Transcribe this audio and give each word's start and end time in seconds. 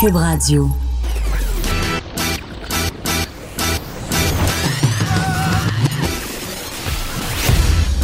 Cube 0.00 0.14
Radio. 0.14 0.70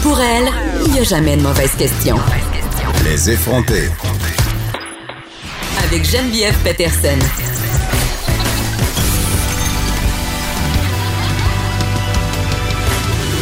Pour 0.02 0.18
elle, 0.20 0.48
il 0.86 0.92
n'y 0.92 0.98
a 0.98 1.02
jamais 1.04 1.36
de 1.36 1.42
mauvaise 1.42 1.70
question. 1.76 2.16
Les 3.04 3.30
effronter. 3.30 3.90
Avec 5.84 6.04
Geneviève 6.04 6.56
Peterson. 6.64 7.18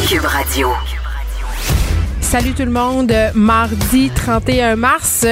Cube 0.07 0.25
Radio. 0.25 0.69
Salut 2.21 2.53
tout 2.53 2.65
le 2.65 2.71
monde. 2.71 3.13
Mardi 3.33 4.11
31 4.13 4.75
mars. 4.75 5.25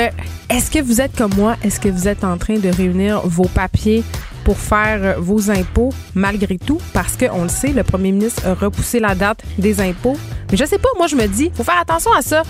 Est-ce 0.51 0.69
que 0.69 0.79
vous 0.79 0.99
êtes 0.99 1.15
comme 1.15 1.33
moi? 1.35 1.55
Est-ce 1.63 1.79
que 1.79 1.87
vous 1.87 2.09
êtes 2.09 2.25
en 2.25 2.37
train 2.37 2.59
de 2.59 2.67
réunir 2.67 3.21
vos 3.21 3.45
papiers 3.47 4.03
pour 4.43 4.57
faire 4.57 5.17
vos 5.17 5.49
impôts 5.49 5.93
malgré 6.13 6.57
tout? 6.57 6.77
Parce 6.91 7.15
qu'on 7.15 7.43
le 7.43 7.49
sait, 7.49 7.69
le 7.69 7.83
premier 7.83 8.11
ministre 8.11 8.45
a 8.45 8.53
repoussé 8.53 8.99
la 8.99 9.15
date 9.15 9.41
des 9.57 9.79
impôts. 9.79 10.17
Mais 10.51 10.57
je 10.57 10.65
sais 10.65 10.77
pas, 10.77 10.89
moi 10.97 11.07
je 11.07 11.15
me 11.15 11.25
dis, 11.27 11.51
faut 11.53 11.63
faire 11.63 11.79
attention 11.79 12.11
à 12.11 12.21
ça. 12.21 12.43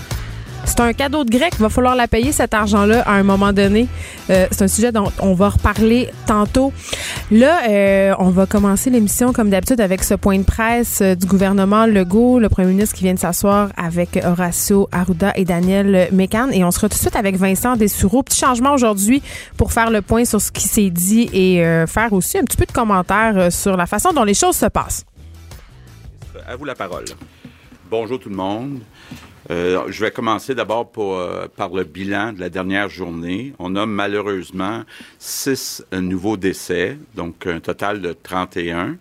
C'est 0.71 0.79
un 0.79 0.93
cadeau 0.93 1.25
de 1.25 1.29
grec. 1.29 1.51
Il 1.57 1.61
va 1.61 1.67
falloir 1.67 1.95
la 1.95 2.07
payer, 2.07 2.31
cet 2.31 2.53
argent-là, 2.53 3.01
à 3.01 3.11
un 3.11 3.23
moment 3.23 3.51
donné. 3.51 3.87
Euh, 4.29 4.47
c'est 4.51 4.63
un 4.63 4.69
sujet 4.69 4.93
dont 4.93 5.11
on 5.19 5.33
va 5.33 5.49
reparler 5.49 6.09
tantôt. 6.25 6.71
Là, 7.29 7.69
euh, 7.69 8.15
on 8.19 8.29
va 8.29 8.45
commencer 8.45 8.89
l'émission, 8.89 9.33
comme 9.33 9.49
d'habitude, 9.49 9.81
avec 9.81 10.01
ce 10.01 10.13
point 10.13 10.37
de 10.37 10.45
presse 10.45 11.01
euh, 11.01 11.13
du 11.13 11.27
gouvernement 11.27 11.85
Legault, 11.85 12.39
le 12.39 12.47
premier 12.47 12.69
ministre 12.69 12.95
qui 12.95 13.03
vient 13.03 13.13
de 13.13 13.19
s'asseoir 13.19 13.73
avec 13.75 14.17
Horacio 14.23 14.87
Arruda 14.93 15.33
et 15.35 15.43
Daniel 15.43 16.07
Mécan. 16.13 16.47
Et 16.53 16.63
on 16.63 16.71
sera 16.71 16.87
tout 16.87 16.95
de 16.95 17.01
suite 17.01 17.17
avec 17.17 17.35
Vincent 17.35 17.75
Dessoureau. 17.75 18.23
Petit 18.23 18.39
changement 18.39 18.73
aujourd'hui 18.73 19.21
pour 19.57 19.73
faire 19.73 19.91
le 19.91 20.01
point 20.01 20.23
sur 20.23 20.39
ce 20.39 20.53
qui 20.53 20.69
s'est 20.69 20.89
dit 20.89 21.29
et 21.33 21.61
faire 21.85 22.13
aussi 22.13 22.37
un 22.37 22.43
petit 22.43 22.55
peu 22.55 22.65
de 22.65 22.71
commentaires 22.71 23.51
sur 23.51 23.75
la 23.75 23.87
façon 23.87 24.13
dont 24.13 24.23
les 24.23 24.33
choses 24.33 24.55
se 24.55 24.67
passent. 24.67 25.03
À 26.47 26.55
vous 26.55 26.63
la 26.63 26.75
parole. 26.75 27.05
Bonjour 27.89 28.17
tout 28.17 28.29
le 28.29 28.35
monde. 28.35 28.79
Euh, 29.51 29.83
je 29.89 29.99
vais 29.99 30.11
commencer 30.11 30.55
d'abord 30.55 30.89
euh, 30.97 31.47
par 31.53 31.69
le 31.73 31.83
bilan 31.83 32.31
de 32.31 32.39
la 32.39 32.49
dernière 32.49 32.87
journée. 32.87 33.53
On 33.59 33.75
a 33.75 33.85
malheureusement 33.85 34.83
six 35.19 35.83
euh, 35.93 35.99
nouveaux 35.99 36.37
décès, 36.37 36.97
donc 37.15 37.45
un 37.47 37.59
total 37.59 38.01
de 38.01 38.13
31. 38.13 38.97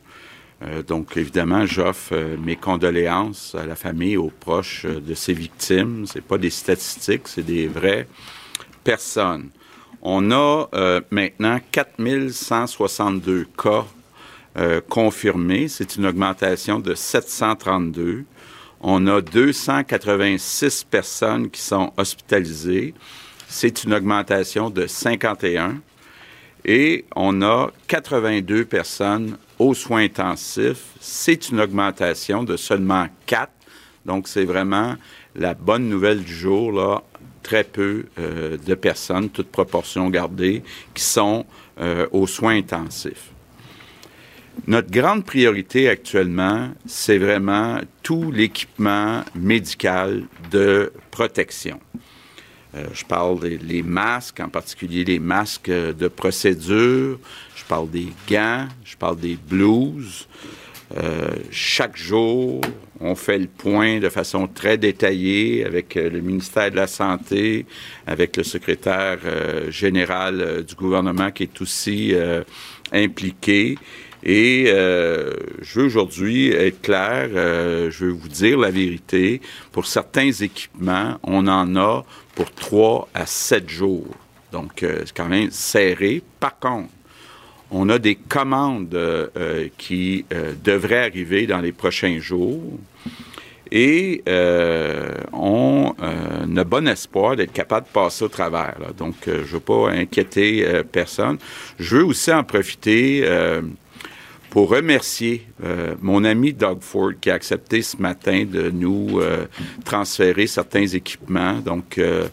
donc 0.86 1.16
évidemment, 1.16 1.64
j'offre 1.66 2.14
mes 2.44 2.56
condoléances 2.56 3.54
à 3.54 3.64
la 3.64 3.76
famille, 3.76 4.16
aux 4.16 4.32
proches 4.40 4.86
de 4.86 5.14
ces 5.14 5.32
victimes. 5.32 6.04
C'est 6.06 6.24
pas 6.24 6.36
des 6.36 6.50
statistiques, 6.50 7.28
c'est 7.28 7.46
des 7.46 7.68
vraies 7.68 8.06
personnes. 8.82 9.50
On 10.02 10.30
a 10.32 10.68
maintenant 11.10 11.60
4162 11.70 13.46
cas 13.56 13.86
confirmés. 14.88 15.68
C'est 15.68 15.96
une 15.96 16.04
augmentation 16.04 16.78
de 16.78 16.94
732. 16.94 18.24
On 18.80 19.06
a 19.06 19.20
286 19.20 20.84
personnes 20.84 21.50
qui 21.50 21.60
sont 21.60 21.92
hospitalisées. 21.98 22.94
C'est 23.46 23.84
une 23.84 23.92
augmentation 23.92 24.70
de 24.70 24.86
51. 24.86 25.80
Et 26.64 27.04
on 27.14 27.42
a 27.42 27.70
82 27.88 28.64
personnes 28.64 29.36
aux 29.58 29.74
soins 29.74 30.04
intensifs. 30.04 30.84
C'est 31.00 31.50
une 31.50 31.60
augmentation 31.60 32.42
de 32.42 32.56
seulement 32.56 33.08
4. 33.26 33.50
Donc, 34.06 34.28
c'est 34.28 34.44
vraiment 34.44 34.96
la 35.36 35.54
bonne 35.54 35.88
nouvelle 35.88 36.22
du 36.22 36.34
jour, 36.34 36.72
là. 36.72 37.02
Très 37.42 37.64
peu 37.64 38.04
euh, 38.18 38.58
de 38.58 38.74
personnes, 38.74 39.30
toutes 39.30 39.50
proportions 39.50 40.10
gardées, 40.10 40.62
qui 40.94 41.02
sont 41.02 41.46
euh, 41.80 42.06
aux 42.12 42.26
soins 42.26 42.56
intensifs. 42.56 43.30
Notre 44.66 44.90
grande 44.90 45.24
priorité 45.24 45.88
actuellement, 45.88 46.70
c'est 46.86 47.18
vraiment 47.18 47.80
tout 48.02 48.30
l'équipement 48.30 49.24
médical 49.34 50.24
de 50.50 50.92
protection. 51.10 51.80
Euh, 52.76 52.84
je 52.92 53.04
parle 53.04 53.58
des 53.58 53.82
masques, 53.82 54.40
en 54.40 54.48
particulier 54.48 55.04
les 55.04 55.18
masques 55.18 55.70
de 55.70 56.08
procédure. 56.08 57.18
Je 57.56 57.64
parle 57.64 57.90
des 57.90 58.08
gants. 58.28 58.68
Je 58.84 58.96
parle 58.96 59.18
des 59.18 59.36
blouses. 59.36 60.28
Euh, 60.96 61.30
chaque 61.50 61.96
jour, 61.96 62.60
on 63.00 63.14
fait 63.14 63.38
le 63.38 63.46
point 63.46 64.00
de 64.00 64.08
façon 64.08 64.48
très 64.48 64.76
détaillée 64.76 65.64
avec 65.64 65.96
euh, 65.96 66.10
le 66.10 66.20
ministère 66.20 66.70
de 66.70 66.76
la 66.76 66.88
Santé, 66.88 67.66
avec 68.06 68.36
le 68.36 68.42
secrétaire 68.42 69.18
général 69.68 70.64
du 70.64 70.74
gouvernement 70.74 71.30
qui 71.30 71.44
est 71.44 71.60
aussi 71.60 72.14
impliqué. 72.92 73.76
Et 74.22 74.64
euh, 74.68 75.32
je 75.62 75.80
veux 75.80 75.86
aujourd'hui 75.86 76.50
être 76.50 76.82
clair, 76.82 77.28
euh, 77.34 77.90
je 77.90 78.06
veux 78.06 78.12
vous 78.12 78.28
dire 78.28 78.58
la 78.58 78.70
vérité. 78.70 79.40
Pour 79.72 79.86
certains 79.86 80.30
équipements, 80.30 81.18
on 81.22 81.46
en 81.48 81.74
a 81.76 82.04
pour 82.34 82.52
trois 82.52 83.08
à 83.14 83.24
sept 83.26 83.68
jours. 83.68 84.14
Donc, 84.52 84.82
euh, 84.82 85.02
c'est 85.06 85.16
quand 85.16 85.28
même 85.28 85.50
serré. 85.50 86.22
Par 86.38 86.58
contre, 86.58 86.90
on 87.70 87.88
a 87.88 87.98
des 87.98 88.16
commandes 88.16 88.98
qui 89.78 90.24
devraient 90.64 91.06
arriver 91.06 91.46
dans 91.46 91.60
les 91.60 91.70
prochains 91.70 92.18
jours. 92.18 92.60
Et 93.70 94.24
on 94.26 95.94
a 96.00 96.64
bon 96.64 96.88
espoir 96.88 97.36
d'être 97.36 97.52
capable 97.52 97.86
de 97.86 97.92
passer 97.92 98.24
au 98.24 98.28
travers. 98.28 98.74
Donc, 98.98 99.14
je 99.24 99.30
ne 99.30 99.44
veux 99.44 99.60
pas 99.60 99.90
inquiéter 99.90 100.82
personne. 100.90 101.38
Je 101.78 101.98
veux 101.98 102.04
aussi 102.06 102.32
en 102.32 102.42
profiter 102.42 103.24
pour 104.50 104.68
remercier 104.68 105.46
euh, 105.64 105.94
mon 106.02 106.24
ami 106.24 106.52
Doug 106.52 106.80
Ford 106.80 107.12
qui 107.20 107.30
a 107.30 107.34
accepté 107.34 107.82
ce 107.82 107.96
matin 107.96 108.44
de 108.44 108.70
nous 108.70 109.20
euh, 109.20 109.46
transférer 109.84 110.46
certains 110.46 110.86
équipements. 110.86 111.54
Donc, 111.60 111.98
euh, 111.98 112.26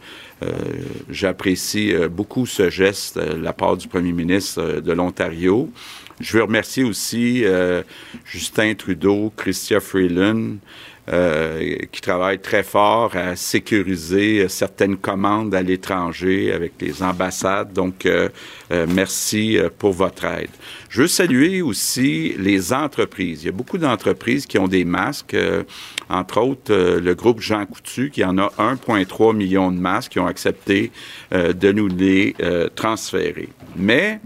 j'apprécie 1.10 1.94
beaucoup 2.12 2.46
ce 2.46 2.70
geste 2.70 3.18
de 3.18 3.42
la 3.42 3.54
part 3.54 3.76
du 3.76 3.88
premier 3.88 4.12
ministre 4.12 4.82
de 4.82 4.92
l'Ontario. 4.92 5.72
Je 6.20 6.38
veux 6.38 6.44
remercier 6.44 6.84
aussi 6.84 7.44
Justin 8.24 8.76
Trudeau, 8.76 9.34
Christian 9.36 9.80
Freeland, 9.80 10.58
euh, 10.58 10.87
qui 11.08 12.02
travaille 12.02 12.40
très 12.40 12.64
fort 12.64 13.16
à 13.16 13.38
sécuriser 13.38 14.50
certaines 14.50 14.98
commandes 14.98 15.56
à 15.56 15.62
l'étranger 15.62 16.52
avec 16.52 16.74
les 16.82 17.02
ambassades. 17.02 17.72
Donc, 17.72 18.06
euh, 18.06 18.28
euh, 18.72 18.86
merci 18.90 19.58
pour 19.80 19.94
votre 19.94 20.26
aide. 20.26 20.50
Je 20.90 21.04
veux 21.04 21.08
saluer 21.08 21.62
aussi 21.62 22.36
les 22.38 22.74
entreprises. 22.74 23.44
Il 23.44 23.46
y 23.46 23.50
a 23.50 23.54
beaucoup 23.54 23.78
d'entreprises 23.78 24.46
qui 24.46 24.58
ont 24.58 24.68
des 24.68 24.84
masques, 24.84 25.38
entre 26.10 26.42
autres 26.42 26.74
le 26.74 27.16
groupe 27.16 27.42
Jean 27.42 27.66
Coutu, 27.66 28.10
qui 28.10 28.24
en 28.24 28.38
a 28.38 28.52
1,3 28.58 29.36
million 29.36 29.72
de 29.72 29.80
masques, 29.80 30.14
qui 30.14 30.20
ont 30.20 30.28
accepté 30.28 30.92
de 31.32 31.72
nous 31.72 31.88
les 31.88 32.36
transférer. 32.76 33.50
Mais 33.76 34.20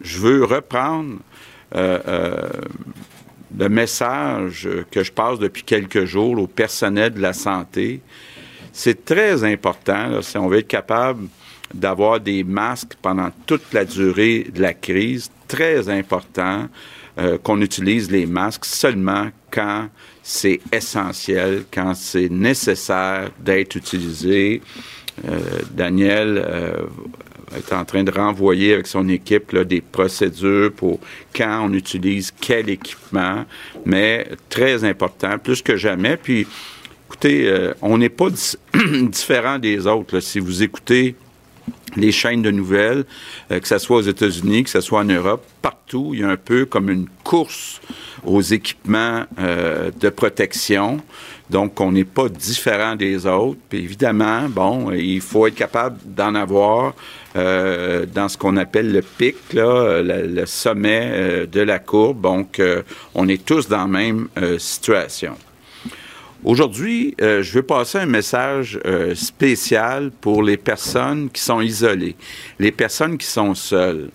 je 0.00 0.18
veux 0.18 0.44
reprendre 0.44 1.18
le 3.58 3.68
message 3.68 4.68
que 4.90 5.02
je 5.02 5.12
passe 5.12 5.38
depuis 5.38 5.62
quelques 5.62 6.04
jours 6.04 6.38
au 6.38 6.46
personnel 6.46 7.14
de 7.14 7.20
la 7.20 7.32
santé. 7.32 8.00
C'est 8.72 9.04
très 9.04 9.44
important, 9.44 10.22
si 10.22 10.38
on 10.38 10.48
veut 10.48 10.58
être 10.58 10.68
capable 10.68 11.26
d'avoir 11.74 12.20
des 12.20 12.44
masques 12.44 12.94
pendant 13.00 13.30
toute 13.46 13.72
la 13.72 13.84
durée 13.84 14.46
de 14.52 14.60
la 14.60 14.74
crise, 14.74 15.30
très 15.48 15.88
important 15.88 16.68
euh, 17.18 17.38
qu'on 17.38 17.60
utilise 17.60 18.10
les 18.10 18.26
masques 18.26 18.64
seulement 18.64 19.28
quand 19.50 19.88
c'est 20.22 20.60
essentiel, 20.72 21.64
quand 21.72 21.94
c'est 21.94 22.28
nécessaire 22.28 23.30
d'être 23.38 23.76
utilisé. 23.76 24.62
Euh, 25.28 25.40
Daniel 25.72 26.38
euh, 26.38 26.86
est 27.56 27.72
en 27.72 27.84
train 27.84 28.04
de 28.04 28.10
renvoyer 28.10 28.74
avec 28.74 28.86
son 28.86 29.08
équipe 29.08 29.56
des 29.56 29.80
procédures 29.80 30.72
pour 30.72 31.00
quand 31.34 31.66
on 31.66 31.72
utilise 31.72 32.32
quel 32.40 32.70
équipement, 32.70 33.44
mais 33.84 34.28
très 34.48 34.84
important, 34.84 35.38
plus 35.38 35.62
que 35.62 35.76
jamais. 35.76 36.16
Puis, 36.16 36.46
écoutez, 37.06 37.48
euh, 37.48 37.72
on 37.82 37.98
n'est 37.98 38.08
pas 38.08 38.28
différent 39.02 39.58
des 39.58 39.86
autres. 39.86 40.20
Si 40.20 40.38
vous 40.38 40.62
écoutez 40.62 41.14
les 41.96 42.12
chaînes 42.12 42.42
de 42.42 42.50
nouvelles, 42.50 43.04
euh, 43.50 43.60
que 43.60 43.68
ce 43.68 43.78
soit 43.78 43.98
aux 43.98 44.02
États-Unis, 44.02 44.64
que 44.64 44.70
ce 44.70 44.80
soit 44.80 45.00
en 45.00 45.04
Europe, 45.04 45.44
partout, 45.62 46.10
il 46.14 46.20
y 46.20 46.24
a 46.24 46.28
un 46.28 46.36
peu 46.36 46.66
comme 46.66 46.90
une 46.90 47.06
course 47.24 47.80
aux 48.24 48.42
équipements 48.42 49.24
euh, 49.38 49.90
de 49.98 50.08
protection. 50.08 51.00
Donc, 51.48 51.80
on 51.80 51.92
n'est 51.92 52.04
pas 52.04 52.28
différent 52.28 52.94
des 52.94 53.26
autres. 53.26 53.58
Puis 53.68 53.78
évidemment, 53.80 54.48
bon, 54.48 54.92
il 54.92 55.20
faut 55.20 55.46
être 55.46 55.54
capable 55.54 55.98
d'en 56.04 56.34
avoir 56.34 56.94
euh, 57.36 58.06
dans 58.06 58.28
ce 58.28 58.38
qu'on 58.38 58.56
appelle 58.56 58.92
le 58.92 59.02
pic, 59.02 59.36
là, 59.52 60.00
le, 60.02 60.46
sommet 60.46 61.46
de 61.50 61.60
la 61.60 61.78
courbe. 61.78 62.20
Donc, 62.20 62.62
on 63.14 63.28
est 63.28 63.44
tous 63.44 63.68
dans 63.68 63.78
la 63.78 63.86
même 63.86 64.28
situation. 64.58 65.34
Aujourd'hui, 66.42 67.14
euh, 67.20 67.42
je 67.42 67.52
veux 67.52 67.62
passer 67.62 67.98
un 67.98 68.06
message 68.06 68.80
euh, 68.86 69.14
spécial 69.14 70.10
pour 70.22 70.42
les 70.42 70.56
personnes 70.56 71.28
qui 71.28 71.42
sont 71.42 71.60
isolées, 71.60 72.16
les 72.58 72.72
personnes 72.72 73.18
qui 73.18 73.26
sont 73.26 73.54
seules. 73.54 74.08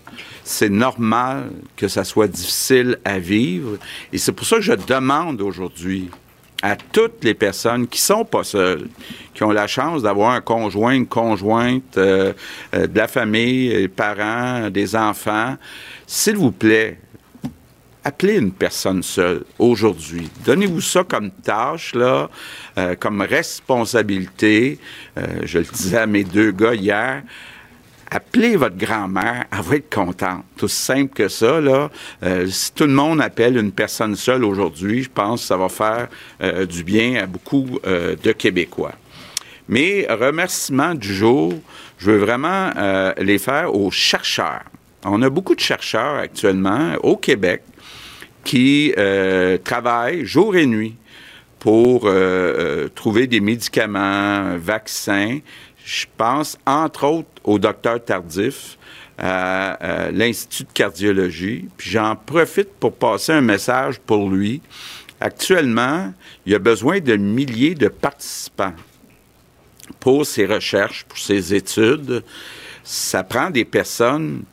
C'est 0.43 0.69
normal 0.69 1.51
que 1.75 1.87
ça 1.87 2.03
soit 2.03 2.27
difficile 2.27 2.97
à 3.05 3.19
vivre 3.19 3.77
et 4.11 4.17
c'est 4.17 4.31
pour 4.31 4.47
ça 4.47 4.55
que 4.55 4.63
je 4.63 4.73
demande 4.73 5.39
aujourd'hui 5.39 6.09
à 6.63 6.75
toutes 6.75 7.23
les 7.23 7.35
personnes 7.35 7.87
qui 7.87 8.01
sont 8.01 8.25
pas 8.25 8.43
seules, 8.43 8.87
qui 9.35 9.43
ont 9.43 9.51
la 9.51 9.67
chance 9.67 10.01
d'avoir 10.01 10.31
un 10.31 10.41
conjoint, 10.41 10.93
une 10.93 11.05
conjointe, 11.05 11.95
euh, 11.97 12.33
de 12.73 12.97
la 12.97 13.07
famille, 13.07 13.69
des 13.69 13.87
parents, 13.87 14.71
des 14.71 14.95
enfants, 14.95 15.57
s'il 16.07 16.37
vous 16.37 16.51
plaît, 16.51 16.97
appelez 18.05 18.35
une 18.35 18.51
personne 18.51 19.01
seule 19.01 19.43
aujourd'hui. 19.57 20.29
Donnez-vous 20.45 20.79
ça 20.79 21.03
comme 21.03 21.31
tâche, 21.31 21.93
euh, 21.95 22.95
comme 22.99 23.21
responsabilité. 23.21 24.79
Euh, 25.17 25.25
je 25.43 25.57
le 25.57 25.65
disais 25.65 25.97
à 25.97 26.05
mes 26.05 26.23
deux 26.23 26.51
gars 26.51 26.75
hier. 26.75 27.23
Appelez 28.11 28.55
votre 28.55 28.77
grand-mère, 28.77 29.45
elle 29.51 29.61
va 29.61 29.75
être 29.77 29.93
contente. 29.93 30.45
Tout 30.55 30.67
simple 30.67 31.13
que 31.13 31.27
ça. 31.27 31.59
Euh, 32.23 32.47
si 32.47 32.71
tout 32.71 32.83
le 32.83 32.93
monde 32.93 33.19
appelle 33.19 33.57
une 33.57 33.71
personne 33.71 34.15
seule 34.15 34.43
aujourd'hui, 34.43 35.01
je 35.01 35.09
pense 35.09 35.41
que 35.41 35.47
ça 35.47 35.57
va 35.57 35.67
faire 35.67 36.07
du 36.67 36.83
bien 36.83 37.23
à 37.23 37.25
beaucoup 37.25 37.79
de 37.83 38.31
Québécois. 38.31 38.93
Mes 39.67 40.05
remerciements 40.07 40.93
du 40.93 41.11
jour, 41.11 41.53
je 41.97 42.11
veux 42.11 42.17
vraiment 42.17 42.69
les 43.17 43.39
faire 43.39 43.73
aux 43.73 43.89
chercheurs. 43.89 44.63
On 45.03 45.23
a 45.23 45.29
beaucoup 45.29 45.55
de 45.55 45.59
chercheurs 45.59 46.15
actuellement 46.17 46.93
au 47.01 47.17
Québec 47.17 47.63
qui 48.45 48.93
euh, 48.97 49.57
travaillent 49.57 50.25
jour 50.25 50.55
et 50.55 50.65
nuit 50.65 50.95
pour 51.59 52.05
euh, 52.05 52.11
euh, 52.13 52.89
trouver 52.93 53.27
des 53.27 53.41
médicaments, 53.41 54.55
vaccins. 54.57 55.39
Je 55.83 56.05
pense, 56.15 56.57
entre 56.65 57.05
autres, 57.05 57.27
au 57.43 57.59
docteur 57.59 58.03
Tardif, 58.03 58.77
à, 59.17 60.09
l'Institut 60.13 60.63
de 60.63 60.71
cardiologie. 60.73 61.67
Puis 61.75 61.89
j'en 61.89 62.15
profite 62.15 62.69
pour 62.79 62.93
passer 62.93 63.31
un 63.31 63.41
message 63.41 63.99
pour 63.99 64.29
lui. 64.29 64.61
Actuellement, 65.19 66.13
il 66.45 66.51
y 66.51 66.55
a 66.55 66.59
besoin 66.59 66.99
de 66.99 67.15
milliers 67.15 67.75
de 67.75 67.87
participants 67.87 68.73
pour 69.99 70.25
ses 70.25 70.45
recherches, 70.45 71.05
pour 71.05 71.17
ses 71.17 71.53
études. 71.53 72.23
Ça 72.83 73.23
prend 73.23 73.49
des 73.49 73.65
personnes 73.65 74.43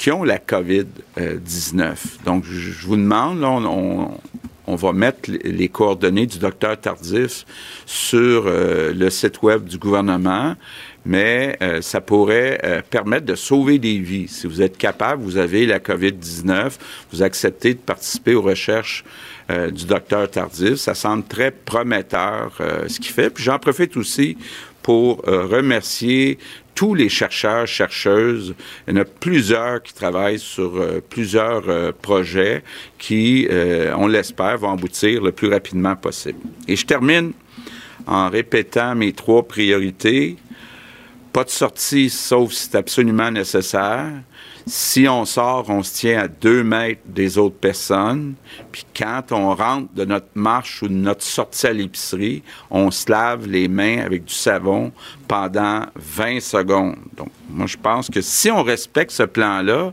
qui 0.00 0.10
ont 0.10 0.24
la 0.24 0.38
COVID-19. 0.38 2.24
Donc, 2.24 2.44
je 2.46 2.86
vous 2.86 2.96
demande, 2.96 3.44
on, 3.44 4.74
va 4.76 4.92
mettre 4.94 5.30
les 5.44 5.68
coordonnées 5.68 6.24
du 6.24 6.38
docteur 6.38 6.80
Tardif 6.80 7.44
sur 7.84 8.44
euh, 8.46 8.94
le 8.94 9.10
site 9.10 9.42
web 9.42 9.64
du 9.64 9.76
gouvernement, 9.76 10.54
mais 11.04 11.58
euh, 11.60 11.82
ça 11.82 12.00
pourrait 12.00 12.60
euh, 12.64 12.80
permettre 12.88 13.26
de 13.26 13.34
sauver 13.34 13.78
des 13.78 13.98
vies. 13.98 14.28
Si 14.28 14.46
vous 14.46 14.62
êtes 14.62 14.78
capable, 14.78 15.22
vous 15.22 15.36
avez 15.36 15.66
la 15.66 15.80
COVID-19, 15.80 16.78
vous 17.12 17.22
acceptez 17.22 17.74
de 17.74 17.80
participer 17.80 18.34
aux 18.34 18.42
recherches 18.42 19.04
du 19.72 19.84
docteur 19.84 20.30
Tardif. 20.30 20.76
Ça 20.76 20.94
semble 20.94 21.24
très 21.24 21.50
prometteur 21.50 22.56
ce 22.86 23.00
qu'il 23.00 23.12
fait. 23.12 23.30
Puis 23.30 23.42
j'en 23.42 23.58
profite 23.58 23.96
aussi 23.96 24.38
pour 24.80 25.22
remercier 25.26 26.38
tous 26.74 26.94
les 26.94 27.08
chercheurs, 27.08 27.66
chercheuses. 27.66 28.54
Il 28.86 28.94
y 28.94 28.98
en 28.98 29.02
a 29.02 29.04
plusieurs 29.04 29.82
qui 29.82 29.92
travaillent 29.92 30.38
sur 30.38 30.76
euh, 30.76 31.00
plusieurs 31.08 31.68
euh, 31.68 31.92
projets 31.92 32.62
qui, 32.98 33.46
euh, 33.50 33.92
on 33.96 34.06
l'espère, 34.06 34.58
vont 34.58 34.72
aboutir 34.72 35.22
le 35.22 35.32
plus 35.32 35.48
rapidement 35.48 35.96
possible. 35.96 36.38
Et 36.66 36.76
je 36.76 36.86
termine 36.86 37.32
en 38.06 38.28
répétant 38.30 38.94
mes 38.94 39.12
trois 39.12 39.46
priorités. 39.46 40.36
Pas 41.32 41.44
de 41.44 41.50
sortie 41.50 42.10
sauf 42.10 42.52
si 42.52 42.64
c'est 42.64 42.76
absolument 42.76 43.30
nécessaire. 43.30 44.10
Si 44.66 45.08
on 45.08 45.24
sort, 45.24 45.66
on 45.68 45.82
se 45.82 45.94
tient 45.94 46.20
à 46.20 46.28
deux 46.28 46.62
mètres 46.62 47.00
des 47.06 47.38
autres 47.38 47.56
personnes. 47.56 48.34
Puis 48.70 48.84
quand 48.96 49.32
on 49.32 49.54
rentre 49.54 49.92
de 49.94 50.04
notre 50.04 50.28
marche 50.34 50.82
ou 50.82 50.88
de 50.88 50.94
notre 50.94 51.22
sortie 51.22 51.66
à 51.66 51.72
l'épicerie, 51.72 52.42
on 52.70 52.90
se 52.90 53.10
lave 53.10 53.46
les 53.46 53.68
mains 53.68 53.98
avec 53.98 54.24
du 54.24 54.34
savon 54.34 54.92
pendant 55.28 55.86
20 55.96 56.40
secondes. 56.40 56.96
Donc, 57.16 57.30
moi, 57.48 57.66
je 57.66 57.76
pense 57.76 58.10
que 58.10 58.20
si 58.20 58.50
on 58.50 58.62
respecte 58.62 59.12
ce 59.12 59.22
plan-là, 59.22 59.92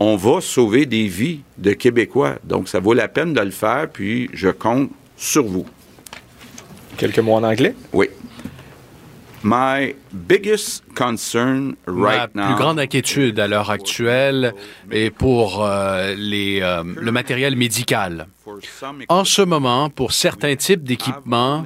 on 0.00 0.16
va 0.16 0.40
sauver 0.40 0.86
des 0.86 1.06
vies 1.06 1.40
de 1.58 1.72
Québécois. 1.72 2.36
Donc, 2.44 2.68
ça 2.68 2.80
vaut 2.80 2.94
la 2.94 3.08
peine 3.08 3.32
de 3.32 3.40
le 3.40 3.50
faire, 3.50 3.88
puis 3.92 4.28
je 4.32 4.48
compte 4.48 4.90
sur 5.16 5.44
vous. 5.44 5.66
Quelques 6.96 7.18
mots 7.18 7.34
en 7.34 7.44
anglais? 7.44 7.74
Oui. 7.92 8.08
My 9.44 9.94
biggest 10.10 10.82
concern 10.94 11.76
right 11.86 12.34
Ma 12.34 12.46
plus 12.46 12.54
grande 12.54 12.80
inquiétude 12.80 13.38
à 13.38 13.46
l'heure 13.46 13.70
actuelle 13.70 14.54
est 14.90 15.10
pour 15.10 15.62
euh, 15.62 16.14
les, 16.16 16.62
euh, 16.62 16.82
le 16.82 17.12
matériel 17.12 17.54
médical. 17.54 18.26
En 19.10 19.24
ce 19.24 19.42
moment, 19.42 19.90
pour 19.90 20.12
certains 20.12 20.56
types 20.56 20.82
d'équipements, 20.82 21.62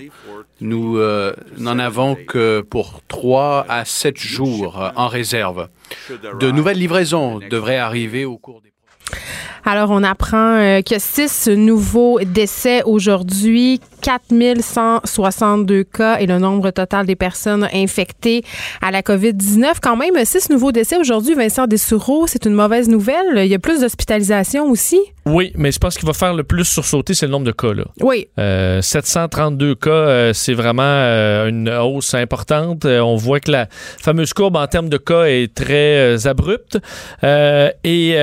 nous 0.61 0.99
euh, 0.99 1.37
n'en 1.57 1.79
avons 1.79 2.17
que 2.17 2.63
pour 2.69 3.01
trois 3.07 3.65
à 3.69 3.85
sept 3.85 4.19
jours 4.19 4.91
en 4.97 5.07
réserve. 5.07 5.69
De 6.41 6.51
nouvelles 6.51 6.79
livraisons 6.79 7.39
devraient 7.39 7.79
arriver 7.79 8.25
au 8.25 8.39
cours 8.39 8.61
des 8.61 8.73
alors, 9.65 9.91
on 9.91 10.03
apprend 10.03 10.55
euh, 10.57 10.83
que 10.83 10.99
six 10.99 11.49
nouveaux 11.49 12.21
décès 12.21 12.83
aujourd'hui, 12.85 13.81
4162 14.03 15.85
cas 15.85 16.19
et 16.19 16.27
le 16.27 16.39
nombre 16.39 16.71
total 16.71 17.07
des 17.07 17.17
personnes 17.17 17.69
infectées 17.73 18.43
à 18.81 18.91
la 18.91 19.03
COVID-19. 19.03 19.75
Quand 19.83 19.97
même, 19.97 20.15
six 20.25 20.51
nouveaux 20.51 20.73
décès 20.73 20.97
aujourd'hui. 20.97 21.35
Vincent 21.35 21.67
Dessoureau, 21.67 22.27
c'est 22.27 22.47
une 22.47 22.55
mauvaise 22.55 22.89
nouvelle. 22.89 23.37
Il 23.37 23.47
y 23.47 23.55
a 23.55 23.59
plus 23.59 23.81
d'hospitalisation 23.81 24.71
aussi. 24.71 25.01
Oui, 25.29 25.53
mais 25.57 25.73
je 25.73 25.79
pense 25.79 25.97
qu'il 25.97 26.07
va 26.07 26.13
faire 26.13 26.35
le 26.35 26.43
plus 26.43 26.65
sursauter, 26.65 27.15
c'est 27.15 27.27
le 27.27 27.33
nombre 27.33 27.47
de 27.47 27.53
cas. 27.53 27.73
Là. 27.73 27.85
Oui. 28.01 28.29
732 28.37 29.67
euh, 29.67 29.75
cas, 29.75 29.91
euh, 29.91 30.33
c'est 30.33 30.55
vraiment 30.55 30.83
une 30.83 31.69
hausse 31.71 32.15
importante. 32.15 32.85
on 32.85 33.17
voit 33.17 33.41
que 33.41 33.51
la 33.51 33.69
fameuse 33.71 34.33
courbe 34.33 34.57
en 34.57 34.67
termes 34.67 34.89
de 34.89 34.97
cas 34.97 35.25
est 35.25 35.55
très 35.55 36.27
abrupte. 36.27 36.79
et 37.23 38.17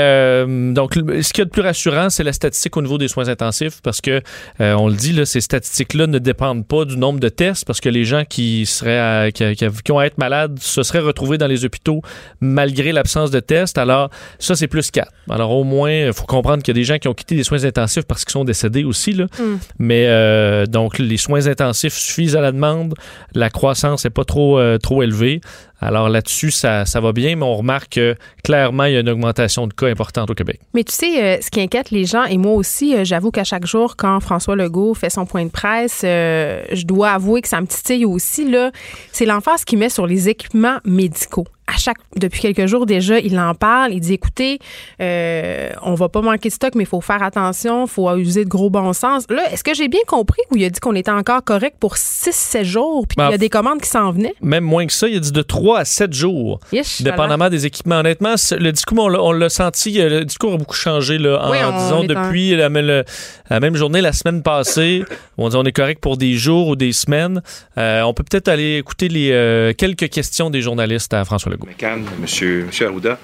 donc, 0.74 0.94
ce 0.96 1.34
qu'il 1.34 1.40
y 1.40 1.42
a 1.42 1.46
de 1.46 1.50
plus 1.50 1.62
rassurant, 1.62 2.10
c'est 2.10 2.24
la 2.24 2.34
statistique 2.34 2.76
au 2.78 2.82
niveau 2.82 2.98
des 2.98 3.08
soins 3.08 3.30
intensifs 3.30 3.82
parce 3.82 4.02
que, 4.02 4.22
euh, 4.62 4.74
on 4.74 4.88
le 4.88 4.96
dit, 4.96 5.14
là, 5.14 5.26
ces 5.26 5.42
statistiques-là 5.42 6.08
ne 6.08 6.20
dépendent 6.20 6.68
pas 6.68 6.86
du 6.86 6.98
nombre 6.98 7.20
de 7.20 7.30
tests 7.30 7.66
parce 7.66 7.82
que 7.82 7.90
les 7.90 8.04
gens 8.04 8.24
qui 8.28 8.66
seraient 8.66 9.32
qui, 9.32 9.92
ont 9.92 10.00
à 10.00 10.06
être 10.06 10.18
malades 10.18 10.60
se 10.60 10.84
seraient 10.84 11.00
retrouvés 11.00 11.38
dans 11.38 11.48
les 11.48 11.66
hôpitaux 11.66 12.02
malgré 12.42 12.92
l'absence 12.92 13.32
de 13.32 13.40
tests. 13.40 13.78
Alors, 13.78 14.10
ça, 14.40 14.56
c'est 14.56 14.68
plus 14.68 14.92
4. 14.92 15.12
Alors, 15.30 15.52
au 15.52 15.64
moins, 15.64 15.92
il 15.92 16.14
faut 16.14 16.26
comprendre 16.26 16.64
qu'il 16.64 16.76
y 16.76 16.78
a 16.78 16.80
des 16.80 16.84
gens 16.84 16.95
qui 17.00 17.08
ont 17.08 17.14
quitté 17.14 17.36
les 17.36 17.44
soins 17.44 17.64
intensifs 17.64 18.06
parce 18.06 18.26
qu'ils 18.26 18.34
sont 18.34 18.46
décédés 18.46 18.84
aussi. 18.84 19.14
Là. 19.14 19.26
Mm. 19.40 19.58
Mais 19.80 20.06
euh, 20.08 20.66
donc, 20.66 21.00
les 21.00 21.18
soins 21.18 21.48
intensifs 21.48 21.94
suffisent 21.94 22.36
à 22.36 22.42
la 22.42 22.52
demande. 22.52 22.94
La 23.34 23.50
croissance 23.50 24.04
n'est 24.04 24.12
pas 24.12 24.26
trop, 24.26 24.60
euh, 24.60 24.78
trop 24.78 25.04
élevée. 25.04 25.42
Alors 25.82 26.10
là-dessus, 26.10 26.52
ça, 26.52 26.86
ça 26.86 27.00
va 27.02 27.12
bien, 27.12 27.36
mais 27.36 27.44
on 27.44 27.56
remarque 27.56 27.94
que 27.94 28.16
clairement, 28.44 28.86
il 28.86 28.94
y 28.94 28.98
a 28.98 29.02
une 29.02 29.10
augmentation 29.10 29.68
de 29.68 29.74
cas 29.74 29.88
importante 29.88 30.30
au 30.30 30.34
Québec. 30.34 30.60
Mais 30.74 30.84
tu 30.84 30.94
sais, 30.94 31.24
euh, 31.24 31.42
ce 31.42 31.52
qui 31.52 31.62
inquiète 31.62 31.92
les 31.92 32.06
gens, 32.06 32.24
et 32.24 32.38
moi 32.38 32.54
aussi, 32.54 32.96
euh, 32.96 33.04
j'avoue 33.04 33.32
qu'à 33.32 33.44
chaque 33.44 33.66
jour, 33.66 33.96
quand 33.98 34.20
François 34.20 34.56
Legault 34.56 34.94
fait 34.94 35.10
son 35.10 35.26
point 35.26 35.46
de 35.46 35.52
presse, 35.52 36.02
euh, 36.04 36.64
je 36.72 36.86
dois 36.86 37.12
avouer 37.12 37.42
que 37.42 37.48
ça 37.48 37.60
me 37.62 37.68
titille 37.68 38.06
aussi, 38.06 38.50
là, 38.50 38.72
c'est 39.12 39.26
l'emphase 39.26 39.66
qu'il 39.66 39.80
met 39.80 39.90
sur 39.90 40.08
les 40.08 40.30
équipements 40.30 40.78
médicaux 40.86 41.48
à 41.68 41.78
chaque 41.78 41.98
depuis 42.16 42.42
quelques 42.42 42.68
jours 42.68 42.86
déjà, 42.86 43.20
il 43.20 43.38
en 43.40 43.56
parle. 43.56 43.94
Il 43.94 44.00
dit 44.00 44.14
écoutez, 44.14 44.60
euh, 45.02 45.70
on 45.82 45.96
va 45.96 46.10
pas 46.10 46.22
manquer 46.22 46.50
de 46.50 46.54
stock, 46.54 46.76
mais 46.76 46.84
il 46.84 46.88
faut 46.88 47.02
faire 47.02 47.24
attention, 47.24 47.86
il 47.86 47.90
faut 47.90 48.14
user 48.16 48.46
de 48.46 48.50
gros 48.50 48.70
bon 48.70 48.94
sens. 48.94 49.26
Là, 49.30 49.52
est-ce 49.52 49.64
que 49.64 49.74
j'ai 49.74 49.88
bien 49.88 50.02
compris 50.08 50.42
ou 50.52 50.58
il 50.58 50.66
a 50.66 50.70
dit 50.70 50.80
qu'on 50.80 50.96
était 50.96 51.12
encore 51.12 51.44
correct 51.44 51.78
pour 51.80 51.96
6-7 51.96 52.64
jours, 52.64 53.08
puis 53.08 53.16
qu'il 53.16 53.24
y 53.24 53.28
a 53.28 53.32
ben, 53.32 53.38
des 53.38 53.50
commandes 53.50 53.82
qui 53.82 53.90
s'en 53.90 54.12
venaient? 54.12 54.36
Même 54.42 54.64
moins 54.64 54.86
que 54.86 54.94
ça, 54.94 55.08
il 55.08 55.18
a 55.18 55.20
dit 55.20 55.32
de 55.32 55.42
3 55.42 55.80
à 55.80 55.86
7 55.86 56.14
jours, 56.14 56.60
dépendamment 57.00 57.50
des 57.50 57.66
équipements. 57.66 58.00
Honnêtement, 58.00 58.36
le 58.52 58.72
discours, 58.72 59.06
on 59.06 59.32
l'a 59.32 59.50
senti, 59.50 59.94
le 59.94 60.24
discours 60.24 60.54
a 60.54 60.58
beaucoup 60.58 60.76
changé 60.76 61.18
là, 61.18 61.40
en, 61.42 61.78
disant 61.78 62.04
depuis 62.04 62.56
la, 62.56 62.70
même 62.70 63.76
journée, 63.76 64.02
la 64.02 64.14
semaine 64.14 64.44
passée. 64.44 65.04
on 65.38 65.50
dit 65.50 65.56
on 65.56 65.64
est 65.64 65.72
correct 65.72 66.00
pour 66.00 66.18
des 66.18 66.34
jours 66.34 66.68
ou 66.70 66.76
des 66.76 66.94
semaines. 66.94 67.42
Euh, 67.78 68.02
on 68.04 68.14
peut 68.14 68.24
peut-être 68.24 68.48
aller 68.48 68.78
écouter 68.78 69.08
les 69.08 69.32
euh, 69.32 69.74
quelques 69.74 70.10
questions 70.10 70.50
des 70.50 70.62
journalistes 70.62 71.14
à 71.14 71.26
François 71.26 71.52
M. 71.56 72.06
Monsieur, 72.20 72.68
Arruda. 72.82 73.20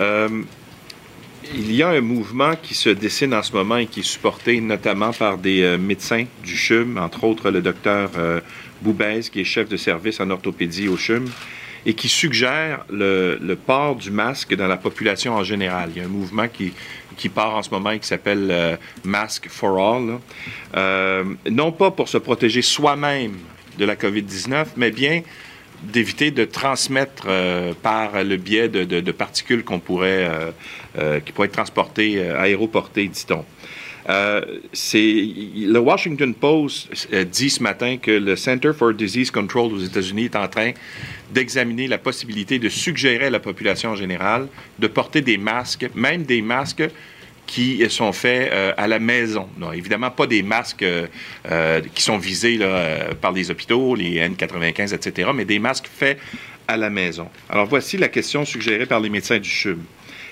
Euh, 0.00 0.28
il 1.54 1.72
y 1.74 1.82
a 1.82 1.88
un 1.88 2.00
mouvement 2.00 2.54
qui 2.60 2.74
se 2.74 2.88
dessine 2.88 3.34
en 3.34 3.42
ce 3.42 3.52
moment 3.52 3.76
et 3.76 3.86
qui 3.86 4.00
est 4.00 4.04
supporté 4.04 4.60
notamment 4.60 5.12
par 5.12 5.38
des 5.38 5.62
euh, 5.62 5.78
médecins 5.78 6.24
du 6.42 6.56
CHUM, 6.56 6.98
entre 6.98 7.24
autres 7.24 7.50
le 7.50 7.60
docteur 7.60 8.10
euh, 8.16 8.40
Boubez, 8.80 9.22
qui 9.30 9.40
est 9.40 9.44
chef 9.44 9.68
de 9.68 9.76
service 9.76 10.20
en 10.20 10.30
orthopédie 10.30 10.88
au 10.88 10.96
CHUM, 10.96 11.26
et 11.84 11.94
qui 11.94 12.08
suggère 12.08 12.84
le, 12.90 13.54
port 13.54 13.96
du 13.96 14.10
masque 14.10 14.54
dans 14.54 14.68
la 14.68 14.76
population 14.76 15.34
en 15.34 15.42
général. 15.42 15.90
Il 15.94 15.98
y 15.98 16.04
a 16.04 16.06
un 16.06 16.08
mouvement 16.08 16.46
qui, 16.48 16.72
part 17.28 17.56
en 17.56 17.62
ce 17.62 17.70
moment 17.70 17.90
et 17.90 17.98
qui 17.98 18.06
s'appelle 18.06 18.48
euh, 18.50 18.76
Mask 19.04 19.48
for 19.48 19.78
All. 19.78 20.18
Non 21.50 21.72
pas 21.72 21.90
pour 21.90 22.08
se 22.08 22.18
protéger 22.18 22.62
soi-même 22.62 23.34
de 23.78 23.84
la 23.84 23.96
COVID-19, 23.96 24.66
mais 24.76 24.90
bien 24.90 25.22
d'éviter 25.82 26.30
de 26.30 26.44
transmettre 26.44 27.24
euh, 27.26 27.72
par 27.82 28.22
le 28.24 28.36
biais 28.36 28.68
de, 28.68 29.12
particules 29.12 29.64
qu'on 29.64 29.80
pourrait, 29.80 30.28
qui 31.24 31.32
pourraient 31.32 31.46
être 31.46 31.52
transportées, 31.52 32.28
aéroportées, 32.30 33.08
dit-on. 33.08 33.44
Euh, 34.08 34.40
le 34.92 35.78
Washington 35.78 36.34
Post 36.34 37.14
dit 37.30 37.50
ce 37.50 37.62
matin 37.62 37.98
que 37.98 38.10
le 38.10 38.34
Center 38.34 38.72
for 38.76 38.92
Disease 38.92 39.30
Control 39.30 39.72
aux 39.72 39.78
États-Unis 39.78 40.24
est 40.24 40.36
en 40.36 40.48
train 40.48 40.72
d'examiner 41.32 41.86
la 41.86 41.98
possibilité 41.98 42.58
de 42.58 42.68
suggérer 42.68 43.26
à 43.26 43.30
la 43.30 43.40
population 43.40 43.90
en 43.90 43.96
général 43.96 44.48
de 44.78 44.86
porter 44.86 45.20
des 45.20 45.38
masques, 45.38 45.88
même 45.94 46.24
des 46.24 46.42
masques 46.42 46.88
qui 47.46 47.84
sont 47.90 48.12
faits 48.12 48.50
euh, 48.52 48.72
à 48.76 48.86
la 48.86 48.98
maison. 48.98 49.48
Évidemment, 49.74 50.10
pas 50.10 50.26
des 50.26 50.42
masques 50.42 50.82
euh, 50.82 51.06
euh 51.50 51.80
qui 51.94 52.02
sont 52.02 52.18
visés 52.18 52.58
par 53.20 53.32
les 53.32 53.50
hôpitaux, 53.50 53.94
les 53.94 54.26
N95, 54.26 54.94
etc., 54.94 55.30
mais 55.34 55.44
des 55.44 55.58
masques 55.58 55.88
faits 55.92 56.18
à 56.68 56.76
la 56.76 56.90
maison. 56.90 57.28
Alors 57.50 57.66
voici 57.66 57.96
la 57.98 58.08
question 58.08 58.44
suggérée 58.44 58.86
par 58.86 59.00
les 59.00 59.10
médecins 59.10 59.38
du 59.38 59.48
CHUM. 59.48 59.82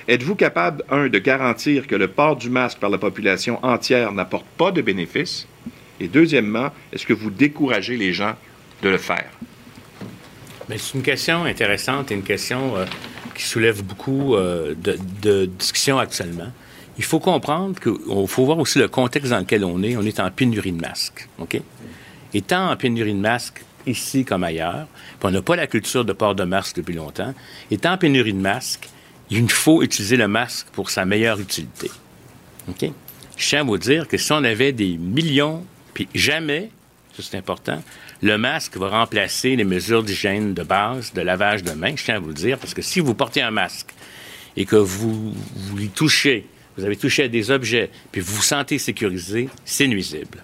Êtes-vous 0.09 0.35
capable, 0.35 0.83
un, 0.91 1.09
de 1.09 1.19
garantir 1.19 1.87
que 1.87 1.95
le 1.95 2.09
port 2.09 2.37
du 2.37 2.49
masque 2.49 2.79
par 2.79 2.91
la 2.91 2.99
population 2.99 3.63
entière 3.65 4.13
n'apporte 4.13 4.47
pas 4.57 4.71
de 4.71 4.81
bénéfices? 4.81 5.47
Et 6.01 6.09
deuxièmement, 6.09 6.71
est-ce 6.93 7.05
que 7.05 7.13
vous 7.13 7.31
découragez 7.31 7.97
les 7.97 8.13
gens 8.13 8.35
de 8.83 8.89
le 8.89 8.99
faire? 8.99 9.31
C'est 10.69 10.95
une 10.95 11.03
question 11.03 11.45
intéressante 11.45 12.11
et 12.11 12.15
une 12.15 12.23
question 12.23 12.75
qui 13.35 13.43
soulève 13.43 13.83
beaucoup 13.83 14.37
de, 14.37 14.75
de, 15.21 15.47
discussions 15.47 15.99
actuellement. 15.99 16.53
Il 17.01 17.05
faut 17.05 17.19
comprendre 17.19 17.81
qu'il 17.81 18.29
faut 18.29 18.45
voir 18.45 18.59
aussi 18.59 18.79
le 18.79 18.87
contexte 18.87 19.31
dans 19.31 19.39
lequel 19.39 19.65
on 19.65 19.83
est. 19.83 19.97
On 19.97 20.03
est 20.03 20.21
en 20.21 20.31
pénurie 20.31 20.73
de 20.73 20.83
masques. 20.83 21.31
OK? 21.39 21.59
Étant 22.35 22.71
en 22.71 22.77
pénurie 22.77 23.15
de 23.15 23.19
masques, 23.19 23.65
ici 23.87 24.27
comme 24.27 24.45
ailleurs, 24.45 24.87
puis 25.19 25.29
on 25.29 25.31
n'a 25.31 25.41
pas 25.41 25.57
la 25.57 25.67
culture 25.67 26.05
de 26.05 26.13
port 26.13 26.35
de 26.35 26.45
masque 26.45 26.77
depuis 26.77 26.93
longtemps, 26.93 27.33
étant 27.71 27.95
en 27.95 27.97
pénurie 27.97 28.35
de 28.35 28.39
masques, 28.39 28.91
il 29.31 29.51
faut 29.51 29.83
utiliser 29.83 30.19
le 30.19 30.29
masque 30.29 30.67
pour 30.73 30.91
sa 30.91 31.07
meilleure 31.07 31.41
utilité. 31.41 31.91
OK? 32.69 32.91
Je 33.39 33.49
tiens 33.49 33.61
à 33.61 33.65
vous 33.65 33.79
dire 33.79 34.07
que 34.07 34.19
si 34.19 34.31
on 34.33 34.45
avait 34.45 34.73
des 34.73 34.99
millions, 34.99 35.65
puis 35.95 36.07
jamais, 36.15 36.71
ça 37.17 37.23
c'est 37.23 37.39
important, 37.39 37.83
le 38.21 38.37
masque 38.37 38.77
va 38.77 38.91
remplacer 38.91 39.57
les 39.57 39.65
mesures 39.65 40.03
d'hygiène 40.03 40.53
de 40.53 40.63
base, 40.63 41.15
de 41.15 41.23
lavage 41.23 41.63
de 41.63 41.73
mains, 41.73 41.97
je 41.97 42.05
tiens 42.05 42.17
à 42.17 42.19
vous 42.19 42.29
le 42.29 42.35
dire, 42.35 42.59
parce 42.59 42.75
que 42.75 42.83
si 42.83 43.01
vous 43.01 43.15
portez 43.15 43.41
un 43.41 43.53
masque 43.53 43.89
et 44.55 44.67
que 44.67 44.77
vous, 44.77 45.33
vous 45.57 45.81
y 45.81 45.89
touchez, 45.89 46.47
vous 46.81 46.87
avez 46.87 46.97
touché 46.97 47.25
à 47.25 47.29
des 47.29 47.51
objets, 47.51 47.91
puis 48.11 48.21
vous 48.21 48.37
vous 48.37 48.43
sentez 48.43 48.79
sécurisé, 48.79 49.49
c'est 49.65 49.87
nuisible. 49.87 50.43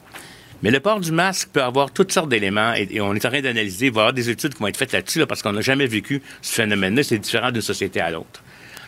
Mais 0.63 0.71
le 0.71 0.81
port 0.81 1.01
du 1.01 1.13
masque 1.13 1.49
peut 1.53 1.63
avoir 1.63 1.91
toutes 1.91 2.13
sortes 2.13 2.29
d'éléments 2.29 2.73
et, 2.75 3.01
on 3.01 3.15
est 3.15 3.25
en 3.25 3.29
train 3.29 3.41
d'analyser, 3.41 3.87
il 3.87 3.93
va 3.93 4.01
y 4.01 4.03
avoir 4.03 4.13
des 4.13 4.31
études 4.31 4.55
qui 4.55 4.61
vont 4.61 4.69
être 4.69 4.77
faites 4.77 4.93
là-dessus 4.93 5.19
là, 5.19 5.27
parce 5.27 5.43
qu'on 5.43 5.53
n'a 5.53 5.61
jamais 5.61 5.87
vécu 5.87 6.23
ce 6.43 6.55
phénomène-là, 6.55 7.03
c'est 7.03 7.19
différent 7.19 7.51
d'une 7.51 7.63
société 7.63 8.01
à 8.01 8.11
l'autre. 8.11 8.43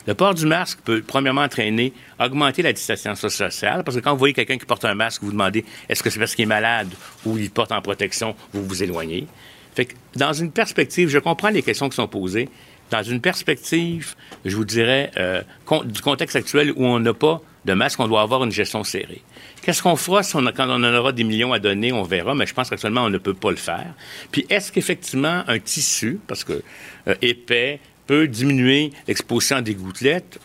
Le 0.07 0.15
port 0.15 0.33
du 0.33 0.47
masque 0.47 0.79
peut, 0.85 1.03
premièrement, 1.07 1.43
entraîner, 1.43 1.93
augmenter 2.19 2.63
la 2.63 2.73
distanciation 2.73 3.29
sociale, 3.29 3.85
parce 3.85 3.97
que 3.97 4.03
quand 4.03 4.13
vous 4.13 4.19
voyez 4.19 4.33
quelqu'un 4.33 4.57
qui 4.57 4.65
porte 4.65 4.85
un 4.87 4.95
masque, 4.95 5.21
vous 5.21 5.27
vous 5.27 5.33
demandez 5.33 5.65
est-ce 5.89 6.03
que 6.03 6.09
c'est 6.09 6.19
parce 6.19 6.35
qu'il 6.35 6.45
est 6.45 6.47
malade 6.47 6.89
ou 7.27 7.37
il 7.37 7.51
porte 7.51 7.73
en 7.73 7.83
protection, 7.83 8.35
vous 8.53 8.65
vous 8.65 8.83
éloignez. 8.83 9.27
Fait 9.75 9.85
que, 9.85 9.95
dans 10.17 10.33
une 10.33 10.51
perspective, 10.51 11.09
je 11.09 11.19
comprends 11.19 11.51
les 11.51 11.63
questions 11.63 11.89
qui 11.89 11.97
sont 11.97 12.09
posées. 12.09 12.49
Dans 12.91 13.03
une 13.03 13.21
perspective, 13.21 14.15
je 14.45 14.57
vous 14.57 14.65
dirais, 14.65 15.11
euh, 15.17 15.43
du 15.85 16.01
contexte 16.01 16.37
actuel 16.37 16.73
où 16.77 16.87
on 16.87 17.01
n'a 17.01 17.15
pas 17.15 17.41
de 17.65 17.75
masque, 17.75 18.01
on 18.01 18.09
doit 18.09 18.23
avoir 18.23 18.45
une 18.45 18.53
gestion 18.53 18.83
serrée. 18.83 19.23
Qu'est-ce 19.63 19.83
qu'on 19.83 19.97
fera 19.97 20.23
quand 20.23 20.69
on 20.69 20.83
en 20.83 20.95
aura 20.95 21.13
des 21.13 21.25
millions 21.25 21.53
à 21.53 21.59
donner? 21.59 21.93
On 21.93 22.03
verra, 22.03 22.35
mais 22.35 22.47
je 22.47 22.55
pense 22.55 22.71
qu'actuellement, 22.71 23.03
on 23.03 23.11
ne 23.11 23.19
peut 23.19 23.35
pas 23.35 23.51
le 23.51 23.57
faire. 23.57 23.95
Puis, 24.33 24.47
est-ce 24.49 24.73
qu'effectivement, 24.73 25.45
un 25.47 25.59
tissu, 25.59 26.19
parce 26.27 26.45
que 26.45 26.63
euh, 27.09 27.15
épais, 27.21 27.81
peut 28.07 28.27
diminuer 28.27 28.91
l'exposition 29.07 29.61
des 29.61 29.75
gouttelettes, 29.75 30.39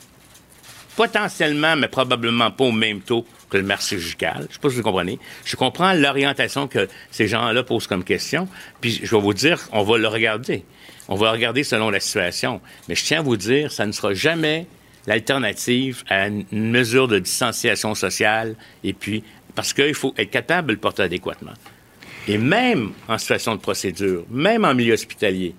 potentiellement, 0.98 1.76
mais 1.76 1.88
probablement 1.88 2.52
pas 2.52 2.66
au 2.66 2.72
même 2.72 3.02
taux 3.02 3.26
que 3.50 3.58
le 3.58 3.68
chirurgical. 3.80 4.40
Je 4.40 4.44
ne 4.44 4.54
sais 4.54 4.60
pas 4.60 4.70
si 4.70 4.76
vous 4.76 4.84
comprenez. 4.84 5.20
Je 5.46 5.56
comprends 5.56 5.94
l'orientation 5.94 6.68
que 6.68 6.90
ces 7.10 7.28
gens-là 7.28 7.64
posent 7.64 7.88
comme 7.88 8.04
question, 8.04 8.48
puis 8.82 9.00
je 9.02 9.16
vais 9.16 9.22
vous 9.22 9.34
dire, 9.34 9.60
on 9.72 9.84
va 9.84 9.98
le 9.98 10.08
regarder. 10.08 10.66
On 11.08 11.16
va 11.16 11.28
le 11.28 11.32
regarder 11.34 11.64
selon 11.64 11.90
la 11.90 12.00
situation. 12.00 12.62
Mais 12.88 12.96
je 12.96 13.04
tiens 13.04 13.20
à 13.20 13.22
vous 13.22 13.38
dire, 13.38 13.72
ça 13.72 13.86
ne 13.86 13.92
sera 13.92 14.14
jamais 14.14 14.68
l'alternative 15.06 16.04
à 16.10 16.28
une 16.28 16.46
mesure 16.52 17.08
de 17.08 17.20
distanciation 17.20 17.94
sociale, 17.94 18.56
et 18.84 18.94
puis, 18.94 19.24
parce 19.56 19.74
qu'il 19.74 19.94
faut 19.94 20.14
être 20.18 20.32
capable 20.32 20.70
de 20.70 20.74
le 20.74 20.80
porter 20.80 21.04
adéquatement. 21.04 21.54
Et 22.28 22.38
même 22.38 22.94
en 23.10 23.18
situation 23.18 23.56
de 23.56 23.60
procédure, 23.60 24.24
même 24.30 24.64
en 24.64 24.74
milieu 24.74 24.94
hospitalier, 24.94 25.56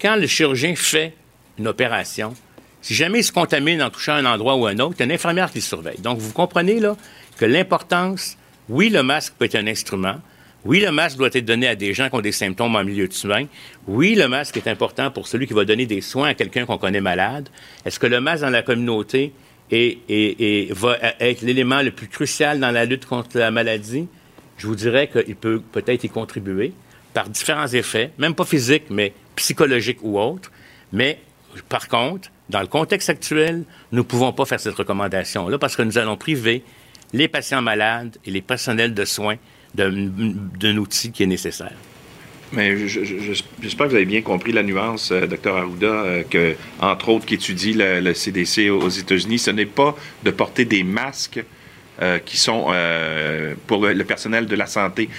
quand 0.00 0.14
le 0.14 0.28
chirurgien 0.28 0.76
fait 0.76 1.14
une 1.58 1.66
opération, 1.66 2.34
si 2.80 2.94
jamais 2.94 3.20
il 3.20 3.24
se 3.24 3.32
contamine 3.32 3.82
en 3.82 3.90
touchant 3.90 4.12
un 4.12 4.24
endroit 4.24 4.54
ou 4.54 4.66
un 4.66 4.78
autre, 4.78 4.94
il 4.96 5.00
y 5.00 5.02
a 5.02 5.04
une 5.06 5.12
infirmière 5.12 5.50
qui 5.50 5.60
surveille. 5.60 5.98
Donc, 5.98 6.18
vous 6.18 6.32
comprenez 6.32 6.78
là 6.78 6.96
que 7.36 7.44
l'importance, 7.44 8.36
oui, 8.68 8.90
le 8.90 9.02
masque 9.02 9.34
peut 9.36 9.46
être 9.46 9.56
un 9.56 9.66
instrument. 9.66 10.20
Oui, 10.68 10.80
le 10.80 10.92
masque 10.92 11.16
doit 11.16 11.30
être 11.32 11.46
donné 11.46 11.66
à 11.66 11.74
des 11.74 11.94
gens 11.94 12.10
qui 12.10 12.16
ont 12.16 12.20
des 12.20 12.30
symptômes 12.30 12.76
en 12.76 12.84
milieu 12.84 13.08
de 13.08 13.12
soins. 13.14 13.46
Oui, 13.86 14.14
le 14.14 14.28
masque 14.28 14.58
est 14.58 14.68
important 14.68 15.10
pour 15.10 15.26
celui 15.26 15.46
qui 15.46 15.54
va 15.54 15.64
donner 15.64 15.86
des 15.86 16.02
soins 16.02 16.28
à 16.28 16.34
quelqu'un 16.34 16.66
qu'on 16.66 16.76
connaît 16.76 17.00
malade. 17.00 17.48
Est-ce 17.86 17.98
que 17.98 18.06
le 18.06 18.20
masque 18.20 18.42
dans 18.42 18.50
la 18.50 18.60
communauté 18.60 19.32
est, 19.70 20.70
va 20.74 20.98
être 21.20 21.40
l'élément 21.40 21.80
le 21.80 21.90
plus 21.90 22.06
crucial 22.06 22.60
dans 22.60 22.70
la 22.70 22.84
lutte 22.84 23.06
contre 23.06 23.38
la 23.38 23.50
maladie? 23.50 24.08
Je 24.58 24.66
vous 24.66 24.74
dirais 24.74 25.08
qu'il 25.08 25.36
peut 25.36 25.62
peut-être 25.72 26.04
y 26.04 26.10
contribuer 26.10 26.74
par 27.14 27.30
différents 27.30 27.68
effets, 27.68 28.10
même 28.18 28.34
pas 28.34 28.44
physiques, 28.44 28.90
mais 28.90 29.14
psychologiques 29.36 30.00
ou 30.02 30.20
autres. 30.20 30.52
Mais 30.92 31.18
par 31.70 31.88
contre, 31.88 32.30
dans 32.50 32.60
le 32.60 32.66
contexte 32.66 33.08
actuel, 33.08 33.64
nous 33.90 34.02
ne 34.02 34.06
pouvons 34.06 34.34
pas 34.34 34.44
faire 34.44 34.60
cette 34.60 34.74
recommandation-là 34.74 35.56
parce 35.56 35.76
que 35.76 35.82
nous 35.82 35.96
allons 35.96 36.18
priver 36.18 36.62
les 37.14 37.26
patients 37.26 37.62
malades 37.62 38.18
et 38.26 38.30
les 38.30 38.42
personnels 38.42 38.92
de 38.92 39.06
soins 39.06 39.38
d'un 39.74 40.76
outil 40.76 41.12
qui 41.12 41.22
est 41.22 41.26
nécessaire. 41.26 41.72
Mais 42.52 42.88
j'espère 42.88 43.86
que 43.86 43.90
vous 43.90 43.96
avez 43.96 44.06
bien 44.06 44.22
compris 44.22 44.52
la 44.52 44.62
nuance, 44.62 45.12
euh, 45.12 45.26
docteur 45.26 45.58
Arruda, 45.58 45.86
euh, 45.86 46.22
que, 46.22 46.54
entre 46.80 47.10
autres, 47.10 47.26
qu'étudie 47.26 47.74
le, 47.74 48.00
le, 48.00 48.14
CDC 48.14 48.70
aux 48.70 48.88
États-Unis, 48.88 49.38
ce 49.38 49.50
n'est 49.50 49.66
pas 49.66 49.94
de 50.24 50.30
porter 50.30 50.64
des 50.64 50.82
masques 50.82 51.44
euh, 52.00 52.18
qui 52.20 52.38
sont 52.38 52.72
pour 53.66 53.86
le, 53.86 54.04
personnel 54.04 54.46
de 54.46 54.56
la 54.56 54.66
santé. 54.66 55.10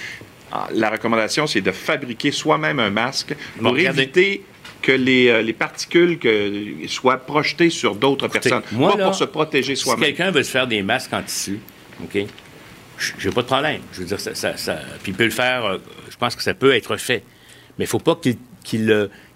Ah, 0.52 0.68
la 0.74 0.90
recommandation, 0.90 1.46
c'est 1.46 1.62
de 1.62 1.72
fabriquer 1.72 2.32
soi-même 2.32 2.80
un 2.80 2.90
masque 2.90 3.36
pour 3.62 3.78
éviter 3.78 4.44
que 4.82 4.92
les, 4.92 5.28
euh, 5.28 5.42
les 5.42 5.54
particules 5.54 6.18
que, 6.18 6.88
soient 6.88 7.18
projetées 7.18 7.70
sur 7.70 7.96
d'autres 7.96 8.28
personnes, 8.28 8.62
moi, 8.72 8.96
pas 8.96 9.06
pour 9.06 9.16
se 9.16 9.26
protéger 9.26 9.76
soi-même. 9.76 10.06
Si 10.06 10.14
quelqu'un 10.14 10.32
veut 10.32 10.44
se 10.44 10.52
faire 10.52 10.68
des 10.68 10.82
masques 10.82 11.14
en 11.14 11.22
tissu, 11.22 11.60
OK, 12.04 12.26
j'ai 13.18 13.32
pas 13.32 13.42
de 13.42 13.48
problème. 13.48 13.82
Je 13.94 14.00
veux 14.00 14.06
dire, 14.06 14.20
ça, 14.20 14.34
ça, 14.36 14.80
puis 15.02 15.12
il 15.12 15.16
peut 15.16 15.26
le 15.26 15.30
faire, 15.30 15.66
euh, 15.66 15.78
je 16.10 16.18
pense 16.18 16.36
que 16.36 16.44
ça 16.44 16.54
peut 16.54 16.76
être 16.76 16.98
fait. 16.98 17.24
Mais 17.78 17.86
il 17.86 17.88
faut 17.88 18.00
pas 18.00 18.16
qu'il 18.16 18.38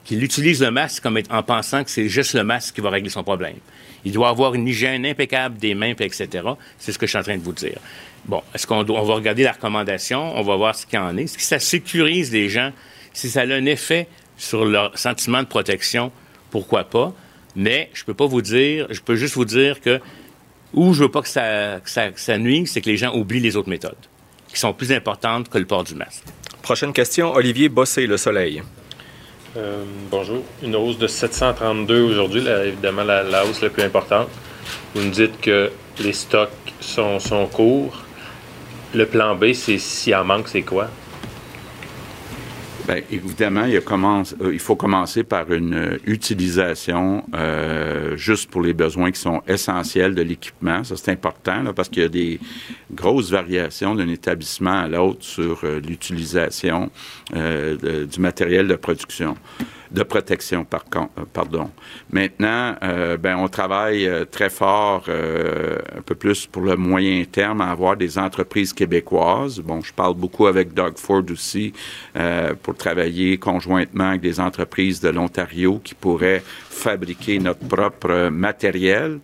qu'il 0.06 0.22
utilise 0.22 0.62
le 0.62 0.70
masque 0.70 1.02
comme 1.02 1.20
en 1.30 1.44
pensant 1.44 1.84
que 1.84 1.90
c'est 1.90 2.10
juste 2.10 2.34
le 2.34 2.44
masque 2.44 2.76
qui 2.76 2.82
va 2.82 2.90
régler 2.90 3.10
son 3.10 3.24
problème. 3.24 3.56
Il 4.06 4.12
doit 4.12 4.30
avoir 4.30 4.54
une 4.54 4.68
hygiène 4.68 5.06
impeccable 5.06 5.58
des 5.58 5.76
mains, 5.76 5.94
etc. 5.98 6.28
C'est 6.78 6.92
ce 6.92 7.00
que 7.00 7.06
je 7.06 7.12
suis 7.12 7.20
en 7.20 7.24
train 7.24 7.38
de 7.38 7.44
vous 7.44 7.54
dire. 7.54 7.78
Bon, 8.26 8.42
est-ce 8.54 8.68
qu'on 8.68 8.88
on 8.90 9.04
va 9.04 9.14
regarder 9.14 9.44
la 9.44 9.54
recommandation, 9.54 10.38
on 10.38 10.42
va 10.42 10.56
voir 10.56 10.76
ce 10.76 10.86
qu'il 10.86 11.00
en 11.00 11.16
est. 11.18 11.34
Que 11.36 11.42
ça 11.42 11.60
sécurise 11.60 12.32
les 12.32 12.50
gens? 12.50 12.72
Si 13.14 13.30
ça 13.30 13.42
a 13.42 13.46
un 13.46 13.66
effet 13.66 14.08
sur 14.38 14.66
leur 14.66 14.98
sentiment 14.98 15.42
de 15.42 15.48
protection, 15.48 16.12
pourquoi 16.52 16.84
pas? 16.84 17.14
Mais 17.56 17.90
je 17.94 18.04
peux 18.04 18.14
pas 18.14 18.26
vous 18.26 18.42
dire, 18.42 18.88
je 18.90 19.00
peux 19.00 19.16
juste 19.16 19.36
vous 19.36 19.46
dire 19.46 19.80
que 19.80 20.02
où 20.74 20.94
je 20.94 21.04
veux 21.04 21.12
pas 21.12 21.22
que 21.22 21.28
ça, 21.28 21.80
que 21.84 21.90
ça, 21.90 22.10
que 22.10 22.20
ça 22.20 22.38
nuise, 22.38 22.72
c'est 22.72 22.82
que 22.82 22.90
les 22.90 22.98
gens 22.98 23.14
oublient 23.16 23.40
les 23.40 23.56
autres 23.56 23.70
méthodes, 23.70 23.96
qui 24.48 24.60
sont 24.60 24.74
plus 24.74 24.92
importantes 24.92 25.50
que 25.50 25.58
le 25.58 25.66
port 25.66 25.84
du 25.84 25.96
masque. 25.96 26.24
Prochaine 26.62 26.94
question, 26.94 27.34
Olivier 27.34 27.70
Bossé, 27.70 28.08
Le 28.08 28.18
Soleil. 28.18 28.64
Euh, 29.56 29.84
bonjour. 30.10 30.44
Une 30.64 30.76
hausse 30.76 30.98
de 30.98 31.08
732 31.08 32.02
aujourd'hui, 32.02 32.44
évidemment 32.48 33.04
la, 33.04 33.24
la, 33.24 33.46
hausse 33.46 33.62
la 33.62 33.70
plus 33.70 33.84
importante. 33.84 34.30
Vous 34.96 35.04
nous 35.04 35.12
dites 35.12 35.40
que 35.42 35.72
les 36.00 36.14
stocks 36.14 36.50
sont, 36.80 37.20
sont 37.20 37.46
courts. 37.48 38.04
Le 38.94 39.06
plan 39.06 39.36
B, 39.36 39.54
c'est 39.54 39.78
s'il 39.78 40.16
en 40.16 40.24
manque, 40.24 40.48
c'est 40.48 40.62
quoi? 40.62 40.90
Bien, 42.86 43.00
évidemment, 43.10 43.64
il, 43.64 43.80
commence, 43.80 44.36
euh, 44.42 44.54
il, 44.54 44.60
faut 44.60 44.76
commencer 44.76 45.24
par 45.24 45.52
une 45.54 45.74
euh, 45.74 45.98
utilisation 46.06 47.24
euh, 47.34 48.18
juste 48.18 48.50
pour 48.50 48.62
les 48.62 48.74
besoins 48.74 49.10
qui 49.12 49.22
sont 49.22 49.42
essentiels 49.48 50.14
de 50.16 50.22
l'équipement. 50.22 50.84
Ça, 50.84 50.98
c'est 50.98 51.12
important 51.12 51.64
là, 51.64 51.72
parce 51.72 51.88
qu'il 51.88 52.04
y 52.04 52.06
a 52.06 52.10
des 52.10 52.42
grosses 52.92 53.32
variations 53.32 53.96
d'un 53.96 54.10
établissement 54.10 54.82
à 54.82 54.88
l'autre 54.90 55.24
sur 55.24 55.62
euh, 55.64 55.80
l'utilisation 55.80 56.90
du 57.34 58.20
matériel 58.20 58.68
de 58.68 58.76
production. 58.76 59.36
De 59.94 60.04
protection, 60.04 60.66
par 60.66 60.84
euh, 60.96 61.24
pardon. 61.32 61.70
Maintenant, 62.12 62.76
euh, 62.82 63.16
ben, 63.18 63.38
on 63.38 63.48
travaille 63.48 64.08
euh, 64.08 64.26
très 64.26 64.50
fort, 64.50 65.06
euh, 65.08 65.78
un 65.96 66.02
peu 66.02 66.16
plus 66.16 66.48
pour 66.48 66.64
le 66.64 66.76
moyen 66.76 67.24
terme, 67.26 67.62
à 67.62 67.70
avoir 67.70 67.96
des 67.96 68.18
entreprises 68.18 68.74
québécoises. 68.74 69.60
Bon, 69.60 69.82
je 69.82 69.94
parle 69.94 70.16
beaucoup 70.16 70.48
avec 70.48 70.74
Doug 70.74 70.98
Ford 70.98 71.24
aussi 71.30 71.74
euh, 72.16 72.54
pour 72.62 72.76
travailler 72.76 73.38
conjointement 73.38 74.10
avec 74.10 74.22
des 74.22 74.40
entreprises 74.40 75.00
de 75.00 75.10
l'Ontario 75.10 75.80
qui 75.84 75.94
pourraient 75.94 76.44
fabriquer 76.70 77.38
notre 77.38 77.68
propre 77.68 78.30
matériel. 78.30 79.20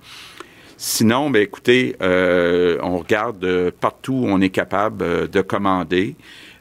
Sinon, 0.78 1.30
ben, 1.30 1.42
écoutez, 1.42 1.96
on 2.00 3.00
regarde 3.00 3.72
partout 3.82 4.14
où 4.14 4.26
on 4.28 4.40
est 4.40 4.50
capable 4.50 5.30
de 5.30 5.42
commander. 5.42 6.16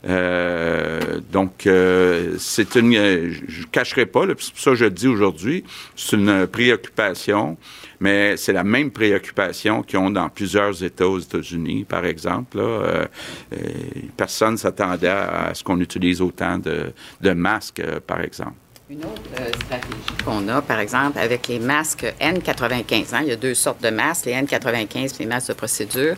Euh, 0.08 1.20
donc, 1.30 1.66
euh, 1.66 2.36
c'est 2.38 2.74
une, 2.76 2.94
euh, 2.96 3.30
je 3.46 3.60
ne 3.60 3.66
cacherai 3.66 4.06
pas, 4.06 4.22
c'est 4.38 4.52
pour 4.52 4.60
ça 4.60 4.70
que 4.70 4.76
je 4.76 4.84
le 4.84 4.90
dis 4.90 5.08
aujourd'hui, 5.08 5.64
c'est 5.96 6.16
une 6.16 6.46
préoccupation, 6.46 7.56
mais 8.00 8.36
c'est 8.36 8.52
la 8.52 8.64
même 8.64 8.90
préoccupation 8.90 9.82
qu'ils 9.82 9.98
ont 9.98 10.10
dans 10.10 10.28
plusieurs 10.28 10.82
États 10.82 11.08
aux 11.08 11.18
États-Unis, 11.18 11.84
par 11.84 12.04
exemple. 12.04 12.58
Là, 12.58 12.64
Euh, 12.64 13.06
personne 14.16 14.52
ne 14.52 14.56
s'attendait 14.56 15.08
à, 15.08 15.52
ce 15.54 15.62
qu'on 15.62 15.80
utilise 15.80 16.20
autant 16.20 16.58
de, 16.58 17.32
masques, 17.32 17.82
par 18.06 18.20
exemple. 18.20 18.52
Une 18.90 19.04
autre 19.04 19.20
stratégie 19.64 20.24
qu'on 20.24 20.48
a, 20.48 20.62
par 20.62 20.80
exemple, 20.80 21.18
avec 21.18 21.48
les 21.48 21.58
masques 21.58 22.06
N95. 22.20 23.14
hein, 23.14 23.20
il 23.22 23.28
y 23.28 23.32
a 23.32 23.36
deux 23.36 23.54
sortes 23.54 23.82
de 23.82 23.90
masques, 23.90 24.26
les 24.26 24.32
N95 24.32 24.96
et 24.96 25.10
les 25.20 25.26
masques 25.26 25.48
de 25.48 25.54
procédure. 25.54 26.16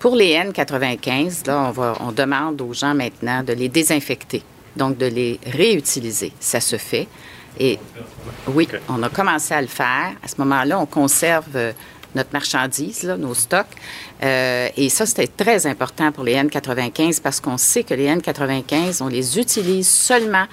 Pour 0.00 0.14
les 0.14 0.34
N95, 0.34 1.46
là, 1.46 1.66
on, 1.68 1.70
va, 1.72 1.96
on 2.00 2.12
demande 2.12 2.60
aux 2.60 2.72
gens 2.72 2.94
maintenant 2.94 3.42
de 3.42 3.52
les 3.52 3.68
désinfecter, 3.68 4.42
donc 4.76 4.96
de 4.96 5.06
les 5.06 5.40
réutiliser. 5.44 6.32
Ça 6.38 6.60
se 6.60 6.76
fait. 6.76 7.08
Et 7.58 7.78
oui, 8.46 8.68
on 8.88 9.02
a 9.02 9.08
commencé 9.08 9.54
à 9.54 9.60
le 9.60 9.66
faire. 9.66 10.12
À 10.22 10.28
ce 10.28 10.36
moment-là, 10.38 10.78
on 10.78 10.86
conserve 10.86 11.48
euh, 11.56 11.72
notre 12.14 12.30
marchandise, 12.32 13.02
là, 13.02 13.16
nos 13.16 13.34
stocks. 13.34 13.66
Euh, 14.22 14.68
et 14.76 14.88
ça, 14.88 15.06
c'était 15.06 15.26
très 15.26 15.66
important 15.66 16.12
pour 16.12 16.24
les 16.24 16.34
N95 16.34 17.20
parce 17.20 17.40
qu'on 17.40 17.58
sait 17.58 17.82
que 17.82 17.94
les 17.94 18.06
N95, 18.08 19.02
on 19.02 19.08
les 19.08 19.38
utilise 19.38 19.88
seulement 19.88 20.46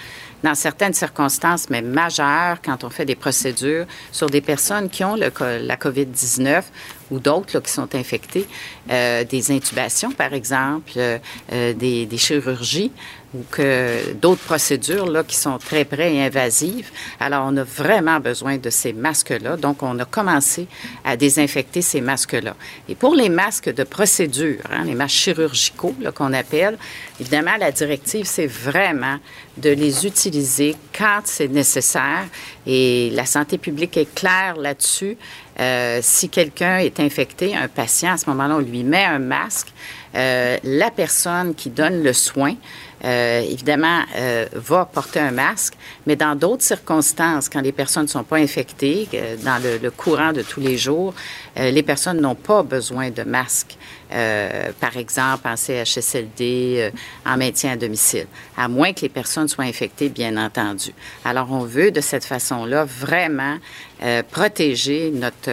dans 0.43 0.55
certaines 0.55 0.93
circonstances, 0.93 1.69
mais 1.69 1.81
majeures, 1.81 2.57
quand 2.63 2.83
on 2.83 2.89
fait 2.89 3.05
des 3.05 3.15
procédures 3.15 3.85
sur 4.11 4.29
des 4.29 4.41
personnes 4.41 4.89
qui 4.89 5.03
ont 5.03 5.15
le, 5.15 5.31
la 5.39 5.75
COVID-19 5.75 6.63
ou 7.11 7.19
d'autres 7.19 7.59
qui 7.59 7.71
sont 7.71 7.93
infectés, 7.95 8.47
euh, 8.89 9.23
des 9.23 9.51
intubations, 9.51 10.11
par 10.11 10.33
exemple, 10.33 10.91
euh, 10.97 11.17
euh, 11.51 11.73
des, 11.73 12.05
des 12.05 12.17
chirurgies 12.17 12.91
ou 13.35 13.43
que 13.51 14.13
d'autres 14.13 14.41
procédures 14.43 15.07
là, 15.07 15.23
qui 15.23 15.35
sont 15.35 15.57
très 15.57 15.83
près 15.83 16.13
et 16.15 16.23
invasives. 16.23 16.89
Alors, 17.19 17.45
on 17.49 17.57
a 17.57 17.63
vraiment 17.63 18.19
besoin 18.19 18.57
de 18.57 18.69
ces 18.69 18.93
masques-là. 18.93 19.57
Donc, 19.57 19.83
on 19.83 19.99
a 19.99 20.05
commencé 20.05 20.67
à 21.03 21.17
désinfecter 21.17 21.81
ces 21.81 22.01
masques-là. 22.01 22.55
Et 22.87 22.95
pour 22.95 23.13
les 23.13 23.29
masques 23.29 23.73
de 23.73 23.83
procédure, 23.83 24.61
hein, 24.71 24.85
les 24.85 24.95
masques 24.95 25.15
chirurgicaux 25.15 25.95
qu'on 26.13 26.33
appelle, 26.33 26.77
évidemment, 27.19 27.57
la 27.59 27.71
directive, 27.71 28.25
c'est 28.25 28.47
vraiment 28.47 29.17
de 29.57 29.69
les 29.69 30.05
utiliser 30.05 30.75
quand 30.97 31.21
c'est 31.25 31.47
nécessaire. 31.47 32.25
Et 32.65 33.09
la 33.11 33.25
santé 33.25 33.57
publique 33.57 33.97
est 33.97 34.13
claire 34.13 34.55
là-dessus. 34.57 35.17
Euh, 35.59 35.99
si 36.01 36.29
quelqu'un 36.29 36.79
est 36.79 36.99
infecté, 36.99 37.55
un 37.55 37.67
patient, 37.67 38.13
à 38.13 38.17
ce 38.17 38.29
moment-là, 38.29 38.55
on 38.55 38.59
lui 38.59 38.83
met 38.83 39.03
un 39.03 39.19
masque. 39.19 39.67
Euh, 40.15 40.57
la 40.63 40.91
personne 40.91 41.55
qui 41.55 41.69
donne 41.69 42.03
le 42.03 42.13
soin, 42.13 42.55
euh, 43.03 43.41
évidemment, 43.41 44.01
euh, 44.15 44.47
va 44.53 44.85
porter 44.85 45.19
un 45.19 45.31
masque, 45.31 45.73
mais 46.07 46.15
dans 46.15 46.35
d'autres 46.35 46.63
circonstances, 46.63 47.49
quand 47.49 47.61
les 47.61 47.71
personnes 47.71 48.03
ne 48.03 48.09
sont 48.09 48.23
pas 48.23 48.37
infectées, 48.37 49.07
euh, 49.13 49.35
dans 49.43 49.61
le, 49.61 49.77
le 49.77 49.91
courant 49.91 50.31
de 50.33 50.41
tous 50.41 50.61
les 50.61 50.77
jours, 50.77 51.13
euh, 51.57 51.69
les 51.71 51.83
personnes 51.83 52.21
n'ont 52.21 52.35
pas 52.35 52.63
besoin 52.63 53.09
de 53.11 53.23
masque. 53.23 53.77
Euh, 54.15 54.71
par 54.79 54.95
exemple, 54.95 55.47
en 55.47 55.55
CHSLD, 55.57 56.75
euh, 56.77 56.89
en 57.25 57.37
maintien 57.37 57.73
à 57.73 57.75
domicile, 57.75 58.27
à 58.55 58.67
moins 58.67 58.93
que 58.93 59.01
les 59.01 59.09
personnes 59.09 59.49
soient 59.49 59.65
infectées, 59.65 60.09
bien 60.09 60.37
entendu. 60.37 60.93
Alors, 61.25 61.51
on 61.51 61.65
veut 61.65 61.91
de 61.91 61.99
cette 61.99 62.23
façon-là 62.23 62.85
vraiment 62.85 63.57
euh, 64.03 64.23
protéger 64.23 65.11
notre 65.11 65.51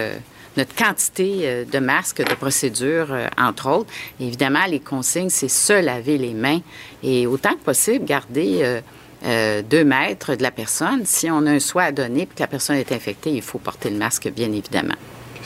notre 0.55 0.75
quantité 0.75 1.65
de 1.65 1.79
masques 1.79 2.23
de 2.23 2.35
procédure, 2.35 3.07
euh, 3.11 3.27
entre 3.39 3.71
autres. 3.71 3.91
Évidemment, 4.19 4.63
les 4.69 4.79
consignes, 4.79 5.31
c'est 5.31 5.47
se 5.47 5.73
laver 5.73 6.19
les 6.19 6.35
mains 6.35 6.59
et 7.01 7.25
autant 7.25 7.53
que 7.53 7.63
possible, 7.63 8.05
garder 8.05 8.79
deux 9.23 9.83
mètres 9.83 10.35
de 10.35 10.43
la 10.43 10.51
personne. 10.51 11.05
Si 11.05 11.31
on 11.31 11.47
a 11.47 11.51
un 11.51 11.59
soin 11.59 11.85
à 11.85 11.91
donner 11.91 12.21
et 12.21 12.25
que 12.27 12.39
la 12.39 12.45
personne 12.45 12.75
est 12.75 12.91
infectée, 12.91 13.31
il 13.31 13.41
faut 13.41 13.57
porter 13.57 13.89
le 13.89 13.97
masque, 13.97 14.29
bien 14.29 14.51
évidemment. 14.51 14.95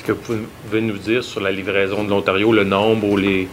Que 0.08 0.14
vous 0.14 0.38
pouvez 0.64 0.80
nous 0.80 0.98
dire 0.98 1.22
sur 1.22 1.42
la 1.42 1.52
livraison 1.52 2.06
de 2.06 2.10
l'Ontario, 2.10 2.54
le 2.54 2.64
nombre 2.64 3.10
ou 3.10 3.18
les, 3.18 3.50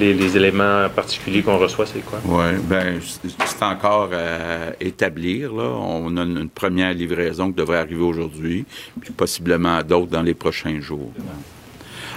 éléments 0.00 0.88
particuliers 0.88 1.42
qu'on 1.42 1.58
reçoit, 1.58 1.84
c'est 1.84 2.00
quoi? 2.00 2.18
Oui, 2.24 2.58
ben 2.62 2.98
c'est 3.02 3.62
encore 3.62 4.08
à 4.14 4.72
établir. 4.80 5.52
Là. 5.52 5.64
On 5.64 6.16
a 6.16 6.22
une 6.22 6.48
première 6.48 6.94
livraison 6.94 7.48
qui 7.48 7.56
devrait 7.56 7.76
arriver 7.76 8.00
aujourd'hui, 8.00 8.64
puis 9.02 9.12
possiblement 9.12 9.82
d'autres 9.82 10.12
dans 10.12 10.22
les 10.22 10.32
prochains 10.32 10.80
jours. 10.80 11.12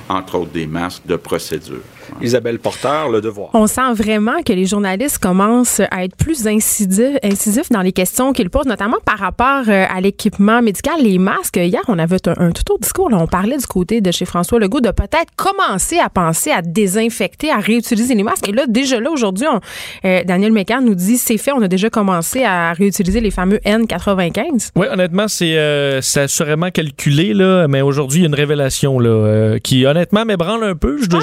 Entre 0.08 0.36
autres, 0.36 0.52
des 0.52 0.68
masques 0.68 1.06
de 1.06 1.18
procédure. 1.18 1.82
Isabelle 2.22 2.60
Porter, 2.60 3.10
Le 3.12 3.22
Devoir. 3.22 3.50
On 3.54 3.68
sent 3.68 3.94
vraiment 3.94 4.42
que 4.46 4.54
les 4.54 4.66
journalistes 4.66 5.18
commencent 5.20 5.80
à 5.92 6.04
être 6.04 6.16
plus 6.16 6.48
incisifs, 6.48 7.18
incisifs 7.24 7.70
dans 7.70 7.82
les 7.82 7.92
questions 7.92 8.34
qu'ils 8.34 8.50
posent, 8.50 8.66
notamment 8.66 8.98
par 9.06 9.18
rapport 9.20 9.64
euh, 9.68 9.86
à 9.90 10.02
l'équipement 10.02 10.62
médical, 10.62 10.96
les 11.02 11.18
masques. 11.18 11.58
Hier, 11.58 11.82
on 11.88 12.00
avait 12.00 12.28
un, 12.28 12.34
un 12.48 12.52
tout 12.52 12.64
autre 12.72 12.82
discours. 12.82 13.10
Là, 13.10 13.18
on 13.20 13.28
parlait 13.28 13.58
du 13.58 13.66
côté 13.68 14.02
de 14.02 14.12
chez 14.12 14.26
François 14.26 14.60
Legault 14.60 14.82
de 14.82 14.92
peut-être 14.92 15.32
commencer 15.36 15.98
à 16.00 16.10
penser 16.10 16.52
à 16.52 16.62
désinfecter, 16.62 17.52
à 17.52 17.58
réutiliser 17.58 18.16
les 18.16 18.24
masques. 18.24 18.48
Et 18.50 18.52
là, 18.52 18.66
déjà 18.68 19.00
là, 19.00 19.10
aujourd'hui, 19.12 19.46
euh, 20.06 20.24
Daniel 20.24 20.52
Mécan 20.52 20.82
nous 20.82 20.96
dit 20.96 21.18
c'est 21.18 21.38
fait, 21.38 21.52
on 21.52 21.62
a 21.62 21.68
déjà 21.68 21.90
commencé 21.90 22.44
à 22.44 22.74
réutiliser 22.74 23.22
les 23.22 23.32
fameux 23.32 23.58
N95. 23.66 24.70
Oui, 24.76 24.88
honnêtement, 24.92 25.28
c'est 25.28 25.56
euh, 25.58 26.00
assurément 26.16 26.70
calculé, 26.72 27.34
là, 27.34 27.68
mais 27.68 27.82
aujourd'hui, 27.82 28.20
il 28.20 28.22
y 28.24 28.26
a 28.26 28.28
une 28.30 28.36
révélation 28.36 29.00
là, 29.00 29.10
euh, 29.10 29.60
qui, 29.60 29.86
honnêtement, 29.86 30.26
m'ébranle 30.26 30.64
un 30.64 30.76
peu. 30.76 30.98
Je 31.02 31.08
dois- 31.08 31.20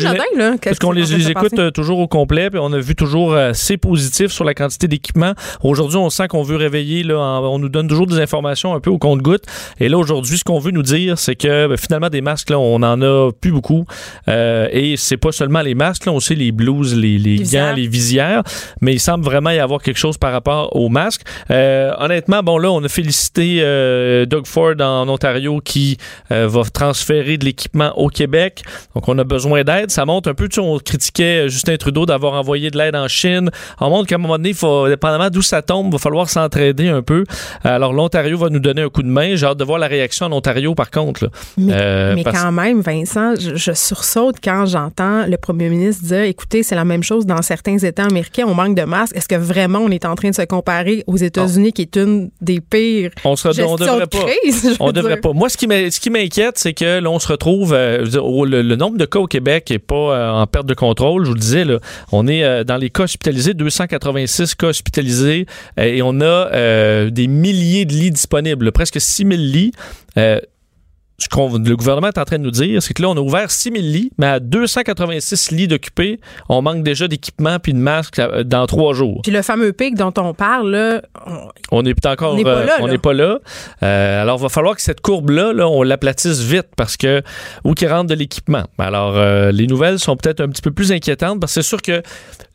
Ah, 0.66 0.71
Parce 0.72 0.78
qu'on 0.78 0.92
les, 0.92 1.02
les 1.02 1.30
écoute 1.30 1.58
euh, 1.58 1.70
toujours 1.70 1.98
au 1.98 2.08
complet, 2.08 2.50
puis 2.50 2.58
on 2.62 2.72
a 2.72 2.78
vu 2.78 2.94
toujours 2.94 3.32
euh, 3.32 3.50
assez 3.50 3.76
positif 3.76 4.32
sur 4.32 4.44
la 4.44 4.54
quantité 4.54 4.88
d'équipement. 4.88 5.32
Aujourd'hui, 5.62 5.96
on 5.98 6.10
sent 6.10 6.28
qu'on 6.28 6.42
veut 6.42 6.56
réveiller, 6.56 7.02
là, 7.02 7.18
en- 7.18 7.44
on 7.44 7.58
nous 7.58 7.68
donne 7.68 7.88
toujours 7.88 8.06
des 8.06 8.18
informations 8.20 8.74
un 8.74 8.80
peu 8.80 8.90
au 8.90 8.98
compte-goutte. 8.98 9.44
Et 9.80 9.88
là, 9.88 9.98
aujourd'hui, 9.98 10.38
ce 10.38 10.44
qu'on 10.44 10.58
veut 10.58 10.70
nous 10.70 10.82
dire, 10.82 11.18
c'est 11.18 11.36
que 11.36 11.66
ben, 11.66 11.76
finalement, 11.76 12.08
des 12.08 12.20
masques, 12.20 12.50
là, 12.50 12.58
on 12.58 12.82
en 12.82 13.02
a 13.02 13.30
plus 13.32 13.52
beaucoup. 13.52 13.84
Euh, 14.28 14.68
et 14.72 14.96
c'est 14.96 15.16
pas 15.16 15.32
seulement 15.32 15.60
les 15.62 15.74
masques, 15.74 16.06
là, 16.06 16.12
on 16.12 16.20
sait 16.20 16.34
les 16.34 16.52
blouses, 16.52 16.94
les, 16.96 17.18
les 17.18 17.38
gants, 17.38 17.72
les 17.76 17.86
visières, 17.86 18.42
mais 18.80 18.92
il 18.94 19.00
semble 19.00 19.24
vraiment 19.24 19.50
y 19.50 19.58
avoir 19.58 19.82
quelque 19.82 19.98
chose 19.98 20.18
par 20.18 20.32
rapport 20.32 20.74
aux 20.76 20.88
masques. 20.88 21.22
Euh, 21.50 21.92
honnêtement, 21.98 22.42
bon, 22.42 22.58
là, 22.58 22.70
on 22.70 22.82
a 22.82 22.88
félicité 22.88 23.58
euh, 23.60 24.26
Doug 24.26 24.46
Ford 24.46 24.74
en 24.80 25.08
Ontario 25.08 25.60
qui 25.64 25.96
euh, 26.30 26.46
va 26.48 26.62
transférer 26.64 27.36
de 27.38 27.44
l'équipement 27.44 27.92
au 27.98 28.08
Québec. 28.08 28.62
Donc, 28.94 29.08
on 29.08 29.18
a 29.18 29.24
besoin 29.24 29.62
d'aide. 29.64 29.90
Ça 29.90 30.04
montre 30.04 30.30
un 30.30 30.34
peu, 30.34 30.48
on 30.62 30.78
critiquait 30.78 31.48
Justin 31.48 31.76
Trudeau 31.76 32.06
d'avoir 32.06 32.34
envoyé 32.34 32.70
de 32.70 32.78
l'aide 32.78 32.96
en 32.96 33.08
Chine. 33.08 33.50
On 33.80 33.90
montre 33.90 34.06
qu'à 34.08 34.14
un 34.14 34.18
moment 34.18 34.36
donné, 34.36 34.50
il 34.50 34.54
faut, 34.54 34.88
dépendamment 34.88 35.28
d'où 35.30 35.42
ça 35.42 35.62
tombe, 35.62 35.86
il 35.88 35.92
va 35.92 35.98
falloir 35.98 36.28
s'entraider 36.28 36.88
un 36.88 37.02
peu. 37.02 37.24
Alors, 37.64 37.92
l'Ontario 37.92 38.36
va 38.38 38.48
nous 38.48 38.58
donner 38.60 38.82
un 38.82 38.88
coup 38.88 39.02
de 39.02 39.08
main. 39.08 39.34
J'ai 39.36 39.46
hâte 39.46 39.58
de 39.58 39.64
voir 39.64 39.78
la 39.78 39.86
réaction 39.88 40.26
en 40.26 40.32
Ontario, 40.32 40.74
par 40.74 40.90
contre. 40.90 41.24
là. 41.24 41.30
Mais, 41.58 41.72
Euh, 41.74 42.14
mais 42.14 42.22
parce- 42.22 42.40
quand 42.42 42.52
même, 42.52 42.80
Vincent, 42.80 43.34
je, 43.38 43.54
je 43.56 43.72
sursaute 43.72 44.36
quand 44.42 44.66
j'entends 44.66 45.26
le 45.26 45.36
premier 45.36 45.68
ministre 45.68 46.04
dire 46.04 46.22
écoutez, 46.22 46.62
c'est 46.62 46.74
la 46.74 46.84
même 46.84 47.02
chose 47.02 47.26
dans 47.26 47.42
certains 47.42 47.78
États 47.78 48.04
américains, 48.04 48.44
on 48.46 48.54
manque 48.54 48.74
de 48.76 48.82
masques. 48.84 49.16
Est-ce 49.16 49.28
que 49.28 49.34
vraiment 49.36 49.80
on 49.80 49.90
est 49.90 50.04
en 50.04 50.14
train 50.14 50.30
de 50.30 50.34
se 50.34 50.42
comparer 50.42 51.04
aux 51.06 51.16
États-Unis, 51.16 51.72
qui 51.72 51.82
est 51.82 51.96
une 51.96 52.30
des 52.40 52.60
pires 52.60 53.10
On 53.24 53.36
se 53.36 53.48
gestions 53.48 53.72
on 53.72 53.76
devrait 53.76 54.00
de 54.00 54.04
pas. 54.06 54.18
crise, 54.42 54.76
On 54.80 54.92
devrait 54.92 55.14
dire? 55.14 55.20
pas. 55.22 55.32
Moi, 55.32 55.48
ce 55.48 55.56
qui 55.56 56.10
m'inquiète, 56.10 56.54
c'est 56.58 56.74
que 56.74 57.00
là, 57.00 57.10
on 57.10 57.18
se 57.18 57.28
retrouve. 57.28 57.72
euh, 57.74 58.04
dire, 58.04 58.22
le 58.24 58.76
nombre 58.76 58.98
de 58.98 59.04
cas 59.04 59.18
au 59.18 59.26
Québec 59.26 59.70
est 59.70 59.78
pas 59.78 59.94
euh, 59.94 60.30
en 60.30 60.46
perte 60.52 60.66
de 60.66 60.74
contrôle. 60.74 61.24
Je 61.24 61.28
vous 61.28 61.34
le 61.34 61.40
disais, 61.40 61.64
là, 61.64 61.78
on 62.12 62.28
est 62.28 62.44
euh, 62.44 62.62
dans 62.62 62.76
les 62.76 62.90
cas 62.90 63.04
hospitalisés, 63.04 63.54
286 63.54 64.54
cas 64.54 64.68
hospitalisés, 64.68 65.46
euh, 65.80 65.82
et 65.82 66.02
on 66.02 66.20
a 66.20 66.24
euh, 66.24 67.10
des 67.10 67.26
milliers 67.26 67.84
de 67.84 67.92
lits 67.92 68.12
disponibles, 68.12 68.70
presque 68.70 69.00
6000 69.00 69.50
lits. 69.50 69.72
Ce 71.22 71.28
qu'on 71.28 71.56
le 71.56 71.76
gouvernement 71.76 72.08
est 72.08 72.18
en 72.18 72.24
train 72.24 72.38
de 72.38 72.42
nous 72.42 72.50
dire, 72.50 72.82
c'est 72.82 72.94
que 72.94 73.00
là, 73.02 73.08
on 73.08 73.16
a 73.16 73.20
ouvert 73.20 73.48
6000 73.48 73.92
lits, 73.92 74.10
mais 74.18 74.26
à 74.26 74.40
286 74.40 75.52
lits 75.52 75.68
d'occupés, 75.68 76.18
on 76.48 76.62
manque 76.62 76.82
déjà 76.82 77.06
d'équipement 77.06 77.60
puis 77.60 77.72
de 77.74 77.78
masques 77.78 78.18
euh, 78.18 78.42
dans 78.42 78.66
trois 78.66 78.92
jours. 78.92 79.20
Puis 79.22 79.30
le 79.30 79.42
fameux 79.42 79.72
pic 79.72 79.94
dont 79.94 80.12
on 80.16 80.34
parle, 80.34 80.70
là, 80.72 81.02
on- 81.70 81.82
n'est 81.82 81.94
encore 82.08 82.32
On 82.32 82.36
n'est 82.38 82.42
pas 82.42 82.50
euh, 82.56 82.64
là, 82.66 82.72
on 82.80 82.86
là. 82.86 82.92
n'est 82.92 82.98
pas 82.98 83.12
là. 83.12 83.38
Euh, 83.84 84.22
alors, 84.22 84.38
il 84.40 84.42
va 84.42 84.48
falloir 84.48 84.74
que 84.74 84.82
cette 84.82 85.00
courbe-là, 85.00 85.52
là, 85.52 85.68
on 85.68 85.84
l'aplatisse 85.84 86.40
vite 86.40 86.66
parce 86.76 86.96
que 86.96 87.22
où 87.62 87.74
qu'il 87.74 87.86
rentre 87.88 88.06
de 88.08 88.14
l'équipement. 88.14 88.64
Alors, 88.78 89.16
euh, 89.16 89.52
les 89.52 89.68
nouvelles 89.68 90.00
sont 90.00 90.16
peut-être 90.16 90.40
un 90.40 90.48
petit 90.48 90.62
peu 90.62 90.72
plus 90.72 90.90
inquiétantes 90.90 91.38
parce 91.38 91.54
que 91.54 91.62
c'est 91.62 91.68
sûr 91.68 91.80
que 91.80 92.02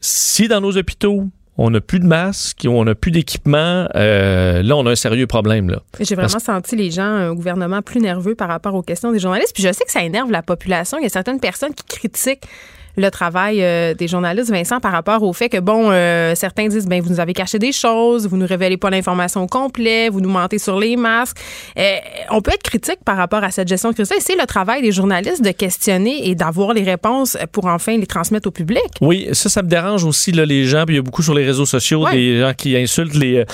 si 0.01 0.49
dans 0.49 0.59
nos 0.59 0.75
hôpitaux, 0.75 1.23
on 1.57 1.69
n'a 1.69 1.81
plus 1.81 1.99
de 1.99 2.05
masques, 2.05 2.65
on 2.67 2.83
n'a 2.83 2.95
plus 2.95 3.11
d'équipement, 3.11 3.87
euh, 3.95 4.61
là, 4.61 4.75
on 4.75 4.85
a 4.85 4.91
un 4.91 4.95
sérieux 4.95 5.27
problème. 5.27 5.69
Là. 5.69 5.81
J'ai 5.99 6.15
vraiment 6.15 6.39
senti 6.39 6.75
les 6.75 6.91
gens, 6.91 7.29
au 7.29 7.35
gouvernement, 7.35 7.81
plus 7.81 7.99
nerveux 7.99 8.35
par 8.35 8.47
rapport 8.47 8.75
aux 8.75 8.83
questions 8.83 9.11
des 9.11 9.19
journalistes. 9.19 9.53
Puis 9.53 9.63
je 9.63 9.71
sais 9.71 9.83
que 9.85 9.91
ça 9.91 10.03
énerve 10.03 10.31
la 10.31 10.43
population. 10.43 10.97
Il 10.99 11.03
y 11.03 11.07
a 11.07 11.09
certaines 11.09 11.39
personnes 11.39 11.73
qui 11.73 11.83
critiquent 11.83 12.47
le 12.97 13.11
travail 13.11 13.61
euh, 13.61 13.93
des 13.93 14.07
journalistes, 14.07 14.49
Vincent, 14.49 14.79
par 14.79 14.91
rapport 14.91 15.21
au 15.21 15.31
fait 15.31 15.49
que, 15.49 15.59
bon, 15.59 15.91
euh, 15.91 16.33
certains 16.35 16.67
disent, 16.67 16.87
ben 16.87 17.01
vous 17.01 17.09
nous 17.09 17.19
avez 17.19 17.33
caché 17.33 17.59
des 17.59 17.71
choses, 17.71 18.27
vous 18.27 18.37
nous 18.37 18.47
révélez 18.47 18.77
pas 18.77 18.89
l'information 18.89 19.43
au 19.43 19.47
complet, 19.47 20.09
vous 20.09 20.19
nous 20.19 20.29
mentez 20.29 20.57
sur 20.57 20.79
les 20.79 20.95
masques. 20.95 21.37
Euh, 21.77 21.97
on 22.31 22.41
peut 22.41 22.51
être 22.51 22.63
critique 22.63 22.99
par 23.05 23.15
rapport 23.15 23.43
à 23.43 23.51
cette 23.51 23.67
gestion 23.67 23.91
de 23.91 23.93
crise. 23.93 24.11
C'est 24.19 24.35
le 24.35 24.45
travail 24.47 24.81
des 24.81 24.91
journalistes 24.91 25.43
de 25.43 25.51
questionner 25.51 26.27
et 26.27 26.33
d'avoir 26.33 26.73
les 26.73 26.83
réponses 26.83 27.37
pour 27.51 27.67
enfin 27.67 27.97
les 27.97 28.07
transmettre 28.07 28.47
au 28.47 28.51
public. 28.51 28.81
Oui, 28.99 29.29
ça, 29.33 29.49
ça 29.49 29.61
me 29.61 29.67
dérange 29.67 30.03
aussi, 30.03 30.31
là, 30.31 30.45
les 30.45 30.65
gens. 30.65 30.85
Puis 30.85 30.95
il 30.95 30.97
y 30.97 30.99
a 30.99 31.03
beaucoup 31.03 31.21
sur 31.21 31.35
les 31.35 31.45
réseaux 31.45 31.67
sociaux 31.67 32.05
des 32.11 32.39
gens 32.39 32.53
qui 32.57 32.75
insultent 32.75 33.15
les, 33.15 33.45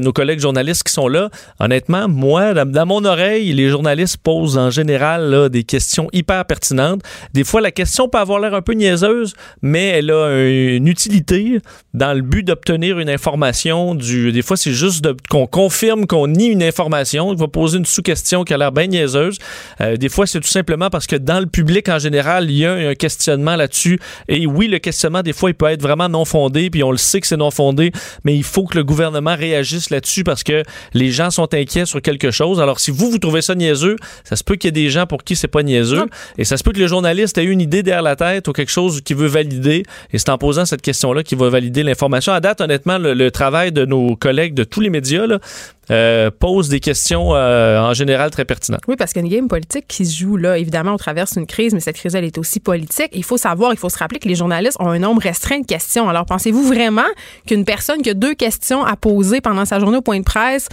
nos 0.00 0.12
collègues 0.12 0.40
journalistes 0.40 0.84
qui 0.84 0.92
sont 0.92 1.08
là. 1.08 1.28
Honnêtement, 1.58 2.08
moi, 2.08 2.54
dans, 2.54 2.86
mon 2.86 3.04
oreille, 3.04 3.52
les 3.52 3.68
journalistes 3.68 4.18
posent 4.18 4.58
en 4.58 4.70
général 4.70 5.28
là, 5.28 5.48
des 5.48 5.64
questions 5.64 6.08
hyper 6.12 6.44
pertinentes. 6.44 7.02
Des 7.32 7.42
fois, 7.42 7.60
la 7.60 7.72
question 7.72 8.08
peut 8.08 8.18
avoir 8.18 8.38
l'air 8.38 8.54
un 8.54 8.62
peu 8.62 8.74
niaiseuse 8.92 9.34
mais 9.62 9.88
elle 9.88 10.10
a 10.10 10.46
une 10.48 10.88
utilité 10.88 11.60
dans 11.94 12.14
le 12.14 12.22
but 12.22 12.42
d'obtenir 12.42 12.98
une 12.98 13.10
information. 13.10 13.94
Du, 13.94 14.32
des 14.32 14.42
fois, 14.42 14.56
c'est 14.56 14.72
juste 14.72 15.06
qu'on 15.28 15.46
confirme 15.46 16.06
qu'on 16.06 16.26
nie 16.26 16.46
une 16.46 16.62
information. 16.62 17.32
Il 17.32 17.38
va 17.38 17.48
poser 17.48 17.78
une 17.78 17.84
sous-question 17.84 18.44
qui 18.44 18.54
a 18.54 18.56
l'air 18.56 18.72
bien 18.72 18.86
niaiseuse. 18.86 19.38
Euh, 19.80 19.96
des 19.96 20.08
fois, 20.08 20.26
c'est 20.26 20.40
tout 20.40 20.48
simplement 20.48 20.90
parce 20.90 21.06
que 21.06 21.16
dans 21.16 21.40
le 21.40 21.46
public, 21.46 21.88
en 21.88 21.98
général, 21.98 22.50
il 22.50 22.58
y 22.58 22.66
a 22.66 22.72
un 22.72 22.94
questionnement 22.94 23.56
là-dessus. 23.56 24.00
Et 24.28 24.46
oui, 24.46 24.68
le 24.68 24.78
questionnement, 24.78 25.22
des 25.22 25.32
fois, 25.32 25.50
il 25.50 25.54
peut 25.54 25.66
être 25.66 25.82
vraiment 25.82 26.08
non 26.08 26.24
fondé, 26.24 26.70
puis 26.70 26.82
on 26.82 26.90
le 26.90 26.96
sait 26.96 27.20
que 27.20 27.26
c'est 27.26 27.36
non 27.36 27.50
fondé, 27.50 27.92
mais 28.24 28.34
il 28.34 28.44
faut 28.44 28.64
que 28.64 28.76
le 28.76 28.84
gouvernement 28.84 29.36
réagisse 29.36 29.90
là-dessus 29.90 30.24
parce 30.24 30.42
que 30.42 30.62
les 30.94 31.10
gens 31.10 31.30
sont 31.30 31.52
inquiets 31.54 31.86
sur 31.86 32.00
quelque 32.00 32.30
chose. 32.30 32.60
Alors, 32.60 32.80
si 32.80 32.90
vous, 32.90 33.10
vous 33.10 33.18
trouvez 33.18 33.42
ça 33.42 33.54
niaiseux, 33.54 33.96
ça 34.24 34.36
se 34.36 34.44
peut 34.44 34.56
qu'il 34.56 34.68
y 34.68 34.70
ait 34.70 34.84
des 34.84 34.90
gens 34.90 35.06
pour 35.06 35.24
qui 35.24 35.36
c'est 35.36 35.48
pas 35.48 35.62
niaiseux. 35.62 36.06
Et 36.38 36.44
ça 36.44 36.56
se 36.56 36.62
peut 36.62 36.72
que 36.72 36.78
le 36.78 36.86
journaliste 36.86 37.38
ait 37.38 37.44
eu 37.44 37.50
une 37.50 37.60
idée 37.60 37.82
derrière 37.82 38.02
la 38.02 38.16
tête 38.16 38.48
ou 38.48 38.52
quelque 38.52 38.72
chose 38.72 38.81
qui 38.90 39.14
veut 39.14 39.26
valider. 39.28 39.84
Et 40.12 40.18
c'est 40.18 40.30
en 40.30 40.38
posant 40.38 40.64
cette 40.64 40.82
question-là 40.82 41.22
qu'il 41.22 41.38
va 41.38 41.48
valider 41.48 41.82
l'information. 41.82 42.32
À 42.32 42.40
date, 42.40 42.60
honnêtement, 42.60 42.98
le, 42.98 43.30
travail 43.30 43.72
de 43.72 43.84
nos 43.84 44.16
collègues 44.16 44.54
de 44.54 44.64
tous 44.64 44.80
les 44.80 44.90
médias 44.90 45.26
euh, 45.90 46.30
pose 46.30 46.68
des 46.68 46.80
questions 46.80 47.34
euh, 47.34 47.80
en 47.80 47.94
général 47.94 48.30
très 48.30 48.44
pertinentes. 48.44 48.82
Oui, 48.88 48.96
parce 48.96 49.12
qu'il 49.12 49.22
y 49.22 49.24
a 49.24 49.26
une 49.26 49.34
game 49.34 49.48
politique 49.48 49.86
qui 49.88 50.04
se 50.04 50.18
joue 50.18 50.36
là. 50.36 50.58
Évidemment, 50.58 50.94
on 50.94 50.96
traverse 50.96 51.36
une 51.36 51.46
crise, 51.46 51.74
mais 51.74 51.80
cette 51.80 51.96
crise, 51.96 52.14
elle 52.14 52.24
est 52.24 52.38
aussi 52.38 52.60
politique. 52.60 53.10
Il 53.12 53.24
faut 53.24 53.36
savoir, 53.36 53.72
il 53.72 53.78
faut 53.78 53.88
se 53.88 53.98
rappeler 53.98 54.18
que 54.18 54.28
les 54.28 54.34
journalistes 54.34 54.76
ont 54.80 54.88
un 54.88 54.98
nombre 54.98 55.22
restreint 55.22 55.60
de 55.60 55.66
questions. 55.66 56.08
Alors, 56.08 56.26
pensez-vous 56.26 56.62
vraiment 56.62 57.02
qu'une 57.46 57.64
personne 57.64 58.02
qui 58.02 58.10
a 58.10 58.14
deux 58.14 58.34
questions 58.34 58.84
à 58.84 58.96
poser 58.96 59.40
pendant 59.40 59.64
sa 59.64 59.80
journée 59.80 59.98
au 59.98 60.02
point 60.02 60.18
de 60.18 60.24
presse 60.24 60.68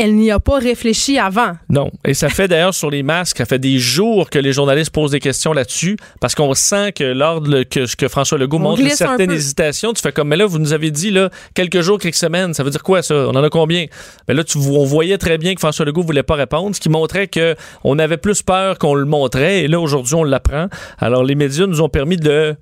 elle 0.00 0.16
n'y 0.16 0.30
a 0.30 0.40
pas 0.40 0.58
réfléchi 0.58 1.18
avant. 1.18 1.52
Non. 1.68 1.90
Et 2.06 2.14
ça 2.14 2.30
fait 2.30 2.48
d'ailleurs 2.48 2.72
sur 2.72 2.90
les 2.90 3.02
masques, 3.02 3.36
ça 3.36 3.44
fait 3.44 3.58
des 3.58 3.78
jours 3.78 4.30
que 4.30 4.38
les 4.38 4.52
journalistes 4.54 4.92
posent 4.92 5.10
des 5.10 5.20
questions 5.20 5.52
là-dessus 5.52 5.98
parce 6.20 6.34
qu'on 6.34 6.54
sent 6.54 6.92
que 6.92 7.04
lors 7.04 7.42
de, 7.42 7.64
que, 7.64 7.94
que 7.94 8.08
François 8.08 8.38
Legault 8.38 8.58
montre 8.58 8.80
une 8.80 8.88
certaine 8.88 9.30
hésitation, 9.30 9.92
tu 9.92 10.00
fais 10.00 10.12
comme, 10.12 10.28
mais 10.28 10.36
là, 10.36 10.46
vous 10.46 10.58
nous 10.58 10.72
avez 10.72 10.90
dit 10.90 11.10
là, 11.10 11.28
quelques 11.54 11.82
jours, 11.82 11.98
quelques 11.98 12.14
semaines, 12.14 12.54
ça 12.54 12.62
veut 12.62 12.70
dire 12.70 12.82
quoi 12.82 13.02
ça? 13.02 13.14
On 13.14 13.36
en 13.36 13.44
a 13.44 13.50
combien? 13.50 13.86
Mais 14.26 14.34
là, 14.34 14.42
tu, 14.42 14.56
on 14.56 14.84
voyait 14.84 15.18
très 15.18 15.36
bien 15.36 15.54
que 15.54 15.60
François 15.60 15.84
Legault 15.84 16.02
voulait 16.02 16.22
pas 16.22 16.36
répondre, 16.36 16.74
ce 16.74 16.80
qui 16.80 16.88
montrait 16.88 17.28
qu'on 17.28 17.98
avait 17.98 18.16
plus 18.16 18.40
peur 18.40 18.78
qu'on 18.78 18.94
le 18.94 19.04
montrait 19.04 19.64
et 19.64 19.68
là, 19.68 19.80
aujourd'hui, 19.80 20.14
on 20.14 20.24
l'apprend. 20.24 20.68
Alors, 20.98 21.24
les 21.24 21.34
médias 21.34 21.66
nous 21.66 21.82
ont 21.82 21.90
permis 21.90 22.16
de 22.16 22.56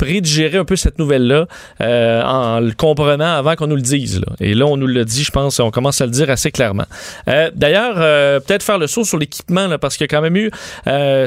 pris 0.00 0.22
de 0.22 0.26
gérer 0.26 0.56
un 0.56 0.64
peu 0.64 0.76
cette 0.76 0.98
nouvelle-là 0.98 1.46
euh, 1.82 2.22
en 2.22 2.58
le 2.60 2.72
comprenant 2.72 3.34
avant 3.34 3.54
qu'on 3.54 3.66
nous 3.66 3.76
le 3.76 3.82
dise. 3.82 4.22
Et 4.40 4.54
là, 4.54 4.64
on 4.64 4.78
nous 4.78 4.86
le 4.86 5.04
dit, 5.04 5.24
je 5.24 5.30
pense, 5.30 5.60
on 5.60 5.70
commence 5.70 6.00
à 6.00 6.06
le 6.06 6.10
dire 6.10 6.30
assez 6.30 6.50
clairement. 6.50 6.86
Euh, 7.28 7.50
d'ailleurs, 7.54 7.96
euh, 7.98 8.40
peut-être 8.40 8.62
faire 8.62 8.78
le 8.78 8.86
saut 8.86 9.04
sur 9.04 9.18
l'équipement, 9.18 9.68
parce 9.78 9.98
qu'il 9.98 10.04
y 10.04 10.08
a 10.08 10.16
quand 10.16 10.22
même 10.22 10.36
eu, 10.36 10.50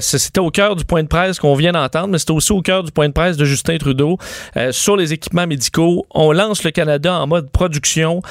c'était 0.01 0.39
au 0.39 0.49
cœur 0.49 0.75
du 0.75 0.85
point 0.85 1.03
de 1.03 1.07
presse 1.07 1.39
qu'on 1.39 1.53
vient 1.53 1.71
d'entendre, 1.71 2.07
mais 2.07 2.17
c'était 2.17 2.31
aussi 2.31 2.51
au 2.51 2.61
cœur 2.61 2.83
du 2.83 2.91
point 2.91 3.07
de 3.07 3.13
presse 3.13 3.37
de 3.37 3.45
Justin 3.45 3.77
Trudeau 3.77 4.17
sur 4.71 4.97
les 4.97 5.13
équipements 5.13 5.45
médicaux. 5.45 6.07
On 6.11 6.31
lance 6.31 6.63
le 6.63 6.71
Canada 6.71 7.13
en 7.13 7.27
mode 7.27 7.51
production 7.51 8.21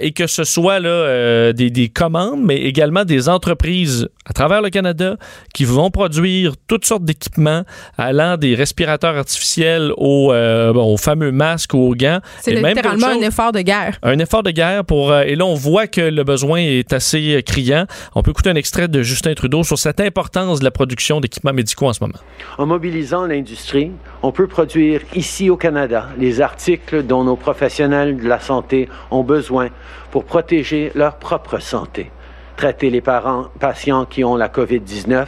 et 0.00 0.12
que 0.12 0.26
ce 0.28 0.44
soit 0.44 0.78
là, 0.78 1.52
des, 1.52 1.70
des 1.70 1.88
commandes, 1.88 2.42
mais 2.44 2.56
également 2.56 3.04
des 3.04 3.28
entreprises 3.28 4.08
à 4.28 4.32
travers 4.32 4.62
le 4.62 4.70
Canada 4.70 5.16
qui 5.54 5.64
vont 5.64 5.90
produire 5.90 6.54
toutes 6.66 6.84
sortes 6.84 7.04
d'équipements 7.04 7.62
allant 7.96 8.36
des 8.36 8.54
respirateurs 8.54 9.16
artificiels 9.16 9.92
euh, 9.98 10.72
aux, 10.72 10.96
fameux 10.96 11.32
masques 11.32 11.74
ou 11.74 11.78
aux 11.78 11.94
gants. 11.94 12.20
C'est 12.40 12.54
littéralement 12.54 13.08
un 13.08 13.20
effort 13.20 13.52
de 13.52 13.60
guerre. 13.60 13.98
Un 14.02 14.18
effort 14.18 14.42
de 14.42 14.50
guerre 14.50 14.84
pour. 14.84 15.10
Euh, 15.10 15.22
et 15.22 15.34
là, 15.34 15.46
on 15.46 15.54
voit 15.54 15.86
que 15.86 16.00
le 16.00 16.24
besoin 16.24 16.58
est 16.58 16.92
assez 16.92 17.36
euh, 17.36 17.42
criant. 17.42 17.86
On 18.14 18.22
peut 18.22 18.30
écouter 18.30 18.50
un 18.50 18.56
extrait 18.56 18.88
de 18.88 19.02
Justin 19.02 19.34
Trudeau 19.34 19.64
sur 19.64 19.78
cette 19.78 20.00
importance 20.00 20.60
de 20.60 20.64
la 20.64 20.70
production 20.70 21.20
d'équipements 21.20 21.52
médicaux 21.52 21.86
en 21.86 21.92
ce 21.92 22.02
moment. 22.02 22.18
En 22.58 22.66
mobilisant 22.66 23.26
l'industrie, 23.26 23.92
on 24.22 24.32
peut 24.32 24.46
produire 24.46 25.00
ici 25.14 25.50
au 25.50 25.56
Canada 25.56 26.08
les 26.18 26.40
articles 26.40 27.02
dont 27.02 27.24
nos 27.24 27.36
professionnels 27.36 28.16
de 28.16 28.28
la 28.28 28.40
santé 28.40 28.88
ont 29.10 29.22
besoin 29.22 29.68
pour 30.10 30.24
protéger 30.24 30.90
leur 30.94 31.16
propre 31.16 31.58
santé, 31.58 32.10
traiter 32.58 32.90
les 32.90 33.00
patients 33.00 34.04
qui 34.04 34.24
ont 34.24 34.34
la 34.34 34.48
COVID-19 34.48 35.26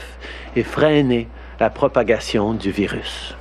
et 0.57 0.65
freiner 0.65 1.29
la 1.61 1.71
propagation 1.71 2.55
du 2.55 2.73
virus. 2.73 3.37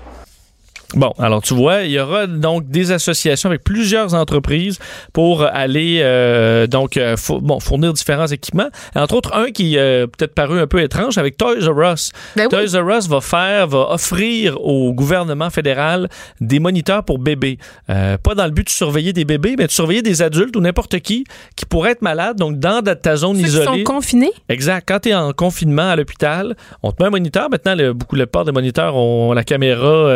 Bon, 0.96 1.14
alors 1.20 1.44
tu 1.44 1.54
vois, 1.54 1.84
il 1.84 1.92
y 1.92 2.00
aura 2.00 2.26
donc 2.26 2.68
des 2.68 2.92
associations 2.92 3.50
avec 3.50 3.64
plusieurs 3.64 4.16
entreprises 4.16 4.80
pour 5.14 5.44
aller 5.44 6.00
euh, 6.02 6.66
donc 6.66 6.98
euh, 6.98 7.16
bon, 7.30 7.60
fournir 7.60 7.94
différents 7.94 8.26
équipements. 8.26 8.70
Entre 8.96 9.14
autres, 9.14 9.36
un 9.36 9.52
qui 9.52 9.78
euh, 9.78 10.08
peut-être 10.08 10.34
paru 10.34 10.60
un 10.60 10.66
peu 10.66 10.82
étrange 10.82 11.20
avec 11.20 11.38
Toys 11.38 11.70
R 11.70 11.94
Us. 11.94 12.12
Ben 12.36 12.50
Toys 12.50 12.82
R 12.82 12.90
Us 12.90 13.08
va 13.08 13.22
faire, 13.22 13.68
va 13.68 13.92
offrir 13.92 14.60
au 14.62 14.92
gouvernement 14.94 15.52
fédéral 15.52 16.10
des 16.42 16.60
moniteurs 16.60 17.04
pour 17.04 17.20
bébés. 17.20 17.60
pas 17.88 18.34
dans 18.36 18.46
le 18.46 18.52
but 18.52 18.66
de 18.66 18.72
surveiller 18.72 19.14
des 19.14 19.26
bébés, 19.26 19.56
mais 19.60 19.68
de 19.68 19.72
surveiller 19.72 20.02
des 20.02 20.24
adultes 20.24 20.56
ou 20.56 20.62
n'importe 20.62 21.00
qui 21.02 21.24
qui 21.56 21.68
pourrait 21.68 21.92
être 21.92 22.02
malade. 22.02 22.38
Donc 22.38 22.58
dans 22.58 22.82
ta 22.82 23.16
zone 23.16 23.38
Ceux 23.38 23.46
isolée. 23.46 23.66
Qui 23.66 23.78
sont 23.78 23.84
confinés? 23.84 24.32
Exact. 24.50 24.86
Quand 24.88 25.02
tu 25.02 25.10
es 25.10 25.16
en 25.16 25.34
confinement 25.34 25.92
à 25.92 25.96
l'hôpital, 25.96 26.56
on 26.82 26.92
te 26.92 27.04
met 27.04 27.08
un 27.08 27.12
moniteur. 27.12 27.48
Maintenant, 27.52 27.76
le, 27.76 27.94
beaucoup 27.94 28.16
le 28.16 28.26
part 28.26 28.44
des 28.44 28.52
moniteurs 28.52 28.96
ont 28.96 29.34
la 29.34 29.44
caméra 29.44 30.08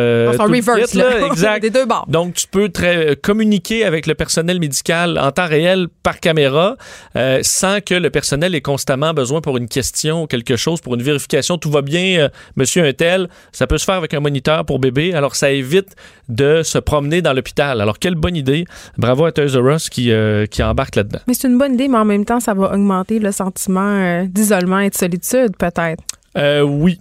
exact. 1.31 1.65
deux 1.65 1.85
bords. 1.85 2.05
Donc, 2.07 2.35
tu 2.35 2.47
peux 2.47 2.69
très, 2.69 3.15
communiquer 3.15 3.85
avec 3.85 4.07
le 4.07 4.15
personnel 4.15 4.59
médical 4.59 5.17
en 5.19 5.31
temps 5.31 5.47
réel 5.47 5.87
par 6.03 6.19
caméra 6.19 6.75
euh, 7.15 7.39
sans 7.41 7.81
que 7.81 7.93
le 7.93 8.09
personnel 8.09 8.55
ait 8.55 8.61
constamment 8.61 9.13
besoin 9.13 9.41
pour 9.41 9.57
une 9.57 9.67
question 9.67 10.23
ou 10.23 10.27
quelque 10.27 10.55
chose, 10.55 10.81
pour 10.81 10.95
une 10.95 11.01
vérification. 11.01 11.57
Tout 11.57 11.69
va 11.69 11.81
bien, 11.81 12.19
euh, 12.19 12.29
monsieur 12.55 12.83
un 12.85 12.93
tel. 12.93 13.29
Ça 13.51 13.67
peut 13.67 13.77
se 13.77 13.85
faire 13.85 13.95
avec 13.95 14.13
un 14.13 14.19
moniteur 14.19 14.65
pour 14.65 14.79
bébé. 14.79 15.13
Alors, 15.13 15.35
ça 15.35 15.51
évite 15.51 15.95
de 16.29 16.63
se 16.63 16.77
promener 16.77 17.21
dans 17.21 17.33
l'hôpital. 17.33 17.81
Alors, 17.81 17.99
quelle 17.99 18.15
bonne 18.15 18.35
idée. 18.35 18.65
Bravo 18.97 19.25
à 19.25 19.31
Toys 19.31 19.59
R 19.59 19.75
Us 19.75 19.89
qui, 19.89 20.11
euh, 20.11 20.45
qui 20.45 20.63
embarque 20.63 20.95
là-dedans. 20.95 21.19
Mais 21.27 21.33
c'est 21.33 21.47
une 21.47 21.57
bonne 21.57 21.73
idée, 21.73 21.87
mais 21.87 21.97
en 21.97 22.05
même 22.05 22.25
temps, 22.25 22.39
ça 22.39 22.53
va 22.53 22.73
augmenter 22.73 23.19
le 23.19 23.31
sentiment 23.31 24.23
d'isolement 24.25 24.79
et 24.79 24.89
de 24.89 24.95
solitude, 24.95 25.55
peut-être. 25.57 26.03
oui, 26.65 26.99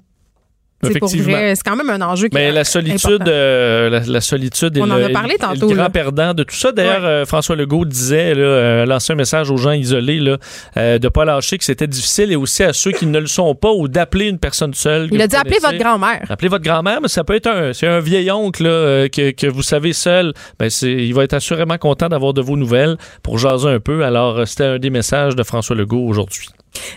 c'est 0.82 1.62
quand 1.64 1.76
même 1.76 1.90
un 1.90 2.00
enjeu 2.02 2.28
qui 2.28 2.34
Mais 2.34 2.50
la 2.50 2.64
solitude, 2.64 3.28
euh, 3.28 4.00
la, 4.06 4.20
solitude 4.20 4.78
On 4.80 4.90
en 4.90 5.02
a 5.02 5.08
parlé 5.10 5.36
tantôt, 5.38 5.68
le 5.68 5.76
grand 5.76 5.90
perdant 5.90 6.34
de 6.34 6.42
tout 6.42 6.54
ça. 6.54 6.72
D'ailleurs, 6.72 7.04
euh, 7.04 7.24
François 7.24 7.56
Legault 7.56 7.84
disait, 7.84 8.34
là, 8.34 8.42
euh, 8.42 8.86
lancer 8.86 9.12
un 9.12 9.16
message 9.16 9.50
aux 9.50 9.56
gens 9.56 9.72
isolés 9.72 10.18
là, 10.18 10.38
de 10.76 11.02
ne 11.02 11.08
pas 11.08 11.24
lâcher 11.24 11.58
que 11.58 11.64
c'était 11.64 11.86
difficile 11.86 12.32
et 12.32 12.36
aussi 12.36 12.62
à 12.62 12.72
ceux 12.72 12.92
qui 12.92 13.06
ne 13.06 13.18
le 13.18 13.26
sont 13.26 13.54
pas 13.54 13.70
ou 13.70 13.88
d'appeler 13.88 14.28
une 14.28 14.38
personne 14.38 14.74
seule. 14.74 15.08
Il 15.12 15.22
a 15.22 15.26
dit 15.26 15.36
appeler 15.36 15.58
votre 15.62 15.78
grand-mère. 15.78 16.26
Appeler 16.28 16.48
votre 16.48 16.64
grand-mère, 16.64 17.00
mais 17.00 17.08
ça 17.08 17.24
peut 17.24 17.34
être 17.34 17.46
un, 17.46 17.72
c'est 17.72 17.86
un 17.86 18.00
vieil 18.00 18.30
oncle 18.30 18.64
là, 18.64 19.08
que, 19.08 19.30
que, 19.30 19.46
vous 19.46 19.62
savez 19.62 19.92
seul. 19.92 20.32
Ben, 20.58 20.68
il 20.82 21.14
va 21.14 21.24
être 21.24 21.34
assurément 21.34 21.78
content 21.78 22.08
d'avoir 22.08 22.32
de 22.32 22.40
vos 22.40 22.56
nouvelles 22.56 22.96
pour 23.22 23.38
jaser 23.38 23.68
un 23.68 23.80
peu. 23.80 24.04
Alors, 24.04 24.46
c'était 24.46 24.64
un 24.64 24.78
des 24.78 24.90
messages 24.90 25.36
de 25.36 25.42
François 25.42 25.76
Legault 25.76 26.06
aujourd'hui. 26.06 26.48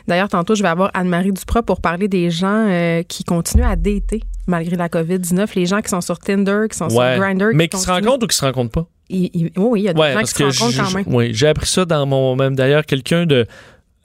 D'ailleurs, 0.07 0.29
tantôt, 0.29 0.55
je 0.55 0.63
vais 0.63 0.69
avoir 0.69 0.91
Anne-Marie 0.93 1.31
Duprat 1.31 1.63
pour 1.63 1.81
parler 1.81 2.07
des 2.07 2.29
gens 2.29 2.67
euh, 2.67 3.03
qui 3.03 3.23
continuent 3.23 3.65
à 3.65 3.75
dater 3.75 4.21
malgré 4.47 4.75
la 4.75 4.89
COVID-19, 4.89 5.47
les 5.55 5.65
gens 5.65 5.81
qui 5.81 5.89
sont 5.89 6.01
sur 6.01 6.19
Tinder, 6.19 6.67
qui 6.69 6.77
sont 6.77 6.89
sur 6.89 6.99
Grindr. 6.99 7.49
Mais 7.53 7.67
qui, 7.67 7.77
se 7.77 7.89
rencontrent 7.89 8.25
ou 8.25 8.27
qui 8.27 8.37
se 8.37 8.45
rencontrent 8.45 8.71
pas? 8.71 8.87
oui, 9.09 9.31
il 9.33 9.83
y 9.83 9.89
a 9.89 9.93
des 9.93 10.13
gens 10.13 10.19
qui 10.19 10.27
se 10.27 10.43
rencontrent 10.43 10.77
quand 10.77 10.95
même. 10.95 11.05
Oui, 11.07 11.33
j'ai 11.33 11.47
appris 11.47 11.67
ça 11.67 11.85
dans 11.85 12.05
mon. 12.05 12.35
Même 12.35 12.55
d'ailleurs, 12.55 12.85
quelqu'un 12.85 13.25
de 13.25 13.45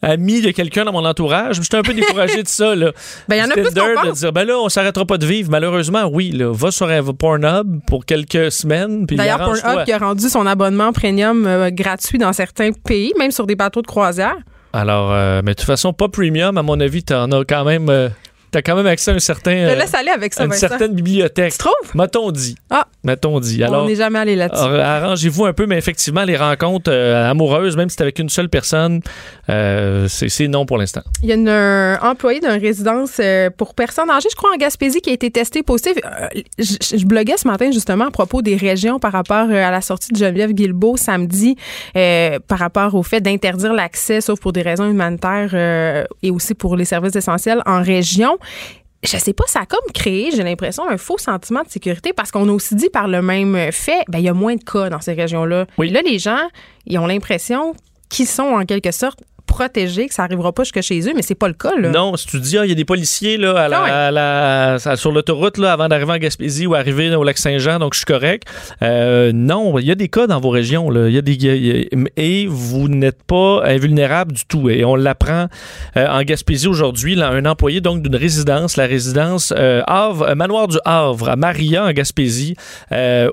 ami 0.02 0.40
de 0.40 0.50
quelqu'un 0.50 0.85
dans 0.85 0.92
mon 0.92 1.04
entourage. 1.04 1.61
J'étais 1.61 1.76
un 1.76 1.83
peu 1.83 1.94
découragé 1.94 2.42
de 2.42 2.48
ça. 2.48 2.74
Là. 2.74 2.92
Ben, 3.28 3.37
il 3.37 3.38
y 3.38 3.42
en 3.42 3.50
a 3.50 3.52
plus 3.52 3.74
de 3.74 4.12
dire, 4.14 4.33
ben 4.33 4.44
là, 4.44 4.59
on 4.59 4.68
s'arrêtera 4.68 5.04
pas 5.04 5.18
de 5.18 5.26
vivre. 5.26 5.50
Malheureusement, 5.50 6.06
oui. 6.11 6.30
Là, 6.30 6.52
va 6.52 6.70
sur 6.70 6.88
un 6.88 7.02
Pornhub 7.02 7.80
pour 7.87 8.04
quelques 8.04 8.50
semaines. 8.50 9.04
D'ailleurs, 9.06 9.38
Pornhub 9.38 9.85
qui 9.85 9.92
a 9.92 9.98
rendu 9.98 10.28
son 10.28 10.46
abonnement 10.46 10.92
premium 10.92 11.46
euh, 11.46 11.70
gratuit 11.70 12.18
dans 12.18 12.33
certains 12.33 12.72
pays, 12.72 13.12
même 13.18 13.30
sur 13.30 13.46
des 13.46 13.56
bateaux 13.56 13.83
de 13.83 13.87
croisière. 13.87 14.37
Alors, 14.72 15.12
euh, 15.12 15.42
mais 15.44 15.52
de 15.52 15.56
toute 15.56 15.66
façon, 15.66 15.92
pas 15.92 16.09
premium, 16.09 16.56
à 16.56 16.62
mon 16.62 16.78
avis, 16.80 17.02
t'en 17.02 17.30
as 17.33 17.44
quand 17.44 17.64
même. 17.64 17.88
Euh, 17.88 18.09
as 18.58 18.62
quand 18.62 18.76
même 18.76 18.86
accès 18.86 19.10
à 19.10 19.14
un 19.14 19.18
certain. 19.18 19.52
Je 19.52 19.56
euh, 19.70 19.74
te 19.74 19.78
laisse 19.78 19.94
aller 19.94 20.10
avec 20.10 20.34
ça, 20.34 20.44
une 20.44 20.50
Vincent. 20.50 20.68
certaine 20.68 20.92
bibliothèque. 20.94 21.52
Tu 21.52 21.58
trouves? 21.58 21.94
M'a-t-on 21.94 22.30
dit. 22.32 22.56
Ah. 22.70 22.86
M'a-t-on 23.04 23.40
dit. 23.40 23.60
On 23.62 23.66
Alors, 23.66 23.86
n'est 23.86 23.94
jamais 23.94 24.18
allé 24.18 24.36
là-dessus. 24.36 24.62
ar- 24.62 25.02
arrangez-vous 25.04 25.44
un 25.46 25.52
peu, 25.52 25.66
mais 25.66 25.78
effectivement, 25.78 26.24
les 26.24 26.36
rencontres 26.36 26.90
euh, 26.92 27.30
amoureuses, 27.30 27.76
même 27.76 27.88
si 27.88 27.96
c'est 27.96 28.02
avec 28.02 28.18
une 28.18 28.28
seule 28.28 28.48
personne, 28.48 29.00
euh, 29.48 30.06
c'est 30.08 30.48
non 30.48 30.66
pour 30.66 30.78
l'instant. 30.78 31.02
Il 31.22 31.28
y 31.28 31.32
a 31.32 31.34
une, 31.34 31.48
un 31.48 31.98
employé 32.02 32.40
d'une 32.40 32.50
résidence 32.50 33.12
euh, 33.20 33.50
pour 33.56 33.74
personnes 33.74 34.10
âgées, 34.10 34.28
je 34.30 34.36
crois, 34.36 34.50
en 34.54 34.56
Gaspésie, 34.56 35.00
qui 35.00 35.10
a 35.10 35.12
été 35.12 35.30
testé 35.30 35.62
positif. 35.62 35.94
Je, 36.58 36.96
je 36.98 37.04
bloguais 37.06 37.36
ce 37.36 37.46
matin, 37.48 37.70
justement, 37.70 38.06
à 38.06 38.10
propos 38.10 38.42
des 38.42 38.56
régions 38.56 38.98
par 38.98 39.12
rapport 39.12 39.50
à 39.50 39.70
la 39.70 39.80
sortie 39.80 40.12
de 40.12 40.18
Geneviève 40.18 40.52
Guilbeault 40.52 40.96
samedi, 40.96 41.56
par 41.94 42.58
rapport 42.58 42.94
au 42.94 43.02
fait 43.02 43.20
d'interdire 43.20 43.72
l'accès, 43.72 44.20
sauf 44.20 44.40
pour 44.40 44.52
des 44.52 44.62
raisons 44.62 44.88
humanitaires 44.88 46.06
et 46.22 46.30
aussi 46.30 46.54
pour 46.54 46.76
les 46.76 46.84
services 46.84 47.16
essentiels 47.16 47.62
en 47.66 47.82
région. 47.82 48.38
Je 49.03 49.16
sais 49.16 49.33
pas, 49.33 49.44
ça 49.46 49.61
a 49.61 49.66
comme 49.66 49.90
créé, 49.94 50.31
j'ai 50.31 50.42
l'impression, 50.42 50.87
un 50.87 50.98
faux 50.98 51.16
sentiment 51.16 51.62
de 51.62 51.70
sécurité 51.70 52.12
parce 52.12 52.31
qu'on 52.31 52.48
a 52.48 52.53
aussi 52.53 52.74
dit 52.74 52.90
par 52.90 53.09
le 53.09 53.22
même 53.22 53.72
fait, 53.72 54.03
ben, 54.09 54.18
il 54.18 54.24
y 54.24 54.29
a 54.29 54.35
moins 54.35 54.57
de 54.57 54.62
cas 54.62 54.90
dans 54.90 55.00
ces 55.00 55.14
régions-là. 55.14 55.66
Là, 55.79 56.03
les 56.05 56.18
gens, 56.18 56.48
ils 56.85 56.98
ont 56.98 57.07
l'impression 57.07 57.74
qu'ils 58.11 58.26
sont 58.26 58.42
en 58.42 58.66
quelque 58.66 58.90
sorte 58.90 59.20
protégés, 59.50 60.06
que 60.06 60.14
ça 60.14 60.22
arrivera 60.22 60.52
pas 60.52 60.62
jusque 60.62 60.80
chez 60.80 61.00
eux, 61.08 61.12
mais 61.14 61.22
c'est 61.22 61.34
pas 61.34 61.48
le 61.48 61.54
cas, 61.54 61.74
là. 61.76 61.90
Non, 61.90 62.16
si 62.16 62.26
tu 62.26 62.38
dis, 62.40 62.56
ah, 62.56 62.64
il 62.64 62.68
y 62.68 62.72
a 62.72 62.74
des 62.76 62.84
policiers 62.84 63.36
là, 63.36 63.50
à 63.64 63.68
la- 63.68 63.82
ouais. 63.82 63.90
à 63.90 64.10
la- 64.10 64.74
à- 64.74 64.96
sur 64.96 65.10
l'autoroute 65.12 65.58
là, 65.58 65.72
avant 65.72 65.88
d'arriver 65.88 66.12
en 66.12 66.18
Gaspésie 66.18 66.66
ou 66.66 66.74
arriver 66.74 67.14
au 67.14 67.24
lac 67.24 67.36
Saint-Jean, 67.36 67.78
donc 67.80 67.94
je 67.94 67.98
suis 67.98 68.06
correct. 68.06 68.44
Euh, 68.82 69.32
non, 69.34 69.78
il 69.78 69.86
y 69.86 69.90
a 69.90 69.94
des 69.96 70.08
cas 70.08 70.26
dans 70.26 70.40
vos 70.40 70.50
régions. 70.50 70.88
Là. 70.90 71.08
Y 71.08 71.18
a 71.18 71.22
des, 71.22 71.32
il 71.34 71.44
y 71.44 71.50
a- 71.50 71.54
il 71.54 71.66
y 71.66 71.70
a- 71.84 72.08
et 72.16 72.46
vous 72.48 72.88
n'êtes 72.88 73.22
pas 73.24 73.62
invulnérable 73.64 74.32
du 74.32 74.44
tout. 74.46 74.70
Et 74.70 74.84
on 74.84 74.94
l'apprend 74.96 75.46
euh, 75.96 76.06
en 76.08 76.22
Gaspésie 76.22 76.68
aujourd'hui. 76.68 77.20
Un 77.20 77.44
employé 77.44 77.80
donc 77.80 78.02
d'une 78.02 78.16
résidence, 78.16 78.76
la 78.76 78.86
résidence 78.86 79.52
euh, 79.56 79.82
Havre, 79.86 80.34
Manoir 80.34 80.68
du 80.68 80.78
Havre, 80.84 81.28
à 81.28 81.36
Maria, 81.36 81.84
en 81.86 81.92
Gaspésie, 81.92 82.54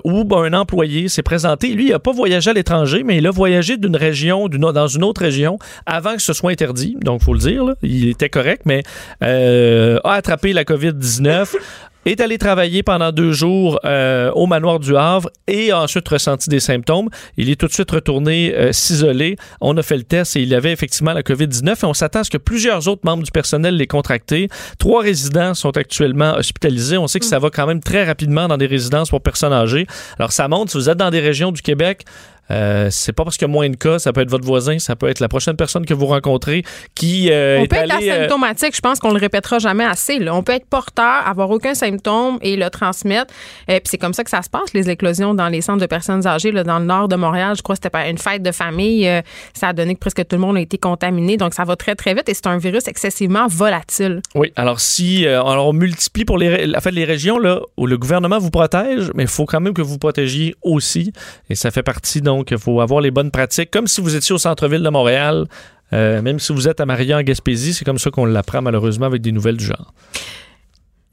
où 0.04 0.24
ben, 0.24 0.42
un 0.44 0.52
employé 0.54 1.08
s'est 1.08 1.22
présenté. 1.22 1.68
Lui, 1.68 1.86
il 1.86 1.90
n'a 1.90 1.98
pas 1.98 2.12
voyagé 2.12 2.50
à 2.50 2.52
l'étranger, 2.54 3.02
mais 3.04 3.18
il 3.18 3.26
a 3.26 3.30
voyagé 3.30 3.76
d'une 3.76 3.96
région, 3.96 4.48
d'une, 4.48 4.70
dans 4.72 4.86
une 4.88 5.04
autre 5.04 5.20
région, 5.20 5.58
avant 5.86 6.07
que 6.16 6.22
ce 6.22 6.32
soit 6.32 6.50
interdit. 6.50 6.96
Donc, 7.00 7.22
faut 7.22 7.34
le 7.34 7.40
dire, 7.40 7.64
là, 7.64 7.74
il 7.82 8.08
était 8.08 8.28
correct, 8.28 8.62
mais 8.64 8.82
euh, 9.22 9.98
a 10.04 10.14
attrapé 10.14 10.52
la 10.52 10.64
COVID-19 10.64 11.54
est 12.10 12.20
allé 12.20 12.38
travailler 12.38 12.82
pendant 12.82 13.12
deux 13.12 13.32
jours 13.32 13.78
euh, 13.84 14.30
au 14.32 14.46
manoir 14.46 14.80
du 14.80 14.96
Havre 14.96 15.30
et 15.46 15.70
a 15.70 15.80
ensuite 15.80 16.08
ressenti 16.08 16.48
des 16.48 16.60
symptômes. 16.60 17.08
Il 17.36 17.50
est 17.50 17.56
tout 17.56 17.66
de 17.66 17.72
suite 17.72 17.90
retourné 17.90 18.54
euh, 18.54 18.72
s'isoler. 18.72 19.36
On 19.60 19.76
a 19.76 19.82
fait 19.82 19.96
le 19.96 20.04
test 20.04 20.36
et 20.36 20.42
il 20.42 20.54
avait 20.54 20.72
effectivement 20.72 21.12
la 21.12 21.22
COVID-19 21.22 21.82
et 21.82 21.86
on 21.86 21.94
s'attend 21.94 22.20
à 22.20 22.24
ce 22.24 22.30
que 22.30 22.38
plusieurs 22.38 22.88
autres 22.88 23.02
membres 23.04 23.22
du 23.22 23.30
personnel 23.30 23.76
l'aient 23.76 23.86
contracté. 23.86 24.48
Trois 24.78 25.02
résidents 25.02 25.54
sont 25.54 25.76
actuellement 25.76 26.34
hospitalisés. 26.36 26.98
On 26.98 27.08
sait 27.08 27.20
que 27.20 27.26
ça 27.26 27.38
va 27.38 27.50
quand 27.50 27.66
même 27.66 27.80
très 27.80 28.04
rapidement 28.04 28.48
dans 28.48 28.56
des 28.56 28.66
résidences 28.66 29.10
pour 29.10 29.20
personnes 29.20 29.52
âgées. 29.52 29.86
Alors 30.18 30.32
ça 30.32 30.48
montre, 30.48 30.72
si 30.72 30.78
vous 30.78 30.88
êtes 30.88 30.98
dans 30.98 31.10
des 31.10 31.20
régions 31.20 31.52
du 31.52 31.62
Québec, 31.62 32.04
euh, 32.50 32.88
c'est 32.90 33.12
pas 33.12 33.24
parce 33.24 33.36
qu'il 33.36 33.46
y 33.46 33.50
a 33.50 33.52
moins 33.52 33.68
de 33.68 33.76
cas, 33.76 33.98
ça 33.98 34.12
peut 34.12 34.20
être 34.20 34.30
votre 34.30 34.44
voisin, 34.44 34.78
ça 34.78 34.96
peut 34.96 35.08
être 35.08 35.20
la 35.20 35.28
prochaine 35.28 35.56
personne 35.56 35.84
que 35.84 35.94
vous 35.94 36.06
rencontrez 36.06 36.64
qui 36.94 37.30
euh, 37.30 37.58
On 37.60 37.64
est 37.64 37.68
peut 37.68 37.76
être 37.76 37.94
allé, 37.94 38.08
euh, 38.08 38.14
asymptomatique, 38.14 38.74
je 38.74 38.80
pense 38.80 38.98
qu'on 38.98 39.12
le 39.12 39.18
répétera 39.18 39.58
jamais 39.58 39.84
assez. 39.84 40.18
là. 40.18 40.34
On 40.34 40.42
peut 40.42 40.52
être 40.52 40.66
porteur, 40.66 41.26
avoir 41.26 41.50
aucun 41.50 41.74
symptôme 41.74 42.38
et 42.42 42.56
le 42.56 42.70
transmettre. 42.70 43.32
Euh, 43.70 43.74
Puis 43.74 43.88
c'est 43.90 43.98
comme 43.98 44.14
ça 44.14 44.24
que 44.24 44.30
ça 44.30 44.42
se 44.42 44.50
passe, 44.50 44.72
les 44.74 44.90
éclosions 44.90 45.34
dans 45.34 45.48
les 45.48 45.60
centres 45.60 45.80
de 45.80 45.86
personnes 45.86 46.26
âgées 46.26 46.52
là, 46.52 46.64
dans 46.64 46.78
le 46.78 46.84
nord 46.84 47.08
de 47.08 47.16
Montréal. 47.16 47.54
Je 47.56 47.62
crois 47.62 47.74
que 47.74 47.78
c'était 47.78 47.90
pas 47.90 48.08
une 48.08 48.18
fête 48.18 48.42
de 48.42 48.52
famille. 48.52 49.08
ça 49.54 49.68
a 49.68 49.72
donné 49.72 49.94
que 49.94 50.00
presque 50.00 50.26
tout 50.26 50.36
le 50.36 50.42
monde 50.42 50.56
a 50.56 50.60
été 50.60 50.78
contaminé. 50.78 51.36
Donc 51.36 51.54
ça 51.54 51.64
va 51.64 51.76
très, 51.76 51.94
très 51.94 52.14
vite 52.14 52.28
et 52.28 52.34
c'est 52.34 52.46
un 52.46 52.58
virus 52.58 52.88
excessivement 52.88 53.46
volatile. 53.46 54.22
Oui, 54.34 54.52
alors 54.56 54.80
si 54.80 55.26
alors 55.26 55.68
on 55.68 55.72
multiplie 55.72 56.24
pour 56.24 56.38
les, 56.38 56.74
en 56.74 56.80
fait, 56.80 56.90
les 56.90 57.04
régions 57.04 57.38
là, 57.38 57.60
où 57.76 57.86
le 57.86 57.98
gouvernement 57.98 58.38
vous 58.38 58.50
protège, 58.50 59.10
mais 59.14 59.24
il 59.24 59.28
faut 59.28 59.46
quand 59.46 59.60
même 59.60 59.74
que 59.74 59.82
vous 59.82 59.92
vous 59.92 59.98
protégiez 59.98 60.54
aussi. 60.62 61.12
Et 61.50 61.54
ça 61.54 61.70
fait 61.70 61.82
partie 61.82 62.20
donc, 62.20 62.37
il 62.50 62.58
faut 62.58 62.80
avoir 62.80 63.00
les 63.00 63.10
bonnes 63.10 63.30
pratiques. 63.30 63.70
Comme 63.70 63.86
si 63.86 64.00
vous 64.00 64.16
étiez 64.16 64.34
au 64.34 64.38
centre-ville 64.38 64.82
de 64.82 64.88
Montréal, 64.88 65.46
euh, 65.92 66.20
même 66.22 66.38
si 66.38 66.52
vous 66.52 66.68
êtes 66.68 66.80
à 66.80 66.86
Maria 66.86 67.18
en 67.18 67.22
Gaspésie, 67.22 67.74
c'est 67.74 67.84
comme 67.84 67.98
ça 67.98 68.10
qu'on 68.10 68.26
l'apprend 68.26 68.62
malheureusement 68.62 69.06
avec 69.06 69.22
des 69.22 69.32
nouvelles 69.32 69.56
du 69.56 69.64
genre. 69.64 69.92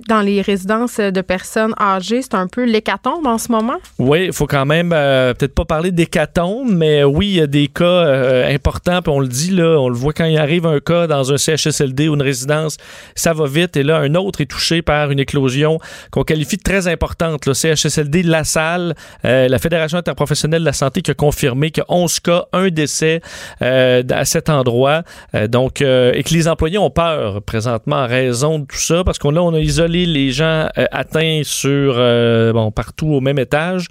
Dans 0.09 0.19
les 0.19 0.41
résidences 0.41 0.97
de 0.97 1.21
personnes 1.21 1.73
âgées, 1.79 2.21
c'est 2.21 2.35
un 2.35 2.47
peu 2.47 2.65
l'hécatombe 2.65 3.25
en 3.25 3.37
ce 3.37 3.49
moment? 3.49 3.77
Oui, 3.97 4.25
il 4.25 4.33
faut 4.33 4.45
quand 4.45 4.65
même 4.65 4.91
euh, 4.93 5.33
peut-être 5.33 5.55
pas 5.55 5.63
parler 5.63 5.91
d'hécatombe, 5.91 6.69
mais 6.69 7.05
oui, 7.05 7.27
il 7.27 7.35
y 7.35 7.41
a 7.41 7.47
des 7.47 7.69
cas 7.69 7.85
euh, 7.85 8.53
importants, 8.53 9.01
puis 9.01 9.13
on 9.13 9.21
le 9.21 9.29
dit 9.29 9.51
là, 9.51 9.79
on 9.79 9.87
le 9.87 9.95
voit 9.95 10.11
quand 10.11 10.25
il 10.25 10.37
arrive 10.37 10.65
un 10.65 10.81
cas 10.81 11.07
dans 11.07 11.31
un 11.31 11.37
CHSLD 11.37 12.09
ou 12.09 12.15
une 12.15 12.21
résidence, 12.21 12.75
ça 13.15 13.31
va 13.31 13.47
vite, 13.47 13.77
et 13.77 13.83
là, 13.83 13.99
un 13.99 14.15
autre 14.15 14.41
est 14.41 14.47
touché 14.47 14.81
par 14.81 15.11
une 15.11 15.19
éclosion 15.19 15.79
qu'on 16.11 16.23
qualifie 16.23 16.57
de 16.57 16.63
très 16.63 16.89
importante. 16.89 17.45
Le 17.45 17.53
CHSLD 17.53 18.23
La 18.23 18.43
Salle, 18.43 18.95
euh, 19.23 19.47
la 19.47 19.59
Fédération 19.59 19.97
interprofessionnelle 19.97 20.59
de 20.59 20.65
la 20.65 20.73
santé 20.73 21.03
qui 21.03 21.11
a 21.11 21.13
confirmé 21.13 21.71
que 21.71 21.81
11 21.87 22.19
cas, 22.19 22.47
un 22.51 22.67
décès 22.67 23.21
à 23.61 24.25
cet 24.25 24.49
endroit, 24.49 25.03
donc, 25.47 25.79
et 25.79 26.23
que 26.25 26.33
les 26.33 26.49
employés 26.49 26.77
ont 26.77 26.89
peur 26.89 27.41
présentement 27.43 27.95
en 27.95 28.07
raison 28.07 28.59
de 28.59 28.65
tout 28.65 28.75
ça, 28.75 29.05
parce 29.05 29.19
qu'on 29.19 29.31
là, 29.31 29.41
on 29.41 29.53
a 29.53 29.59
isolé 29.59 29.84
les 29.87 30.31
gens 30.31 30.69
euh, 30.77 30.85
atteints 30.91 31.41
sur 31.43 31.95
euh, 31.97 32.53
bon 32.53 32.71
partout 32.71 33.07
au 33.07 33.21
même 33.21 33.39
étage, 33.39 33.87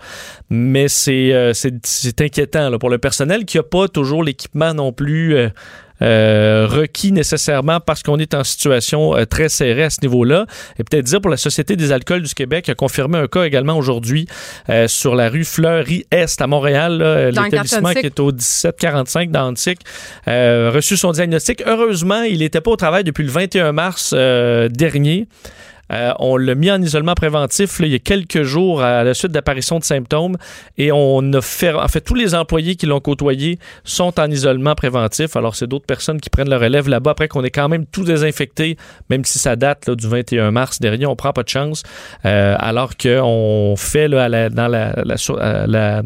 mais 0.51 0.89
c'est 0.89 1.33
euh, 1.33 1.53
c'est 1.55 2.21
inquiétant 2.21 2.71
là, 2.71 2.79
pour 2.79 2.91
le 2.91 2.99
personnel 2.99 3.45
qui 3.45 3.59
a 3.59 3.63
pas 3.63 3.89
toujours 3.89 4.23
l'équipement 4.23 4.75
non 4.75 4.93
plus. 4.93 5.37
Euh, 6.05 6.67
requis 6.71 7.13
nécessairement 7.13 7.81
parce 7.81 8.03
qu'on 8.03 8.19
est 8.19 8.35
en 8.35 8.45
situation 8.45 9.17
euh, 9.17 9.25
très 9.25 9.49
serrée 9.49 9.85
à 9.85 9.91
ce 9.91 10.01
niveau-là. 10.03 10.47
Et 10.79 10.85
peut-être 10.85 11.05
dire 11.05 11.21
pour 11.21 11.31
la 11.31 11.37
Société 11.37 11.77
des 11.77 11.93
alcools 11.93 12.23
du 12.23 12.35
Québec 12.35 12.67
qui 12.67 12.71
a 12.71 12.75
confirmé 12.75 13.19
un 13.19 13.27
cas 13.27 13.45
également 13.45 13.77
aujourd'hui 13.77 14.27
euh, 14.69 14.87
sur 14.87 15.15
la 15.15 15.31
rue 15.31 15.45
Fleury-Est 15.45 16.41
à 16.43 16.47
Montréal, 16.47 17.31
l'établissement 17.35 17.93
qui 17.93 18.07
est 18.07 18.21
au 18.21 18.33
1745 18.33 19.31
d'Antique, 19.31 19.81
reçu 20.27 20.97
son 20.97 21.13
diagnostic. 21.13 21.63
Heureusement, 21.67 22.23
il 22.23 22.41
n'était 22.41 22.61
pas 22.61 22.71
au 22.71 22.77
travail 22.77 23.05
depuis 23.05 23.25
le 23.25 23.31
21 23.31 23.73
mars 23.73 24.13
dernier. 24.13 25.27
Euh, 25.93 26.13
on 26.19 26.37
l'a 26.37 26.55
mis 26.55 26.71
en 26.71 26.81
isolement 26.81 27.15
préventif 27.15 27.79
là, 27.79 27.87
il 27.87 27.93
y 27.93 27.97
a 27.97 27.99
quelques 27.99 28.43
jours 28.43 28.83
à 28.83 29.05
la 29.05 29.13
suite 29.13 29.33
d'apparition 29.33 29.79
de 29.79 29.85
symptômes 29.85 30.37
et 30.79 30.91
on 30.93 31.33
a 31.33 31.43
fait, 31.43 31.73
en 31.73 31.89
fait, 31.89 32.01
tous 32.01 32.15
les 32.15 32.35
employés 32.35 32.77
qui 32.77 32.87
l'ont 32.87 33.01
côtoyé 33.01 33.59
sont 33.85 34.19
en 34.19 34.31
isolement 34.31 34.75
préventif. 34.75 35.37
Alors, 35.37 35.55
c'est 35.55 35.67
d'autres 35.67 35.85
personnes 35.87 35.94
qui 36.21 36.31
prennent 36.31 36.51
le 36.51 36.57
relève 36.57 36.89
là-bas 36.89 37.13
après 37.13 37.29
qu'on 37.29 37.43
est 37.45 37.51
quand 37.51 37.69
même 37.69 37.87
tout 37.87 38.05
désinfecté, 38.05 38.77
même 39.11 39.25
si 39.25 39.39
ça 39.39 39.57
date 39.57 39.91
du 39.91 40.09
21 40.09 40.51
mars 40.51 40.81
dernier, 40.81 41.07
on 41.07 41.17
prend 41.17 41.33
pas 41.33 41.43
de 41.43 41.49
chance. 41.49 41.83
Euh, 42.25 42.57
alors 42.59 42.97
qu'on 42.97 43.75
fait 43.77 44.09
là, 44.09 44.51
dans 44.51 44.69
la, 44.69 44.93
la, 45.05 45.15
à 45.41 45.67
la 45.67 46.03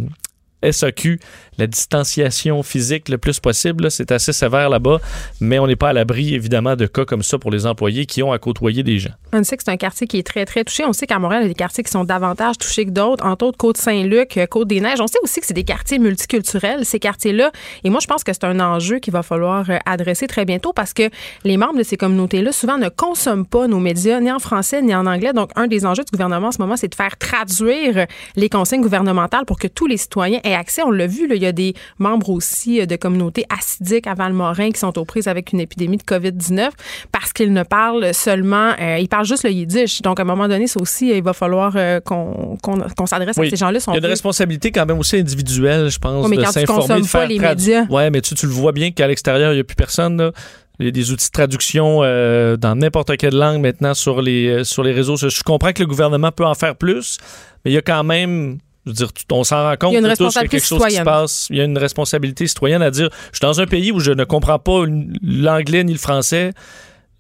SAQ 0.63 1.21
la 1.59 1.67
distanciation 1.67 2.63
physique 2.63 3.09
le 3.09 3.19
plus 3.19 3.41
possible. 3.41 3.91
C'est 3.91 4.13
assez 4.13 4.33
sévère 4.33 4.71
là-bas, 4.71 5.01
mais 5.41 5.59
on 5.59 5.67
n'est 5.67 5.77
pas 5.77 5.91
à 5.91 5.93
l'abri, 5.93 6.35
évidemment, 6.35 6.77
de 6.77 6.87
cas 6.87 7.05
comme 7.05 7.23
ça 7.23 7.39
pour 7.39 7.51
les 7.51 7.67
employés 7.67 8.07
qui 8.07 8.23
ont 8.23 8.33
à 8.33 8.39
côtoyer 8.39 8.83
des 8.83 8.99
gens. 8.99 9.11
On 9.33 9.43
sait 9.43 9.57
que 9.57 9.63
c'est 9.65 9.71
un 9.71 9.77
quartier 9.77 10.07
qui 10.07 10.19
est 10.19 10.27
très, 10.27 10.47
très 10.47 10.65
touché. 10.65 10.85
On 10.85 10.93
sait 10.93 11.07
qu'à 11.07 11.19
Montréal, 11.19 11.43
il 11.43 11.47
y 11.47 11.51
a 11.51 11.53
des 11.53 11.55
quartiers 11.55 11.85
qui 11.85 11.91
sont 11.91 12.05
davantage 12.05 12.59
touchés 12.59 12.87
que 12.87 12.91
d'autres, 12.91 13.25
entre 13.27 13.47
autres 13.47 13.59
Côte-Saint-Luc, 13.59 14.37
euh, 14.37 14.47
Côte-des-Neiges. 14.47 15.01
On 15.01 15.07
sait 15.07 15.19
aussi 15.23 15.41
que 15.41 15.47
c'est 15.47 15.55
des 15.55 15.65
quartiers 15.65 15.99
multiculturels, 15.99 16.85
ces 16.85 16.99
quartiers-là. 16.99 17.51
Et 17.85 17.91
moi, 17.91 18.01
je 18.01 18.07
pense 18.07 18.25
que 18.25 18.33
c'est 18.33 18.45
un 18.45 18.61
enjeu 18.61 18.99
qu'il 19.01 19.13
va 19.13 19.23
falloir 19.23 19.69
euh, 19.69 19.79
adresser 19.85 20.27
très 20.27 20.45
bientôt 20.45 20.73
parce 20.73 20.93
que 20.93 21.11
les 21.45 21.57
membres 21.57 21.79
de 21.79 21.83
ces 21.83 21.97
communautés-là, 21.97 22.53
souvent, 22.53 22.79
ne 22.79 22.89
consomment 22.89 23.47
pas 23.47 23.67
nos 23.67 23.81
médias, 23.81 24.21
ni 24.21 24.31
en 24.31 24.39
français, 24.39 24.81
ni 24.81 24.95
en 24.95 25.07
anglais. 25.07 25.33
Donc, 25.33 25.51
un 25.57 25.67
des 25.67 25.85
enjeux 25.85 26.05
du 26.05 26.13
gouvernement 26.13 26.49
en 26.49 26.53
ce 26.53 26.59
moment, 26.59 26.77
c'est 26.77 26.89
de 26.89 26.95
faire 26.95 27.17
traduire 27.19 28.07
les 28.37 28.49
consignes 28.49 28.83
gouvernementales 28.83 29.45
pour 29.45 29.59
que 29.59 29.67
tous 29.67 29.87
les 29.87 29.97
citoyens 29.97 30.41
aient 30.45 30.55
accès. 30.55 30.83
On 30.83 30.91
l'a 30.91 31.07
vu, 31.07 31.29
il 31.31 31.43
y 31.43 31.47
a 31.47 31.48
des 31.53 31.75
membres 31.99 32.31
aussi 32.31 32.81
euh, 32.81 32.87
de 32.87 32.97
communautés 32.97 33.45
acidiques 33.57 34.07
à 34.07 34.15
Val-Morin 34.15 34.71
qui 34.71 34.79
sont 34.81 34.97
aux 34.99 35.05
prises 35.05 35.29
avec 35.29 35.53
une 35.53 35.61
épidémie 35.61 35.97
de 35.97 36.03
COVID-19 36.03 36.71
parce 37.13 37.33
qu'ils 37.33 37.53
ne 37.53 37.63
parlent 37.63 38.13
seulement, 38.15 38.73
euh, 38.81 38.99
ils 38.99 39.09
parlent 39.09 39.27
juste 39.27 39.45
le 39.45 39.51
yiddish. 39.51 40.03
Donc, 40.03 40.19
à 40.19 40.23
un 40.23 40.27
moment 40.27 40.49
donné, 40.49 40.67
ça 40.67 40.81
aussi, 40.81 41.11
il 41.11 41.23
va 41.23 41.33
falloir 41.33 41.73
euh, 41.77 42.01
qu'on 42.01 43.07
s'adresse 43.07 43.39
à 43.39 43.41
Oui. 43.41 43.51
ces 43.51 43.57
gens-là. 43.57 43.79
Il 43.89 43.93
y 43.93 43.97
a 43.97 43.99
une 43.99 44.07
responsabilité 44.07 44.71
quand 44.73 44.87
même 44.87 44.99
aussi 44.99 45.17
individuelle, 45.17 45.89
je 45.91 45.99
pense, 45.99 46.25
Ouais, 46.25 46.31
mais 46.31 46.37
de 46.43 46.45
s'informer, 46.47 47.01
de 47.01 47.07
faire 47.07 47.21
pas 47.23 47.27
les 47.27 47.39
médias. 47.39 47.85
Ouais, 47.91 48.11
mais 48.11 48.21
tu, 48.21 48.35
tu 48.35 48.47
le 48.47 48.53
vois 48.53 48.73
bien 48.73 48.91
qu'à 48.91 49.07
l'extérieur, 49.07 49.53
il 49.53 49.57
n'y 49.57 49.61
a 49.61 49.65
plus 49.65 49.77
personne. 49.77 50.17
là. 50.17 50.33
Il 50.81 50.85
y 50.87 50.89
a 50.89 50.93
des 50.93 51.11
outils 51.11 51.27
de 51.27 51.33
traduction 51.33 52.01
euh, 52.05 52.57
dans 52.57 52.77
n'importe 52.77 53.17
quelle 53.17 53.35
langue 53.35 53.61
maintenant 53.61 53.95
sur 53.95 54.23
les, 54.23 54.63
sur 54.63 54.85
les 54.85 54.93
réseaux. 54.93 55.17
sociaux. 55.17 55.37
Je 55.41 55.43
comprends 55.43 55.73
que 55.73 55.81
le 55.83 55.89
gouvernement 55.89 56.31
peut 56.31 56.47
en 56.47 56.55
faire 56.55 56.77
plus, 56.77 57.19
mais 57.65 57.73
il 57.73 57.75
y 57.75 57.79
a 57.79 57.83
quand 57.83 58.05
même. 58.05 58.59
Je 58.89 58.93
veux 58.93 59.07
dire, 59.07 59.13
tu- 59.13 59.25
on 59.31 59.45
s'en 59.45 59.63
rend 59.63 59.77
compte 59.77 59.91
Il 59.93 59.95
y 59.95 59.97
a 59.99 60.01
une 60.01 60.17
tous 60.17 60.33
chose 60.33 60.49
qui 60.49 60.61
se 60.61 60.67
citoyenne. 60.67 61.05
passe. 61.05 61.47
Il 61.51 61.57
y 61.57 61.61
a 61.61 61.65
une 61.65 61.77
responsabilité 61.79 62.47
citoyenne 62.47 62.83
à 62.83 62.91
dire 62.91 63.11
je 63.33 63.37
suis 63.39 63.43
dans 63.43 63.61
un 63.61 63.67
pays 63.67 63.93
où 63.93 64.01
je 64.01 64.13
ne 64.13 64.25
comprends 64.25 64.59
pas 64.59 64.85
l'anglais 65.23 65.85
ni 65.85 65.93
le 65.93 65.99
français. 65.99 66.53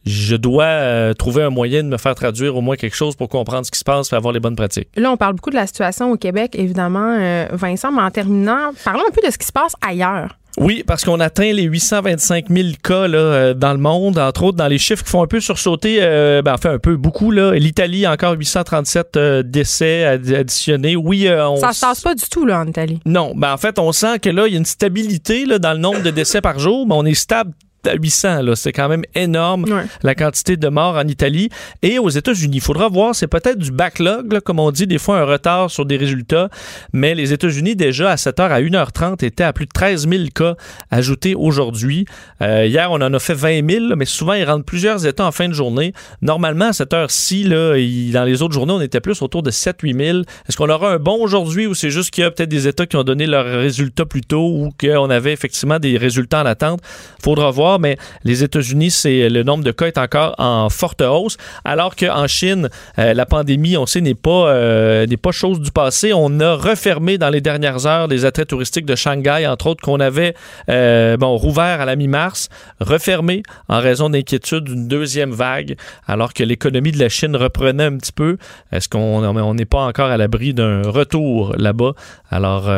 je 0.06 0.36
dois 0.36 0.64
euh, 0.64 1.12
trouver 1.12 1.42
un 1.42 1.50
moyen 1.50 1.82
de 1.82 1.88
me 1.88 1.98
faire 1.98 2.14
traduire 2.14 2.56
au 2.56 2.62
moins 2.62 2.76
quelque 2.76 2.96
chose 2.96 3.14
pour 3.14 3.28
comprendre 3.28 3.66
ce 3.66 3.70
qui 3.70 3.78
se 3.78 3.84
passe 3.84 4.10
et 4.10 4.16
avoir 4.16 4.32
les 4.32 4.40
bonnes 4.40 4.56
pratiques. 4.56 4.88
Là, 4.96 5.10
on 5.12 5.18
parle 5.18 5.34
beaucoup 5.34 5.50
de 5.50 5.56
la 5.56 5.66
situation 5.66 6.10
au 6.10 6.16
Québec, 6.16 6.52
évidemment, 6.54 7.14
euh, 7.20 7.46
Vincent, 7.52 7.92
mais 7.92 8.00
en 8.00 8.10
terminant, 8.10 8.70
parlons 8.84 9.02
un 9.06 9.10
peu 9.12 9.20
de 9.26 9.30
ce 9.30 9.36
qui 9.36 9.46
se 9.46 9.52
passe 9.52 9.74
ailleurs. 9.86 10.37
Oui, 10.60 10.82
parce 10.84 11.04
qu'on 11.04 11.20
atteint 11.20 11.52
les 11.52 11.62
825 11.62 12.46
000 12.50 12.68
cas 12.82 13.06
là, 13.06 13.18
euh, 13.18 13.54
dans 13.54 13.72
le 13.72 13.78
monde, 13.78 14.18
entre 14.18 14.42
autres 14.42 14.56
dans 14.56 14.66
les 14.66 14.78
chiffres 14.78 15.04
qui 15.04 15.10
font 15.10 15.22
un 15.22 15.26
peu 15.26 15.40
sursauter, 15.40 15.98
euh, 16.00 16.42
ben, 16.42 16.54
enfin 16.54 16.72
un 16.72 16.78
peu 16.78 16.96
beaucoup. 16.96 17.30
L'Italie, 17.30 18.06
encore 18.06 18.32
837 18.32 19.16
euh, 19.16 19.42
décès 19.44 20.04
additionnés. 20.04 20.96
Oui, 20.96 21.28
on... 21.30 21.56
Ça 21.56 21.72
se 21.72 21.80
passe 21.80 22.00
pas 22.00 22.14
du 22.14 22.28
tout 22.28 22.44
là, 22.44 22.60
en 22.60 22.66
Italie. 22.66 23.00
Non, 23.06 23.32
ben, 23.36 23.52
en 23.52 23.56
fait, 23.56 23.78
on 23.78 23.92
sent 23.92 24.18
que 24.18 24.30
là, 24.30 24.46
il 24.48 24.52
y 24.52 24.56
a 24.56 24.58
une 24.58 24.64
stabilité 24.64 25.44
là, 25.44 25.58
dans 25.58 25.72
le 25.72 25.78
nombre 25.78 26.02
de 26.02 26.10
décès 26.10 26.40
par 26.40 26.58
jour, 26.58 26.86
mais 26.86 26.94
on 26.96 27.04
est 27.04 27.14
stable 27.14 27.52
à 27.88 27.94
800. 27.94 28.42
Là. 28.42 28.56
C'est 28.56 28.72
quand 28.72 28.88
même 28.88 29.04
énorme 29.14 29.66
la 30.02 30.14
quantité 30.14 30.56
de 30.56 30.68
morts 30.68 30.96
en 30.96 31.06
Italie. 31.06 31.48
Et 31.82 31.98
aux 31.98 32.08
États-Unis, 32.08 32.56
il 32.58 32.62
faudra 32.62 32.88
voir, 32.88 33.14
c'est 33.14 33.26
peut-être 33.26 33.58
du 33.58 33.70
backlog, 33.70 34.40
comme 34.40 34.60
on 34.60 34.70
dit, 34.70 34.86
des 34.86 34.98
fois 34.98 35.18
un 35.18 35.24
retard 35.24 35.70
sur 35.70 35.86
des 35.86 35.96
résultats. 35.96 36.48
Mais 36.92 37.14
les 37.14 37.32
États-Unis, 37.32 37.76
déjà 37.76 38.10
à 38.10 38.16
7h 38.16 38.50
à 38.50 38.60
1h30, 38.60 39.24
étaient 39.24 39.44
à 39.44 39.52
plus 39.52 39.66
de 39.66 39.72
13 39.72 40.08
000 40.08 40.24
cas 40.34 40.54
ajoutés 40.90 41.34
aujourd'hui. 41.34 42.06
Euh, 42.42 42.66
hier, 42.66 42.90
on 42.90 42.96
en 42.96 43.12
a 43.12 43.18
fait 43.18 43.34
20 43.34 43.70
000, 43.70 43.84
mais 43.96 44.04
souvent, 44.04 44.34
ils 44.34 44.44
rentrent 44.44 44.64
plusieurs 44.64 45.06
États 45.06 45.26
en 45.26 45.32
fin 45.32 45.48
de 45.48 45.54
journée. 45.54 45.92
Normalement, 46.22 46.66
à 46.66 46.72
cette 46.72 46.92
heure-ci, 46.92 47.44
là, 47.44 47.74
dans 48.12 48.24
les 48.24 48.42
autres 48.42 48.54
journées, 48.54 48.72
on 48.72 48.80
était 48.80 49.00
plus 49.00 49.20
autour 49.22 49.42
de 49.42 49.50
7-8 49.50 50.04
000. 50.04 50.18
Est-ce 50.48 50.56
qu'on 50.56 50.68
aura 50.68 50.92
un 50.92 50.98
bon 50.98 51.22
aujourd'hui 51.22 51.66
ou 51.66 51.74
c'est 51.74 51.90
juste 51.90 52.10
qu'il 52.10 52.22
y 52.22 52.26
a 52.26 52.30
peut-être 52.30 52.48
des 52.48 52.66
États 52.68 52.86
qui 52.86 52.96
ont 52.96 53.04
donné 53.04 53.26
leurs 53.26 53.46
résultats 53.46 54.06
plus 54.06 54.22
tôt 54.22 54.48
ou 54.48 54.70
qu'on 54.78 55.10
avait 55.10 55.32
effectivement 55.32 55.78
des 55.78 55.96
résultats 55.96 56.42
en 56.42 56.46
attente? 56.46 56.80
Faudra 57.22 57.50
voir 57.50 57.77
mais 57.78 57.96
les 58.24 58.44
États-Unis, 58.44 58.90
c'est 58.90 59.28
le 59.28 59.42
nombre 59.42 59.64
de 59.64 59.72
cas 59.72 59.86
est 59.86 59.98
encore 59.98 60.34
en 60.38 60.68
forte 60.68 61.02
hausse, 61.02 61.36
alors 61.64 61.96
qu'en 61.96 62.26
Chine, 62.26 62.68
euh, 62.98 63.14
la 63.14 63.26
pandémie, 63.26 63.76
on 63.76 63.86
sait, 63.86 64.00
n'est 64.00 64.14
pas, 64.14 64.50
euh, 64.50 65.06
n'est 65.06 65.16
pas 65.16 65.32
chose 65.32 65.60
du 65.60 65.70
passé. 65.70 66.12
On 66.14 66.40
a 66.40 66.54
refermé 66.54 67.18
dans 67.18 67.30
les 67.30 67.40
dernières 67.40 67.86
heures 67.86 68.06
les 68.06 68.24
attraits 68.24 68.48
touristiques 68.48 68.86
de 68.86 68.94
Shanghai, 68.94 69.46
entre 69.46 69.68
autres, 69.68 69.82
qu'on 69.82 70.00
avait 70.00 70.34
euh, 70.68 71.16
bon, 71.16 71.36
rouvert 71.36 71.80
à 71.80 71.84
la 71.84 71.96
mi-mars, 71.96 72.48
refermé 72.80 73.42
en 73.68 73.80
raison 73.80 74.10
d'inquiétude 74.10 74.64
d'une 74.64 74.88
deuxième 74.88 75.32
vague, 75.32 75.76
alors 76.06 76.32
que 76.34 76.42
l'économie 76.42 76.92
de 76.92 76.98
la 76.98 77.08
Chine 77.08 77.36
reprenait 77.36 77.84
un 77.84 77.96
petit 77.96 78.12
peu. 78.12 78.36
Est-ce 78.72 78.88
qu'on 78.88 79.54
n'est 79.54 79.64
pas 79.64 79.80
encore 79.80 80.10
à 80.10 80.16
l'abri 80.16 80.54
d'un 80.54 80.82
retour 80.82 81.54
là-bas? 81.56 81.92
Alors, 82.30 82.70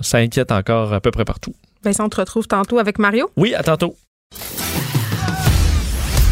ça 0.00 0.18
inquiète 0.18 0.52
encore 0.52 0.92
à 0.92 1.00
peu 1.00 1.10
près 1.10 1.24
partout. 1.24 1.54
Vincent, 1.84 2.06
on 2.06 2.08
te 2.08 2.16
retrouve 2.16 2.46
tantôt 2.46 2.78
avec 2.78 2.98
Mario? 2.98 3.30
Oui, 3.36 3.54
à 3.54 3.62
tantôt. 3.62 3.96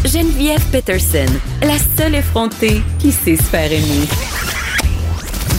Geneviève 0.07 0.63
Peterson, 0.71 1.25
la 1.63 1.77
seule 1.97 2.15
effrontée 2.15 2.81
qui 2.97 3.11
sait 3.11 3.35
se 3.35 3.43
faire 3.43 3.69
aimer. 3.69 4.07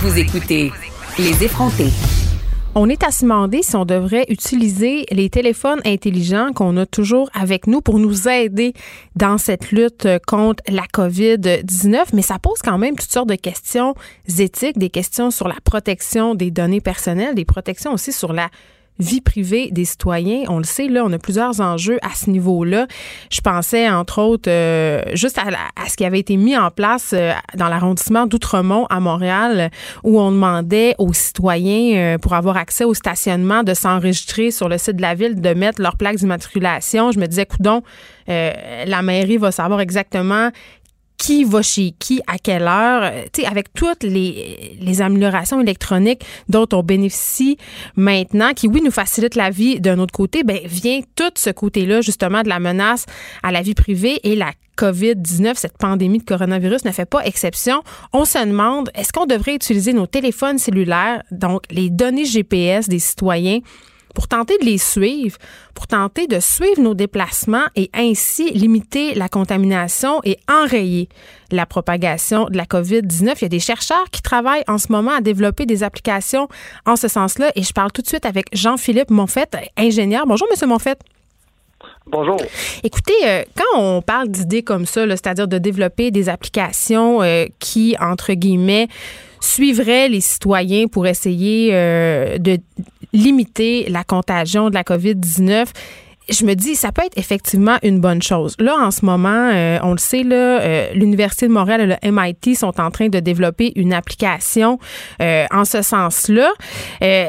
Vous 0.00 0.16
écoutez 0.16 0.72
Les 1.18 1.44
effrontés. 1.44 1.90
On 2.74 2.88
est 2.88 3.04
à 3.04 3.10
se 3.10 3.24
demander 3.24 3.62
si 3.62 3.76
on 3.76 3.84
devrait 3.84 4.24
utiliser 4.30 5.04
les 5.10 5.28
téléphones 5.28 5.80
intelligents 5.84 6.52
qu'on 6.54 6.78
a 6.78 6.86
toujours 6.86 7.28
avec 7.34 7.66
nous 7.66 7.82
pour 7.82 7.98
nous 7.98 8.26
aider 8.26 8.72
dans 9.16 9.36
cette 9.36 9.70
lutte 9.70 10.08
contre 10.26 10.62
la 10.68 10.84
COVID-19, 10.94 12.06
mais 12.14 12.22
ça 12.22 12.38
pose 12.38 12.60
quand 12.64 12.78
même 12.78 12.96
toutes 12.96 13.12
sortes 13.12 13.28
de 13.28 13.34
questions 13.34 13.94
éthiques, 14.38 14.78
des 14.78 14.90
questions 14.90 15.30
sur 15.30 15.48
la 15.48 15.56
protection 15.62 16.34
des 16.34 16.50
données 16.50 16.80
personnelles, 16.80 17.34
des 17.34 17.44
protections 17.44 17.92
aussi 17.92 18.12
sur 18.12 18.32
la 18.32 18.48
vie 18.98 19.20
privée 19.20 19.70
des 19.70 19.84
citoyens. 19.84 20.44
On 20.48 20.58
le 20.58 20.64
sait, 20.64 20.88
là, 20.88 21.02
on 21.04 21.12
a 21.12 21.18
plusieurs 21.18 21.60
enjeux 21.60 21.98
à 22.02 22.14
ce 22.14 22.30
niveau-là. 22.30 22.86
Je 23.30 23.40
pensais, 23.40 23.88
entre 23.88 24.20
autres, 24.20 24.50
euh, 24.50 25.02
juste 25.14 25.38
à, 25.38 25.88
ce 25.88 25.96
qui 25.96 26.04
avait 26.04 26.18
été 26.18 26.36
mis 26.36 26.56
en 26.56 26.70
place 26.70 27.12
euh, 27.14 27.32
dans 27.54 27.68
l'arrondissement 27.68 28.26
d'Outremont 28.26 28.86
à 28.86 29.00
Montréal, 29.00 29.70
où 30.02 30.20
on 30.20 30.30
demandait 30.30 30.94
aux 30.98 31.12
citoyens, 31.12 31.96
euh, 31.96 32.18
pour 32.18 32.34
avoir 32.34 32.56
accès 32.56 32.84
au 32.84 32.94
stationnement, 32.94 33.62
de 33.62 33.74
s'enregistrer 33.74 34.50
sur 34.50 34.68
le 34.68 34.78
site 34.78 34.96
de 34.96 35.02
la 35.02 35.14
ville, 35.14 35.40
de 35.40 35.54
mettre 35.54 35.80
leur 35.80 35.96
plaque 35.96 36.16
d'immatriculation. 36.16 37.12
Je 37.12 37.18
me 37.18 37.26
disais, 37.26 37.46
coudon, 37.46 37.82
la 38.26 39.00
mairie 39.00 39.38
va 39.38 39.50
savoir 39.50 39.80
exactement 39.80 40.50
qui 41.18 41.44
va 41.44 41.60
chez 41.62 41.92
qui, 41.98 42.22
à 42.26 42.38
quelle 42.38 42.62
heure, 42.62 43.02
euh, 43.02 43.24
tu 43.32 43.42
sais, 43.42 43.46
avec 43.46 43.74
toutes 43.74 44.04
les, 44.04 44.78
les 44.80 45.02
améliorations 45.02 45.60
électroniques 45.60 46.24
dont 46.48 46.66
on 46.72 46.82
bénéficie 46.82 47.58
maintenant, 47.96 48.54
qui, 48.54 48.68
oui, 48.68 48.80
nous 48.82 48.92
facilitent 48.92 49.34
la 49.34 49.50
vie 49.50 49.80
d'un 49.80 49.98
autre 49.98 50.12
côté, 50.12 50.44
ben 50.44 50.60
vient 50.64 51.00
tout 51.16 51.32
ce 51.34 51.50
côté-là, 51.50 52.00
justement, 52.00 52.42
de 52.42 52.48
la 52.48 52.60
menace 52.60 53.04
à 53.42 53.50
la 53.50 53.62
vie 53.62 53.74
privée 53.74 54.20
et 54.22 54.36
la 54.36 54.52
COVID-19, 54.78 55.56
cette 55.56 55.76
pandémie 55.76 56.18
de 56.18 56.24
coronavirus 56.24 56.84
ne 56.84 56.92
fait 56.92 57.04
pas 57.04 57.26
exception. 57.26 57.82
On 58.12 58.24
se 58.24 58.38
demande, 58.38 58.90
est-ce 58.94 59.12
qu'on 59.12 59.26
devrait 59.26 59.56
utiliser 59.56 59.92
nos 59.92 60.06
téléphones 60.06 60.58
cellulaires, 60.58 61.24
donc 61.32 61.64
les 61.70 61.90
données 61.90 62.24
GPS 62.24 62.88
des 62.88 63.00
citoyens, 63.00 63.58
pour 64.18 64.26
tenter 64.26 64.58
de 64.58 64.64
les 64.64 64.78
suivre, 64.78 65.38
pour 65.74 65.86
tenter 65.86 66.26
de 66.26 66.40
suivre 66.40 66.82
nos 66.82 66.94
déplacements 66.94 67.66
et 67.76 67.88
ainsi 67.94 68.50
limiter 68.50 69.14
la 69.14 69.28
contamination 69.28 70.20
et 70.24 70.36
enrayer 70.50 71.08
la 71.52 71.66
propagation 71.66 72.46
de 72.46 72.56
la 72.56 72.64
COVID-19. 72.64 73.34
Il 73.36 73.42
y 73.42 73.44
a 73.44 73.48
des 73.48 73.60
chercheurs 73.60 74.10
qui 74.10 74.20
travaillent 74.20 74.64
en 74.66 74.78
ce 74.78 74.90
moment 74.90 75.12
à 75.12 75.20
développer 75.20 75.66
des 75.66 75.84
applications 75.84 76.48
en 76.84 76.96
ce 76.96 77.06
sens-là 77.06 77.52
et 77.54 77.62
je 77.62 77.72
parle 77.72 77.92
tout 77.92 78.02
de 78.02 78.08
suite 78.08 78.26
avec 78.26 78.46
Jean-Philippe 78.52 79.10
Monfette, 79.10 79.56
ingénieur. 79.76 80.26
Bonjour, 80.26 80.48
Monsieur 80.50 80.66
Monfette. 80.66 81.02
Bonjour. 82.08 82.38
Écoutez, 82.82 83.14
euh, 83.24 83.44
quand 83.56 83.80
on 83.80 84.02
parle 84.02 84.30
d'idées 84.30 84.64
comme 84.64 84.84
ça, 84.84 85.06
c'est-à-dire 85.06 85.46
de 85.46 85.58
développer 85.58 86.10
des 86.10 86.28
applications 86.28 87.22
euh, 87.22 87.44
qui, 87.60 87.94
entre 88.00 88.32
guillemets, 88.32 88.88
suivraient 89.40 90.08
les 90.08 90.20
citoyens 90.20 90.86
pour 90.86 91.06
essayer 91.06 91.70
euh, 91.72 92.38
de 92.38 92.58
limiter 93.12 93.88
la 93.88 94.04
contagion 94.04 94.70
de 94.70 94.74
la 94.74 94.82
COVID-19 94.82 95.66
je 96.30 96.44
me 96.44 96.54
dis, 96.54 96.74
ça 96.74 96.92
peut 96.92 97.02
être 97.02 97.16
effectivement 97.16 97.78
une 97.82 98.00
bonne 98.00 98.22
chose. 98.22 98.54
Là, 98.58 98.76
en 98.76 98.90
ce 98.90 99.04
moment, 99.04 99.50
euh, 99.52 99.78
on 99.82 99.92
le 99.92 99.98
sait, 99.98 100.22
là, 100.22 100.60
euh, 100.60 100.92
l'Université 100.92 101.48
de 101.48 101.52
Montréal 101.52 101.80
et 101.80 101.86
le 101.86 102.12
MIT 102.12 102.54
sont 102.54 102.80
en 102.80 102.90
train 102.90 103.08
de 103.08 103.18
développer 103.20 103.72
une 103.76 103.92
application 103.92 104.78
euh, 105.22 105.46
en 105.50 105.64
ce 105.64 105.82
sens-là. 105.82 106.50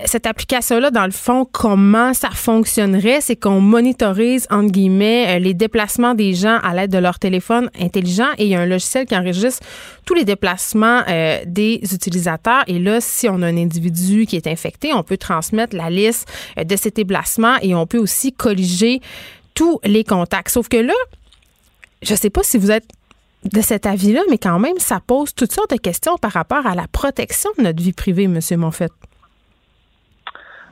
cette 0.05 0.25
application-là, 0.25 0.91
dans 0.91 1.05
le 1.05 1.12
fond, 1.12 1.45
comment 1.49 2.13
ça 2.13 2.29
fonctionnerait? 2.29 3.21
C'est 3.21 3.35
qu'on 3.35 3.62
monitorise, 3.62 4.47
entre 4.49 4.71
guillemets, 4.71 5.39
les 5.39 5.53
déplacements 5.53 6.13
des 6.13 6.33
gens 6.33 6.59
à 6.63 6.73
l'aide 6.73 6.91
de 6.91 6.97
leur 6.97 7.19
téléphone 7.19 7.69
intelligent 7.79 8.27
et 8.38 8.45
il 8.45 8.49
y 8.49 8.55
a 8.55 8.59
un 8.59 8.65
logiciel 8.65 9.05
qui 9.05 9.15
enregistre 9.15 9.65
tous 10.05 10.13
les 10.13 10.25
déplacements 10.25 11.03
des 11.45 11.81
utilisateurs. 11.93 12.63
Et 12.67 12.79
là, 12.79 12.99
si 12.99 13.29
on 13.29 13.41
a 13.41 13.47
un 13.47 13.57
individu 13.57 14.25
qui 14.25 14.35
est 14.35 14.47
infecté, 14.47 14.93
on 14.93 15.03
peut 15.03 15.17
transmettre 15.17 15.75
la 15.75 15.89
liste 15.89 16.27
de 16.57 16.75
ces 16.75 16.91
déplacements 16.91 17.55
et 17.62 17.75
on 17.75 17.85
peut 17.85 17.99
aussi 17.99 18.33
colliger 18.33 18.88
tous 19.56 19.80
les 19.84 20.04
contacts. 20.04 20.49
Sauf 20.49 20.67
que 20.69 20.78
là, 20.78 20.93
je 22.02 22.13
ne 22.13 22.17
sais 22.17 22.30
pas 22.30 22.43
si 22.43 22.58
vous 22.58 22.71
êtes 22.71 22.88
de 23.43 23.62
cet 23.62 23.86
avis-là, 23.86 24.21
mais 24.30 24.38
quand 24.38 24.60
même, 24.60 24.78
ça 24.78 24.99
pose 25.06 25.34
toutes 25.34 25.52
sortes 25.52 25.71
de 25.71 25.78
questions 25.78 26.17
par 26.17 26.32
rapport 26.32 26.65
à 26.65 26.75
la 26.75 26.88
protection 26.91 27.49
de 27.58 27.63
notre 27.63 27.82
vie 27.82 27.93
privée, 27.93 28.25
M. 28.25 28.39
Monfette. 28.58 28.91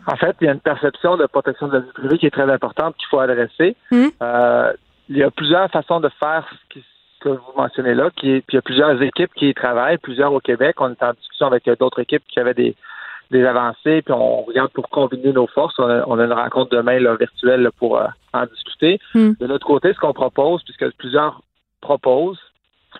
En 0.05 0.15
fait, 0.15 0.35
il 0.41 0.47
y 0.47 0.49
a 0.49 0.53
une 0.53 0.61
perception 0.61 1.17
de 1.17 1.25
protection 1.25 1.67
de 1.67 1.73
la 1.73 1.79
vie 1.79 1.91
privée 1.93 2.17
qui 2.17 2.25
est 2.27 2.31
très 2.31 2.49
importante 2.49 2.95
qu'il 2.97 3.07
faut 3.09 3.19
adresser. 3.19 3.75
Hmm. 3.91 4.07
Euh, 4.21 4.73
il 5.09 5.17
y 5.17 5.23
a 5.23 5.31
plusieurs 5.31 5.69
façons 5.69 5.99
de 5.99 6.09
faire 6.19 6.45
ce, 6.73 6.79
que 7.19 7.29
vous 7.29 7.53
mentionnez 7.57 7.93
là, 7.93 8.09
qui 8.15 8.41
puis 8.41 8.53
il 8.53 8.55
y 8.55 8.57
a 8.57 8.61
plusieurs 8.61 9.01
équipes 9.01 9.33
qui 9.35 9.49
y 9.49 9.53
travaillent, 9.53 9.97
plusieurs 9.97 10.31
au 10.31 10.39
Québec. 10.39 10.75
On 10.79 10.91
est 10.91 11.03
en 11.03 11.13
discussion 11.13 11.47
avec 11.47 11.69
d'autres 11.79 11.99
équipes 11.99 12.23
qui 12.27 12.39
avaient 12.39 12.53
des, 12.53 12.75
des 13.31 13.45
avancées, 13.45 14.01
puis 14.01 14.13
on 14.13 14.43
regarde 14.43 14.71
pour 14.71 14.89
combiner 14.89 15.33
nos 15.33 15.47
forces. 15.47 15.77
On 15.79 16.19
a, 16.19 16.23
une 16.25 16.33
rencontre 16.33 16.75
demain 16.75 16.99
là, 16.99 17.15
virtuelle 17.15 17.69
pour 17.77 17.97
euh, 17.97 18.07
en 18.33 18.45
discuter. 18.45 18.99
Hmm. 19.13 19.33
De 19.39 19.45
l'autre 19.45 19.67
côté, 19.67 19.93
ce 19.93 19.99
qu'on 19.99 20.13
propose, 20.13 20.63
puisque 20.63 20.89
plusieurs 20.97 21.41
proposent, 21.81 22.39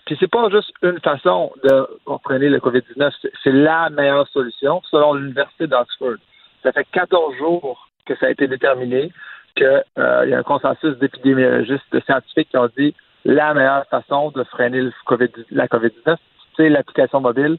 puis 0.06 0.16
c'est 0.20 0.30
pas 0.30 0.48
juste 0.50 0.72
une 0.82 1.00
façon 1.00 1.52
de 1.64 1.86
comprendre 2.04 2.44
le 2.44 2.58
COVID-19, 2.58 3.10
c'est 3.42 3.52
la 3.52 3.90
meilleure 3.90 4.28
solution 4.28 4.80
selon 4.90 5.14
l'Université 5.14 5.66
d'Oxford. 5.66 6.16
Ça 6.62 6.72
fait 6.72 6.86
14 6.92 7.36
jours 7.36 7.88
que 8.06 8.14
ça 8.16 8.26
a 8.26 8.30
été 8.30 8.46
déterminé 8.46 9.12
qu'il 9.56 9.82
euh, 9.98 10.26
y 10.26 10.34
a 10.34 10.38
un 10.38 10.42
consensus 10.42 10.96
d'épidémiologistes, 10.98 11.84
de 11.92 12.00
scientifiques 12.00 12.48
qui 12.50 12.56
ont 12.56 12.70
dit 12.76 12.94
la 13.24 13.54
meilleure 13.54 13.86
façon 13.86 14.30
de 14.30 14.44
freiner 14.44 14.80
le 14.80 14.92
COVID, 15.04 15.30
la 15.50 15.66
COVID-19, 15.66 16.16
c'est 16.56 16.68
l'application 16.68 17.20
mobile 17.20 17.58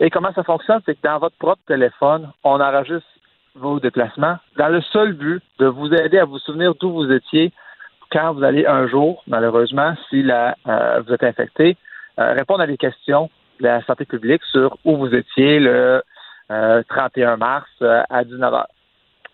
et 0.00 0.10
comment 0.10 0.32
ça 0.34 0.44
fonctionne, 0.44 0.80
c'est 0.86 0.94
que 0.94 1.06
dans 1.06 1.18
votre 1.18 1.36
propre 1.36 1.62
téléphone, 1.66 2.30
on 2.44 2.60
enregistre 2.60 3.08
vos 3.54 3.80
déplacements 3.80 4.36
dans 4.56 4.68
le 4.68 4.80
seul 4.80 5.12
but 5.12 5.42
de 5.58 5.66
vous 5.66 5.92
aider 5.92 6.18
à 6.18 6.24
vous 6.24 6.38
souvenir 6.38 6.74
d'où 6.76 6.92
vous 6.92 7.10
étiez 7.10 7.52
quand 8.10 8.32
vous 8.32 8.42
allez 8.42 8.66
un 8.66 8.86
jour, 8.88 9.22
malheureusement, 9.26 9.94
si 10.08 10.22
la, 10.22 10.56
euh, 10.66 11.02
vous 11.06 11.12
êtes 11.12 11.22
infecté, 11.22 11.76
euh, 12.18 12.32
répondre 12.32 12.60
à 12.60 12.66
des 12.66 12.76
questions 12.76 13.28
de 13.60 13.64
la 13.64 13.82
santé 13.84 14.04
publique 14.04 14.42
sur 14.44 14.78
où 14.84 14.96
vous 14.96 15.14
étiez 15.14 15.58
le 15.58 16.02
31 16.48 17.32
euh, 17.32 17.36
mars 17.36 17.68
à 17.82 18.24
19h. 18.24 18.64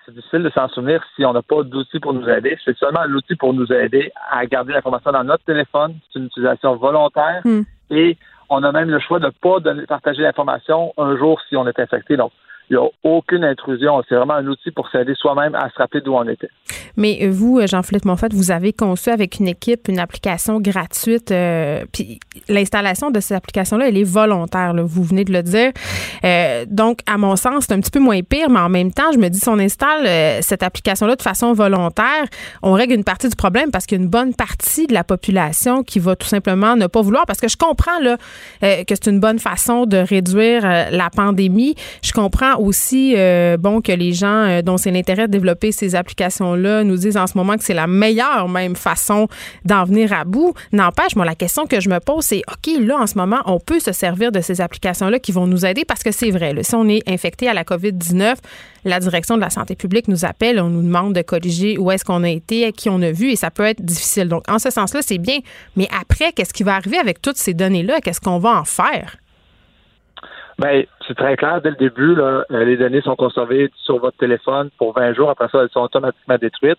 c'est 0.05 0.15
difficile 0.15 0.43
de 0.43 0.51
s'en 0.51 0.69
souvenir 0.69 1.05
si 1.15 1.25
on 1.25 1.33
n'a 1.33 1.43
pas 1.43 1.63
d'outils 1.63 2.01
pour 2.01 2.15
nous 2.15 2.29
aider. 2.29 2.59
C'est 2.65 2.77
seulement 2.77 3.05
l'outil 3.07 3.37
pour 3.37 3.55
nous 3.55 3.73
aider 3.73 4.11
à 4.31 4.45
garder 4.47 4.73
l'information 4.73 5.13
dans 5.13 5.25
notre 5.25 5.45
téléphone. 5.45 5.95
C'est 6.13 6.19
une 6.19 6.27
utilisation 6.27 6.75
volontaire 6.77 7.43
Hmm. 7.45 7.63
et 7.91 8.17
on 8.49 8.63
a 8.63 8.73
même 8.73 8.91
le 8.91 9.01
choix 9.01 9.19
de 9.19 9.27
ne 9.27 9.31
pas 9.31 9.87
partager 9.87 10.23
l'information 10.23 10.93
un 10.99 11.17
jour 11.17 11.41
si 11.49 11.57
on 11.57 11.67
est 11.67 11.79
infecté. 11.79 12.17
Donc, 12.17 12.33
il 12.71 12.77
n'y 12.77 12.83
a 12.83 12.89
aucune 13.03 13.45
intrusion. 13.45 14.03
C'est 14.09 14.15
vraiment 14.15 14.35
un 14.35 14.47
outil 14.47 14.71
pour 14.71 14.89
s'aider 14.91 15.15
soi-même 15.15 15.55
à 15.55 15.69
se 15.71 15.77
rappeler 15.77 16.01
d'où 16.01 16.15
on 16.15 16.27
était. 16.29 16.51
Mais 16.97 17.19
euh, 17.23 17.31
vous, 17.31 17.59
euh, 17.59 17.67
Jean-Philippe 17.67 18.05
Monfort, 18.05 18.29
vous 18.33 18.51
avez 18.51 18.73
conçu 18.73 19.11
avec 19.11 19.39
une 19.41 19.49
équipe 19.49 19.89
une 19.89 19.99
application 19.99 20.61
gratuite. 20.61 21.31
euh, 21.31 21.85
puis 21.93 22.21
l'installation 22.49 23.11
de 23.11 23.21
cette 23.21 23.37
application-là, 23.37 23.89
elle 23.89 23.99
est 23.99 24.05
volontaire. 24.05 24.75
vous 24.77 25.03
venez 25.03 25.25
de 25.25 25.33
le 25.33 25.43
dire. 25.43 25.73
Donc, 26.69 27.01
à 27.07 27.19
mon 27.19 27.37
sens, 27.37 27.65
c'est 27.67 27.75
un 27.75 27.81
petit 27.81 27.91
peu 27.91 28.01
moins 28.01 28.23
pire, 28.23 28.49
mais 28.49 28.61
en 28.61 28.69
même 28.69 28.93
temps, 28.93 29.13
je 29.13 29.19
me 29.19 29.29
dis, 29.29 29.39
si 29.39 29.49
on 29.49 29.59
installe 29.59 30.07
cette 30.43 30.63
application-là 30.63 31.17
de 31.17 31.23
façon 31.23 31.53
volontaire, 31.53 32.25
on 32.63 32.73
règle 32.73 32.95
une 32.95 33.05
partie 33.05 33.29
du 33.29 33.37
problème 33.37 33.71
parce 33.71 33.87
qu'il 33.87 33.99
y 33.99 34.01
a 34.01 34.05
une 34.05 34.11
bonne 34.11 34.35
partie 34.35 34.87
de 34.87 34.95
la 34.95 35.05
population 35.05 35.83
qui 35.83 35.99
va 35.99 36.17
tout 36.17 36.27
simplement 36.27 36.77
ne 36.77 36.87
pas 36.87 37.03
vouloir. 37.03 37.27
Parce 37.27 37.41
que 37.41 37.49
je 37.49 37.57
comprends 37.57 37.99
que 38.61 38.85
c'est 38.89 39.07
une 39.07 39.21
bonne 39.21 39.39
façon 39.39 39.87
de 39.87 39.99
réduire 39.99 40.63
la 40.63 41.11
pandémie. 41.15 41.75
Je 42.03 42.13
comprends 42.13 42.54
aussi, 42.61 43.15
euh, 43.17 43.57
bon, 43.57 43.81
que 43.81 43.93
les 43.93 44.13
gens 44.13 44.49
euh, 44.49 44.63
dont 44.63 44.77
c'est 44.77 44.91
l'intérêt 44.91 45.27
de 45.27 45.33
développer 45.33 45.73
ces 45.73 45.95
applications-là 45.95 46.85
nous 46.85 46.97
disent 46.97 47.17
en 47.17 47.27
ce 47.27 47.37
moment 47.37 47.57
que 47.57 47.65
c'est 47.65 47.75
la 47.75 47.87
meilleure 47.87 48.49
même 48.49 48.77
façon 48.77 49.29
d'en 49.65 49.85
venir 49.85 50.13
à 50.13 50.25
bout. 50.25 50.55
N'empêche, 50.73 51.17
moi, 51.17 51.25
la 51.25 51.35
question 51.35 51.67
que 51.67 51.81
je 51.81 51.89
me 51.89 52.01
pose, 52.01 52.25
c'est, 52.25 52.43
OK, 52.49 52.73
là, 52.81 52.99
en 52.99 53.07
ce 53.07 53.17
moment, 53.17 53.41
on 53.47 53.59
peut 53.59 53.81
se 53.81 53.93
servir 53.93 54.33
de 54.33 54.41
ces 54.41 54.61
applications-là 54.61 55.19
qui 55.19 55.33
vont 55.33 55.47
nous 55.47 55.65
aider 55.65 55.85
parce 55.85 56.03
que 56.03 56.13
c'est 56.13 56.31
vrai, 56.31 56.55
si 56.63 56.75
on 56.75 56.89
est 56.89 57.09
infecté 57.09 57.49
à 57.49 57.55
la 57.55 57.65
COVID-19, 57.65 58.37
la 58.85 59.01
direction 59.01 59.37
de 59.37 59.41
la 59.41 59.51
santé 59.51 59.75
publique 59.77 60.09
nous 60.09 60.25
appelle, 60.25 60.61
on 60.61 60.69
nous 60.69 60.83
demande 60.83 61.15
de 61.15 61.23
corriger 61.23 61.79
où 61.79 61.91
est-ce 61.91 62.05
qu'on 62.05 62.23
a 62.23 62.29
été, 62.29 62.71
qui 62.73 62.91
on 62.91 63.01
a 63.03 63.11
vu, 63.11 63.31
et 63.31 63.37
ça 63.37 63.51
peut 63.51 63.65
être 63.65 63.83
difficile. 63.83 64.29
Donc, 64.29 64.45
en 64.49 64.59
ce 64.59 64.71
sens-là, 64.71 65.01
c'est 65.03 65.19
bien. 65.19 65.39
Mais 65.77 65.89
après, 65.99 66.33
qu'est-ce 66.33 66.53
qui 66.53 66.63
va 66.63 66.75
arriver 66.77 66.99
avec 66.99 67.23
toutes 67.23 67.39
ces 67.39 67.55
données-là? 67.55 68.01
Qu'est-ce 68.01 68.21
qu'on 68.21 68.39
va 68.39 68.51
en 68.51 68.65
faire? 68.65 69.17
Ben, 70.59 70.85
c'est 71.07 71.17
très 71.17 71.37
clair 71.37 71.61
dès 71.63 71.71
le 71.71 71.77
début. 71.77 72.15
Là, 72.15 72.45
euh, 72.51 72.65
les 72.65 72.77
données 72.77 73.01
sont 73.03 73.17
conservées 73.17 73.71
sur 73.77 73.99
votre 73.99 74.17
téléphone 74.17 74.71
pour 74.79 74.93
20 74.95 75.13
jours. 75.15 75.31
Après 75.31 75.49
ça, 75.49 75.61
elles 75.63 75.71
sont 75.71 75.81
automatiquement 75.83 76.37
détruites. 76.39 76.79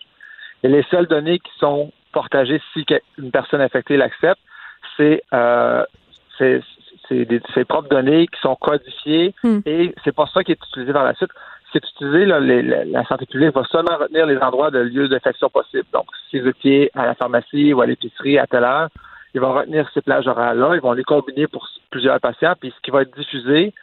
Et 0.63 0.67
les 0.67 0.83
seules 0.89 1.07
données 1.07 1.39
qui 1.39 1.51
sont 1.59 1.91
partagées 2.13 2.61
si 2.73 2.85
une 3.17 3.31
personne 3.31 3.61
infectée 3.61 3.97
l'accepte, 3.97 4.39
c'est 4.97 5.21
euh, 5.33 5.83
c'est 6.37 6.61
c'est 7.07 7.27
ses 7.53 7.65
propres 7.65 7.89
données 7.89 8.25
qui 8.27 8.39
sont 8.41 8.55
codifiées 8.55 9.33
Hmm. 9.43 9.59
et 9.65 9.93
c'est 10.03 10.15
pas 10.15 10.25
ça 10.33 10.43
qui 10.43 10.53
est 10.53 10.59
utilisé 10.69 10.91
par 10.91 11.03
la 11.03 11.13
suite. 11.13 11.29
Ce 11.67 11.71
qui 11.71 11.77
est 11.85 11.89
utilisé, 11.91 12.25
là, 12.25 12.39
les- 12.39 12.63
la, 12.63 12.83
la 12.85 13.03
santé 13.05 13.25
publique 13.27 13.53
va 13.53 13.63
seulement 13.65 13.97
retenir 13.97 14.25
les 14.25 14.37
endroits 14.37 14.71
de 14.71 14.79
lieux 14.79 15.07
d'infection 15.07 15.49
possibles. 15.49 15.85
Donc, 15.93 16.05
si 16.29 16.39
vous 16.39 16.47
étiez 16.47 16.89
à 16.95 17.05
la 17.05 17.13
pharmacie 17.13 17.73
ou 17.73 17.81
à 17.81 17.85
l'épicerie 17.85 18.39
à 18.39 18.47
telle 18.47 18.63
heure, 18.63 18.87
ils 19.35 19.41
vont 19.41 19.53
retenir 19.53 19.87
ces 19.93 20.01
plages 20.01 20.25
horaires-là, 20.27 20.71
ils 20.75 20.81
vont 20.81 20.93
les 20.93 21.03
combiner 21.03 21.45
pour 21.47 21.67
plusieurs 21.91 22.19
patients, 22.21 22.53
puis 22.59 22.73
ce 22.75 22.81
qui 22.81 22.89
va 22.91 23.01
être 23.03 23.15
diffusé 23.15 23.73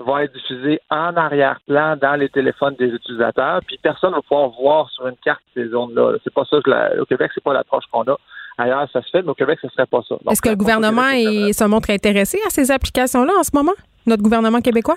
va 0.00 0.24
être 0.24 0.32
diffusé 0.34 0.80
en 0.90 1.16
arrière-plan 1.16 1.96
dans 2.00 2.14
les 2.14 2.28
téléphones 2.28 2.74
des 2.78 2.86
utilisateurs, 2.88 3.60
puis 3.66 3.78
personne 3.82 4.10
ne 4.10 4.16
va 4.16 4.22
pouvoir 4.22 4.48
voir 4.50 4.90
sur 4.90 5.06
une 5.06 5.16
carte 5.24 5.40
ces 5.54 5.68
zones-là. 5.68 6.14
C'est 6.24 6.32
pas 6.34 6.44
ça 6.50 6.56
que 6.64 6.70
la- 6.70 7.00
au 7.00 7.04
Québec, 7.04 7.30
c'est 7.34 7.42
pas 7.44 7.52
l'approche 7.52 7.84
qu'on 7.92 8.02
a. 8.02 8.16
Ailleurs, 8.58 8.86
ça 8.92 9.00
se 9.02 9.10
fait, 9.10 9.22
mais 9.22 9.30
au 9.30 9.34
Québec, 9.34 9.58
ce 9.62 9.68
serait 9.68 9.86
pas 9.86 10.00
ça. 10.08 10.16
Est-ce 10.30 10.42
que 10.42 10.48
le 10.50 10.56
gouvernement 10.56 11.08
est- 11.12 11.52
se 11.52 11.64
montre 11.64 11.90
intéressé 11.90 12.38
à 12.46 12.50
ces 12.50 12.70
applications-là 12.70 13.32
en 13.38 13.42
ce 13.42 13.50
moment? 13.54 13.72
Notre 14.06 14.22
gouvernement 14.22 14.60
québécois? 14.60 14.96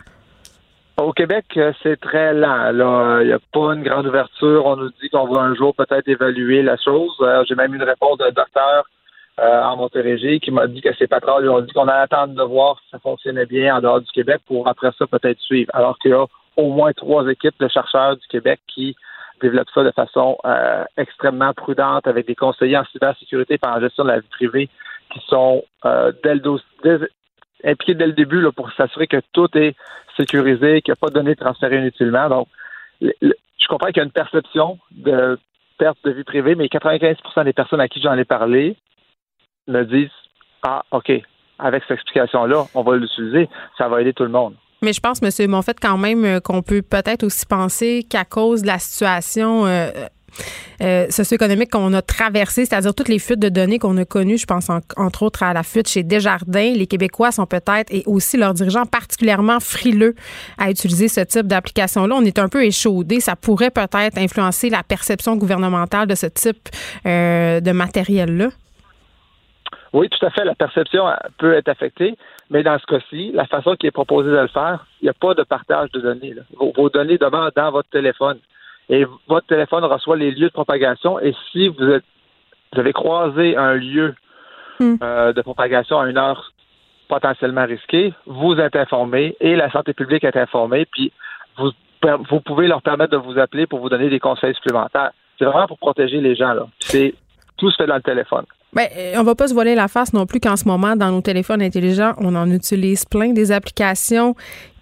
Au 0.98 1.12
Québec, 1.12 1.46
euh, 1.58 1.74
c'est 1.84 2.00
très 2.00 2.34
lent. 2.34 2.72
Là, 2.72 3.20
il 3.22 3.28
n'y 3.28 3.34
a 3.34 3.40
pas 3.52 3.74
une 3.74 3.84
grande 3.84 4.08
ouverture. 4.08 4.66
On 4.66 4.78
nous 4.78 4.90
dit 5.02 5.10
qu'on 5.10 5.28
va 5.28 5.42
un 5.42 5.54
jour 5.54 5.76
peut-être 5.76 6.08
évaluer 6.08 6.62
la 6.64 6.78
chose. 6.78 7.12
Euh, 7.22 7.44
J'ai 7.48 7.56
même 7.56 7.74
eu 7.74 7.78
une 7.78 7.84
réponse 7.84 8.18
d'un 8.18 8.32
docteur 8.32 8.86
euh, 9.40 9.62
en 9.64 9.76
Montérégie 9.78 10.40
qui 10.40 10.52
m'a 10.52 10.68
dit 10.68 10.82
que 10.82 10.94
ses 10.96 11.08
patrons 11.08 11.40
lui 11.40 11.50
ont 11.50 11.62
dit 11.62 11.72
qu'on 11.74 11.88
allait 11.88 12.04
attendre 12.04 12.34
de 12.34 12.44
voir 12.44 12.80
si 12.84 12.90
ça 12.92 13.00
fonctionnait 13.00 13.46
bien 13.46 13.76
en 13.76 13.82
dehors 13.82 14.02
du 14.02 14.12
Québec 14.12 14.42
pour 14.48 14.68
après 14.68 14.92
ça 14.98 15.06
peut-être 15.08 15.40
suivre. 15.40 15.70
Alors 15.74 15.98
qu'il 16.00 16.12
y 16.12 16.14
a 16.14 16.26
au 16.58 16.70
moins 16.70 16.94
trois 16.94 17.28
équipes 17.28 17.60
de 17.60 17.68
chercheurs 17.68 18.16
du 18.16 18.26
Québec 18.28 18.62
qui 18.68 18.96
développent 19.42 19.70
ça 19.74 19.84
de 19.84 19.92
façon 19.92 20.38
euh, 20.46 20.86
extrêmement 20.98 21.54
prudente 21.54 22.08
avec 22.08 22.28
des 22.28 22.36
conseillers 22.36 22.78
en 22.78 22.86
cybersécurité 22.86 23.56
et 23.62 23.68
en 23.68 23.82
gestion 23.82 24.06
de 24.06 24.10
la 24.10 24.20
vie 24.20 24.28
privée 24.30 24.70
qui 25.12 25.20
sont 25.28 25.64
euh, 25.84 26.14
dès 26.24 26.36
le 26.36 26.42
dès- 26.84 27.08
impliqués 27.66 27.96
dès 27.96 28.08
le 28.08 28.14
début 28.14 28.40
là, 28.42 28.52
pour 28.52 28.72
s'assurer 28.74 29.08
que 29.08 29.18
tout 29.34 29.50
est 29.58 29.76
sécurisé, 30.16 30.82
qu'il 30.82 30.92
n'y 30.92 30.98
a 30.98 31.02
pas 31.02 31.10
de 31.10 31.14
données 31.16 31.36
transférées 31.36 31.80
inutilement. 31.80 32.30
Donc, 32.30 32.48
je 33.02 33.68
comprends 33.68 33.88
qu'il 33.88 33.98
y 33.98 34.02
a 34.02 34.04
une 34.04 34.12
perception 34.12 34.80
de 34.92 35.38
perte 35.78 35.98
de 36.06 36.12
vie 36.12 36.24
privée, 36.24 36.56
mais 36.56 36.68
95% 36.68 37.44
des 37.44 37.54
personnes 37.54 37.82
à 37.82 37.90
qui 37.90 38.02
j'en 38.02 38.14
ai 38.14 38.24
parlé 38.24 38.78
me 39.68 39.84
disent 39.84 40.10
Ah, 40.64 40.84
OK, 40.92 41.12
avec 41.60 41.84
cette 41.88 41.96
explication-là, 41.98 42.66
on 42.74 42.84
va 42.84 42.96
l'utiliser, 42.98 43.50
ça 43.78 43.88
va 43.88 44.02
aider 44.02 44.14
tout 44.14 44.24
le 44.24 44.30
monde. 44.30 44.56
Mais 44.82 44.94
je 44.94 45.00
pense, 45.00 45.20
M. 45.24 45.50
Monfait, 45.50 45.74
quand 45.82 45.98
même 45.98 46.26
euh, 46.26 46.40
qu'on 46.40 46.62
peut 46.62 46.82
peut-être 46.82 47.24
aussi 47.24 47.46
penser 47.46 48.06
qu'à 48.08 48.26
cause 48.26 48.62
de 48.62 48.68
la 48.68 48.78
situation 48.78 49.66
euh, 49.66 49.90
euh, 50.82 51.08
socio-économique 51.10 51.72
qu'on 51.72 51.94
a 51.94 52.02
traversée, 52.02 52.66
c'est-à-dire 52.66 52.94
toutes 52.94 53.08
les 53.08 53.18
fuites 53.18 53.40
de 53.40 53.48
données 53.50 53.80
qu'on 53.80 53.96
a 53.98 54.04
connues, 54.06 54.38
je 54.38 54.46
pense 54.46 54.70
en- 54.70 54.82
entre 54.98 55.24
autres 55.24 55.42
à 55.44 55.54
la 55.54 55.64
fuite 55.64 55.88
chez 55.88 56.04
Desjardins, 56.04 56.74
les 56.76 56.86
Québécois 56.88 57.32
sont 57.32 57.46
peut-être, 57.46 57.92
et 57.92 58.04
aussi 58.06 58.36
leurs 58.38 58.54
dirigeants, 58.54 58.86
particulièrement 58.86 59.60
frileux 59.62 60.14
à 60.58 60.70
utiliser 60.70 61.08
ce 61.08 61.22
type 61.22 61.48
d'application-là. 61.48 62.14
On 62.16 62.26
est 62.26 62.38
un 62.38 62.50
peu 62.50 62.64
échaudé. 62.66 63.22
Ça 63.22 63.36
pourrait 63.38 63.72
peut-être 63.72 64.18
influencer 64.18 64.70
la 64.70 64.84
perception 64.84 65.38
gouvernementale 65.38 66.06
de 66.08 66.16
ce 66.16 66.26
type 66.28 66.68
de 67.06 67.72
matériel-là. 67.72 68.50
Oui, 69.96 70.10
tout 70.10 70.26
à 70.26 70.30
fait. 70.30 70.44
La 70.44 70.56
perception 70.56 71.06
peut 71.38 71.54
être 71.54 71.70
affectée, 71.70 72.18
mais 72.50 72.64
dans 72.64 72.78
ce 72.78 72.86
cas-ci, 72.86 73.32
la 73.34 73.46
façon 73.46 73.76
qui 73.76 73.88
est 73.88 73.92
proposée 73.92 74.30
de 74.30 74.36
le 74.36 74.48
faire, 74.48 74.86
il 75.02 75.06
n'y 75.06 75.10
a 75.10 75.14
pas 75.14 75.34
de 75.34 75.44
partage 75.44 75.90
de 75.92 76.02
données. 76.02 76.34
là. 76.34 76.42
Vos, 76.58 76.74
vos 76.76 76.90
données 76.90 77.18
demeurent 77.18 77.52
dans 77.56 77.72
votre 77.72 77.90
téléphone. 77.90 78.40
Et 78.90 79.06
votre 79.28 79.48
téléphone 79.48 79.86
reçoit 79.86 80.18
les 80.18 80.32
lieux 80.32 80.48
de 80.48 80.54
propagation. 80.54 81.20
Et 81.20 81.34
si 81.52 81.70
vous 81.70 81.90
êtes 81.90 82.04
vous 82.74 82.82
avez 82.82 82.92
croisé 82.92 83.56
un 83.56 83.76
lieu 83.76 84.14
euh, 84.82 85.32
de 85.32 85.42
propagation 85.42 86.00
à 86.00 86.10
une 86.10 86.18
heure 86.18 86.52
potentiellement 87.08 87.66
risquée, 87.66 88.14
vous 88.26 88.56
êtes 88.56 88.76
informé 88.76 89.38
et 89.40 89.56
la 89.56 89.72
santé 89.72 89.94
publique 89.94 90.26
est 90.26 90.36
informée, 90.36 90.86
puis 90.92 91.14
vous, 91.58 91.72
vous 92.30 92.42
pouvez 92.42 92.68
leur 92.68 92.82
permettre 92.82 93.12
de 93.12 93.18
vous 93.18 93.40
appeler 93.40 93.66
pour 93.66 93.80
vous 93.80 93.88
donner 93.88 94.10
des 94.10 94.20
conseils 94.20 94.54
supplémentaires. 94.56 95.12
C'est 95.40 95.46
vraiment 95.46 95.68
pour 95.68 95.78
protéger 95.78 96.20
les 96.20 96.36
gens. 96.36 96.54
là. 96.54 96.68
C'est 96.80 97.14
tout 97.58 97.72
se 97.72 97.78
fait 97.78 97.88
dans 97.88 97.96
le 97.96 98.02
téléphone. 98.02 98.46
Ben, 98.76 98.88
euh, 98.98 99.14
on 99.18 99.24
va 99.24 99.36
pas 99.36 99.48
se 99.48 99.54
voiler 99.54 99.74
la 99.74 99.88
face 99.88 100.14
non 100.14 100.26
plus 100.26 100.40
qu'en 100.40 100.58
ce 100.58 100.66
moment, 100.66 100.96
dans 100.96 101.12
nos 101.12 101.22
téléphones 101.22 101.62
intelligents, 101.62 102.14
on 102.18 102.36
en 102.36 102.52
utilise 102.52 103.06
plein 103.06 103.32
des 103.32 103.52
applications 103.52 104.36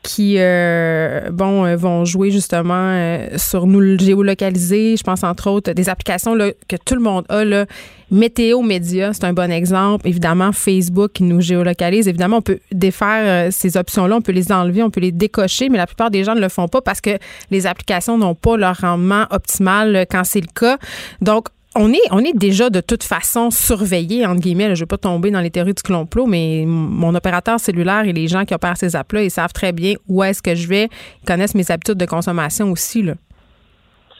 qui, 0.04 0.36
euh, 0.38 1.30
bon, 1.32 1.66
euh, 1.66 1.78
vont 1.78 2.04
jouer 2.04 2.30
justement 2.30 2.74
euh, 2.76 3.30
sur 3.38 3.66
nous 3.66 3.98
géolocaliser. 3.98 4.98
Je 4.98 5.04
pense 5.04 5.24
entre 5.24 5.50
autres 5.50 5.72
des 5.72 5.90
applications 5.90 6.36
là, 6.36 6.52
que 6.68 6.76
tout 6.76 6.96
le 6.96 7.02
monde 7.02 7.26
a. 7.30 7.44
Là. 7.46 7.66
Météo 8.12 8.62
Média, 8.62 9.14
c'est 9.14 9.24
un 9.24 9.34
bon 9.34 9.50
exemple. 9.50 10.08
Évidemment, 10.08 10.52
Facebook 10.52 11.14
qui 11.14 11.24
nous 11.24 11.42
géolocalise. 11.42 12.08
Évidemment, 12.08 12.38
on 12.38 12.42
peut 12.42 12.60
défaire 12.72 13.52
ces 13.52 13.76
options-là, 13.76 14.18
on 14.18 14.22
peut 14.22 14.34
les 14.34 14.52
enlever, 14.52 14.84
on 14.84 14.92
peut 14.92 15.00
les 15.00 15.12
décocher, 15.12 15.70
mais 15.70 15.78
la 15.78 15.88
plupart 15.88 16.12
des 16.12 16.24
gens 16.24 16.36
ne 16.36 16.42
le 16.42 16.50
font 16.50 16.68
pas 16.68 16.82
parce 16.82 17.02
que 17.02 17.18
les 17.50 17.66
applications 17.66 18.18
n'ont 18.18 18.36
pas 18.36 18.56
leur 18.56 18.78
rendement 18.78 19.26
optimal 19.32 20.06
quand 20.12 20.24
c'est 20.26 20.42
le 20.42 20.52
cas. 20.54 20.78
Donc, 21.22 21.48
on 21.76 21.92
est, 21.92 22.02
on 22.12 22.20
est 22.20 22.36
déjà 22.38 22.70
de 22.70 22.82
toute 22.82 23.04
façon 23.04 23.50
surveillé, 23.52 24.26
entre 24.26 24.42
guillemets. 24.42 24.68
Là, 24.68 24.76
je 24.76 24.82
ne 24.82 24.86
vais 24.86 24.90
pas 24.90 24.98
tomber 24.98 25.32
dans 25.32 25.40
les 25.42 25.50
théories 25.52 25.74
du 25.74 25.82
complot, 25.84 26.26
mais 26.26 26.64
mon 26.68 27.14
opérateur 27.16 27.60
cellulaire 27.60 28.06
et 28.06 28.14
les 28.14 28.28
gens 28.28 28.46
qui 28.46 28.54
opèrent 28.54 28.78
ces 28.78 28.96
apps-là, 28.96 29.24
ils 29.24 29.32
savent 29.32 29.54
très 29.54 29.72
bien 29.72 29.94
où 30.08 30.24
est-ce 30.24 30.42
que 30.42 30.56
je 30.56 30.68
vais. 30.68 30.90
Ils 31.22 31.26
connaissent 31.28 31.56
mes 31.56 31.70
habitudes 31.72 31.98
de 31.98 32.06
consommation 32.06 32.72
aussi. 32.72 33.02
Là. 33.04 33.14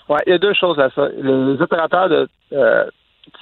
Oui, 0.10 0.20
il 0.28 0.32
y 0.32 0.34
a 0.34 0.38
deux 0.38 0.54
choses 0.54 0.80
à 0.80 0.90
ça. 0.96 1.08
Les 1.22 1.62
opérateurs 1.62 2.10
de 2.10 2.28
euh, 2.54 2.86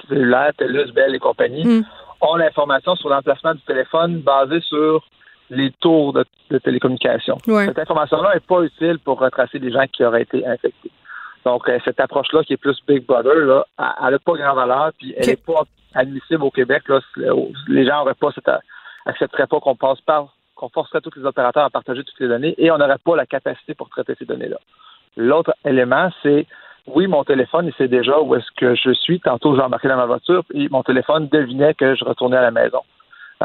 cellulaires, 0.08 0.52
TELUS, 0.58 0.92
Bell 0.92 1.14
et 1.14 1.18
compagnie, 1.18 1.64
Mm. 1.64 1.82
ont 2.20 2.36
l'information 2.36 2.94
sur 2.96 3.08
l'emplacement 3.08 3.54
du 3.54 3.60
téléphone 3.62 4.20
basée 4.20 4.60
sur 4.60 5.02
les 5.50 5.70
tours 5.80 6.12
de, 6.12 6.24
de 6.50 6.58
télécommunication. 6.58 7.36
Ouais. 7.46 7.66
Cette 7.66 7.78
information-là 7.80 8.34
n'est 8.34 8.40
pas 8.40 8.62
utile 8.62 8.98
pour 9.04 9.18
retracer 9.18 9.58
des 9.58 9.70
gens 9.72 9.84
qui 9.92 10.04
auraient 10.04 10.22
été 10.22 10.46
infectés. 10.46 10.90
Donc, 11.44 11.68
euh, 11.68 11.78
cette 11.84 11.98
approche-là, 12.00 12.42
qui 12.44 12.52
est 12.52 12.56
plus 12.56 12.76
Big 12.86 13.04
Brother, 13.04 13.34
là, 13.34 13.66
elle 13.78 14.12
n'a 14.12 14.18
pas 14.18 14.32
grand 14.34 14.54
valeur, 14.54 14.92
puis 14.98 15.14
elle 15.16 15.26
n'est 15.26 15.36
pas 15.36 15.62
admissible 15.94 16.42
au 16.44 16.50
Québec. 16.50 16.82
Là. 16.88 17.00
Les 17.68 17.84
gens 17.86 17.98
n'auraient 17.98 18.14
pas 18.14 18.30
cette, 18.34 18.50
accepteraient 19.06 19.46
pas 19.48 19.60
qu'on 19.60 19.74
passe 19.76 20.00
par, 20.02 20.36
qu'on 20.54 20.68
forcerait 20.68 21.00
tous 21.00 21.12
les 21.16 21.24
opérateurs 21.24 21.64
à 21.64 21.70
partager 21.70 22.04
toutes 22.04 22.20
les 22.20 22.28
données, 22.28 22.54
et 22.58 22.70
on 22.70 22.78
n'aurait 22.78 22.98
pas 23.04 23.16
la 23.16 23.26
capacité 23.26 23.74
pour 23.74 23.88
traiter 23.90 24.14
ces 24.18 24.24
données-là. 24.24 24.58
L'autre 25.16 25.52
élément, 25.64 26.10
c'est 26.22 26.46
oui, 26.86 27.06
mon 27.06 27.22
téléphone, 27.22 27.66
il 27.66 27.74
sait 27.74 27.86
déjà 27.88 28.18
où 28.20 28.34
est-ce 28.34 28.50
que 28.56 28.74
je 28.74 28.92
suis. 28.92 29.20
Tantôt, 29.20 29.54
j'ai 29.54 29.62
embarqué 29.62 29.86
dans 29.88 29.96
ma 29.96 30.06
voiture 30.06 30.42
et 30.52 30.68
mon 30.68 30.82
téléphone 30.82 31.28
devinait 31.30 31.74
que 31.74 31.94
je 31.94 32.04
retournais 32.04 32.38
à 32.38 32.42
la 32.42 32.50
maison. 32.50 32.80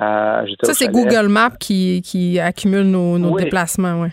Euh, 0.01 0.45
Ça, 0.63 0.73
c'est. 0.73 0.87
Google 0.89 1.27
Maps 1.27 1.51
qui, 1.59 2.01
qui 2.03 2.39
accumule 2.39 2.83
nos, 2.85 3.17
nos 3.19 3.31
Oui. 3.33 3.43
déplacements. 3.43 4.01
Ouais. 4.01 4.11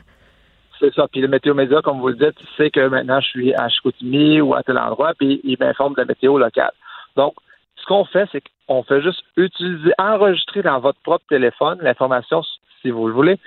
C'est 0.78 0.92
ça. 0.94 1.06
Puis 1.08 1.20
le 1.20 1.28
météo 1.28 1.54
média, 1.54 1.80
comme 1.82 2.00
vous 2.00 2.08
le 2.08 2.14
dites, 2.14 2.36
sait 2.56 2.70
que 2.70 2.88
maintenant 2.88 3.20
je 3.20 3.28
suis 3.28 3.54
à 3.54 3.68
Chicoutimi 3.68 4.40
ou 4.40 4.54
à 4.54 4.62
tel 4.62 4.78
endroit, 4.78 5.12
puis 5.18 5.40
il 5.44 5.56
m'informe 5.58 5.94
de 5.94 6.00
la 6.00 6.06
météo 6.06 6.38
locale. 6.38 6.72
Donc, 7.16 7.34
ce 7.76 7.86
qu'on 7.86 8.04
fait, 8.04 8.28
c'est 8.32 8.42
qu'on 8.66 8.82
fait 8.82 9.02
juste 9.02 9.22
utiliser, 9.36 9.92
enregistrer 9.98 10.62
dans 10.62 10.80
votre 10.80 11.00
propre 11.00 11.24
téléphone 11.28 11.78
l'information, 11.80 12.42
si 12.82 12.90
vous 12.90 13.06
le 13.06 13.14
voulez, 13.14 13.38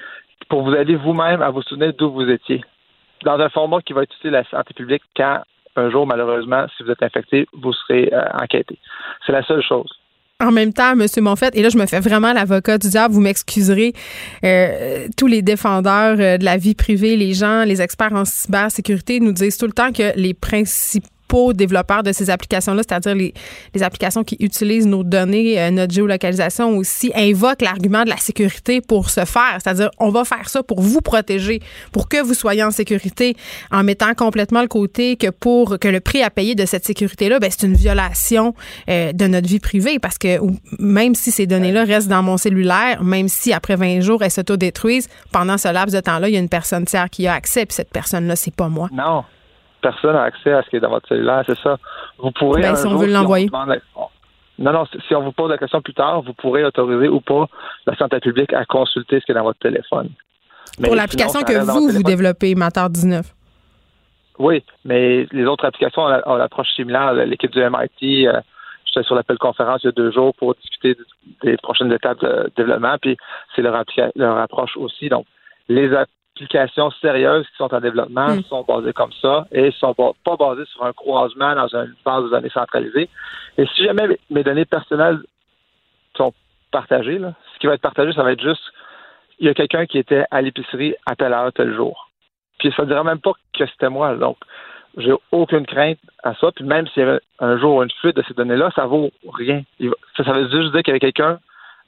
pour 0.50 0.64
vous 0.64 0.74
aider 0.74 0.96
vous-même 0.96 1.42
à 1.42 1.50
vous 1.50 1.62
souvenir 1.64 1.94
d'où 1.94 2.12
vous 2.12 2.30
étiez. 2.30 2.64
Dans 3.24 3.40
un 3.40 3.50
format 3.50 3.82
qui 3.82 3.94
va 3.94 4.04
être 4.04 4.16
utile 4.16 4.36
à 4.36 4.40
la 4.42 4.50
santé 4.50 4.74
publique 4.74 5.04
quand 5.16 5.42
un 5.76 5.90
jour, 5.90 6.08
malheureusement, 6.08 6.66
si 6.76 6.84
vous 6.84 6.92
êtes 6.92 7.04
infecté, 7.04 7.48
vous 7.54 7.74
serez 7.74 8.10
euh, 8.12 8.24
enquêté. 8.42 8.78
C'est 9.26 9.32
la 9.32 9.44
seule 9.44 9.62
chose. 9.62 9.90
En 10.40 10.52
même 10.52 10.72
temps, 10.72 10.92
M. 10.92 11.08
Monfette, 11.22 11.56
et 11.56 11.64
là, 11.64 11.70
je 11.70 11.80
me 11.80 11.88
fais 11.88 12.00
vraiment 12.00 12.32
l'avocat 12.32 12.78
du 12.78 12.90
diable, 12.90 13.12
vous 13.12 13.22
m'excuserez, 13.22 13.94
euh, 14.44 15.08
tous 15.18 15.26
les 15.26 15.42
défendeurs 15.42 16.18
euh, 16.20 16.38
de 16.38 16.46
la 16.46 16.58
vie 16.58 16.76
privée, 16.76 17.16
les 17.16 17.34
gens, 17.34 17.64
les 17.64 17.82
experts 17.82 18.14
en 18.14 18.24
cybersécurité 18.24 19.20
nous 19.20 19.32
disent 19.32 19.58
tout 19.58 19.66
le 19.66 19.72
temps 19.72 19.92
que 19.92 20.16
les 20.16 20.36
principaux 20.36 21.08
développeurs 21.54 22.04
de 22.04 22.12
ces 22.12 22.30
applications-là, 22.30 22.84
c'est-à-dire 22.88 23.16
les, 23.16 23.34
les, 23.74 23.84
applications 23.84 24.24
qui 24.24 24.38
utilisent 24.40 24.88
nos 24.88 25.04
données, 25.04 25.60
euh, 25.60 25.72
notre 25.72 25.94
géolocalisation 25.94 26.78
aussi, 26.78 27.12
invoquent 27.16 27.62
l'argument 27.62 28.04
de 28.04 28.10
la 28.10 28.18
sécurité 28.18 28.82
pour 28.82 29.10
se 29.10 29.26
faire. 29.26 29.58
C'est-à-dire, 29.62 29.90
on 30.00 30.10
va 30.10 30.26
faire 30.26 30.50
ça 30.50 30.64
pour 30.64 30.82
vous 30.82 31.02
protéger, 31.02 31.62
pour 31.92 32.10
que 32.10 32.22
vous 32.22 32.34
soyez 32.34 32.64
en 32.64 32.72
sécurité, 32.72 33.36
en 33.72 33.84
mettant 33.84 34.14
complètement 34.14 34.62
le 34.62 34.68
côté 34.68 35.16
que 35.16 35.30
pour 35.30 35.80
que 35.80 35.88
le 35.88 36.00
prix 36.00 36.24
à 36.24 36.30
payer 36.30 36.56
de 36.56 36.66
cette 36.66 36.86
sécurité-là, 36.86 37.40
ben, 37.40 37.50
c'est 37.52 37.66
une 37.66 37.76
violation 37.76 38.54
euh, 38.90 39.12
de 39.14 39.28
notre 39.28 39.48
vie 39.48 39.60
privée 39.60 40.00
parce 40.00 40.18
que 40.18 40.40
même 40.80 41.16
si 41.16 41.32
ces 41.32 41.48
données-là 41.48 41.84
restent 41.84 42.08
dans 42.08 42.24
mon 42.24 42.38
cellulaire, 42.38 43.04
même 43.04 43.28
si 43.28 43.54
après 43.54 43.76
20 43.76 44.02
jours 44.02 44.24
elles 44.24 44.32
s'autodétruisent, 44.32 45.10
pendant 45.32 45.58
ce 45.58 45.72
laps 45.72 45.94
de 45.94 46.00
temps-là, 46.00 46.30
il 46.30 46.34
y 46.34 46.38
a 46.38 46.40
une 46.40 46.50
personne 46.50 46.86
tiers 46.86 47.10
qui 47.10 47.28
a 47.28 47.34
accès, 47.34 47.66
puis 47.66 47.76
cette 47.76 47.92
personne-là, 47.92 48.36
c'est 48.36 48.56
pas 48.56 48.70
moi. 48.70 48.90
Non, 48.92 49.24
personne 49.82 50.14
n'a 50.14 50.24
accès 50.24 50.52
à 50.52 50.64
ce 50.64 50.70
qui 50.70 50.76
est 50.78 50.80
dans 50.80 50.90
votre 50.90 51.08
cellulaire, 51.08 51.44
c'est 51.46 51.58
ça. 51.60 51.78
Vous 52.18 52.32
pourrez. 52.32 52.62
Ben, 52.62 52.76
si 52.76 52.88
on 52.88 52.96
veut 52.96 53.08
l'envoyer. 53.08 53.50
non, 54.60 54.72
non, 54.74 54.86
si 55.08 55.16
on 55.16 55.22
vous 55.22 55.32
pose 55.32 55.50
la 55.50 55.58
question 55.58 55.82
plus 55.82 55.94
tard, 55.94 56.22
vous 56.22 56.34
pourrez 56.34 56.64
autoriser 56.64 57.08
ou 57.08 57.22
pas 57.22 57.48
la 57.86 57.96
santé 57.96 58.20
publique 58.20 58.54
à 58.54 58.66
consulter 58.66 59.20
ce 59.20 59.26
qui 59.26 59.32
est 59.32 59.36
dans 59.36 59.44
votre 59.44 59.60
téléphone. 59.60 60.10
Pour 60.84 60.96
l'application 60.96 61.42
que 61.42 61.60
vous, 61.60 61.90
vous 61.90 62.04
développez, 62.04 62.54
Matar 62.56 62.90
19. 62.90 63.34
Oui, 64.40 64.64
mais 64.86 65.28
les 65.32 65.46
autres 65.46 65.66
applications 65.66 66.04
ont 66.04 66.36
l'approche 66.36 66.70
similaire. 66.76 67.14
L'équipe 67.14 67.52
du 67.52 67.60
MIT, 67.60 68.28
euh, 68.28 68.40
j'étais 68.86 69.04
sur 69.04 69.16
l'appel 69.16 69.38
conférence 69.40 69.82
il 69.84 69.88
y 69.88 69.90
a 69.90 69.94
deux 69.94 70.12
jours 70.12 70.34
pour 70.36 70.54
discuter 70.56 70.96
des 71.42 71.58
prochaines 71.58 71.92
étapes 71.92 72.22
de 72.22 72.52
développement, 72.56 72.98
puis 73.02 73.18
c'est 73.56 73.64
leur, 73.64 73.84
leur 74.16 74.38
approche 74.38 74.78
aussi. 74.78 75.10
Donc, 75.10 75.26
les, 75.70 75.90
applications 76.38 76.92
sérieuses 77.02 77.48
qui 77.48 77.58
sont 77.58 77.74
en 77.74 77.80
développement 77.80 78.36
mm. 78.36 78.44
sont 78.44 78.64
basées 78.64 78.94
comme 78.94 79.12
ça 79.22 79.46
et 79.52 79.64
ne 79.64 79.72
sont 79.72 79.94
pas 79.94 80.36
basées 80.38 80.66
sur 80.66 80.86
un 80.86 80.94
croisement 80.94 81.56
dans 81.56 81.68
une 81.68 81.96
base 82.06 82.24
de 82.26 82.30
données 82.30 82.50
centralisée. 82.50 83.10
Et 83.58 83.66
si 83.76 83.84
jamais 83.84 84.18
mes 84.30 84.44
données 84.44 84.66
personnelles 84.66 85.20
sont 86.16 86.34
partagées, 86.72 87.20
ce 87.20 87.60
qui 87.60 87.68
va 87.68 87.74
être 87.74 87.82
partagé, 87.82 88.14
ça 88.14 88.24
va 88.24 88.32
être 88.32 88.42
juste 88.42 88.64
il 89.40 89.46
y 89.46 89.50
a 89.50 89.54
quelqu'un 89.54 89.86
qui 89.86 90.00
était 90.00 90.26
à 90.32 90.42
l'épicerie 90.42 90.96
à 91.06 91.16
telle 91.16 91.34
heure, 91.34 91.54
tel 91.54 91.74
jour. 91.76 92.10
Puis 92.60 92.74
ça 92.76 92.84
ne 92.84 92.88
dirait 92.88 93.04
même 93.04 93.20
pas 93.20 93.34
que 93.54 93.66
c'était 93.68 93.90
moi. 93.90 94.16
Donc, 94.16 94.38
j'ai 94.98 95.14
aucune 95.32 95.66
crainte 95.66 96.00
à 96.24 96.34
ça. 96.36 96.52
Puis 96.52 96.66
même 96.66 96.88
s'il 96.88 97.04
y 97.04 97.06
avait 97.06 97.20
un 97.40 97.58
jour 97.58 97.84
une 97.84 97.92
fuite 98.02 98.16
de 98.16 98.24
ces 98.28 98.34
données-là, 98.34 98.72
ça 98.76 98.86
vaut 98.86 99.12
rien. 99.32 99.62
Ça, 100.16 100.24
ça 100.24 100.34
veut 100.34 100.50
juste 100.50 100.72
dire 100.72 100.82
qu'il 100.82 100.88
y 100.88 100.92
avait 100.92 101.00
quelqu'un 101.00 101.40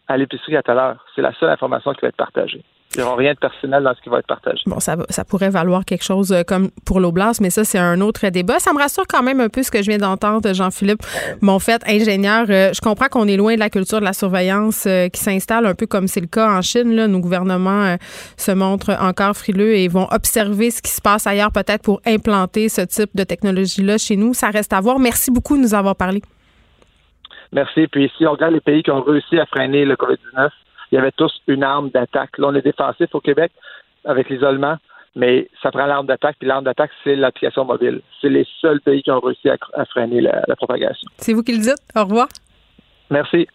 à 0.07 0.17
l'épicerie 0.17 0.57
à 0.57 0.61
telle 0.61 0.77
heure. 0.77 1.03
C'est 1.15 1.21
la 1.21 1.33
seule 1.33 1.49
information 1.49 1.93
qui 1.93 2.01
va 2.01 2.09
être 2.09 2.15
partagée. 2.15 2.63
Il 2.95 3.01
n'y 3.01 3.05
aura 3.05 3.17
rien 3.17 3.33
de 3.33 3.37
personnel 3.37 3.83
dans 3.83 3.93
ce 3.93 4.01
qui 4.01 4.09
va 4.09 4.17
être 4.17 4.25
partagé. 4.25 4.63
Bon, 4.65 4.79
ça, 4.79 4.95
ça 5.09 5.23
pourrait 5.23 5.51
valoir 5.51 5.85
quelque 5.85 6.03
chose 6.03 6.31
euh, 6.31 6.41
comme 6.41 6.71
pour 6.87 6.99
l'Oblast, 6.99 7.39
mais 7.39 7.51
ça, 7.51 7.63
c'est 7.63 7.77
un 7.77 8.01
autre 8.01 8.27
débat. 8.29 8.57
Ça 8.57 8.73
me 8.73 8.79
rassure 8.79 9.05
quand 9.07 9.21
même 9.21 9.39
un 9.41 9.49
peu 9.49 9.61
ce 9.61 9.69
que 9.69 9.83
je 9.83 9.91
viens 9.91 9.99
d'entendre, 9.99 10.51
Jean-Philippe. 10.51 11.03
Mon 11.41 11.59
fait, 11.59 11.83
ingénieur, 11.87 12.47
euh, 12.49 12.71
je 12.73 12.81
comprends 12.81 13.07
qu'on 13.07 13.27
est 13.27 13.37
loin 13.37 13.53
de 13.53 13.59
la 13.59 13.69
culture 13.69 13.99
de 13.99 14.05
la 14.05 14.13
surveillance 14.13 14.87
euh, 14.87 15.07
qui 15.07 15.21
s'installe 15.21 15.67
un 15.67 15.75
peu 15.75 15.85
comme 15.85 16.07
c'est 16.07 16.19
le 16.19 16.25
cas 16.25 16.49
en 16.49 16.63
Chine. 16.63 16.95
Là. 16.95 17.07
Nos 17.07 17.19
gouvernements 17.19 17.95
se 18.37 18.51
montrent 18.51 18.97
encore 18.99 19.35
frileux 19.35 19.75
et 19.75 19.87
vont 19.87 20.07
observer 20.09 20.71
ce 20.71 20.81
qui 20.81 20.89
se 20.89 21.01
passe 21.01 21.27
ailleurs 21.27 21.51
peut-être 21.51 21.83
pour 21.83 22.01
implanter 22.07 22.69
ce 22.69 22.81
type 22.81 23.11
de 23.13 23.23
technologie-là 23.23 23.99
chez 23.99 24.15
nous. 24.15 24.33
Ça 24.33 24.49
reste 24.49 24.73
à 24.73 24.81
voir. 24.81 24.97
Merci 24.97 25.29
beaucoup 25.29 25.57
de 25.57 25.61
nous 25.61 25.75
avoir 25.75 25.95
parlé. 25.95 26.23
Merci. 27.51 27.87
Puis 27.87 28.11
si 28.17 28.25
on 28.25 28.31
regarde 28.31 28.53
les 28.53 28.61
pays 28.61 28.81
qui 28.81 28.89
ont 28.89 29.03
réussi 29.03 29.39
à 29.39 29.45
freiner 29.45 29.85
le 29.85 29.95
COVID-19, 29.95 30.49
il 30.91 30.95
y 30.95 30.97
avait 30.97 31.11
tous 31.11 31.31
une 31.47 31.63
arme 31.63 31.89
d'attaque. 31.89 32.37
Là, 32.37 32.47
on 32.47 32.55
est 32.55 32.61
défensif 32.61 33.13
au 33.13 33.19
Québec 33.19 33.51
avec 34.05 34.29
l'isolement, 34.29 34.77
mais 35.15 35.49
ça 35.61 35.71
prend 35.71 35.85
l'arme 35.85 36.07
d'attaque, 36.07 36.37
puis 36.39 36.47
l'arme 36.47 36.63
d'attaque, 36.63 36.91
c'est 37.03 37.15
l'application 37.15 37.65
mobile. 37.65 38.01
C'est 38.21 38.29
les 38.29 38.47
seuls 38.61 38.81
pays 38.81 39.03
qui 39.03 39.11
ont 39.11 39.19
réussi 39.19 39.49
à, 39.49 39.85
freiner 39.85 40.21
la, 40.21 40.55
propagation. 40.55 41.09
C'est 41.17 41.33
vous 41.33 41.43
qui 41.43 41.53
le 41.53 41.59
dites. 41.59 41.81
Au 41.95 42.03
revoir. 42.03 42.27
Merci. 43.09 43.47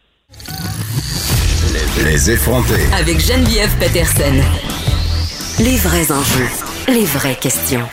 Les 2.04 2.30
effrontés. 2.30 2.92
Avec 2.92 3.18
Geneviève 3.20 3.70
Peterson. 3.78 4.34
Les 5.62 5.76
vrais 5.78 6.10
enjeux, 6.10 6.50
les 6.88 7.04
vraies 7.04 7.36
questions. 7.40 7.86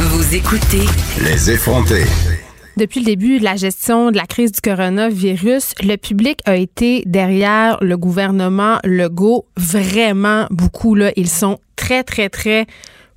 Vous 0.00 0.34
écoutez. 0.34 0.86
Les 1.22 1.50
effrontés. 1.50 2.35
Depuis 2.76 3.00
le 3.00 3.06
début 3.06 3.38
de 3.38 3.44
la 3.44 3.56
gestion 3.56 4.10
de 4.10 4.16
la 4.18 4.26
crise 4.26 4.52
du 4.52 4.60
coronavirus, 4.60 5.72
le 5.82 5.96
public 5.96 6.40
a 6.44 6.56
été 6.56 7.02
derrière 7.06 7.78
le 7.80 7.96
gouvernement 7.96 8.78
Legault 8.84 9.46
vraiment 9.56 10.46
beaucoup. 10.50 10.94
Là. 10.94 11.10
Ils 11.16 11.30
sont 11.30 11.58
très, 11.76 12.04
très, 12.04 12.28
très 12.28 12.66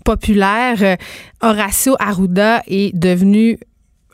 populaires. 0.06 0.96
Horacio 1.42 1.98
Arruda 2.00 2.64
est 2.68 2.96
devenu 2.96 3.60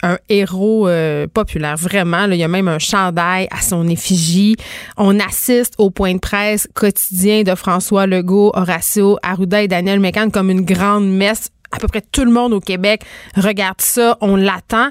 un 0.02 0.18
héros 0.30 0.88
euh, 0.88 1.28
populaire, 1.28 1.78
vraiment. 1.78 2.26
il 2.26 2.38
y 2.38 2.44
a 2.44 2.48
même 2.48 2.68
un 2.68 2.80
chandail 2.80 3.48
à 3.52 3.62
son 3.62 3.88
effigie. 3.88 4.56
On 4.98 5.20
assiste 5.20 5.76
au 5.78 5.92
point 5.92 6.16
de 6.16 6.20
presse 6.20 6.68
quotidien 6.74 7.44
de 7.44 7.54
François 7.54 8.08
Legault, 8.08 8.52
Horacio 8.56 9.20
Arruda 9.22 9.62
et 9.62 9.68
Daniel 9.68 10.00
Mécan 10.00 10.32
comme 10.32 10.50
une 10.50 10.66
grande 10.66 11.08
messe 11.08 11.52
à 11.72 11.78
peu 11.78 11.88
près 11.88 12.02
tout 12.02 12.24
le 12.24 12.32
monde 12.32 12.54
au 12.54 12.60
Québec 12.60 13.04
regarde 13.36 13.82
ça, 13.82 14.18
on 14.22 14.36
l'attend. 14.36 14.90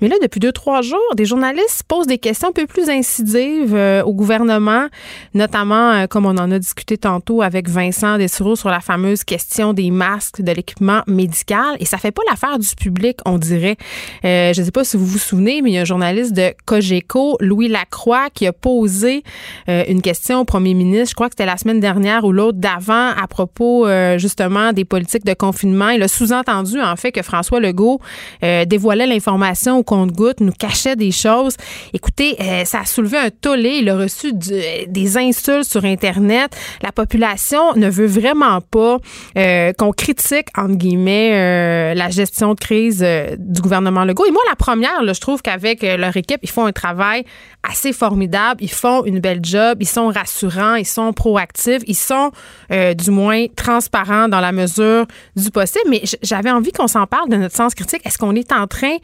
Mais 0.00 0.08
là, 0.08 0.16
depuis 0.22 0.40
deux, 0.40 0.52
trois 0.52 0.82
jours, 0.82 0.98
des 1.16 1.24
journalistes 1.24 1.84
posent 1.88 2.06
des 2.06 2.18
questions 2.18 2.48
un 2.48 2.52
peu 2.52 2.66
plus 2.66 2.90
incisives 2.90 3.74
euh, 3.74 4.02
au 4.02 4.12
gouvernement, 4.12 4.86
notamment, 5.34 5.92
euh, 5.92 6.06
comme 6.06 6.26
on 6.26 6.36
en 6.36 6.50
a 6.50 6.58
discuté 6.58 6.98
tantôt 6.98 7.42
avec 7.42 7.68
Vincent 7.68 8.18
Dessureau 8.18 8.56
sur 8.56 8.68
la 8.68 8.80
fameuse 8.80 9.24
question 9.24 9.72
des 9.72 9.90
masques, 9.90 10.42
de 10.42 10.52
l'équipement 10.52 11.00
médical. 11.06 11.76
Et 11.80 11.86
ça 11.86 11.98
fait 11.98 12.10
pas 12.10 12.22
l'affaire 12.28 12.58
du 12.58 12.68
public, 12.76 13.18
on 13.24 13.38
dirait. 13.38 13.76
Euh, 14.24 14.52
je 14.52 14.60
ne 14.60 14.64
sais 14.66 14.70
pas 14.70 14.84
si 14.84 14.96
vous 14.96 15.06
vous 15.06 15.18
souvenez, 15.18 15.62
mais 15.62 15.70
il 15.70 15.74
y 15.74 15.78
a 15.78 15.82
un 15.82 15.84
journaliste 15.84 16.34
de 16.34 16.52
Cogeco, 16.66 17.36
Louis 17.40 17.68
Lacroix, 17.68 18.28
qui 18.34 18.46
a 18.46 18.52
posé 18.52 19.22
une 19.68 20.02
question 20.02 20.40
au 20.40 20.44
premier 20.44 20.74
ministre, 20.74 21.10
je 21.10 21.14
crois 21.14 21.28
que 21.28 21.32
c'était 21.32 21.46
la 21.46 21.56
semaine 21.56 21.80
dernière 21.80 22.24
ou 22.24 22.32
l'autre 22.32 22.58
d'avant, 22.58 23.10
à 23.10 23.26
propos 23.28 23.86
justement 24.16 24.72
des 24.72 24.84
politiques 24.84 25.24
de 25.24 25.34
confinement. 25.34 25.90
Il 25.90 26.02
a 26.02 26.08
sous-entendu, 26.08 26.80
en 26.80 26.96
fait, 26.96 27.12
que 27.12 27.22
François 27.22 27.60
Legault 27.60 28.00
dévoilait 28.42 29.06
l'information 29.06 29.82
compte-goutte, 29.86 30.40
nous 30.40 30.52
cachait 30.52 30.96
des 30.96 31.12
choses. 31.12 31.56
Écoutez, 31.94 32.36
euh, 32.40 32.64
ça 32.66 32.80
a 32.80 32.84
soulevé 32.84 33.16
un 33.16 33.30
tollé. 33.30 33.78
Il 33.80 33.88
a 33.88 33.96
reçu 33.96 34.32
des 34.34 35.16
insultes 35.16 35.64
sur 35.64 35.84
Internet. 35.84 36.54
La 36.82 36.92
population 36.92 37.74
ne 37.74 37.88
veut 37.88 38.06
vraiment 38.06 38.60
pas 38.60 38.98
euh, 39.38 39.72
qu'on 39.72 39.92
critique, 39.92 40.48
entre 40.56 40.74
guillemets, 40.74 41.30
euh, 41.32 41.94
la 41.94 42.10
gestion 42.10 42.54
de 42.54 42.60
crise 42.60 43.06
du 43.38 43.62
gouvernement 43.62 44.04
Legault. 44.04 44.26
Et 44.26 44.32
moi, 44.32 44.42
la 44.48 44.56
première, 44.56 45.02
je 45.02 45.20
trouve 45.20 45.40
qu'avec 45.40 45.82
leur 45.82 46.16
équipe, 46.16 46.40
ils 46.42 46.50
font 46.50 46.66
un 46.66 46.72
travail 46.72 47.24
assez 47.62 47.92
formidable. 47.92 48.62
Ils 48.62 48.70
font 48.70 49.04
une 49.04 49.20
belle 49.20 49.40
job. 49.42 49.78
Ils 49.80 49.88
sont 49.88 50.08
rassurants. 50.08 50.74
Ils 50.74 50.86
sont 50.86 51.12
proactifs. 51.12 51.82
Ils 51.86 51.96
sont, 51.96 52.32
du 52.70 53.10
moins, 53.10 53.46
transparents 53.54 54.28
dans 54.28 54.40
la 54.40 54.52
mesure 54.52 55.06
du 55.36 55.50
possible. 55.50 55.84
Mais 55.88 56.02
j'avais 56.22 56.50
envie 56.50 56.72
qu'on 56.72 56.88
s'en 56.88 57.06
parle 57.06 57.28
de 57.28 57.36
notre 57.36 57.54
sens 57.54 57.74
critique. 57.74 58.02
Est-ce 58.04 58.18
qu'on 58.18 58.34
est 58.34 58.52
en 58.52 58.66
train 58.66 58.96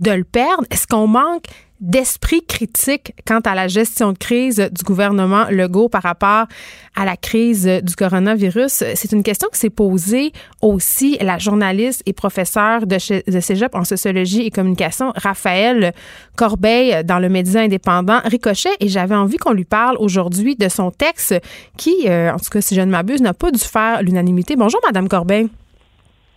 de 0.00 0.10
le 0.10 0.24
perdre? 0.24 0.64
Est-ce 0.70 0.86
qu'on 0.86 1.06
manque 1.06 1.44
d'esprit 1.80 2.42
critique 2.46 3.12
quant 3.26 3.40
à 3.40 3.54
la 3.54 3.68
gestion 3.68 4.12
de 4.12 4.18
crise 4.18 4.70
du 4.72 4.82
gouvernement 4.82 5.44
Legault 5.50 5.90
par 5.90 6.02
rapport 6.02 6.46
à 6.94 7.04
la 7.04 7.16
crise 7.16 7.66
du 7.82 7.94
coronavirus? 7.94 8.84
C'est 8.94 9.12
une 9.12 9.22
question 9.22 9.48
que 9.50 9.58
s'est 9.58 9.70
posée 9.70 10.32
aussi 10.62 11.18
la 11.20 11.38
journaliste 11.38 12.02
et 12.06 12.12
professeure 12.12 12.86
de, 12.86 12.98
cégep 12.98 13.74
en 13.74 13.84
sociologie 13.84 14.42
et 14.42 14.50
communication, 14.50 15.12
Raphaël 15.16 15.92
Corbeil, 16.36 17.04
dans 17.04 17.18
le 17.18 17.28
média 17.28 17.60
indépendant 17.60 18.20
Ricochet. 18.24 18.70
Et 18.80 18.88
j'avais 18.88 19.14
envie 19.14 19.36
qu'on 19.36 19.52
lui 19.52 19.64
parle 19.64 19.96
aujourd'hui 19.98 20.56
de 20.56 20.68
son 20.68 20.90
texte 20.90 21.34
qui, 21.76 22.08
euh, 22.08 22.32
en 22.32 22.38
tout 22.38 22.50
cas, 22.50 22.60
si 22.60 22.74
je 22.74 22.80
ne 22.80 22.90
m'abuse, 22.90 23.20
n'a 23.20 23.34
pas 23.34 23.50
dû 23.50 23.58
faire 23.58 24.02
l'unanimité. 24.02 24.56
Bonjour, 24.56 24.80
Madame 24.84 25.08
Corbeil. 25.08 25.48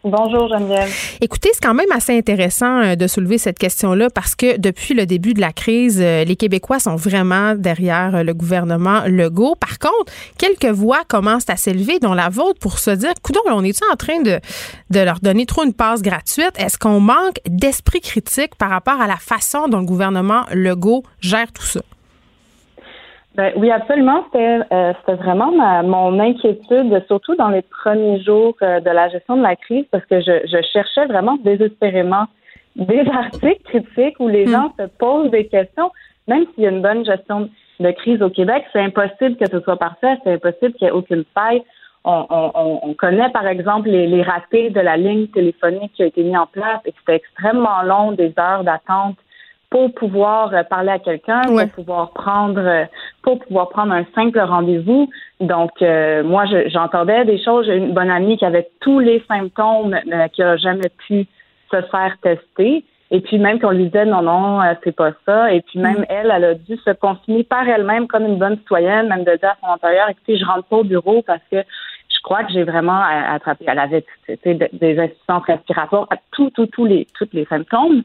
Bonjour 0.06 0.47
Geneviève. 0.47 0.89
Écoutez, 1.20 1.50
c'est 1.52 1.62
quand 1.62 1.74
même 1.74 1.91
assez 1.91 2.18
intéressant 2.18 2.80
euh, 2.80 2.95
de 2.95 3.06
soulever 3.06 3.38
cette 3.38 3.60
question-là 3.60 4.10
parce 4.10 4.34
que 4.34 4.58
depuis 4.58 4.93
le 4.93 5.06
début 5.06 5.34
de 5.34 5.41
la 5.41 5.52
crise, 5.52 6.00
euh, 6.02 6.24
les 6.24 6.38
Québécois 6.38 6.80
sont 6.80 6.95
vraiment 6.95 7.54
derrière 7.54 8.16
euh, 8.16 8.24
le 8.24 8.34
gouvernement 8.34 9.02
Legault. 9.08 9.56
Par 9.56 9.78
contre, 9.78 10.14
quelques 10.38 10.74
voix 10.74 11.02
commencent 11.06 11.50
à 11.50 11.58
s'élever, 11.58 12.00
dont 12.00 12.14
la 12.14 12.30
vôtre, 12.30 12.60
pour 12.60 12.80
se 12.80 12.91
dire, 12.91 13.12
coudon, 13.22 13.41
on 13.47 13.62
est 13.66 13.82
en 13.91 13.97
train 13.97 14.22
de, 14.22 14.39
de 14.89 15.00
leur 15.02 15.20
donner 15.20 15.45
trop 15.45 15.66
une 15.66 15.74
passe 15.74 16.02
gratuite? 16.02 16.54
Est-ce 16.58 16.78
qu'on 16.78 17.02
manque 17.02 17.41
d'esprit 17.45 18.00
critique 18.00 18.56
par 18.56 18.70
rapport 18.70 19.02
à 19.02 19.08
la 19.08 19.18
façon 19.18 19.68
dont 19.68 19.80
le 19.80 19.86
gouvernement 19.86 20.45
Legault 20.54 21.04
gère 21.20 21.52
tout 21.52 21.66
ça? 21.66 21.82
Ben, 23.36 23.54
oui, 23.56 23.72
absolument. 23.72 24.24
C'était 24.26 24.60
euh, 24.72 24.94
vraiment 25.08 25.52
mon 25.84 26.20
inquiétude, 26.20 27.04
surtout 27.08 27.36
dans 27.36 27.50
les 27.50 27.62
premiers 27.62 28.22
jours 28.22 28.56
euh, 28.62 28.80
de 28.80 28.90
la 28.90 29.10
gestion 29.10 29.38
de 29.38 29.44
la 29.44 29.56
crise, 29.56 29.86
parce 29.92 30.06
que 30.06 30.20
je, 30.20 30.46
je 30.46 30.58
cherchais 30.74 31.06
vraiment 31.06 31.38
désespérément 31.38 32.26
des 32.76 33.00
articles 33.14 33.62
critiques 33.64 34.20
où 34.20 34.28
les 34.28 34.46
hmm. 34.46 34.52
gens 34.52 34.74
se 34.80 34.86
posent 34.98 35.32
des 35.32 35.48
questions, 35.48 35.92
même 36.28 36.46
s'il 36.54 36.64
y 36.64 36.68
a 36.68 36.72
une 36.72 36.82
bonne 36.82 37.06
gestion 37.06 37.50
de 37.80 37.92
crise 37.92 38.22
au 38.22 38.30
Québec, 38.30 38.66
c'est 38.74 38.82
impossible 38.82 39.38
que 39.38 39.50
ce 39.50 39.60
soit 39.62 39.78
parfait, 39.78 40.18
c'est 40.24 40.34
impossible 40.34 40.74
qu'il 40.74 40.86
n'y 40.86 40.90
ait 40.90 40.92
aucune 40.92 41.24
faille. 41.34 41.64
On, 42.04 42.26
on, 42.30 42.80
on, 42.84 42.94
connaît 42.94 43.30
par 43.30 43.46
exemple 43.46 43.90
les, 43.90 44.08
les 44.08 44.22
ratés 44.22 44.70
de 44.70 44.80
la 44.80 44.96
ligne 44.96 45.28
téléphonique 45.28 45.92
qui 45.94 46.04
a 46.04 46.06
été 46.06 46.24
mise 46.24 46.38
en 46.38 46.46
place 46.46 46.80
et 46.86 46.94
c'était 46.98 47.16
extrêmement 47.16 47.82
long, 47.84 48.14
des 48.14 48.34
heures 48.40 48.64
d'attente 48.64 49.18
pour 49.70 49.93
pouvoir 49.93 50.53
euh, 50.53 50.63
parler 50.63 50.89
à 50.89 50.99
quelqu'un, 50.99 51.41
pour 51.41 51.70
pouvoir 51.70 52.11
prendre 52.11 52.59
euh, 52.59 52.86
pour 53.22 53.39
pouvoir 53.39 53.70
prendre 53.70 53.93
un 53.93 54.05
simple 54.15 54.39
rendez-vous. 54.39 55.09
Donc 55.39 55.72
euh, 55.82 56.24
moi 56.24 56.45
j'entendais 56.67 57.26
des 57.26 57.41
choses, 57.43 57.65
j'ai 57.67 57.76
une 57.76 57.93
bonne 57.93 58.09
amie 58.09 58.38
qui 58.38 58.45
avait 58.45 58.70
tous 58.80 58.99
les 58.99 59.24
symptômes 59.28 59.95
mais 60.07 60.30
qui 60.30 60.41
a 60.41 60.57
jamais 60.57 60.89
pu 61.07 61.28
se 61.72 61.82
faire 61.84 62.15
tester. 62.22 62.84
Et 63.11 63.22
puis 63.22 63.39
même 63.39 63.59
qu'on 63.59 63.72
lui 63.72 63.86
disait 63.86 64.05
non, 64.05 64.22
non, 64.22 64.61
c'est 64.84 64.95
pas 64.95 65.11
ça. 65.26 65.51
Et 65.53 65.61
puis 65.61 65.80
même 65.80 65.99
mm. 65.99 66.05
elle, 66.09 66.32
elle 66.36 66.45
a 66.45 66.53
dû 66.55 66.78
se 66.78 66.91
confiner 66.91 67.43
par 67.43 67.67
elle-même 67.67 68.07
comme 68.07 68.26
une 68.26 68.38
bonne 68.38 68.57
citoyenne, 68.57 69.07
même 69.07 69.24
de 69.24 69.36
dire 69.36 69.49
à 69.49 69.57
son 69.61 69.74
employeur, 69.74 70.09
écoutez, 70.09 70.38
je 70.38 70.45
rentre 70.45 70.63
pas 70.63 70.78
au 70.78 70.84
bureau 70.84 71.22
parce 71.26 71.41
que 71.51 71.57
je 71.57 72.22
crois 72.24 72.43
que 72.43 72.51
j'ai 72.51 72.63
vraiment 72.63 73.01
attrapé. 73.01 73.65
Elle 73.67 73.80
avait 73.80 74.05
des 74.45 74.99
insuffisances 74.99 75.45
respiratoires, 75.45 76.07
tous, 76.32 76.49
tous, 76.51 76.67
tous 76.67 76.86
les, 76.86 77.07
tous 77.17 77.30
les 77.34 77.45
symptômes 77.45 78.03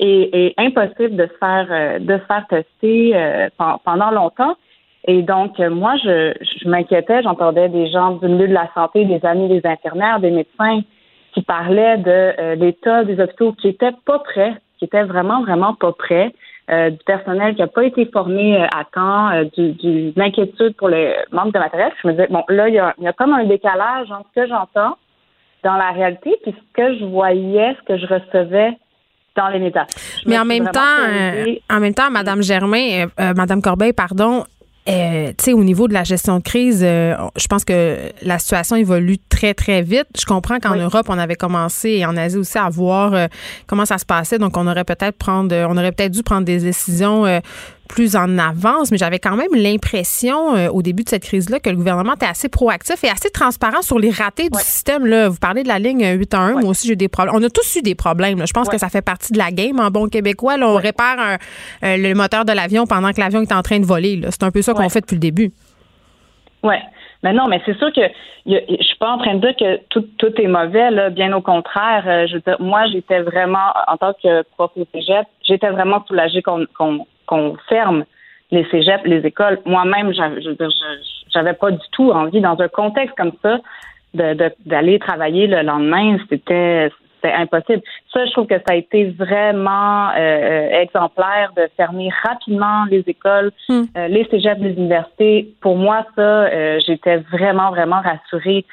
et, 0.00 0.54
impossible 0.56 1.16
de 1.16 1.26
se 1.26 1.38
faire 1.38 1.66
euh, 1.70 1.98
de 1.98 2.18
se 2.18 2.24
faire 2.24 2.46
tester 2.48 3.12
euh, 3.14 3.48
pendant 3.84 4.10
longtemps. 4.10 4.56
Et 5.06 5.22
donc, 5.22 5.58
euh, 5.60 5.70
moi, 5.70 5.96
je, 5.96 6.34
je 6.40 6.68
m'inquiétais, 6.68 7.22
j'entendais 7.22 7.68
des 7.68 7.90
gens 7.90 8.12
du 8.12 8.28
milieu 8.28 8.48
de 8.48 8.54
la 8.54 8.68
santé, 8.74 9.04
des 9.04 9.24
amis 9.24 9.48
des 9.48 9.62
infirmières, 9.64 10.20
des 10.20 10.30
médecins 10.30 10.80
qui 11.32 11.42
parlaient 11.42 11.98
de 11.98 12.54
l'état 12.54 13.04
des 13.04 13.20
hôpitaux 13.20 13.52
qui 13.52 13.68
étaient 13.68 13.94
pas 14.04 14.18
prêts, 14.18 14.54
qui 14.78 14.86
étaient 14.86 15.04
vraiment, 15.04 15.42
vraiment 15.42 15.74
pas 15.74 15.92
prêts, 15.92 16.32
du 16.68 16.98
personnel 17.06 17.54
qui 17.54 17.60
n'a 17.60 17.68
pas 17.68 17.84
été 17.84 18.04
formé 18.06 18.56
à 18.56 18.84
temps, 18.92 19.30
du, 19.56 19.72
du, 19.72 20.12
l'inquiétude 20.16 20.74
pour 20.76 20.88
le 20.88 21.14
manque 21.30 21.54
de 21.54 21.58
matériel. 21.60 21.92
Je 22.02 22.08
me 22.08 22.12
disais, 22.14 22.26
bon, 22.30 22.42
là, 22.48 22.68
il 22.68 22.74
y 22.74 22.80
a, 22.80 22.94
il 22.98 23.04
y 23.04 23.06
a 23.06 23.12
comme 23.12 23.32
un 23.32 23.44
décalage 23.44 24.10
entre 24.10 24.26
ce 24.34 24.40
que 24.40 24.48
j'entends 24.48 24.96
dans 25.62 25.76
la 25.76 25.92
réalité 25.92 26.36
puis 26.42 26.52
ce 26.52 26.72
que 26.74 26.98
je 26.98 27.04
voyais, 27.04 27.76
ce 27.76 27.82
que 27.84 27.96
je 27.96 28.06
recevais 28.06 28.76
dans 29.36 29.48
les 29.48 29.58
médias. 29.58 29.86
Mais 30.26 30.38
en 30.38 30.44
même 30.44 30.68
temps, 30.68 30.80
euh, 31.08 31.54
en 31.68 31.80
même 31.80 31.94
temps, 31.94 32.10
Madame 32.10 32.42
Germain, 32.42 33.04
euh, 33.04 33.06
euh, 33.20 33.34
Madame 33.34 33.62
Corbeil, 33.62 33.92
pardon, 33.92 34.44
tu 34.86 34.94
sais, 35.38 35.52
au 35.52 35.62
niveau 35.62 35.86
de 35.86 35.92
la 35.92 36.02
gestion 36.02 36.38
de 36.38 36.42
crise, 36.42 36.80
je 36.80 37.46
pense 37.48 37.64
que 37.64 37.96
la 38.22 38.40
situation 38.40 38.74
évolue 38.74 39.18
très, 39.28 39.54
très 39.54 39.82
vite. 39.82 40.08
Je 40.18 40.24
comprends 40.24 40.58
qu'en 40.58 40.74
Europe, 40.74 41.06
on 41.08 41.18
avait 41.18 41.36
commencé 41.36 41.90
et 41.90 42.06
en 42.06 42.16
Asie 42.16 42.38
aussi 42.38 42.58
à 42.58 42.68
voir 42.68 43.28
comment 43.68 43.84
ça 43.84 43.98
se 43.98 44.04
passait. 44.04 44.38
Donc, 44.38 44.56
on 44.56 44.66
aurait 44.66 44.82
peut-être 44.82 45.16
prendre, 45.16 45.54
on 45.54 45.76
aurait 45.76 45.92
peut-être 45.92 46.10
dû 46.10 46.24
prendre 46.24 46.44
des 46.44 46.58
décisions 46.58 47.24
plus 47.90 48.14
en 48.16 48.38
avance, 48.38 48.90
mais 48.90 48.98
j'avais 48.98 49.18
quand 49.18 49.36
même 49.36 49.52
l'impression 49.54 50.54
euh, 50.54 50.68
au 50.68 50.80
début 50.80 51.02
de 51.02 51.08
cette 51.08 51.24
crise-là 51.24 51.58
que 51.58 51.68
le 51.68 51.76
gouvernement 51.76 52.14
était 52.14 52.26
assez 52.26 52.48
proactif 52.48 53.02
et 53.04 53.08
assez 53.08 53.30
transparent 53.30 53.82
sur 53.82 53.98
les 53.98 54.10
ratés 54.10 54.48
du 54.48 54.58
système. 54.60 55.06
Là. 55.06 55.28
Vous 55.28 55.38
parlez 55.40 55.64
de 55.64 55.68
la 55.68 55.78
ligne 55.78 56.06
8 56.06 56.34
1. 56.34 56.52
Moi 56.52 56.70
aussi, 56.70 56.86
j'ai 56.86 56.96
des 56.96 57.08
problèmes. 57.08 57.34
On 57.34 57.42
a 57.42 57.50
tous 57.50 57.76
eu 57.76 57.82
des 57.82 57.96
problèmes. 57.96 58.46
Je 58.46 58.52
pense 58.52 58.68
que 58.68 58.78
ça 58.78 58.88
fait 58.88 59.02
partie 59.02 59.32
de 59.32 59.38
la 59.38 59.50
game 59.50 59.80
en 59.80 59.90
bon 59.90 60.08
québécois. 60.08 60.56
Là, 60.56 60.68
on 60.68 60.76
répare 60.76 61.18
euh, 61.82 61.96
le 61.96 62.14
moteur 62.14 62.44
de 62.44 62.52
l'avion 62.52 62.86
pendant 62.86 63.10
que 63.12 63.20
l'avion 63.20 63.42
est 63.42 63.52
en 63.52 63.62
train 63.62 63.80
de 63.80 63.86
voler. 63.86 64.20
C'est 64.30 64.44
un 64.44 64.52
peu 64.52 64.62
ça 64.62 64.72
qu'on 64.72 64.88
fait 64.88 65.00
depuis 65.00 65.16
le 65.16 65.20
début. 65.20 65.52
Oui. 66.62 66.76
Mais 67.22 67.32
non, 67.32 67.48
mais 67.48 67.60
c'est 67.66 67.76
sûr 67.76 67.92
que 67.92 68.00
je 68.46 68.82
suis 68.82 68.96
pas 68.98 69.10
en 69.10 69.18
train 69.18 69.34
de 69.34 69.40
dire 69.40 69.56
que 69.56 69.76
tout, 69.90 70.06
tout 70.16 70.32
est 70.40 70.46
mauvais, 70.46 70.90
là, 70.90 71.10
bien 71.10 71.32
au 71.34 71.42
contraire. 71.42 72.04
Euh, 72.06 72.26
je 72.26 72.34
veux 72.34 72.40
dire, 72.40 72.56
moi, 72.60 72.86
j'étais 72.86 73.20
vraiment, 73.20 73.74
en 73.88 73.96
tant 73.96 74.14
que 74.14 74.42
prof 74.52 74.70
au 74.76 74.86
cégep, 74.94 75.26
j'étais 75.46 75.70
vraiment 75.70 76.02
soulagée 76.06 76.40
qu'on 76.40 76.66
qu'on 77.30 77.56
ferme 77.68 78.04
les 78.50 78.64
cégeps, 78.70 79.04
les 79.04 79.24
écoles. 79.24 79.58
Moi-même, 79.64 80.12
j'avais 81.32 81.52
pas 81.54 81.70
du 81.70 81.86
tout 81.92 82.10
envie, 82.10 82.40
dans 82.40 82.60
un 82.60 82.68
contexte 82.68 83.16
comme 83.16 83.32
ça, 83.42 83.58
d'aller 84.12 84.98
travailler 84.98 85.46
le 85.46 85.62
lendemain. 85.62 86.18
C'était 86.28 86.90
impossible. 87.22 87.82
Ça, 88.12 88.24
je 88.26 88.32
trouve 88.32 88.46
que 88.46 88.58
ça 88.58 88.72
a 88.72 88.74
été 88.74 89.10
vraiment 89.10 90.08
euh, 90.16 90.80
exemplaire 90.80 91.52
de 91.56 91.68
fermer 91.76 92.10
rapidement 92.24 92.86
les 92.90 93.04
écoles, 93.06 93.52
hmm. 93.68 93.82
euh, 93.96 94.08
les 94.08 94.24
cégeps, 94.30 94.60
les 94.60 94.72
universités. 94.72 95.54
Pour 95.60 95.76
moi, 95.76 96.04
ça, 96.16 96.22
euh, 96.22 96.80
j'étais 96.84 97.18
vraiment, 97.32 97.70
vraiment 97.70 98.00
rassurée 98.00 98.64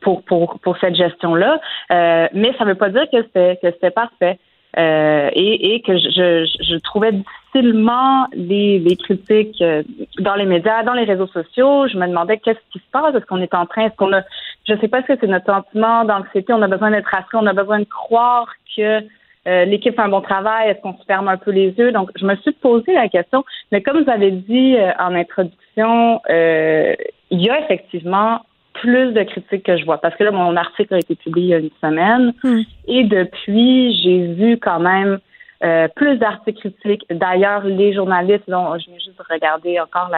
pour, 0.00 0.22
pour, 0.22 0.58
pour 0.60 0.78
cette 0.78 0.94
gestion-là. 0.94 1.60
mais 1.90 2.54
ça 2.56 2.64
ne 2.64 2.70
veut 2.70 2.76
pas 2.76 2.88
dire 2.88 3.06
que 3.12 3.22
c'était 3.22 3.58
que 3.60 3.70
c'était 3.70 3.90
parfait. 3.90 4.38
Euh, 4.78 5.28
et, 5.34 5.74
et, 5.74 5.82
que 5.82 5.98
je, 5.98 6.46
je, 6.62 6.76
trouvais 6.76 7.12
difficilement 7.12 8.26
les, 8.32 8.78
les 8.78 8.96
critiques 8.96 9.60
euh, 9.60 9.82
dans 10.20 10.34
les 10.34 10.46
médias, 10.46 10.82
dans 10.82 10.94
les 10.94 11.04
réseaux 11.04 11.26
sociaux. 11.26 11.88
Je 11.88 11.98
me 11.98 12.06
demandais 12.06 12.38
qu'est-ce 12.38 12.58
qui 12.72 12.78
se 12.78 12.90
passe, 12.90 13.14
est-ce 13.14 13.26
qu'on 13.26 13.42
est 13.42 13.52
en 13.54 13.66
train, 13.66 13.86
est-ce 13.86 13.96
qu'on 13.96 14.14
a, 14.14 14.22
je 14.66 14.74
sais 14.80 14.88
pas 14.88 15.02
ce 15.02 15.08
que 15.08 15.18
c'est 15.20 15.26
notre 15.26 15.44
sentiment 15.44 16.06
d'anxiété, 16.06 16.54
on 16.54 16.62
a 16.62 16.68
besoin 16.68 16.90
d'être 16.90 17.08
rassuré, 17.08 17.36
on 17.42 17.46
a 17.46 17.52
besoin 17.52 17.80
de 17.80 17.84
croire 17.84 18.48
que 18.74 19.00
euh, 19.46 19.64
l'équipe 19.66 19.94
fait 19.94 20.00
un 20.00 20.08
bon 20.08 20.22
travail, 20.22 20.70
est-ce 20.70 20.80
qu'on 20.80 20.96
se 20.96 21.04
ferme 21.04 21.28
un 21.28 21.36
peu 21.36 21.50
les 21.50 21.68
yeux? 21.72 21.92
Donc, 21.92 22.10
je 22.16 22.24
me 22.24 22.34
suis 22.36 22.52
posé 22.52 22.94
la 22.94 23.08
question, 23.08 23.44
mais 23.72 23.82
comme 23.82 24.02
vous 24.02 24.10
avez 24.10 24.30
dit 24.30 24.76
en 24.98 25.14
introduction, 25.14 26.22
il 26.30 27.42
y 27.42 27.50
a 27.50 27.60
effectivement 27.60 28.40
plus 28.74 29.12
de 29.12 29.22
critiques 29.22 29.64
que 29.64 29.76
je 29.76 29.84
vois. 29.84 29.98
Parce 29.98 30.14
que 30.16 30.24
là, 30.24 30.30
mon 30.30 30.56
article 30.56 30.94
a 30.94 30.98
été 30.98 31.14
publié 31.14 31.46
il 31.46 31.50
y 31.50 31.54
a 31.54 31.58
une 31.58 31.70
semaine. 31.80 32.32
Hmm. 32.42 32.62
Et 32.86 33.04
depuis, 33.04 33.94
j'ai 34.02 34.34
vu 34.34 34.58
quand 34.58 34.80
même 34.80 35.18
euh, 35.64 35.86
plus 35.94 36.16
d'articles 36.18 36.72
critiques. 36.72 37.04
D'ailleurs, 37.10 37.64
les 37.64 37.92
journalistes, 37.94 38.48
là, 38.48 38.76
je 38.78 38.86
viens 38.86 38.98
juste 38.98 39.22
regarder 39.30 39.78
encore 39.78 40.10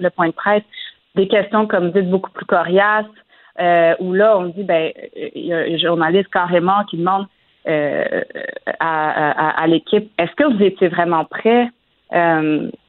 le 0.00 0.10
point 0.10 0.28
de 0.28 0.32
presse, 0.32 0.62
des 1.14 1.28
questions, 1.28 1.66
comme 1.66 1.90
vous 1.90 2.00
dites, 2.00 2.10
beaucoup 2.10 2.30
plus 2.30 2.46
coriaces, 2.46 3.04
euh, 3.60 3.94
où 4.00 4.14
là, 4.14 4.38
on 4.38 4.46
dit, 4.46 4.62
ben, 4.62 4.90
il 5.34 5.46
y 5.46 5.52
a 5.52 5.58
un 5.58 5.76
journaliste 5.76 6.30
carrément 6.30 6.84
qui 6.88 6.96
demande 6.96 7.26
euh, 7.68 8.22
à, 8.80 9.64
l'équipe, 9.68 10.10
est-ce 10.18 10.32
que 10.32 10.44
vous 10.44 10.62
étiez 10.62 10.88
vraiment 10.88 11.26
prêt 11.26 11.68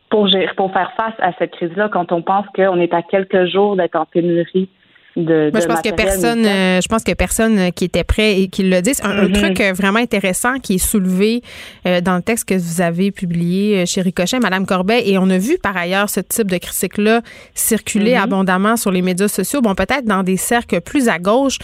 pour, 0.10 0.30
pour 0.56 0.72
faire 0.72 0.92
face 0.96 1.14
à 1.20 1.34
cette 1.34 1.52
crise-là 1.52 1.90
quand 1.90 2.12
on 2.12 2.22
pense 2.22 2.46
qu'on 2.56 2.80
est 2.80 2.94
à 2.94 3.02
quelques 3.02 3.46
jours 3.46 3.76
d'être 3.76 3.96
en 3.96 4.06
pénurie 4.06 4.70
de, 5.16 5.52
Moi, 5.52 5.62
je 5.62 5.68
pense 5.68 5.82
que 5.82 5.94
personne, 5.94 6.46
euh, 6.46 6.82
je 6.82 6.88
pense 6.88 7.04
que 7.04 7.12
personne 7.14 7.72
qui 7.74 7.86
était 7.86 8.04
prêt 8.04 8.42
et 8.42 8.48
qui 8.48 8.64
le 8.64 8.82
dit. 8.82 8.94
Un, 9.04 9.10
un, 9.10 9.28
mm-hmm. 9.28 9.34
truc 9.34 9.62
euh, 9.62 9.74
vraiment 9.74 10.00
intéressant 10.00 10.60
qui 10.60 10.76
est 10.76 10.86
soulevé 10.86 11.42
euh, 11.86 12.02
dans 12.02 12.16
le 12.16 12.22
texte 12.22 12.50
que 12.50 12.56
vous 12.56 12.82
avez 12.82 13.12
publié 13.12 13.86
chez 13.86 14.02
Ricochet, 14.02 14.40
Madame 14.40 14.66
Corbet, 14.66 15.08
et 15.08 15.18
on 15.18 15.30
a 15.30 15.38
vu 15.38 15.58
par 15.62 15.78
ailleurs 15.78 16.10
ce 16.10 16.20
type 16.20 16.50
de 16.50 16.58
critique-là 16.58 17.22
circuler 17.54 18.14
mm-hmm. 18.14 18.24
abondamment 18.24 18.78
sur 18.78 18.92
les 18.92 19.02
médias 19.02 19.28
sociaux. 19.28 19.62
Bon, 19.62 19.76
peut-être 19.76 20.06
dans 20.06 20.24
des 20.24 20.38
cercles 20.38 20.82
plus 20.82 21.08
à 21.10 21.20
gauche, 21.20 21.60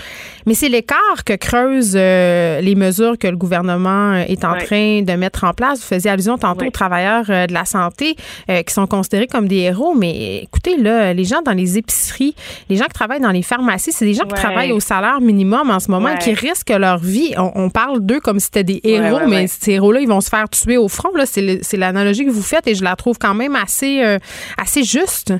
mais 0.45 0.53
c'est 0.53 0.69
l'écart 0.69 1.23
que 1.25 1.33
creusent 1.33 1.95
les 1.95 2.75
mesures 2.75 3.17
que 3.17 3.27
le 3.27 3.37
gouvernement 3.37 4.15
est 4.15 4.45
en 4.45 4.57
train 4.57 5.01
de 5.01 5.13
mettre 5.13 5.43
en 5.43 5.53
place. 5.53 5.79
Vous 5.79 5.87
faisiez 5.87 6.11
allusion 6.11 6.37
tantôt 6.37 6.65
aux 6.65 6.71
travailleurs 6.71 7.25
de 7.25 7.53
la 7.53 7.65
santé 7.65 8.15
qui 8.47 8.73
sont 8.73 8.87
considérés 8.87 9.27
comme 9.27 9.47
des 9.47 9.57
héros, 9.57 9.95
mais 9.95 10.43
écoutez 10.43 10.77
là, 10.77 11.13
les 11.13 11.25
gens 11.25 11.41
dans 11.41 11.53
les 11.53 11.77
épiceries, 11.77 12.35
les 12.69 12.75
gens 12.75 12.85
qui 12.85 12.93
travaillent 12.93 13.19
dans 13.19 13.31
les 13.31 13.38
les 13.39 13.43
pharmacies, 13.43 13.91
c'est 13.91 14.05
des 14.05 14.13
gens 14.13 14.25
qui 14.25 14.35
travaillent 14.35 14.71
au 14.71 14.79
salaire 14.79 15.21
minimum 15.21 15.69
en 15.69 15.79
ce 15.79 15.89
moment, 15.89 16.15
qui 16.17 16.33
risquent 16.33 16.77
leur 16.77 16.97
vie. 16.97 17.33
On, 17.37 17.69
parle 17.69 17.99
d'eux 18.05 18.19
comme 18.19 18.39
si 18.39 18.45
c'était 18.45 18.63
des 18.63 18.81
héros, 18.83 19.27
mais 19.27 19.47
ces 19.47 19.73
héros-là, 19.73 20.01
ils 20.01 20.07
vont 20.07 20.21
se 20.21 20.29
faire 20.29 20.49
tuer 20.49 20.77
au 20.77 20.87
front. 20.87 21.09
C'est 21.25 21.77
l'analogie 21.77 22.25
que 22.25 22.31
vous 22.31 22.43
faites 22.43 22.67
et 22.67 22.75
je 22.75 22.83
la 22.83 22.95
trouve 22.95 23.17
quand 23.17 23.33
même 23.33 23.55
assez, 23.55 24.03
euh, 24.03 24.17
assez 24.57 24.83
juste. 24.83 25.33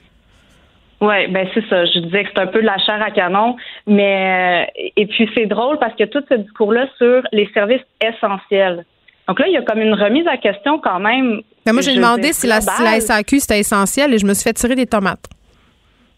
Oui, 1.01 1.27
ben 1.29 1.47
c'est 1.53 1.65
ça. 1.69 1.85
Je 1.85 1.99
disais 1.99 2.23
que 2.23 2.29
c'est 2.33 2.41
un 2.41 2.47
peu 2.47 2.61
de 2.61 2.65
la 2.65 2.77
chair 2.77 3.01
à 3.01 3.11
canon, 3.11 3.55
mais 3.87 4.65
euh, 4.67 4.81
et 4.97 5.05
puis 5.05 5.29
c'est 5.33 5.45
drôle 5.45 5.79
parce 5.79 5.95
que 5.95 6.03
tout 6.03 6.21
ce 6.29 6.35
discours-là 6.35 6.87
sur 6.97 7.21
les 7.31 7.49
services 7.53 7.85
essentiels. 8.01 8.85
Donc 9.27 9.39
là, 9.39 9.47
il 9.47 9.53
y 9.53 9.57
a 9.57 9.61
comme 9.61 9.79
une 9.79 9.93
remise 9.93 10.27
à 10.27 10.37
question 10.37 10.79
quand 10.79 10.99
même. 10.99 11.41
Ben 11.65 11.71
moi, 11.71 11.81
j'ai 11.81 11.95
demandé 11.95 12.33
si 12.33 12.47
la, 12.47 12.59
si 12.61 12.83
la, 12.83 12.99
SAQ 12.99 13.39
c'était 13.39 13.59
essentiel 13.59 14.13
et 14.13 14.17
je 14.17 14.25
me 14.25 14.33
suis 14.33 14.43
fait 14.43 14.53
tirer 14.53 14.75
des 14.75 14.87
tomates. 14.87 15.25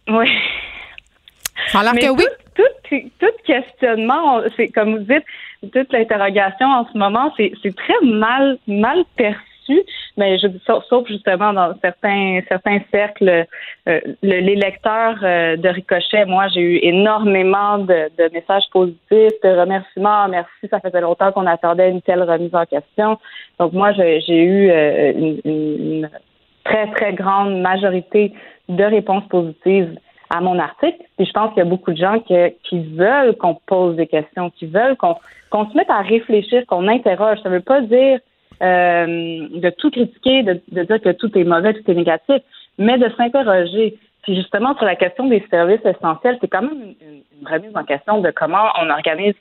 Oui. 0.08 0.28
Alors 1.74 1.94
que 1.94 2.10
oui. 2.10 2.26
Tout, 2.54 2.98
tout 3.20 3.28
questionnement, 3.46 4.42
c'est 4.58 4.68
comme 4.68 4.98
vous 4.98 5.04
dites, 5.04 5.24
toute 5.72 5.94
l'interrogation 5.94 6.68
en 6.68 6.86
ce 6.92 6.98
moment, 6.98 7.34
c'est 7.38 7.76
très 7.76 8.02
mal 8.04 8.58
mal 8.68 9.04
perçu 9.16 9.42
mais 10.18 10.38
je 10.38 10.48
sauf 10.66 11.08
justement 11.08 11.54
dans 11.54 11.74
certains 11.82 12.40
certains 12.48 12.80
cercles, 12.92 13.46
euh, 13.88 14.00
les 14.22 14.56
lecteurs 14.56 15.18
euh, 15.24 15.56
de 15.58 15.70
Ricochet, 15.70 16.26
moi 16.26 16.48
j'ai 16.50 16.62
eu 16.62 16.80
énormément 16.82 17.78
de, 17.78 18.34
messages 18.34 18.66
positifs, 18.72 19.40
de 19.44 19.60
remerciements, 19.60 20.28
merci, 20.28 20.68
ça 20.70 20.80
faisait 20.80 21.02
longtemps 21.02 21.32
qu'on 21.32 21.48
attendait 21.48 21.90
une 21.90 22.02
telle 22.02 22.24
remise 22.24 22.54
en 22.54 22.66
question. 22.66 23.18
Donc 23.60 23.74
moi 23.74 23.94
j'ai 23.94 24.44
eu 24.44 24.70
euh, 24.70 25.14
une, 25.46 26.10
très 26.64 26.92
très 26.92 27.14
grande 27.14 27.60
majorité 27.60 28.34
de 28.70 28.84
réponses 28.84 29.28
positives 29.30 29.98
à 30.32 30.42
mon 30.42 30.58
article. 30.60 30.98
Puis 31.18 31.26
je 31.26 31.32
pense 31.32 31.50
qu'il 31.50 31.60
y 31.60 31.66
a 31.66 31.70
beaucoup 31.70 31.92
de 31.92 31.98
gens 31.98 32.20
qui, 32.20 32.80
veulent 32.96 33.36
qu'on 33.36 33.56
pose 33.56 33.96
des 33.96 34.08
questions, 34.08 34.50
qui 34.52 34.66
veulent 34.66 34.96
qu'on 34.98 35.70
se 35.70 35.78
mette 35.78 35.90
à 35.90 36.02
réfléchir, 36.02 36.66
qu'on 36.68 36.88
interroge. 36.88 37.40
Ça 37.44 37.50
ne 37.50 37.56
veut 37.56 37.62
pas 37.62 37.82
dire 37.82 38.20
euh, 38.62 39.48
de 39.50 39.70
tout 39.72 39.92
critiquer, 39.92 40.44
de, 40.44 40.62
dire 40.70 41.02
que 41.02 41.12
tout 41.12 41.38
est 41.38 41.44
mauvais, 41.44 41.74
tout 41.74 41.90
est 41.92 41.96
négatif, 41.96 42.42
mais 42.78 42.98
de 42.98 43.10
s'interroger. 43.18 43.98
Puis 44.24 44.36
justement, 44.36 44.76
sur 44.76 44.86
la 44.86 44.96
question 44.96 45.28
des 45.28 45.44
services 45.50 45.84
essentiels, 45.84 46.38
c'est 46.40 46.48
quand 46.48 46.62
même 46.62 46.94
une, 47.02 47.22
remise 47.44 47.76
en 47.76 47.84
question 47.84 48.22
de 48.22 48.30
comment 48.30 48.68
on 48.80 48.92
organise 48.92 49.34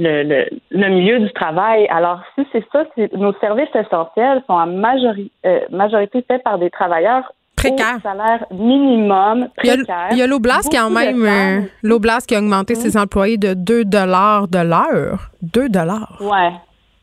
le, 0.00 0.48
le, 0.72 0.88
milieu 0.88 1.20
du 1.20 1.32
travail. 1.32 1.86
Alors, 1.86 2.20
si 2.34 2.44
c'est 2.50 2.64
ça, 2.72 2.84
nos 3.16 3.32
services 3.34 3.72
essentiels 3.76 4.42
sont 4.48 4.54
en 4.54 4.66
majorité, 4.66 5.30
euh, 5.46 5.60
majorité 5.70 6.24
faits 6.26 6.42
par 6.42 6.58
des 6.58 6.68
travailleurs 6.68 7.32
précaires. 7.70 7.96
Au 7.98 8.00
salaire 8.00 8.46
minimum 8.50 9.48
précaire. 9.56 10.08
Il 10.12 10.18
y 10.18 10.22
a, 10.22 10.26
l'Oblast 10.26 10.70
quand 10.70 10.90
même, 10.90 11.24
euh, 11.24 11.60
l'Oblast 11.82 12.28
qui 12.28 12.34
a 12.34 12.38
augmenté 12.38 12.74
ses 12.74 12.96
employés 12.96 13.38
de 13.38 13.54
2 13.54 13.84
dollars 13.84 14.48
de 14.48 14.58
l'heure. 14.58 15.30
2 15.42 15.68
dollars. 15.68 16.18
Ouais. 16.20 16.52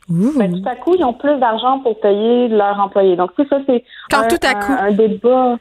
Ben, 0.09 0.61
tout 0.61 0.69
à 0.69 0.75
coup, 0.75 0.95
ils 0.97 1.03
ont 1.05 1.13
plus 1.13 1.37
d'argent 1.37 1.79
pour 1.79 1.99
payer 1.99 2.49
leurs 2.49 2.77
employés. 2.79 3.15
Donc, 3.15 3.33
tout 3.35 3.45
ça, 3.49 3.59
c'est 3.65 3.83
un, 4.13 4.27
tout 4.27 4.45
à 4.45 4.55
coup. 4.55 4.73
Un, 4.73 4.91
débat. 4.91 5.57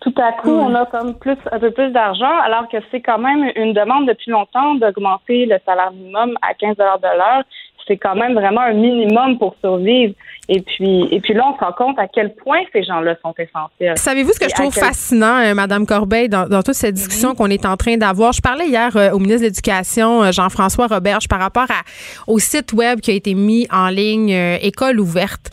Tout 0.00 0.14
à 0.16 0.32
coup, 0.32 0.50
on 0.50 0.72
a 0.76 0.86
comme 0.86 1.14
plus 1.18 1.36
un 1.50 1.58
peu 1.58 1.72
plus 1.72 1.90
d'argent, 1.90 2.38
alors 2.44 2.68
que 2.68 2.76
c'est 2.90 3.00
quand 3.00 3.18
même 3.18 3.50
une 3.56 3.72
demande 3.72 4.06
depuis 4.06 4.30
longtemps 4.30 4.76
d'augmenter 4.76 5.46
le 5.46 5.58
salaire 5.66 5.90
minimum 5.90 6.36
à 6.40 6.54
15 6.54 6.76
de 6.76 7.16
l'heure. 7.18 7.42
C'est 7.88 7.96
quand 7.96 8.14
même 8.14 8.34
vraiment 8.34 8.60
un 8.60 8.74
minimum 8.74 9.38
pour 9.38 9.56
survivre. 9.60 10.14
Et 10.50 10.62
puis, 10.62 11.06
et 11.10 11.20
puis 11.20 11.34
là, 11.34 11.44
on 11.46 11.58
se 11.58 11.62
rend 11.62 11.72
compte 11.72 11.98
à 11.98 12.08
quel 12.08 12.34
point 12.34 12.60
ces 12.72 12.82
gens-là 12.82 13.16
sont 13.22 13.34
essentiels. 13.38 13.98
Savez-vous 13.98 14.32
ce 14.32 14.40
que 14.40 14.48
je 14.48 14.54
trouve 14.54 14.72
fascinant, 14.72 15.44
euh, 15.44 15.52
Madame 15.52 15.84
Corbeil, 15.84 16.30
dans, 16.30 16.62
toute 16.62 16.74
cette 16.74 16.94
discussion 16.94 17.34
qu'on 17.34 17.50
est 17.50 17.66
en 17.66 17.76
train 17.76 17.98
d'avoir? 17.98 18.32
Je 18.32 18.40
parlais 18.40 18.66
hier 18.66 18.96
euh, 18.96 19.10
au 19.10 19.18
ministre 19.18 19.42
de 19.42 19.46
l'Éducation, 19.46 20.22
euh, 20.22 20.32
Jean-François 20.32 20.86
Roberge, 20.86 21.28
par 21.28 21.38
rapport 21.38 21.66
à, 21.70 21.82
au 22.26 22.38
site 22.38 22.72
web 22.72 23.00
qui 23.00 23.10
a 23.10 23.14
été 23.14 23.34
mis 23.34 23.66
en 23.70 23.88
ligne, 23.88 24.30
École 24.62 25.00
ouverte. 25.00 25.50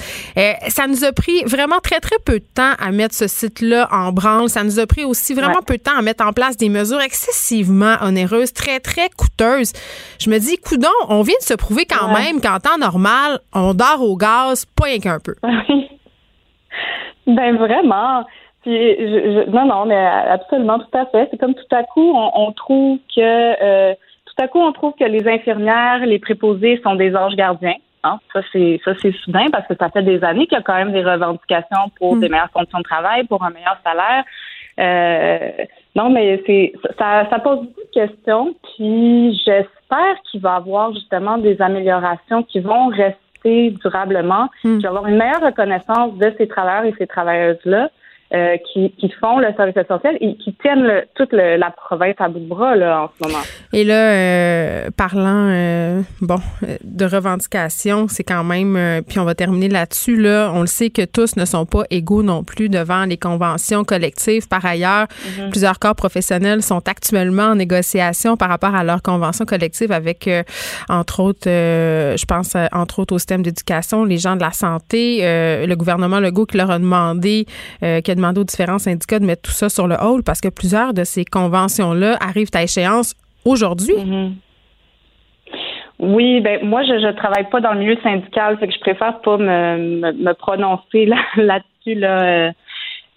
ça 0.69 0.87
nous 0.87 1.03
a 1.03 1.11
pris 1.11 1.43
vraiment 1.43 1.79
très, 1.83 1.99
très 1.99 2.17
peu 2.23 2.39
de 2.39 2.45
temps 2.53 2.71
à 2.79 2.91
mettre 2.91 3.15
ce 3.15 3.27
site-là 3.27 3.89
en 3.91 4.13
branle. 4.13 4.49
Ça 4.49 4.63
nous 4.63 4.79
a 4.79 4.87
pris 4.87 5.03
aussi 5.03 5.33
vraiment 5.33 5.61
peu 5.65 5.75
de 5.75 5.81
temps 5.81 5.97
à 5.97 6.01
mettre 6.01 6.25
en 6.25 6.31
place 6.31 6.55
des 6.55 6.69
mesures 6.69 7.01
excessivement 7.01 7.95
onéreuses, 8.01 8.53
très, 8.53 8.79
très 8.79 9.09
coûteuses. 9.09 9.73
Je 10.19 10.29
me 10.29 10.39
dis, 10.39 10.57
coudon, 10.57 10.87
on 11.09 11.21
vient 11.21 11.35
de 11.39 11.45
se 11.45 11.53
prouver 11.53 11.85
quand 11.85 12.13
même 12.13 12.39
qu'en 12.39 12.59
temps 12.59 12.77
normal, 12.77 13.39
on 13.53 13.73
dort 13.73 14.01
au 14.01 14.15
gaz, 14.15 14.65
pas 14.65 14.84
rien 14.85 14.99
qu'un 14.99 15.19
peu. 15.19 15.35
ben 17.27 17.55
vraiment. 17.57 18.25
non, 18.65 19.65
non, 19.65 19.85
mais 19.85 19.95
absolument, 19.95 20.79
tout 20.79 20.97
à 20.97 21.05
fait. 21.07 21.27
C'est 21.31 21.37
comme 21.37 21.53
tout 21.53 21.75
à 21.75 21.83
coup, 21.83 22.13
on, 22.15 22.51
trouve 22.53 22.97
que 23.15 23.21
euh, 23.21 23.93
tout 24.25 24.43
à 24.43 24.47
coup, 24.47 24.59
on 24.59 24.71
trouve 24.71 24.93
que 24.99 25.05
les 25.05 25.27
infirmières, 25.27 26.05
les 26.05 26.19
préposés 26.19 26.79
sont 26.83 26.95
des 26.95 27.15
anges 27.15 27.35
gardiens. 27.35 27.75
Hein? 28.03 28.19
Ça, 28.33 28.41
c'est 28.51 28.79
ça, 28.85 28.91
c'est 29.01 29.13
soudain 29.23 29.47
parce 29.51 29.67
que 29.67 29.75
ça 29.75 29.89
fait 29.89 30.03
des 30.03 30.23
années 30.23 30.45
qu'il 30.47 30.57
y 30.57 30.61
a 30.61 30.63
quand 30.63 30.75
même 30.75 30.91
des 30.91 31.03
revendications 31.03 31.89
pour 31.97 32.15
hmm. 32.15 32.19
des 32.21 32.29
meilleures 32.29 32.51
conditions 32.51 32.79
de 32.79 32.83
travail, 32.83 33.23
pour 33.25 33.43
un 33.43 33.49
meilleur 33.49 33.77
salaire. 33.83 34.23
Euh, 34.77 35.65
non, 35.95 36.09
mais 36.09 36.43
c'est 36.45 36.73
ça, 36.99 37.27
ça 37.29 37.39
pose 37.39 37.61
beaucoup 37.61 37.81
de 37.81 37.93
questions. 37.93 38.55
Puis 38.75 39.41
j'espère 39.45 40.21
qu'il 40.29 40.41
va 40.41 40.53
y 40.53 40.57
avoir 40.57 40.93
justement 40.93 41.37
des 41.37 41.61
améliorations 41.61 42.43
qui 42.43 42.59
vont 42.59 42.87
rester 42.87 43.24
durablement, 43.81 44.49
avoir 44.83 45.07
une 45.07 45.17
meilleure 45.17 45.41
reconnaissance 45.41 46.17
de 46.17 46.33
ces 46.37 46.47
travailleurs 46.47 46.85
et 46.85 46.95
ces 46.97 47.07
travailleuses-là. 47.07 47.89
Euh, 48.33 48.57
qui, 48.73 48.91
qui, 48.99 49.07
font 49.21 49.37
le 49.37 49.53
service 49.55 49.77
essentiel 49.77 50.17
et 50.19 50.35
qui 50.37 50.51
tiennent 50.55 51.03
toute 51.13 51.31
la 51.31 51.69
province 51.69 52.15
à 52.17 52.27
bout 52.27 52.39
de 52.39 52.47
bras 52.47 52.75
là, 52.75 53.03
en 53.03 53.09
ce 53.15 53.29
moment. 53.29 53.43
Et 53.71 53.83
là, 53.83 53.93
euh, 53.93 54.89
parlant 54.97 55.47
euh, 55.51 56.01
bon 56.21 56.39
de 56.83 57.05
revendications, 57.05 58.07
c'est 58.07 58.23
quand 58.23 58.43
même, 58.43 59.03
puis 59.07 59.19
on 59.19 59.25
va 59.25 59.35
terminer 59.35 59.69
là-dessus. 59.69 60.19
Là, 60.19 60.51
on 60.55 60.61
le 60.61 60.67
sait 60.67 60.89
que 60.89 61.05
tous 61.05 61.35
ne 61.35 61.45
sont 61.45 61.67
pas 61.67 61.83
égaux 61.91 62.23
non 62.23 62.43
plus 62.43 62.67
devant 62.67 63.05
les 63.05 63.17
conventions 63.17 63.83
collectives. 63.83 64.47
Par 64.47 64.65
ailleurs, 64.65 65.05
mm-hmm. 65.05 65.51
plusieurs 65.51 65.77
corps 65.77 65.95
professionnels 65.95 66.63
sont 66.63 66.81
actuellement 66.89 67.49
en 67.49 67.55
négociation 67.55 68.37
par 68.37 68.49
rapport 68.49 68.73
à 68.73 68.83
leurs 68.83 69.03
conventions 69.03 69.45
collectives 69.45 69.91
avec, 69.91 70.27
entre 70.89 71.19
autres, 71.19 71.47
je 71.47 72.25
pense 72.25 72.57
entre 72.71 72.99
autres 72.99 73.13
au 73.13 73.19
système 73.19 73.43
d'éducation, 73.43 74.03
les 74.03 74.17
gens 74.17 74.35
de 74.35 74.41
la 74.41 74.51
santé, 74.51 75.19
le 75.21 75.75
gouvernement 75.75 76.19
Legault 76.19 76.47
qui 76.47 76.57
leur 76.57 76.71
a 76.71 76.79
demandé 76.79 77.45
que 77.81 78.14
demandé 78.15 78.41
aux 78.41 78.45
différents 78.45 78.79
syndicats 78.79 79.19
de 79.19 79.25
mettre 79.25 79.43
tout 79.43 79.51
ça 79.51 79.69
sur 79.69 79.87
le 79.87 79.95
hall 79.95 80.23
parce 80.23 80.41
que 80.41 80.49
plusieurs 80.49 80.93
de 80.93 81.03
ces 81.03 81.25
conventions-là 81.25 82.17
arrivent 82.19 82.49
à 82.53 82.63
échéance 82.63 83.15
aujourd'hui. 83.45 83.95
Mm-hmm. 83.95 84.31
Oui, 85.99 86.41
ben 86.41 86.65
moi 86.65 86.83
je 86.83 86.93
ne 86.93 87.11
travaille 87.13 87.49
pas 87.49 87.61
dans 87.61 87.73
le 87.73 87.79
milieu 87.79 87.97
syndical, 88.03 88.57
fait 88.57 88.67
que 88.67 88.73
je 88.73 88.79
préfère 88.79 89.21
pas 89.21 89.37
me, 89.37 90.11
me, 90.11 90.33
prononcer 90.33 91.05
là-dessus 91.37 91.95
là. 91.95 92.21
Euh, 92.21 92.51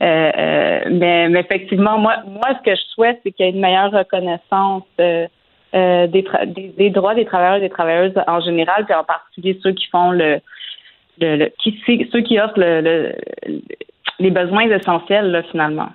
euh, 0.01 0.31
euh, 0.39 0.81
mais, 0.93 1.29
effectivement, 1.41 1.99
moi, 1.99 2.23
moi, 2.25 2.57
ce 2.57 2.71
que 2.71 2.77
je 2.77 2.83
souhaite, 2.95 3.19
c'est 3.25 3.33
qu'il 3.33 3.47
y 3.47 3.49
ait 3.49 3.53
une 3.53 3.61
meilleure 3.61 3.91
reconnaissance 3.91 4.85
des, 4.97 5.27
des, 5.73 6.91
droits 6.91 7.17
des 7.17 7.25
travailleurs 7.25 7.57
et 7.57 7.61
des 7.61 7.69
travailleuses 7.69 8.13
en 8.29 8.41
général, 8.41 8.85
puis 8.85 8.95
en 8.95 9.03
particulier 9.03 9.59
ceux 9.61 9.73
qui 9.73 9.87
font 9.89 10.13
le, 10.13 10.41
ceux 11.21 12.21
qui 12.21 12.39
offrent 12.39 12.61
le, 12.61 13.13
les 14.19 14.31
besoins 14.31 14.69
essentiels, 14.71 15.31
là, 15.31 15.43
finalement. 15.51 15.89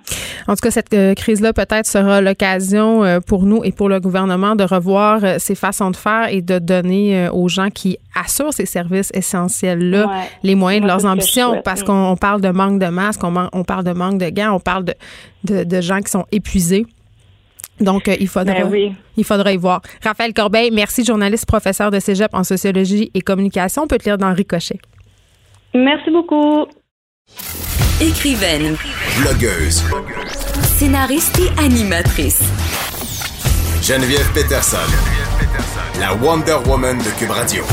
En 0.46 0.54
tout 0.54 0.60
cas, 0.62 0.70
cette 0.70 0.92
euh, 0.92 1.14
crise-là 1.14 1.52
peut-être 1.52 1.86
sera 1.86 2.20
l'occasion 2.20 3.02
euh, 3.02 3.20
pour 3.20 3.44
nous 3.44 3.64
et 3.64 3.72
pour 3.72 3.88
le 3.88 3.98
gouvernement 4.00 4.56
de 4.56 4.64
revoir 4.64 5.24
euh, 5.24 5.36
ces 5.38 5.54
façons 5.54 5.90
de 5.90 5.96
faire 5.96 6.28
et 6.30 6.42
de 6.42 6.58
donner 6.58 7.28
aux 7.30 7.48
gens 7.48 7.70
qui 7.70 7.98
assurent 8.14 8.52
ces 8.52 8.66
services 8.66 9.10
essentiels-là 9.14 10.10
les 10.42 10.54
moyens 10.54 10.82
de 10.82 10.88
leurs 10.88 11.06
ambitions. 11.06 11.62
Parce 11.64 11.82
qu'on 11.82 12.16
parle 12.20 12.40
de 12.40 12.50
manque 12.50 12.78
de 12.78 12.86
masques, 12.86 13.22
on, 13.24 13.64
parle 13.64 13.84
de 13.84 13.92
manque 13.92 14.18
de 14.18 14.28
gants, 14.30 14.54
on 14.54 14.60
parle 14.60 14.84
de, 14.84 15.64
de, 15.64 15.80
gens 15.80 16.00
qui 16.00 16.10
sont 16.10 16.26
épuisés. 16.30 16.86
Donc, 17.80 18.06
il 18.06 18.28
faudra, 18.28 18.64
ben 18.64 18.94
il 19.16 19.24
faudra 19.24 19.52
y 19.52 19.56
voir. 19.56 19.80
Raphaël 20.02 20.32
Corbeil, 20.32 20.70
merci, 20.70 21.04
journaliste, 21.04 21.46
professeur 21.46 21.90
de 21.90 21.98
cégep 21.98 22.32
en 22.34 22.44
sociologie 22.44 23.10
et 23.14 23.20
communication. 23.20 23.82
On 23.82 23.86
peut 23.86 23.98
te 23.98 24.04
lire 24.04 24.18
dans 24.18 24.32
Ricochet. 24.32 24.78
Merci 25.74 26.10
beaucoup. 26.10 26.66
Écrivaine. 28.00 28.76
Blogueuse. 29.20 29.84
Scénariste 30.76 31.38
et 31.38 31.60
animatrice. 31.60 32.40
Geneviève 33.82 34.28
Peterson. 34.32 34.78
La 36.00 36.12
Wonder 36.14 36.56
Woman 36.66 36.98
de 36.98 37.10
Cube 37.18 37.30
Radio. 37.30 37.64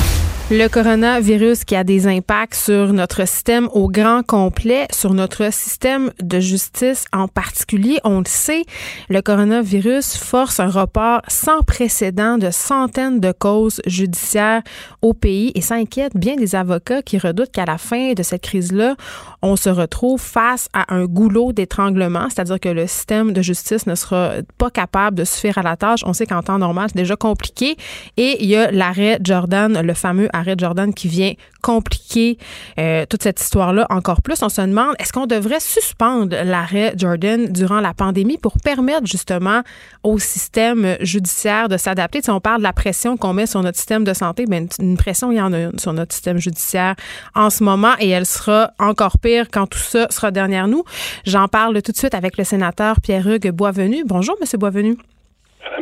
Le 0.53 0.67
coronavirus 0.67 1.63
qui 1.63 1.77
a 1.77 1.85
des 1.85 2.07
impacts 2.07 2.55
sur 2.55 2.91
notre 2.91 3.25
système 3.25 3.69
au 3.71 3.87
grand 3.87 4.21
complet, 4.21 4.85
sur 4.91 5.13
notre 5.13 5.49
système 5.53 6.11
de 6.21 6.41
justice 6.41 7.05
en 7.13 7.29
particulier. 7.29 7.99
On 8.03 8.19
le 8.19 8.25
sait, 8.27 8.65
le 9.07 9.21
coronavirus 9.21 10.17
force 10.17 10.59
un 10.59 10.69
report 10.69 11.21
sans 11.29 11.61
précédent 11.61 12.37
de 12.37 12.51
centaines 12.51 13.21
de 13.21 13.31
causes 13.31 13.79
judiciaires 13.87 14.61
au 15.01 15.13
pays 15.13 15.53
et 15.55 15.61
ça 15.61 15.75
inquiète 15.75 16.17
bien 16.17 16.35
des 16.35 16.53
avocats 16.53 17.01
qui 17.01 17.17
redoutent 17.17 17.53
qu'à 17.53 17.63
la 17.63 17.77
fin 17.77 18.11
de 18.11 18.21
cette 18.21 18.41
crise-là, 18.41 18.97
on 19.41 19.55
se 19.55 19.69
retrouve 19.69 20.19
face 20.19 20.67
à 20.73 20.93
un 20.93 21.05
goulot 21.05 21.53
d'étranglement, 21.53 22.27
c'est-à-dire 22.29 22.59
que 22.59 22.67
le 22.67 22.87
système 22.87 23.31
de 23.31 23.41
justice 23.41 23.87
ne 23.87 23.95
sera 23.95 24.33
pas 24.57 24.69
capable 24.69 25.15
de 25.15 25.23
suffire 25.23 25.59
à 25.59 25.63
la 25.63 25.77
tâche. 25.77 26.01
On 26.05 26.11
sait 26.11 26.25
qu'en 26.25 26.43
temps 26.43 26.59
normal, 26.59 26.89
c'est 26.89 26.97
déjà 26.97 27.15
compliqué 27.15 27.77
et 28.17 28.43
il 28.43 28.49
y 28.49 28.57
a 28.57 28.69
l'arrêt 28.69 29.17
Jordan, 29.23 29.79
le 29.81 29.93
fameux 29.93 30.27
arrêt 30.33 30.40
Jordan 30.57 30.93
qui 30.93 31.07
vient 31.07 31.33
compliquer 31.61 32.37
euh, 32.79 33.05
toute 33.09 33.23
cette 33.23 33.39
histoire-là 33.39 33.85
encore 33.89 34.21
plus. 34.21 34.41
On 34.41 34.49
se 34.49 34.61
demande, 34.61 34.95
est-ce 34.99 35.13
qu'on 35.13 35.27
devrait 35.27 35.59
suspendre 35.59 36.35
l'arrêt 36.43 36.93
Jordan 36.97 37.51
durant 37.51 37.79
la 37.79 37.93
pandémie 37.93 38.37
pour 38.37 38.53
permettre 38.63 39.05
justement 39.05 39.61
au 40.03 40.17
système 40.19 40.97
judiciaire 41.01 41.69
de 41.69 41.77
s'adapter? 41.77 42.21
Si 42.21 42.29
on 42.29 42.39
parle 42.39 42.59
de 42.59 42.63
la 42.63 42.73
pression 42.73 43.17
qu'on 43.17 43.33
met 43.33 43.45
sur 43.45 43.61
notre 43.61 43.77
système 43.77 44.03
de 44.03 44.13
santé, 44.13 44.45
bien, 44.47 44.65
une 44.79 44.97
pression, 44.97 45.31
il 45.31 45.37
y 45.37 45.41
en 45.41 45.53
a 45.53 45.59
une 45.59 45.79
sur 45.79 45.93
notre 45.93 46.13
système 46.13 46.37
judiciaire 46.37 46.95
en 47.35 47.49
ce 47.49 47.63
moment 47.63 47.93
et 47.99 48.09
elle 48.09 48.25
sera 48.25 48.71
encore 48.79 49.17
pire 49.21 49.45
quand 49.51 49.67
tout 49.67 49.79
ça 49.79 50.09
sera 50.09 50.31
derrière 50.31 50.67
nous. 50.67 50.83
J'en 51.25 51.47
parle 51.47 51.81
tout 51.81 51.91
de 51.91 51.97
suite 51.97 52.15
avec 52.15 52.37
le 52.37 52.43
sénateur 52.43 52.95
Pierre-Hugues 53.01 53.51
Boisvenu. 53.51 54.03
Bonjour, 54.05 54.35
Monsieur 54.39 54.57
Boisvenu. 54.57 54.97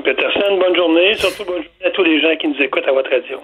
Peterson, 0.04 0.58
bonne 0.60 0.76
journée. 0.76 1.14
Surtout 1.16 1.46
bonne 1.46 1.64
journée 1.64 1.86
à 1.86 1.92
tous 1.92 2.04
les 2.04 2.22
gens 2.22 2.36
qui 2.40 2.48
nous 2.48 2.62
écoutent 2.62 2.88
à 2.88 2.92
votre 2.92 3.10
radio 3.10 3.40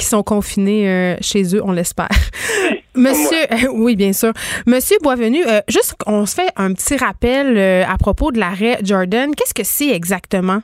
qui 0.00 0.06
sont 0.06 0.22
confinés 0.22 0.88
euh, 0.88 1.16
chez 1.20 1.54
eux, 1.54 1.60
on 1.62 1.72
l'espère. 1.72 2.08
Monsieur, 2.96 3.44
oui, 3.74 3.96
bien 3.96 4.12
sûr. 4.12 4.32
Monsieur 4.66 4.96
Boisvenu, 5.02 5.44
euh, 5.46 5.60
juste, 5.68 5.94
on 6.06 6.24
se 6.26 6.40
fait 6.40 6.50
un 6.56 6.72
petit 6.72 6.96
rappel 6.96 7.56
euh, 7.56 7.82
à 7.84 7.96
propos 7.98 8.32
de 8.32 8.38
l'arrêt 8.40 8.78
Jordan. 8.82 9.30
Qu'est-ce 9.36 9.54
que 9.54 9.62
c'est 9.62 9.94
exactement? 9.94 10.60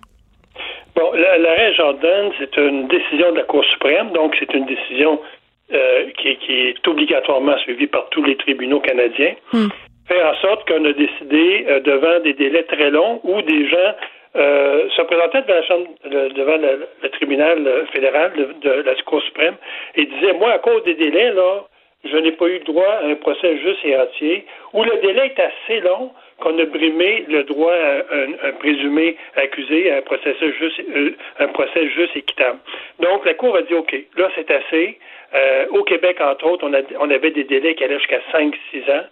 Bon, 0.97 1.13
l'arrêt 1.13 1.75
Jordan, 1.75 2.33
c'est 2.39 2.57
une 2.57 2.89
décision 2.89 3.33
de 3.33 3.37
la 3.37 3.45
Cour 3.45 3.63
suprême, 3.67 4.13
donc 4.13 4.35
c'est 4.39 4.53
une 4.55 4.65
décision 4.65 5.21
qui, 5.69 6.29
est 6.29 6.89
obligatoirement 6.89 7.59
suivie 7.59 7.89
par 7.89 8.09
tous 8.11 8.23
les 8.23 8.37
tribunaux 8.37 8.81
canadiens. 8.81 9.35
Hmm. 9.53 9.69
Faire 10.09 10.33
en 10.33 10.37
sorte 10.41 10.67
qu'on 10.67 10.85
a 10.87 10.93
décidé, 10.93 11.67
devant 11.85 12.23
des 12.23 12.33
délais 12.33 12.63
très 12.63 12.91
longs, 12.91 13.21
où 13.25 13.43
des 13.43 13.69
gens 13.69 13.93
euh, 14.37 14.89
se 14.91 15.03
présentait 15.03 15.43
devant, 15.43 15.55
la 15.55 15.63
chambre, 15.63 15.89
devant 16.05 16.57
le, 16.57 17.09
tribunal 17.11 17.87
fédéral 17.93 18.33
de, 18.61 18.71
la 18.71 18.95
Cour 19.03 19.23
suprême 19.23 19.57
et 19.95 20.05
disait, 20.07 20.33
moi, 20.35 20.53
à 20.53 20.59
cause 20.59 20.83
des 20.85 20.95
délais, 20.95 21.33
là, 21.33 21.65
je 22.05 22.17
n'ai 22.17 22.33
pas 22.33 22.47
eu 22.47 22.59
le 22.59 22.65
droit 22.65 22.87
à 22.87 23.07
un 23.07 23.15
procès 23.17 23.59
juste 23.59 23.85
et 23.85 23.97
entier, 23.97 24.47
où 24.73 24.85
le 24.85 24.97
délai 25.01 25.33
est 25.37 25.41
assez 25.41 25.81
long 25.81 26.11
qu'on 26.41 26.59
a 26.59 26.65
brimé 26.67 27.25
le 27.29 27.45
droit 27.45 27.73
à 27.73 28.49
un, 28.49 28.53
présumé 28.59 29.17
accusé 29.37 29.91
à 29.91 29.99
un 29.99 30.03
procès 30.03 30.35
juste, 30.41 30.81
euh, 30.95 31.11
un 31.39 31.49
procès 31.49 31.89
juste 31.89 32.17
équitable. 32.17 32.59
Donc, 33.01 33.25
la 33.25 33.35
Cour 33.35 33.57
a 33.57 33.63
dit, 33.63 33.75
OK, 33.75 33.95
là, 34.17 34.31
c'est 34.35 34.51
assez. 34.51 34.99
Euh, 35.35 35.67
au 35.71 35.83
Québec, 35.83 36.19
entre 36.21 36.47
autres, 36.47 36.67
on, 37.01 37.11
avait 37.11 37.31
des 37.31 37.45
délais 37.45 37.75
qui 37.75 37.85
allaient 37.85 37.99
jusqu'à 37.99 38.21
5-6 38.33 38.91
ans. 38.91 39.05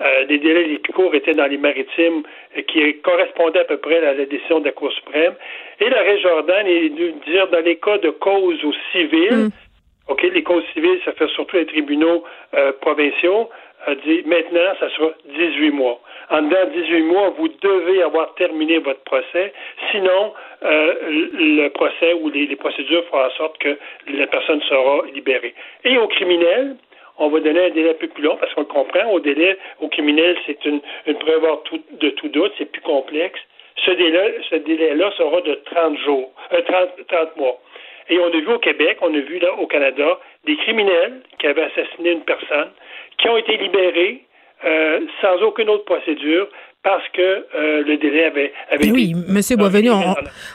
Euh, 0.00 0.24
des 0.26 0.38
délais 0.38 0.64
les 0.64 0.78
plus 0.78 0.92
courts 0.92 1.14
étaient 1.14 1.34
dans 1.34 1.46
les 1.46 1.56
maritimes 1.56 2.22
euh, 2.56 2.62
qui 2.62 2.98
correspondaient 3.00 3.60
à 3.60 3.64
peu 3.64 3.78
près 3.78 3.98
à 3.98 4.12
la 4.12 4.24
décision 4.26 4.60
de 4.60 4.66
la 4.66 4.72
Cour 4.72 4.92
suprême. 4.92 5.34
Et 5.80 5.88
l'arrêt 5.88 6.18
Jordan 6.20 6.66
est 6.66 6.90
de 6.90 7.14
dire 7.26 7.48
dans 7.48 7.64
les 7.64 7.76
cas 7.76 7.98
de 7.98 8.10
cause 8.10 8.62
au 8.64 8.72
civil, 8.92 9.32
mm. 9.32 9.50
OK, 10.08 10.22
les 10.22 10.42
causes 10.42 10.64
civiles, 10.74 11.00
ça 11.04 11.12
fait 11.12 11.28
surtout 11.28 11.56
les 11.56 11.66
tribunaux 11.66 12.24
provinciaux, 12.80 13.48
a 13.86 13.94
dit 13.94 14.22
maintenant, 14.26 14.74
ça 14.78 14.88
sera 14.90 15.10
18 15.36 15.70
mois. 15.70 16.00
En 16.30 16.42
dedans 16.42 16.70
18 16.72 17.02
mois, 17.02 17.30
vous 17.36 17.48
devez 17.48 18.02
avoir 18.02 18.34
terminé 18.34 18.78
votre 18.78 19.02
procès. 19.02 19.52
Sinon, 19.90 20.32
euh, 20.64 20.94
le 21.32 21.68
procès 21.68 22.14
ou 22.14 22.30
les, 22.30 22.54
procédures 22.56 23.04
feront 23.06 23.24
en 23.24 23.30
sorte 23.30 23.58
que 23.58 23.76
la 24.08 24.26
personne 24.26 24.62
sera 24.62 25.02
libérée. 25.14 25.54
Et 25.84 25.98
aux 25.98 26.08
criminels, 26.08 26.76
on 27.18 27.28
va 27.28 27.40
donner 27.40 27.66
un 27.66 27.70
délai 27.70 27.94
peu 27.94 28.08
plus 28.08 28.22
long 28.22 28.36
parce 28.36 28.52
qu'on 28.54 28.64
comprend. 28.64 29.10
Au 29.10 29.20
délai, 29.20 29.58
au 29.80 29.88
criminel, 29.88 30.36
c'est 30.46 30.64
une, 30.64 30.80
une 31.06 31.18
preuve 31.18 31.46
de 31.92 32.10
tout 32.10 32.28
doute, 32.28 32.52
c'est 32.58 32.70
plus 32.70 32.82
complexe. 32.82 33.40
Ce 33.84 33.90
délai, 33.90 34.38
ce 34.48 34.56
délai-là 34.56 35.10
sera 35.16 35.40
de 35.40 35.54
30 35.64 35.98
jours, 35.98 36.32
30, 36.50 36.62
euh, 36.72 37.02
30 37.08 37.36
mois. 37.36 37.58
Et 38.08 38.18
on 38.18 38.26
a 38.26 38.30
vu 38.30 38.52
au 38.52 38.58
Québec, 38.58 38.98
on 39.00 39.14
a 39.14 39.18
vu 39.20 39.38
là 39.38 39.54
au 39.54 39.66
Canada, 39.66 40.18
des 40.44 40.56
criminels 40.56 41.22
qui 41.38 41.46
avaient 41.46 41.62
assassiné 41.62 42.10
une 42.10 42.24
personne, 42.24 42.70
qui 43.22 43.28
ont 43.28 43.36
été 43.36 43.56
libérés 43.56 44.26
euh, 44.64 45.00
sans 45.20 45.44
aucune 45.44 45.68
autre 45.70 45.84
procédure 45.84 46.46
parce 46.84 47.02
que 47.14 47.20
euh, 47.20 47.84
le 47.84 47.96
délai 47.96 48.24
avait, 48.24 48.52
avait 48.68 48.90
oui, 48.90 49.14
Monsieur 49.28 49.56
Boisvenu, 49.56 49.90
on, 49.90 50.14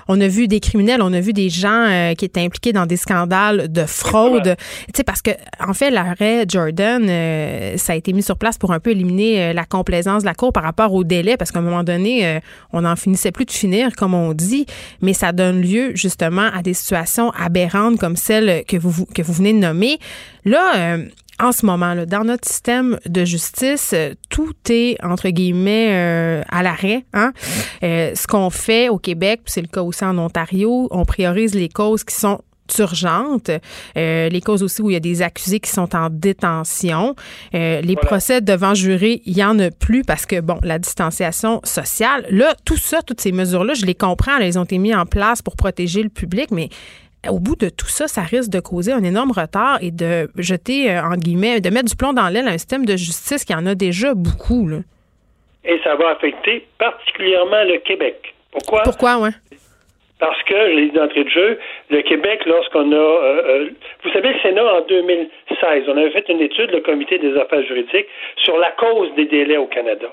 on, 0.09 0.19
a 0.19 0.27
vu 0.27 0.49
des 0.49 0.59
criminels, 0.59 1.01
on 1.01 1.13
a 1.13 1.21
vu 1.21 1.31
des 1.31 1.49
gens 1.49 1.85
euh, 1.89 2.13
qui 2.13 2.25
étaient 2.25 2.41
impliqués 2.41 2.73
dans 2.73 2.85
des 2.85 2.97
scandales 2.97 3.71
de 3.71 3.85
fraude. 3.85 4.55
Tu 4.57 4.91
sais, 4.95 5.03
parce 5.05 5.21
que 5.21 5.31
en 5.65 5.73
fait, 5.73 5.89
l'arrêt 5.89 6.43
Jordan, 6.47 7.07
ça 7.77 7.93
a 7.93 7.95
été 7.95 8.11
mis 8.11 8.23
sur 8.23 8.37
place 8.37 8.57
pour 8.57 8.73
un 8.73 8.81
peu 8.81 8.91
éliminer 8.91 9.53
la 9.53 9.63
complaisance 9.63 10.23
de 10.23 10.27
la 10.27 10.33
cour 10.33 10.51
par 10.51 10.63
rapport 10.63 10.93
au 10.93 11.05
délai, 11.05 11.37
parce 11.37 11.51
qu'à 11.51 11.59
un 11.59 11.63
moment 11.63 11.83
donné, 11.83 12.39
on 12.73 12.81
n'en 12.81 12.97
finissait 12.97 13.31
plus 13.31 13.45
de 13.45 13.51
finir, 13.51 13.95
comme 13.95 14.13
on 14.13 14.33
dit, 14.33 14.65
mais 15.01 15.13
ça 15.13 15.31
donne 15.31 15.61
lieu 15.61 15.95
justement 15.95 16.49
à 16.53 16.61
des 16.61 16.73
situations 16.73 17.31
aberrantes 17.31 17.99
comme 17.99 18.17
celle 18.17 18.65
que 18.65 18.75
vous 18.75 19.05
que 19.05 19.21
vous 19.21 19.33
venez 19.33 19.53
de 19.53 19.59
nommer. 19.59 19.97
Là 20.43 20.97
en 21.39 21.51
ce 21.51 21.65
moment, 21.65 21.93
là, 21.93 22.05
dans 22.05 22.23
notre 22.23 22.47
système 22.47 22.99
de 23.05 23.25
justice, 23.25 23.91
euh, 23.93 24.13
tout 24.29 24.55
est, 24.69 24.97
entre 25.03 25.29
guillemets, 25.29 25.89
euh, 25.91 26.43
à 26.49 26.63
l'arrêt. 26.63 27.05
Hein? 27.13 27.31
Euh, 27.83 28.11
ce 28.15 28.27
qu'on 28.27 28.49
fait 28.49 28.89
au 28.89 28.97
Québec, 28.97 29.41
c'est 29.45 29.61
le 29.61 29.67
cas 29.67 29.81
aussi 29.81 30.03
en 30.03 30.17
Ontario, 30.17 30.87
on 30.91 31.05
priorise 31.05 31.53
les 31.53 31.69
causes 31.69 32.03
qui 32.03 32.15
sont 32.15 32.41
urgentes, 32.79 33.49
les 33.95 34.41
causes 34.43 34.61
aussi 34.61 34.81
où 34.81 34.89
il 34.89 34.93
y 34.93 34.97
a 34.97 34.99
des 34.99 35.21
accusés 35.21 35.61
qui 35.61 35.71
sont 35.71 35.95
en 35.95 36.09
détention. 36.09 37.15
les 37.53 37.95
procès 37.95 38.41
devant 38.41 38.73
jury, 38.73 39.21
il 39.25 39.37
y 39.37 39.43
en 39.43 39.57
a 39.59 39.71
plus 39.71 40.03
parce 40.03 40.25
que, 40.25 40.41
bon, 40.41 40.59
la 40.63 40.77
distanciation 40.77 41.61
sociale, 41.63 42.25
là, 42.29 42.55
tout 42.65 42.75
ça, 42.75 43.01
toutes 43.01 43.21
ces 43.21 43.31
mesures-là, 43.31 43.73
je 43.73 43.85
les 43.85 43.95
comprends, 43.95 44.37
elles 44.37 44.59
ont 44.59 44.65
été 44.65 44.79
mises 44.79 44.97
en 44.97 45.05
place 45.05 45.41
pour 45.41 45.55
protéger 45.55 46.03
le 46.03 46.09
public, 46.09 46.51
mais 46.51 46.67
au 47.29 47.39
bout 47.39 47.55
de 47.55 47.69
tout 47.69 47.87
ça, 47.87 48.07
ça 48.07 48.21
risque 48.21 48.51
de 48.51 48.59
causer 48.59 48.91
un 48.91 49.03
énorme 49.03 49.31
retard 49.31 49.79
et 49.81 49.91
de 49.91 50.29
jeter, 50.37 50.91
euh, 50.91 51.01
en 51.01 51.15
guillemets, 51.15 51.61
de 51.61 51.69
mettre 51.69 51.89
du 51.89 51.95
plomb 51.95 52.13
dans 52.13 52.29
l'aile 52.29 52.47
à 52.47 52.51
un 52.51 52.57
système 52.57 52.85
de 52.85 52.95
justice 52.95 53.45
qui 53.45 53.53
en 53.53 53.65
a 53.65 53.75
déjà 53.75 54.13
beaucoup. 54.13 54.69
Et 55.65 55.79
ça 55.83 55.95
va 55.95 56.11
affecter 56.11 56.65
particulièrement 56.77 57.63
le 57.63 57.77
Québec. 57.79 58.33
Pourquoi? 58.51 58.83
Pourquoi, 58.83 59.17
oui? 59.19 59.29
Parce 60.19 60.41
que, 60.43 60.55
je 60.55 60.75
l'ai 60.75 60.85
dit 60.87 60.97
d'entrée 60.97 61.25
de 61.25 61.29
jeu, 61.29 61.59
le 61.91 62.01
Québec, 62.01 62.41
lorsqu'on 62.47 62.91
a... 62.91 62.95
Euh, 62.95 63.41
euh, 63.45 63.69
vous 64.03 64.09
savez, 64.11 64.33
le 64.33 64.39
Sénat, 64.39 64.65
en 64.65 64.81
2016, 64.81 65.83
on 65.87 65.97
avait 65.97 66.09
fait 66.09 66.27
une 66.29 66.41
étude, 66.41 66.71
le 66.71 66.79
Comité 66.79 67.19
des 67.19 67.37
affaires 67.37 67.61
juridiques, 67.63 68.07
sur 68.37 68.57
la 68.57 68.71
cause 68.71 69.13
des 69.15 69.25
délais 69.25 69.57
au 69.57 69.67
Canada. 69.67 70.07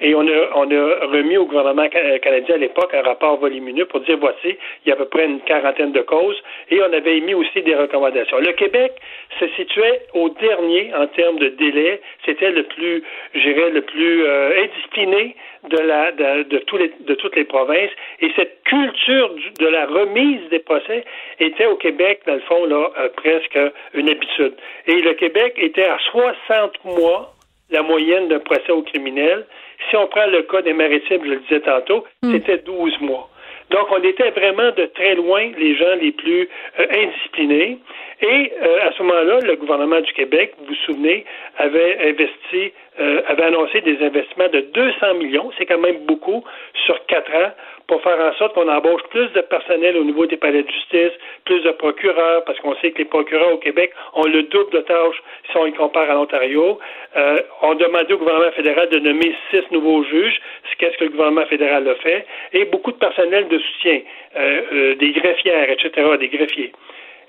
Et 0.00 0.14
on 0.14 0.26
a, 0.26 0.50
on 0.54 0.70
a 0.70 1.06
remis 1.06 1.36
au 1.36 1.46
gouvernement 1.46 1.88
canadien 1.88 2.54
à 2.54 2.58
l'époque 2.58 2.94
un 2.94 3.02
rapport 3.02 3.36
volumineux 3.38 3.84
pour 3.86 4.00
dire 4.00 4.18
voici, 4.18 4.56
il 4.84 4.88
y 4.88 4.90
a 4.90 4.94
à 4.94 4.96
peu 4.96 5.06
près 5.06 5.26
une 5.26 5.40
quarantaine 5.40 5.92
de 5.92 6.00
causes, 6.00 6.40
et 6.70 6.80
on 6.80 6.92
avait 6.92 7.18
émis 7.18 7.34
aussi 7.34 7.62
des 7.62 7.74
recommandations. 7.74 8.38
Le 8.38 8.52
Québec 8.52 8.92
se 9.38 9.46
situait 9.48 10.02
au 10.14 10.28
dernier 10.30 10.92
en 10.94 11.06
termes 11.08 11.38
de 11.38 11.48
délai. 11.48 12.00
C'était 12.24 12.50
le 12.50 12.64
plus, 12.64 13.02
je 13.34 13.40
dirais, 13.40 13.70
le 13.70 13.82
plus 13.82 14.24
euh, 14.24 14.64
indiscipliné 14.64 15.36
de, 15.68 15.78
la, 15.78 16.12
de, 16.12 16.42
de, 16.44 16.58
tous 16.58 16.76
les, 16.76 16.92
de 17.00 17.14
toutes 17.14 17.36
les 17.36 17.44
provinces. 17.44 17.90
Et 18.20 18.30
cette 18.36 18.62
culture 18.64 19.34
de 19.58 19.66
la 19.66 19.86
remise 19.86 20.48
des 20.50 20.58
procès 20.58 21.04
était 21.38 21.66
au 21.66 21.76
Québec, 21.76 22.22
dans 22.26 22.34
le 22.34 22.40
fond, 22.40 22.64
là, 22.66 22.90
euh, 22.98 23.08
presque 23.16 23.58
une 23.94 24.08
habitude. 24.08 24.54
Et 24.86 25.00
le 25.00 25.14
Québec 25.14 25.54
était 25.56 25.84
à 25.84 25.98
60 26.10 26.84
mois 26.84 27.34
la 27.70 27.82
moyenne 27.82 28.28
d'un 28.28 28.40
procès 28.40 28.70
au 28.70 28.82
criminel. 28.82 29.46
Si 29.90 29.96
on 29.96 30.06
prend 30.06 30.26
le 30.26 30.42
cas 30.42 30.62
des 30.62 30.72
maritimes, 30.72 31.20
je 31.24 31.30
le 31.30 31.36
disais 31.40 31.60
tantôt, 31.60 32.04
hmm. 32.22 32.32
c'était 32.32 32.58
12 32.58 33.00
mois. 33.00 33.28
Donc, 33.72 33.86
on 33.90 34.02
était 34.02 34.30
vraiment 34.30 34.70
de 34.72 34.84
très 34.94 35.14
loin 35.14 35.50
les 35.56 35.74
gens 35.76 35.94
les 36.00 36.12
plus 36.12 36.48
euh, 36.78 36.86
indisciplinés. 36.90 37.78
Et 38.20 38.52
euh, 38.62 38.88
à 38.88 38.92
ce 38.92 39.02
moment-là, 39.02 39.40
le 39.40 39.56
gouvernement 39.56 40.00
du 40.00 40.12
Québec, 40.12 40.52
vous 40.58 40.66
vous 40.66 40.74
souvenez, 40.86 41.24
avait 41.56 42.10
investi, 42.10 42.72
euh, 43.00 43.22
avait 43.28 43.44
annoncé 43.44 43.80
des 43.80 43.96
investissements 44.04 44.48
de 44.48 44.60
200 44.60 45.14
millions, 45.14 45.50
c'est 45.56 45.64
quand 45.64 45.78
même 45.78 46.04
beaucoup, 46.06 46.44
sur 46.84 47.04
quatre 47.06 47.34
ans, 47.34 47.50
pour 47.86 48.02
faire 48.02 48.18
en 48.18 48.32
sorte 48.34 48.54
qu'on 48.54 48.68
embauche 48.68 49.02
plus 49.10 49.28
de 49.32 49.40
personnel 49.40 49.96
au 49.96 50.04
niveau 50.04 50.26
des 50.26 50.36
palais 50.36 50.62
de 50.62 50.70
justice, 50.70 51.12
plus 51.44 51.60
de 51.60 51.70
procureurs, 51.72 52.44
parce 52.44 52.58
qu'on 52.60 52.74
sait 52.76 52.90
que 52.92 52.98
les 52.98 53.04
procureurs 53.04 53.52
au 53.52 53.58
Québec 53.58 53.92
ont 54.14 54.24
le 54.24 54.44
double 54.44 54.70
de 54.72 54.80
tâches 54.80 55.22
si 55.50 55.56
on 55.56 55.66
y 55.66 55.72
compare 55.72 56.10
à 56.10 56.14
l'Ontario. 56.14 56.78
Euh, 57.16 57.42
on 57.62 57.74
demandait 57.74 58.12
au 58.14 58.18
gouvernement 58.18 58.52
fédéral 58.52 58.88
de 58.88 58.98
nommer 58.98 59.34
six 59.50 59.62
nouveaux 59.70 60.04
juges, 60.04 60.40
ce 60.70 60.76
qu'est-ce 60.78 60.96
que 60.96 61.04
le 61.04 61.10
gouvernement 61.10 61.46
fédéral 61.46 61.86
a 61.88 61.94
fait, 61.96 62.26
et 62.52 62.64
beaucoup 62.66 62.92
de 62.92 62.98
personnel 62.98 63.48
de 63.48 63.58
soutien, 63.58 64.00
euh, 64.36 64.62
euh, 64.72 64.94
des 64.96 65.12
greffières, 65.12 65.70
etc., 65.70 65.90
des 66.18 66.28
greffiers. 66.28 66.72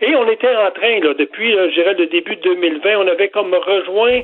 Et 0.01 0.16
on 0.16 0.28
était 0.30 0.56
en 0.56 0.72
train, 0.72 0.99
là, 0.99 1.14
depuis, 1.14 1.51
je 1.51 1.74
dirais, 1.74 1.93
le 1.93 2.08
début 2.08 2.36
de 2.36 2.41
2020, 2.41 2.97
on 2.97 3.08
avait 3.08 3.30
comme 3.30 3.54
rejoint 3.54 4.22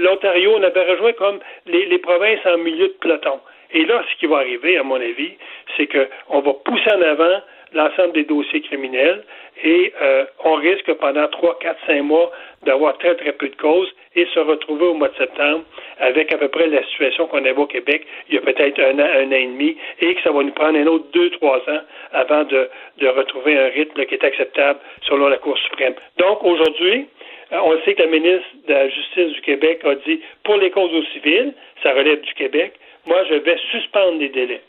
l'Ontario, 0.00 0.54
on 0.56 0.62
avait 0.64 0.82
rejoint 0.82 1.12
comme 1.12 1.38
les, 1.66 1.86
les 1.86 1.98
provinces 1.98 2.44
en 2.44 2.58
milieu 2.58 2.88
de 2.88 2.96
peloton. 3.00 3.38
Et 3.72 3.84
là, 3.84 4.02
ce 4.10 4.16
qui 4.18 4.26
va 4.26 4.38
arriver, 4.38 4.76
à 4.78 4.82
mon 4.82 4.96
avis, 4.96 5.32
c'est 5.76 5.86
qu'on 5.86 6.40
va 6.40 6.52
pousser 6.64 6.90
en 6.92 7.02
avant 7.02 7.40
l'ensemble 7.72 8.12
des 8.12 8.24
dossiers 8.24 8.60
criminels 8.62 9.22
et 9.62 9.92
euh, 10.00 10.24
on 10.44 10.54
risque 10.54 10.92
pendant 10.94 11.28
3, 11.28 11.58
4, 11.60 11.78
5 11.86 12.02
mois 12.02 12.30
d'avoir 12.64 12.96
très, 12.98 13.14
très 13.14 13.32
peu 13.32 13.48
de 13.48 13.56
causes 13.56 13.92
et 14.16 14.26
se 14.26 14.40
retrouver 14.40 14.86
au 14.86 14.94
mois 14.94 15.08
de 15.08 15.16
septembre 15.16 15.62
avec 15.98 16.32
à 16.32 16.38
peu 16.38 16.48
près 16.48 16.66
la 16.66 16.82
situation 16.86 17.26
qu'on 17.26 17.44
avait 17.44 17.52
au 17.52 17.66
Québec 17.66 18.06
il 18.28 18.34
y 18.34 18.38
a 18.38 18.40
peut-être 18.40 18.80
un 18.80 18.98
an, 18.98 19.06
un 19.06 19.28
an 19.28 19.36
et 19.36 19.46
demi 19.46 19.76
et 20.00 20.14
que 20.14 20.22
ça 20.22 20.32
va 20.32 20.42
nous 20.42 20.52
prendre 20.52 20.78
un 20.78 20.86
autre 20.86 21.06
2, 21.12 21.30
3 21.30 21.58
ans 21.58 21.80
avant 22.12 22.44
de, 22.44 22.68
de 22.98 23.08
retrouver 23.08 23.56
un 23.56 23.68
rythme 23.68 24.04
qui 24.04 24.14
est 24.14 24.24
acceptable 24.24 24.80
selon 25.02 25.28
la 25.28 25.36
Cour 25.36 25.56
suprême. 25.58 25.94
Donc, 26.18 26.42
aujourd'hui, 26.42 27.06
euh, 27.52 27.58
on 27.62 27.78
sait 27.82 27.94
que 27.94 28.02
la 28.02 28.08
ministre 28.08 28.48
de 28.66 28.72
la 28.72 28.88
Justice 28.88 29.32
du 29.32 29.40
Québec 29.42 29.80
a 29.84 29.94
dit 29.94 30.20
pour 30.44 30.56
les 30.56 30.70
causes 30.70 30.92
au 30.92 31.04
civil, 31.12 31.52
ça 31.82 31.92
relève 31.92 32.20
du 32.20 32.34
Québec, 32.34 32.74
moi, 33.06 33.24
je 33.28 33.34
vais 33.34 33.56
suspendre 33.70 34.18
les 34.18 34.28
délais. 34.28 34.62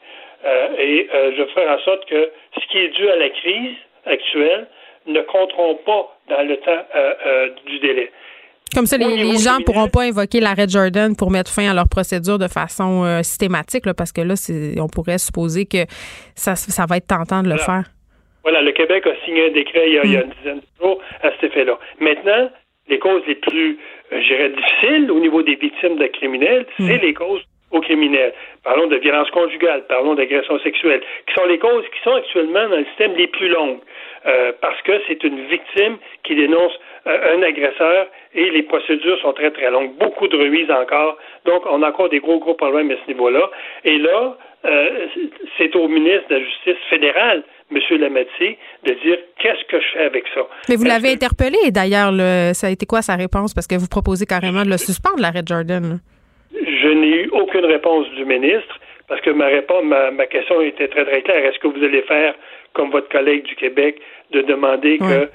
Euh, 0.43 0.67
et 0.77 1.07
euh, 1.13 1.31
je 1.37 1.43
ferai 1.53 1.69
en 1.69 1.79
sorte 1.79 2.05
que 2.09 2.31
ce 2.59 2.67
qui 2.71 2.79
est 2.79 2.89
dû 2.89 3.07
à 3.07 3.15
la 3.15 3.29
crise 3.29 3.75
actuelle 4.05 4.67
ne 5.05 5.21
compteront 5.21 5.75
pas 5.85 6.17
dans 6.29 6.47
le 6.47 6.57
temps 6.57 6.85
euh, 6.95 7.49
du 7.65 7.79
délai. 7.79 8.11
Comme 8.73 8.85
ça, 8.85 8.97
les, 8.97 9.05
gens 9.37 9.59
ne 9.59 9.65
pourront 9.65 9.89
pas 9.89 10.03
invoquer 10.03 10.39
l'arrêt 10.39 10.67
Jordan 10.67 11.13
pour 11.15 11.29
mettre 11.29 11.51
fin 11.51 11.69
à 11.69 11.73
leur 11.73 11.89
procédure 11.89 12.39
de 12.39 12.47
façon 12.47 13.19
systématique, 13.21 13.83
parce 13.97 14.13
que 14.13 14.21
là, 14.21 14.35
on 14.81 14.87
pourrait 14.87 15.17
supposer 15.17 15.65
que 15.65 15.83
ça, 16.35 16.55
ça 16.55 16.85
va 16.87 16.95
être 16.95 17.07
tentant 17.07 17.43
de 17.43 17.49
le 17.49 17.57
faire. 17.57 17.83
Voilà, 18.43 18.61
le 18.61 18.71
Québec 18.71 19.05
a 19.05 19.25
signé 19.25 19.47
un 19.47 19.51
décret 19.51 19.87
il 19.87 19.93
y 19.93 19.99
a, 19.99 20.05
il 20.05 20.11
y 20.13 20.15
a 20.15 20.21
une 20.21 20.29
mm. 20.29 20.33
dizaine 20.37 20.59
de 20.59 20.83
jours 20.85 21.01
à 21.21 21.31
cet 21.31 21.51
effet-là. 21.51 21.77
Maintenant, 21.99 22.49
les 22.87 22.97
causes 22.97 23.23
les 23.27 23.35
plus, 23.35 23.77
je 24.09 24.17
dirais, 24.17 24.49
difficiles 24.49 25.11
au 25.11 25.19
niveau 25.19 25.43
des 25.43 25.55
victimes 25.55 25.97
de 25.97 26.07
criminels, 26.07 26.65
mm. 26.79 26.87
c'est 26.87 26.97
les 26.97 27.13
causes 27.13 27.43
aux 27.71 27.81
criminels. 27.81 28.33
Parlons 28.63 28.87
de 28.87 28.97
violence 28.97 29.29
conjugale, 29.31 29.83
parlons 29.87 30.15
d'agression 30.15 30.59
sexuelle, 30.59 31.01
qui 31.27 31.33
sont 31.33 31.45
les 31.45 31.57
causes 31.57 31.85
qui 31.85 32.01
sont 32.03 32.15
actuellement 32.15 32.67
dans 32.69 32.77
le 32.77 32.85
système 32.85 33.15
les 33.15 33.27
plus 33.27 33.49
longues, 33.49 33.79
euh, 34.25 34.51
parce 34.61 34.81
que 34.83 34.91
c'est 35.07 35.23
une 35.23 35.47
victime 35.47 35.97
qui 36.23 36.35
dénonce 36.35 36.73
euh, 37.07 37.37
un 37.37 37.41
agresseur 37.41 38.07
et 38.35 38.49
les 38.51 38.63
procédures 38.63 39.19
sont 39.21 39.33
très, 39.33 39.51
très 39.51 39.71
longues. 39.71 39.93
Beaucoup 39.97 40.27
de 40.27 40.37
remises 40.37 40.69
encore. 40.69 41.17
Donc, 41.45 41.63
on 41.65 41.81
a 41.81 41.89
encore 41.89 42.09
des 42.09 42.19
gros, 42.19 42.39
gros 42.39 42.53
problèmes 42.53 42.91
à 42.91 42.95
ce 43.03 43.07
niveau-là. 43.11 43.49
Et 43.83 43.97
là, 43.97 44.37
euh, 44.65 45.07
c'est 45.57 45.75
au 45.75 45.87
ministre 45.87 46.27
de 46.29 46.35
la 46.35 46.41
Justice 46.41 46.83
fédérale, 46.89 47.43
M. 47.71 47.79
Lametti, 47.99 48.57
de 48.83 48.93
dire 48.93 49.17
qu'est-ce 49.39 49.65
que 49.65 49.79
je 49.79 49.87
fais 49.93 50.03
avec 50.03 50.25
ça. 50.35 50.41
Mais 50.69 50.75
vous 50.75 50.83
l'avez 50.83 51.13
interpellé, 51.13 51.71
d'ailleurs, 51.71 52.11
ça 52.53 52.67
a 52.67 52.69
été 52.69 52.85
quoi 52.85 53.01
sa 53.01 53.15
réponse? 53.15 53.53
Parce 53.53 53.65
que 53.65 53.75
vous 53.75 53.87
proposez 53.87 54.25
carrément 54.25 54.63
de 54.63 54.69
le 54.69 54.77
suspendre, 54.77 55.19
l'arrêt 55.19 55.41
Jordan. 55.45 55.99
Je 56.53 56.87
n'ai 56.89 57.23
eu 57.23 57.29
aucune 57.31 57.65
réponse 57.65 58.09
du 58.11 58.25
ministre 58.25 58.79
parce 59.07 59.21
que 59.21 59.29
ma 59.29 59.47
réponse, 59.47 59.83
ma, 59.83 60.11
ma 60.11 60.25
question 60.25 60.61
était 60.61 60.87
très, 60.87 61.05
très 61.05 61.21
claire. 61.21 61.45
Est-ce 61.45 61.59
que 61.59 61.67
vous 61.67 61.83
allez 61.83 62.01
faire 62.03 62.33
comme 62.73 62.91
votre 62.91 63.09
collègue 63.09 63.43
du 63.43 63.55
Québec 63.55 64.01
de 64.31 64.41
demander 64.41 64.99
que 64.99 65.03
le 65.03 65.29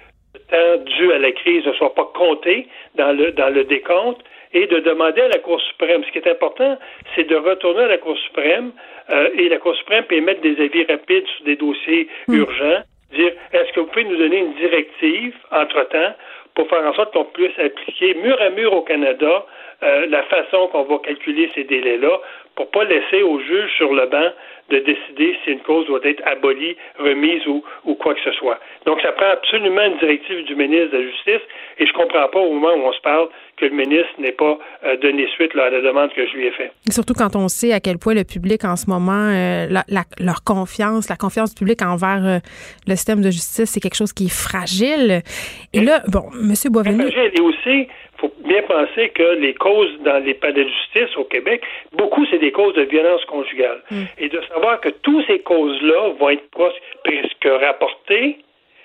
temps 0.50 0.84
dû 0.84 1.12
à 1.12 1.18
la 1.18 1.32
crise 1.32 1.66
ne 1.66 1.72
soit 1.72 1.94
pas 1.94 2.10
compté 2.14 2.68
dans 2.94 3.12
le, 3.12 3.32
dans 3.32 3.50
le 3.50 3.64
décompte 3.64 4.24
et 4.52 4.66
de 4.66 4.78
demander 4.78 5.20
à 5.22 5.28
la 5.28 5.38
Cour 5.38 5.60
suprême? 5.60 6.02
Ce 6.04 6.10
qui 6.10 6.18
est 6.18 6.30
important, 6.30 6.78
c'est 7.14 7.28
de 7.28 7.36
retourner 7.36 7.82
à 7.82 7.88
la 7.88 7.98
Cour 7.98 8.16
suprême 8.18 8.72
euh, 9.10 9.28
et 9.34 9.48
la 9.48 9.58
Cour 9.58 9.76
suprême 9.76 10.04
peut 10.04 10.16
émettre 10.16 10.40
des 10.40 10.58
avis 10.58 10.84
rapides 10.84 11.26
sur 11.36 11.44
des 11.44 11.56
dossiers 11.56 12.08
hmm. 12.28 12.34
urgents, 12.34 12.82
dire 13.12 13.32
est-ce 13.52 13.72
que 13.72 13.80
vous 13.80 13.86
pouvez 13.86 14.04
nous 14.04 14.16
donner 14.16 14.38
une 14.38 14.54
directive 14.54 15.34
entre-temps 15.50 16.14
pour 16.54 16.68
faire 16.68 16.84
en 16.84 16.94
sorte 16.94 17.12
qu'on 17.12 17.24
puisse 17.24 17.58
appliquer 17.58 18.14
mur 18.14 18.40
à 18.40 18.48
mur 18.50 18.72
au 18.72 18.82
Canada 18.82 19.44
euh, 19.82 20.06
la 20.06 20.22
façon 20.24 20.68
qu'on 20.68 20.84
va 20.84 20.98
calculer 20.98 21.50
ces 21.54 21.64
délais-là 21.64 22.20
pour 22.54 22.70
pas 22.70 22.84
laisser 22.84 23.22
au 23.22 23.38
juge 23.40 23.70
sur 23.76 23.92
le 23.92 24.06
banc 24.06 24.30
de 24.70 24.78
décider 24.78 25.36
si 25.44 25.52
une 25.52 25.60
cause 25.60 25.86
doit 25.86 26.00
être 26.02 26.22
abolie, 26.26 26.76
remise 26.98 27.46
ou, 27.46 27.62
ou 27.84 27.94
quoi 27.94 28.14
que 28.14 28.20
ce 28.24 28.32
soit. 28.32 28.58
Donc, 28.84 29.00
ça 29.00 29.12
prend 29.12 29.30
absolument 29.30 29.82
une 29.82 29.98
directive 29.98 30.44
du 30.44 30.56
ministre 30.56 30.92
de 30.92 30.98
la 30.98 31.02
Justice 31.04 31.42
et 31.78 31.86
je 31.86 31.92
comprends 31.92 32.28
pas 32.28 32.40
au 32.40 32.52
moment 32.52 32.74
où 32.74 32.88
on 32.88 32.92
se 32.92 33.00
parle 33.00 33.28
que 33.56 33.66
le 33.66 33.76
ministre 33.76 34.12
n'ait 34.18 34.32
pas 34.32 34.58
euh, 34.84 34.96
donné 34.96 35.28
suite 35.34 35.54
à 35.54 35.70
la 35.70 35.80
demande 35.80 36.10
que 36.14 36.26
je 36.26 36.32
lui 36.32 36.46
ai 36.46 36.50
faite. 36.50 36.72
Surtout 36.90 37.14
quand 37.14 37.36
on 37.36 37.48
sait 37.48 37.72
à 37.72 37.80
quel 37.80 37.98
point 37.98 38.14
le 38.14 38.24
public 38.24 38.64
en 38.64 38.76
ce 38.76 38.90
moment, 38.90 39.30
euh, 39.32 39.66
leur 40.18 40.42
confiance, 40.44 41.08
la 41.08 41.16
confiance 41.16 41.54
du 41.54 41.58
public 41.58 41.82
envers 41.82 42.24
euh, 42.24 42.38
le 42.88 42.96
système 42.96 43.20
de 43.20 43.30
justice, 43.30 43.70
c'est 43.70 43.80
quelque 43.80 43.96
chose 43.96 44.12
qui 44.12 44.24
est 44.24 44.34
fragile. 44.34 45.22
Et 45.72 45.80
là, 45.80 46.02
bon, 46.08 46.24
M. 46.32 46.54
Boisvenu... 46.70 47.02
Fragile 47.02 47.30
et 47.34 47.40
aussi, 47.40 47.88
faut 48.18 48.32
bien 48.38 48.62
penser 48.62 49.10
que 49.10 49.34
les 49.34 49.54
causes 49.54 49.98
dans 50.00 50.22
les 50.24 50.34
palais 50.34 50.64
de 50.64 50.68
justice 50.68 51.16
au 51.16 51.24
Québec, 51.24 51.62
beaucoup, 51.92 52.24
c'est 52.26 52.38
des 52.38 52.52
causes 52.52 52.74
de 52.74 52.82
violence 52.82 53.24
conjugale. 53.26 53.82
Mm. 53.90 54.02
Et 54.18 54.28
de 54.28 54.40
savoir 54.52 54.80
que 54.80 54.88
toutes 54.88 55.26
ces 55.26 55.40
causes-là 55.40 56.10
vont 56.18 56.30
être 56.30 56.48
presque 56.50 57.48
rapportées, 57.60 58.38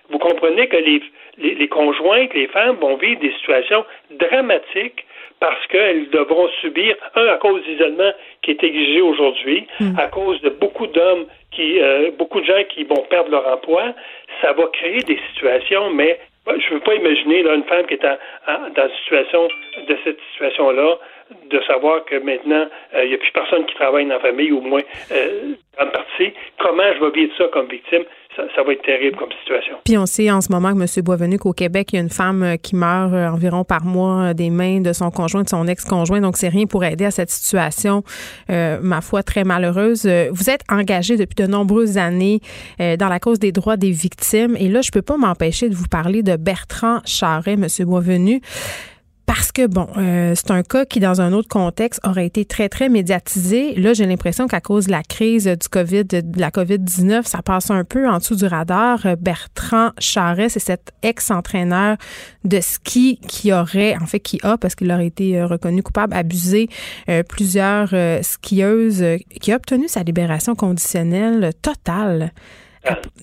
vous 0.09 0.19
comprenez 0.19 0.67
que 0.67 0.77
les, 0.77 1.01
les, 1.37 1.55
les, 1.55 1.67
conjointes, 1.67 2.33
les 2.33 2.47
femmes 2.47 2.75
vont 2.77 2.97
vivre 2.97 3.21
des 3.21 3.31
situations 3.33 3.85
dramatiques 4.11 5.05
parce 5.39 5.65
qu'elles 5.67 6.09
devront 6.11 6.47
subir, 6.61 6.95
un, 7.15 7.25
à 7.27 7.37
cause 7.37 7.63
d'isolement 7.63 8.11
qui 8.43 8.51
est 8.51 8.63
exigé 8.63 9.01
aujourd'hui, 9.01 9.65
mm. 9.79 9.97
à 9.97 10.07
cause 10.07 10.39
de 10.41 10.49
beaucoup 10.49 10.87
d'hommes 10.87 11.25
qui, 11.51 11.81
euh, 11.81 12.11
beaucoup 12.17 12.41
de 12.41 12.45
gens 12.45 12.63
qui 12.69 12.83
vont 12.83 13.03
perdre 13.09 13.31
leur 13.31 13.47
emploi, 13.47 13.93
ça 14.41 14.53
va 14.53 14.67
créer 14.67 14.99
des 14.99 15.19
situations, 15.31 15.89
mais 15.89 16.19
je 16.47 16.51
ne 16.51 16.73
veux 16.75 16.79
pas 16.79 16.95
imaginer 16.95 17.43
là, 17.43 17.53
une 17.55 17.63
femme 17.63 17.85
qui 17.85 17.93
est 17.95 18.03
dans 18.03 18.83
une 18.83 18.95
situation 19.03 19.47
de 19.87 19.97
cette 20.03 20.19
situation-là, 20.31 20.97
de 21.49 21.59
savoir 21.67 22.03
que 22.05 22.15
maintenant, 22.15 22.65
euh, 22.95 23.03
il 23.03 23.09
n'y 23.09 23.15
a 23.15 23.17
plus 23.17 23.31
personne 23.31 23.65
qui 23.65 23.75
travaille 23.75 24.05
dans 24.05 24.15
la 24.15 24.19
famille, 24.19 24.51
au 24.51 24.61
moins 24.61 24.81
euh, 25.11 25.53
en 25.79 25.87
partie. 25.87 26.33
Comment 26.59 26.83
je 26.95 27.03
vais 27.03 27.11
vivre 27.11 27.33
ça 27.37 27.45
comme 27.51 27.67
victime? 27.67 28.03
Ça, 28.35 28.63
va 28.63 28.71
être 28.71 28.83
terrible 28.83 29.17
comme 29.17 29.31
situation. 29.41 29.75
Puis 29.83 29.97
on 29.97 30.05
sait 30.05 30.31
en 30.31 30.39
ce 30.39 30.49
moment 30.53 30.69
que 30.73 30.79
M. 30.79 31.03
Boisvenu 31.03 31.37
qu'au 31.37 31.51
Québec, 31.51 31.89
il 31.91 31.97
y 31.97 31.99
a 31.99 32.01
une 32.01 32.09
femme 32.09 32.43
euh, 32.43 32.55
qui 32.55 32.77
meurt 32.77 33.13
environ 33.13 33.65
par 33.65 33.83
mois 33.83 34.33
des 34.33 34.49
mains 34.49 34.79
de 34.79 34.93
son 34.93 35.11
conjoint, 35.11 35.43
de 35.43 35.49
son 35.49 35.67
ex-conjoint. 35.67 36.21
Donc, 36.21 36.37
c'est 36.37 36.47
rien 36.47 36.65
pour 36.65 36.85
aider 36.85 37.03
à 37.03 37.11
cette 37.11 37.29
situation, 37.29 38.03
ma 38.47 39.01
foi, 39.01 39.21
très 39.21 39.43
malheureuse. 39.43 40.07
Vous 40.31 40.49
êtes 40.49 40.61
engagé 40.69 41.17
depuis 41.17 41.35
de 41.35 41.45
nombreuses 41.45 41.97
années 41.97 42.39
dans 42.79 43.09
la 43.09 43.19
cause 43.19 43.39
des 43.39 43.51
droits 43.51 43.75
des 43.75 43.91
victimes. 43.91 44.55
Et 44.57 44.69
là, 44.69 44.81
je 44.81 44.91
peux 44.91 45.01
pas 45.01 45.17
m'empêcher 45.17 45.67
de 45.67 45.75
vous 45.75 45.87
parler 45.91 46.23
de 46.23 46.37
Bertrand 46.37 46.99
Charret, 47.05 47.53
M. 47.53 47.67
Boisvenu. 47.85 48.41
Parce 49.33 49.53
que, 49.53 49.65
bon, 49.65 49.87
euh, 49.95 50.33
c'est 50.35 50.51
un 50.51 50.61
cas 50.61 50.83
qui, 50.83 50.99
dans 50.99 51.21
un 51.21 51.31
autre 51.31 51.47
contexte, 51.47 52.01
aurait 52.05 52.25
été 52.25 52.43
très, 52.43 52.67
très 52.67 52.89
médiatisé. 52.89 53.75
Là, 53.75 53.93
j'ai 53.93 54.05
l'impression 54.05 54.45
qu'à 54.45 54.59
cause 54.59 54.87
de 54.87 54.91
la 54.91 55.03
crise 55.03 55.47
du 55.47 55.69
COVID, 55.69 56.03
de 56.03 56.21
la 56.35 56.49
COVID-19, 56.49 57.23
ça 57.23 57.41
passe 57.41 57.71
un 57.71 57.85
peu 57.85 58.09
en 58.09 58.17
dessous 58.17 58.35
du 58.35 58.45
radar. 58.45 59.05
Euh, 59.05 59.15
Bertrand 59.15 59.91
Charret, 59.99 60.49
c'est 60.49 60.59
cet 60.59 60.91
ex-entraîneur 61.01 61.95
de 62.43 62.59
ski 62.59 63.21
qui 63.25 63.53
aurait, 63.53 63.95
en 63.95 64.05
fait, 64.05 64.19
qui 64.19 64.37
a, 64.43 64.57
parce 64.57 64.75
qu'il 64.75 64.91
aurait 64.91 65.07
été 65.07 65.39
euh, 65.39 65.47
reconnu 65.47 65.81
coupable, 65.81 66.13
abusé 66.13 66.67
plusieurs 67.29 67.93
skieuses, 68.21 69.05
qui 69.39 69.53
a 69.53 69.55
obtenu 69.55 69.87
sa 69.87 70.03
libération 70.03 70.55
conditionnelle 70.55 71.51
totale. 71.61 72.33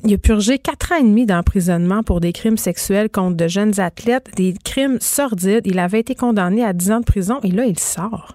Il 0.04 0.14
a 0.14 0.18
purgé 0.18 0.58
quatre 0.58 0.92
ans 0.92 0.98
et 1.00 1.02
demi 1.02 1.26
d'emprisonnement 1.26 2.02
pour 2.02 2.20
des 2.20 2.32
crimes 2.32 2.56
sexuels 2.56 3.10
contre 3.10 3.36
de 3.36 3.48
jeunes 3.48 3.80
athlètes, 3.80 4.30
des 4.36 4.54
crimes 4.64 4.98
sordides. 5.00 5.66
Il 5.66 5.78
avait 5.78 6.00
été 6.00 6.14
condamné 6.14 6.64
à 6.64 6.72
10 6.72 6.92
ans 6.92 7.00
de 7.00 7.04
prison 7.04 7.40
et 7.42 7.48
là, 7.48 7.64
il 7.64 7.78
sort. 7.78 8.34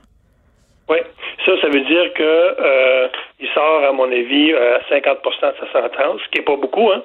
Oui, 0.89 0.97
ça, 1.45 1.51
ça 1.61 1.67
veut 1.67 1.81
dire 1.81 2.13
que 2.13 2.23
euh, 2.23 3.07
il 3.39 3.47
sort, 3.49 3.83
à 3.83 3.91
mon 3.93 4.11
avis, 4.11 4.53
à 4.53 4.79
50% 4.91 5.23
de 5.23 5.67
sa 5.71 5.81
sentence, 5.81 6.21
ce 6.25 6.29
qui 6.29 6.39
n'est 6.39 6.45
pas 6.45 6.57
beaucoup, 6.57 6.89
hein? 6.91 7.03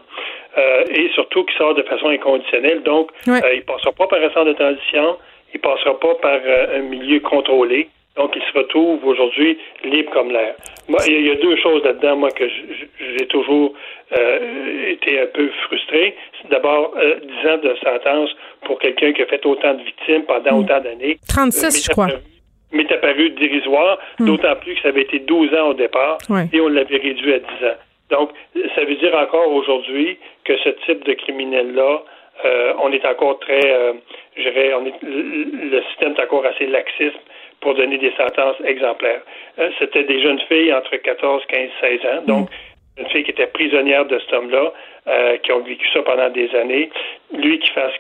Euh, 0.57 0.85
et 0.91 1.11
surtout 1.15 1.45
qu'il 1.45 1.57
sort 1.57 1.75
de 1.75 1.83
façon 1.83 2.09
inconditionnelle. 2.09 2.83
Donc, 2.83 3.11
euh, 3.29 3.41
il 3.53 3.59
ne 3.59 3.63
passera 3.63 3.93
pas 3.93 4.09
par 4.09 4.19
un 4.19 4.31
centre 4.31 4.47
de 4.47 4.53
transition, 4.55 5.19
il 5.55 5.59
ne 5.59 5.61
passera 5.61 5.99
pas 6.01 6.15
par 6.17 6.41
un 6.75 6.81
milieu 6.81 7.21
contrôlé. 7.21 7.89
Donc, 8.19 8.35
il 8.35 8.43
se 8.43 8.59
retrouve 8.59 9.05
aujourd'hui 9.07 9.57
libre 9.85 10.11
comme 10.11 10.33
l'air. 10.33 10.55
il 11.07 11.27
y, 11.27 11.31
a 11.31 11.37
deux 11.37 11.57
choses 11.57 11.85
là-dedans, 11.85 12.17
moi, 12.17 12.31
que 12.33 12.45
j'ai 12.49 13.27
toujours 13.29 13.73
euh, 14.19 14.91
été 14.91 15.21
un 15.21 15.27
peu 15.27 15.49
frustré. 15.67 16.17
D'abord, 16.51 16.95
euh, 16.97 17.21
10 17.45 17.49
ans 17.49 17.59
de 17.59 17.77
sentence 17.77 18.31
pour 18.65 18.81
quelqu'un 18.81 19.13
qui 19.13 19.23
a 19.23 19.27
fait 19.27 19.47
autant 19.47 19.75
de 19.75 19.83
victimes 19.85 20.25
pendant 20.25 20.57
mm. 20.57 20.59
autant 20.59 20.81
d'années. 20.81 21.19
36, 21.29 21.85
je 21.85 21.91
crois. 21.91 22.09
M'est 22.73 22.91
apparu 22.91 23.31
dérisoire, 23.31 23.99
mm. 24.19 24.27
d'autant 24.27 24.57
plus 24.57 24.75
que 24.75 24.83
ça 24.83 24.89
avait 24.89 25.03
été 25.03 25.21
12 25.21 25.55
ans 25.55 25.69
au 25.69 25.75
départ 25.75 26.19
et 26.53 26.61
on 26.61 26.69
l'avait 26.69 26.97
réduit 26.97 27.35
à 27.35 27.39
10 27.39 27.45
ans. 27.67 27.79
Donc, 28.11 28.31
ça 28.75 28.85
veut 28.85 28.97
dire 28.97 29.15
encore 29.15 29.53
aujourd'hui 29.53 30.19
que 30.45 30.57
ce 30.65 30.71
type 30.87 31.05
de 31.05 31.13
criminel-là, 31.13 32.03
euh, 32.45 32.73
on 32.83 32.91
est 32.91 33.05
encore 33.05 33.39
très, 33.39 33.65
euh, 33.65 33.93
je 34.37 34.43
dirais, 34.43 34.73
on 34.75 34.87
est, 34.87 34.95
le 35.03 35.83
système 35.91 36.15
est 36.17 36.23
encore 36.23 36.45
assez 36.47 36.67
laxiste 36.67 37.21
pour 37.61 37.75
donner 37.75 37.99
des 37.99 38.13
sentences 38.17 38.57
exemplaires. 38.65 39.23
Euh, 39.59 39.71
c'était 39.79 40.05
des 40.05 40.21
jeunes 40.23 40.41
filles 40.49 40.73
entre 40.73 40.97
14, 40.97 41.43
15, 41.49 41.71
16 41.81 42.01
ans, 42.07 42.23
donc 42.27 42.51
mm. 42.51 43.03
une 43.03 43.09
fille 43.09 43.25
qui 43.25 43.31
était 43.31 43.47
prisonnière 43.47 44.05
de 44.07 44.19
cet 44.19 44.33
homme-là, 44.33 44.73
euh, 45.09 45.37
qui 45.39 45.53
ont 45.53 45.61
vécu 45.61 45.87
ça 45.93 46.03
pendant 46.03 46.31
des 46.31 46.55
années. 46.55 46.91
Lui 47.33 47.59
qui 47.59 47.71
fasse 47.71 47.93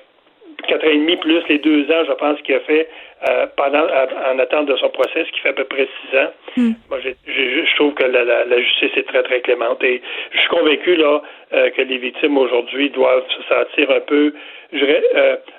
quatre 0.67 0.85
ans 0.87 0.91
et 0.91 0.97
demi 0.97 1.17
plus 1.17 1.43
les 1.49 1.59
deux 1.59 1.85
ans, 1.91 2.05
je 2.07 2.13
pense 2.13 2.41
qu'il 2.43 2.55
a 2.55 2.61
fait 2.61 2.89
euh, 3.29 3.47
pendant 3.57 3.85
en 4.31 4.39
attente 4.39 4.67
de 4.67 4.77
son 4.77 4.91
procès, 4.91 5.25
ce 5.25 5.33
qui 5.33 5.41
fait 5.41 5.49
à 5.49 5.53
peu 5.55 5.65
près 5.65 5.89
six 6.01 6.19
ans. 6.19 6.31
Mm. 6.57 6.73
Moi, 6.89 6.99
je, 7.03 7.11
je, 7.27 7.75
trouve 7.75 7.95
que 7.95 8.05
la, 8.05 8.23
la, 8.25 8.45
la, 8.45 8.61
justice 8.61 8.93
est 8.97 9.09
très 9.09 9.23
très 9.25 9.41
clémente 9.41 9.83
et 9.83 10.01
je 10.33 10.39
suis 10.39 10.49
convaincu 10.49 10.95
là 10.97 11.21
que 11.51 11.83
les 11.83 11.99
victimes 11.99 12.37
aujourd'hui 12.37 12.91
doivent 12.91 13.25
se 13.29 13.43
sentir 13.55 13.91
un 13.91 14.01
peu, 14.01 14.35
je 14.73 14.79
dirais, 14.79 15.03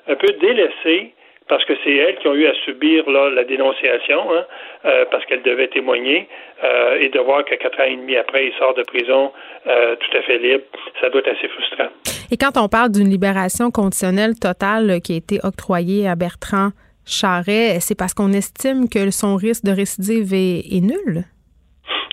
un 0.08 0.16
peu 0.16 0.28
délaissées 0.40 1.14
parce 1.50 1.66
que 1.66 1.74
c'est 1.84 1.94
elles 1.94 2.18
qui 2.20 2.28
ont 2.28 2.36
eu 2.36 2.46
à 2.46 2.54
subir 2.64 3.10
la 3.10 3.44
dénonciation, 3.44 4.32
hein, 4.32 4.46
euh, 4.86 5.06
parce 5.12 5.26
qu'elles 5.26 5.42
devaient 5.42 5.68
témoigner, 5.68 6.30
euh, 6.64 7.00
et 7.00 7.10
de 7.10 7.20
voir 7.20 7.44
que 7.44 7.56
quatre 7.56 7.80
ans 7.82 7.86
et 7.86 7.96
demi 7.96 8.16
après, 8.16 8.48
il 8.48 8.54
sort 8.54 8.76
de 8.76 8.84
prison 8.84 9.32
euh, 9.68 9.96
tout 9.96 10.18
à 10.18 10.22
fait 10.22 10.38
libre, 10.38 10.64
ça 11.02 11.10
doit 11.10 11.22
être 11.22 11.36
assez 11.36 11.48
frustrant. 11.50 11.90
Et 12.32 12.38
quand 12.38 12.56
on 12.56 12.70
parle 12.70 12.92
d'une 12.92 13.10
libération 13.10 13.72
conditionnelle 13.72 14.36
totale 14.40 15.02
qui 15.04 15.14
a 15.14 15.18
été 15.18 15.40
octroyée 15.44 16.08
à 16.08 16.16
Bertrand 16.16 16.70
Charret, 17.06 17.80
c'est 17.80 17.98
parce 17.98 18.14
qu'on 18.14 18.32
estime 18.32 18.88
que 18.88 19.10
son 19.10 19.36
risque 19.36 19.66
de 19.66 19.72
récidive 19.72 20.32
est, 20.34 20.82
nul? 20.82 21.24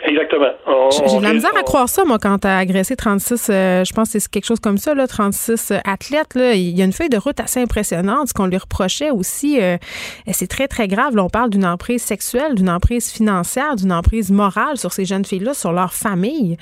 Exactement. 0.07 0.53
J'ai 0.91 1.19
de 1.19 1.23
la 1.23 1.33
misère 1.33 1.57
à 1.57 1.63
croire 1.63 1.89
ça, 1.89 2.05
moi, 2.05 2.19
quand 2.23 2.39
tu 2.39 2.47
as 2.47 2.59
agressé 2.59 2.97
36, 2.97 3.51
euh, 3.51 3.85
je 3.85 3.93
pense 3.93 4.13
que 4.13 4.19
c'est 4.19 4.31
quelque 4.31 4.47
chose 4.47 4.61
comme 4.61 4.79
ça, 4.79 4.95
là, 4.95 5.07
36 5.07 5.73
euh, 5.73 5.77
athlètes. 5.85 6.35
Là, 6.35 6.55
il 6.55 6.77
y 6.79 6.83
a 6.83 6.85
une 6.85 6.93
feuille 6.93 7.09
de 7.09 7.17
route 7.17 7.41
assez 7.41 7.61
impressionnante. 7.61 8.29
Ce 8.29 8.35
qu'on 8.35 8.47
lui 8.47 8.57
reprochait 8.57 9.11
aussi, 9.11 9.61
euh, 9.61 9.77
c'est 10.31 10.49
très, 10.49 10.69
très 10.69 10.87
grave. 10.87 11.17
Là, 11.17 11.25
on 11.25 11.29
parle 11.29 11.51
d'une 11.51 11.67
emprise 11.67 12.03
sexuelle, 12.03 12.55
d'une 12.55 12.71
emprise 12.71 13.13
financière, 13.13 13.75
d'une 13.77 13.93
emprise 13.93 14.31
morale 14.31 14.77
sur 14.77 14.93
ces 14.93 15.05
jeunes 15.05 15.25
filles-là, 15.25 15.55
sur 15.55 15.73
leur 15.73 15.93
famille. 15.93 16.57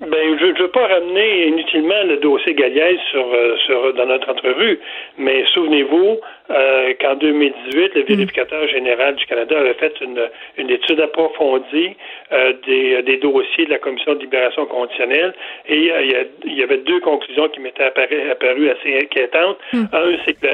Ben, 0.00 0.38
je 0.38 0.46
ne 0.46 0.58
veux 0.58 0.70
pas 0.70 0.86
ramener 0.88 1.46
inutilement 1.46 2.02
le 2.04 2.18
dossier 2.18 2.54
Galliès 2.54 2.98
sur, 3.10 3.26
sur, 3.64 3.94
dans 3.94 4.04
notre 4.04 4.30
entrevue, 4.30 4.78
mais 5.16 5.44
souvenez-vous 5.54 6.18
euh, 6.50 6.94
qu'en 7.00 7.16
2018, 7.16 7.94
le 7.94 8.02
mm. 8.02 8.04
vérificateur 8.06 8.68
général 8.68 9.16
du 9.16 9.26
Canada 9.26 9.58
avait 9.58 9.74
fait 9.74 9.92
une, 10.00 10.20
une 10.58 10.70
étude 10.70 11.00
approfondie 11.00 11.96
euh, 12.32 12.52
des, 12.66 13.02
des, 13.02 13.16
dossiers 13.16 13.66
de 13.66 13.70
la 13.70 13.78
Commission 13.78 14.14
de 14.14 14.20
libération 14.20 14.66
conditionnelle 14.66 15.34
et 15.68 15.76
il 15.76 16.54
y, 16.54 16.62
avait 16.62 16.78
deux 16.78 17.00
conclusions 17.00 17.48
qui 17.48 17.60
m'étaient 17.60 17.84
apparues, 17.84 18.70
assez 18.70 18.98
inquiétantes. 18.98 19.58
Mm. 19.72 19.84
Un, 19.92 20.16
c'est 20.24 20.34
que 20.34 20.46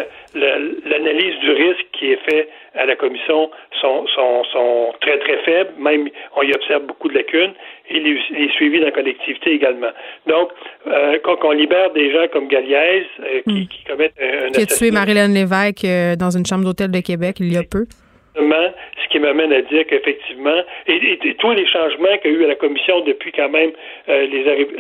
l'analyse 0.85 1.39
du 1.41 1.51
risque 1.51 1.87
qui 1.93 2.13
est 2.13 2.31
fait 2.31 2.49
à 2.75 2.87
la 2.87 2.97
commission 2.97 3.51
sont, 3.81 4.07
sont, 4.15 4.45
sont 4.45 4.93
très, 5.01 5.19
très 5.19 5.39
faibles. 5.45 5.73
Même, 5.79 6.09
on 6.37 6.43
y 6.43 6.53
observe 6.53 6.85
beaucoup 6.85 7.09
de 7.09 7.15
lacunes. 7.15 7.53
Et 7.91 8.01
les, 8.01 8.19
les 8.31 8.49
suivis 8.53 8.79
dans 8.79 8.87
la 8.87 8.93
collectivité 8.93 9.53
également. 9.53 9.91
Donc, 10.27 10.51
euh, 10.87 11.19
quand 11.23 11.37
on 11.43 11.51
libère 11.51 11.93
des 11.93 12.13
gens 12.13 12.27
comme 12.33 12.49
Galliès, 12.49 13.05
euh, 13.21 13.43
qui, 13.47 13.53
hmm. 13.53 13.69
qui, 13.69 13.85
commettent 13.85 14.15
un, 14.21 14.51
Qui 14.51 14.63
a 14.63 14.67
tué 14.67 14.91
Marilyn 14.91 15.29
Lévesque 15.29 15.82
euh, 15.85 16.17
dans 16.17 16.31
une 16.31 16.47
chambre 16.47 16.65
d'hôtel 16.65 16.91
de 16.91 17.01
Québec 17.01 17.37
il 17.41 17.53
y 17.53 17.57
a 17.57 17.63
peu 17.63 17.87
ce 18.35 19.09
qui 19.09 19.19
m'amène 19.19 19.53
à 19.53 19.63
dire 19.63 19.87
qu'effectivement, 19.87 20.63
et, 20.87 21.19
tous 21.39 21.53
les 21.53 21.67
changements 21.67 22.17
qu'il 22.19 22.33
y 22.33 22.35
a 22.35 22.39
eu 22.39 22.45
à 22.45 22.49
la 22.49 22.55
commission 22.55 23.01
depuis 23.01 23.33
quand 23.33 23.49
même 23.49 23.73
euh, 24.09 24.27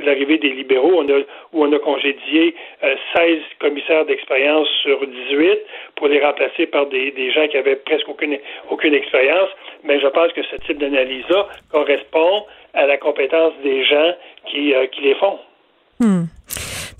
l'arrivée 0.04 0.38
des 0.38 0.50
libéraux, 0.50 0.92
on 0.96 1.08
a, 1.08 1.18
où 1.52 1.64
on 1.64 1.72
a 1.72 1.78
congédié 1.78 2.54
16 2.80 2.90
euh, 3.14 3.36
commissaires 3.60 4.06
d'expérience 4.06 4.68
sur 4.82 5.06
18 5.06 5.58
pour 5.96 6.08
les 6.08 6.24
remplacer 6.24 6.66
par 6.66 6.86
des, 6.86 7.12
gens 7.32 7.46
qui 7.48 7.56
avaient 7.56 7.76
presque 7.76 8.08
aucune, 8.08 8.38
aucune 8.70 8.94
expérience, 8.94 9.50
mais 9.84 10.00
je 10.00 10.06
pense 10.08 10.32
que 10.32 10.42
ce 10.42 10.56
type 10.66 10.78
d'analyse-là 10.78 11.46
correspond 11.70 12.44
à 12.74 12.86
la 12.86 12.96
compétence 12.96 13.52
des 13.62 13.84
gens 13.84 14.14
qui, 14.46 14.74
euh, 14.74 14.86
qui 14.86 15.02
les 15.02 15.14
font. 15.16 15.38
Hmm. 16.00 16.24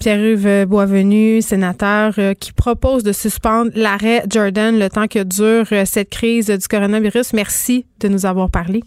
Pierre-Yves 0.02 0.66
Boisvenu, 0.66 1.40
sénateur, 1.42 2.10
euh, 2.18 2.34
qui 2.34 2.52
propose 2.52 3.04
de 3.04 3.12
suspendre 3.12 3.70
l'arrêt 3.76 4.22
Jordan 4.28 4.76
le 4.76 4.88
temps 4.88 5.06
que 5.06 5.22
dure 5.22 5.70
euh, 5.70 5.84
cette 5.84 6.10
crise 6.10 6.50
du 6.50 6.66
coronavirus. 6.66 7.32
Merci 7.34 7.86
de 8.00 8.08
nous 8.08 8.26
avoir 8.26 8.50
parlé. 8.50 8.80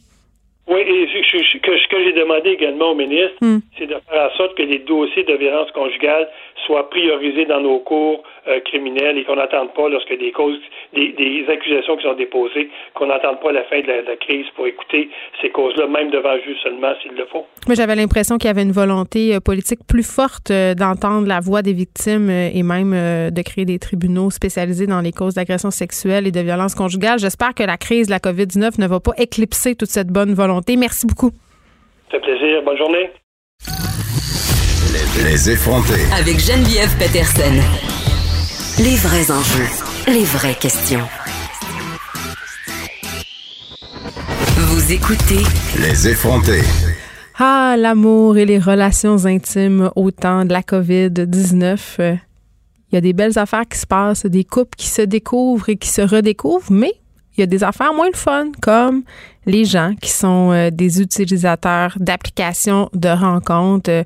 Oui, 0.68 0.82
et 0.82 1.08
ce 1.08 1.88
que 1.88 2.04
j'ai 2.04 2.12
demandé 2.12 2.50
également 2.50 2.92
au 2.92 2.96
ministre, 2.96 3.38
hmm. 3.40 3.60
c'est 3.78 3.88
de 3.88 3.96
faire 4.10 4.30
en 4.30 4.36
sorte 4.36 4.58
que 4.58 4.64
les 4.64 4.80
dossiers 4.80 5.24
de 5.24 5.36
violence 5.36 5.72
conjugale 5.72 6.28
soient 6.66 6.90
priorisés 6.90 7.46
dans 7.46 7.62
nos 7.62 7.80
cours 7.80 8.24
euh, 8.48 8.60
criminels 8.62 9.18
et 9.18 9.24
qu'on 9.24 9.36
n'attende 9.36 9.74
pas 9.74 9.90
lorsque 9.90 10.18
des 10.18 10.32
causes, 10.32 10.60
des, 10.94 11.46
accusations 11.48 11.96
qui 11.98 12.04
sont 12.04 12.14
déposées, 12.14 12.70
qu'on 12.94 13.08
n'attende 13.08 13.40
pas 13.40 13.52
la 13.52 13.64
fin 13.64 13.82
de 13.82 13.88
la, 13.88 14.16
crise 14.16 14.46
pour 14.56 14.66
écouter 14.68 15.10
ces 15.42 15.50
causes-là, 15.50 15.88
même 15.88 16.10
devant 16.10 16.36
juge 16.44 16.58
seulement 16.64 16.94
s'il 17.02 17.14
le 17.14 17.26
faut. 17.26 17.46
Moi, 17.68 17.76
j'avais 17.76 17.96
l'impression 17.96 18.38
qu'il 18.38 18.48
y 18.48 18.52
avait 18.52 18.64
une 18.64 18.72
volonté 18.72 19.36
euh, 19.36 19.40
politique 19.40 19.80
plus 19.88 20.06
forte 20.06 20.52
euh, 20.52 20.74
d'entendre 20.74 21.28
la 21.28 21.40
voix 21.40 21.62
des 21.62 21.74
victimes 21.74 22.30
et 22.30 22.64
même 22.64 22.92
de 23.32 23.42
créer 23.42 23.66
des 23.66 23.80
tribunaux 23.80 24.30
spécialisés 24.30 24.88
dans 24.88 25.02
les 25.02 25.12
causes 25.12 25.36
d'agression 25.36 25.72
sexuelle 25.72 26.28
et 26.28 26.32
de 26.32 26.40
violence 26.40 26.76
conjugale. 26.76 27.20
J'espère 27.20 27.54
que 27.54 27.64
la 27.64 27.78
crise 27.78 28.08
de 28.08 28.12
la 28.12 28.20
COVID-19 28.20 28.82
ne 28.82 28.88
va 28.88 29.00
pas 29.00 29.12
éclipser 29.18 29.76
toute 29.76 29.90
cette 29.90 30.08
bonne 30.08 30.34
volonté. 30.34 30.76
Merci 30.78 31.06
beaucoup. 31.08 31.32
Ça 32.12 32.20
fait 32.20 32.26
plaisir. 32.26 32.64
Bonne 32.64 32.78
journée. 32.78 33.10
Les 35.22 35.50
effronter. 35.50 36.06
Avec 36.18 36.40
Geneviève 36.40 36.96
Peterson. 36.98 37.52
Les 38.82 38.96
vrais 38.96 39.30
enjeux. 39.30 39.68
Les 40.08 40.24
vraies 40.24 40.56
questions. 40.56 41.06
Vous 44.56 44.94
écoutez. 44.94 45.44
Les 45.82 46.08
effronter. 46.08 46.62
Ah, 47.38 47.76
l'amour 47.78 48.38
et 48.38 48.46
les 48.46 48.58
relations 48.58 49.26
intimes 49.26 49.92
au 49.98 50.12
temps 50.12 50.46
de 50.46 50.54
la 50.54 50.62
COVID-19. 50.62 51.78
Il 52.00 52.96
y 52.96 52.98
a 52.98 53.02
des 53.02 53.12
belles 53.12 53.38
affaires 53.38 53.68
qui 53.70 53.78
se 53.78 53.88
passent, 53.88 54.26
des 54.26 54.46
couples 54.46 54.78
qui 54.78 54.88
se 54.88 55.02
découvrent 55.02 55.68
et 55.68 55.76
qui 55.76 55.90
se 55.90 56.04
redécouvrent, 56.04 56.72
mais 56.72 56.94
il 57.36 57.42
y 57.42 57.44
a 57.44 57.48
des 57.48 57.66
affaires 57.66 57.94
moins 57.94 58.08
le 58.08 58.18
fun, 58.18 58.46
comme 58.62 59.04
les 59.46 59.66
gens 59.66 59.94
qui 60.00 60.10
sont 60.10 60.52
euh, 60.52 60.70
des 60.72 61.02
utilisateurs 61.02 61.98
d'applications 62.00 62.90
de 62.94 63.10
rencontres, 63.10 63.90
euh, 63.90 64.04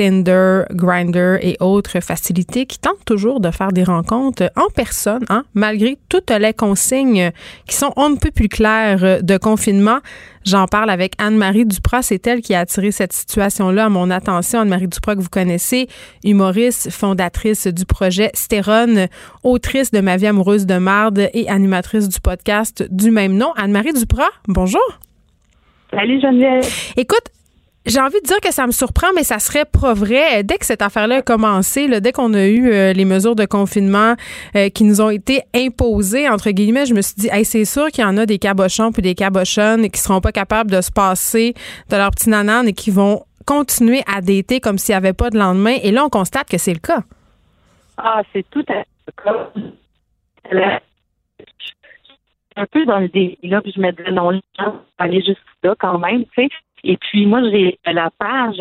Tinder, 0.00 0.62
Grinder 0.70 1.36
et 1.42 1.58
autres 1.60 2.00
facilités 2.00 2.64
qui 2.64 2.78
tentent 2.78 3.04
toujours 3.04 3.38
de 3.38 3.50
faire 3.50 3.70
des 3.70 3.84
rencontres 3.84 4.50
en 4.56 4.70
personne, 4.74 5.26
hein, 5.28 5.44
malgré 5.52 5.98
toutes 6.08 6.30
les 6.30 6.54
consignes 6.54 7.30
qui 7.66 7.76
sont 7.76 7.92
on 7.96 8.08
ne 8.08 8.16
peut 8.16 8.30
plus 8.30 8.48
claires 8.48 9.22
de 9.22 9.36
confinement. 9.36 9.98
J'en 10.46 10.64
parle 10.64 10.88
avec 10.88 11.12
Anne-Marie 11.18 11.66
Duprat. 11.66 12.00
C'est 12.00 12.26
elle 12.26 12.40
qui 12.40 12.54
a 12.54 12.60
attiré 12.60 12.92
cette 12.92 13.12
situation-là 13.12 13.84
à 13.84 13.88
mon 13.90 14.10
attention. 14.10 14.60
Anne-Marie 14.60 14.88
Duprat, 14.88 15.16
que 15.16 15.20
vous 15.20 15.28
connaissez, 15.28 15.86
humoriste, 16.24 16.90
fondatrice 16.90 17.66
du 17.66 17.84
projet 17.84 18.30
Stérone, 18.32 19.06
autrice 19.44 19.90
de 19.90 20.00
Ma 20.00 20.16
vie 20.16 20.28
amoureuse 20.28 20.64
de 20.64 20.78
marde 20.78 21.28
et 21.34 21.46
animatrice 21.50 22.08
du 22.08 22.20
podcast 22.22 22.86
du 22.90 23.10
même 23.10 23.36
nom. 23.36 23.52
Anne-Marie 23.54 23.92
Duprat, 23.92 24.30
bonjour. 24.48 24.80
Salut 25.90 26.22
Geneviève. 26.22 26.64
Écoute, 26.96 27.30
j'ai 27.86 28.00
envie 28.00 28.20
de 28.20 28.26
dire 28.26 28.40
que 28.42 28.52
ça 28.52 28.66
me 28.66 28.72
surprend, 28.72 29.06
mais 29.14 29.22
ça 29.22 29.38
serait 29.38 29.64
pas 29.64 29.94
vrai. 29.94 30.42
Dès 30.42 30.58
que 30.58 30.66
cette 30.66 30.82
affaire-là 30.82 31.16
a 31.16 31.22
commencé, 31.22 31.88
dès 32.00 32.12
qu'on 32.12 32.34
a 32.34 32.46
eu 32.46 32.70
euh, 32.70 32.92
les 32.92 33.06
mesures 33.06 33.34
de 33.34 33.46
confinement 33.46 34.16
euh, 34.54 34.68
qui 34.68 34.84
nous 34.84 35.00
ont 35.00 35.08
été 35.08 35.42
imposées, 35.54 36.28
entre 36.28 36.50
guillemets, 36.50 36.84
je 36.84 36.94
me 36.94 37.00
suis 37.00 37.14
dit, 37.16 37.28
c'est 37.44 37.64
sûr 37.64 37.88
qu'il 37.88 38.04
y 38.04 38.06
en 38.06 38.18
a 38.18 38.26
des 38.26 38.38
cabochons 38.38 38.92
puis 38.92 39.02
des 39.02 39.14
cabochonnes 39.14 39.88
qui 39.88 39.98
seront 39.98 40.20
pas 40.20 40.32
capables 40.32 40.70
de 40.70 40.80
se 40.82 40.92
passer 40.92 41.54
de 41.88 41.96
leur 41.96 42.10
petit 42.10 42.28
nanan 42.28 42.68
et 42.68 42.74
qui 42.74 42.90
vont 42.90 43.24
continuer 43.46 44.02
à 44.06 44.20
dater 44.20 44.60
comme 44.60 44.76
s'il 44.76 44.92
n'y 44.92 44.98
avait 44.98 45.14
pas 45.14 45.30
de 45.30 45.38
lendemain. 45.38 45.76
Et 45.82 45.90
là, 45.90 46.04
on 46.04 46.10
constate 46.10 46.48
que 46.48 46.58
c'est 46.58 46.74
le 46.74 46.80
cas. 46.80 47.00
Ah, 47.96 48.22
c'est 48.32 48.48
tout 48.50 48.64
à 48.68 48.74
fait 48.74 48.86
le 50.52 50.60
cas. 50.60 50.80
Un 52.56 52.66
peu 52.66 52.84
dans 52.84 52.98
le 52.98 53.08
délai, 53.08 53.38
là, 53.42 53.62
puis 53.62 53.72
je 53.74 53.80
me 53.80 53.90
disais, 53.92 54.10
non, 54.10 54.38
aller 54.98 55.22
juste 55.22 55.40
là 55.62 55.74
quand 55.78 55.98
même, 55.98 56.24
tu 56.34 56.42
sais. 56.42 56.48
Et 56.84 56.96
puis, 56.96 57.26
moi, 57.26 57.40
j'ai 57.50 57.78
la 57.86 58.10
page 58.18 58.60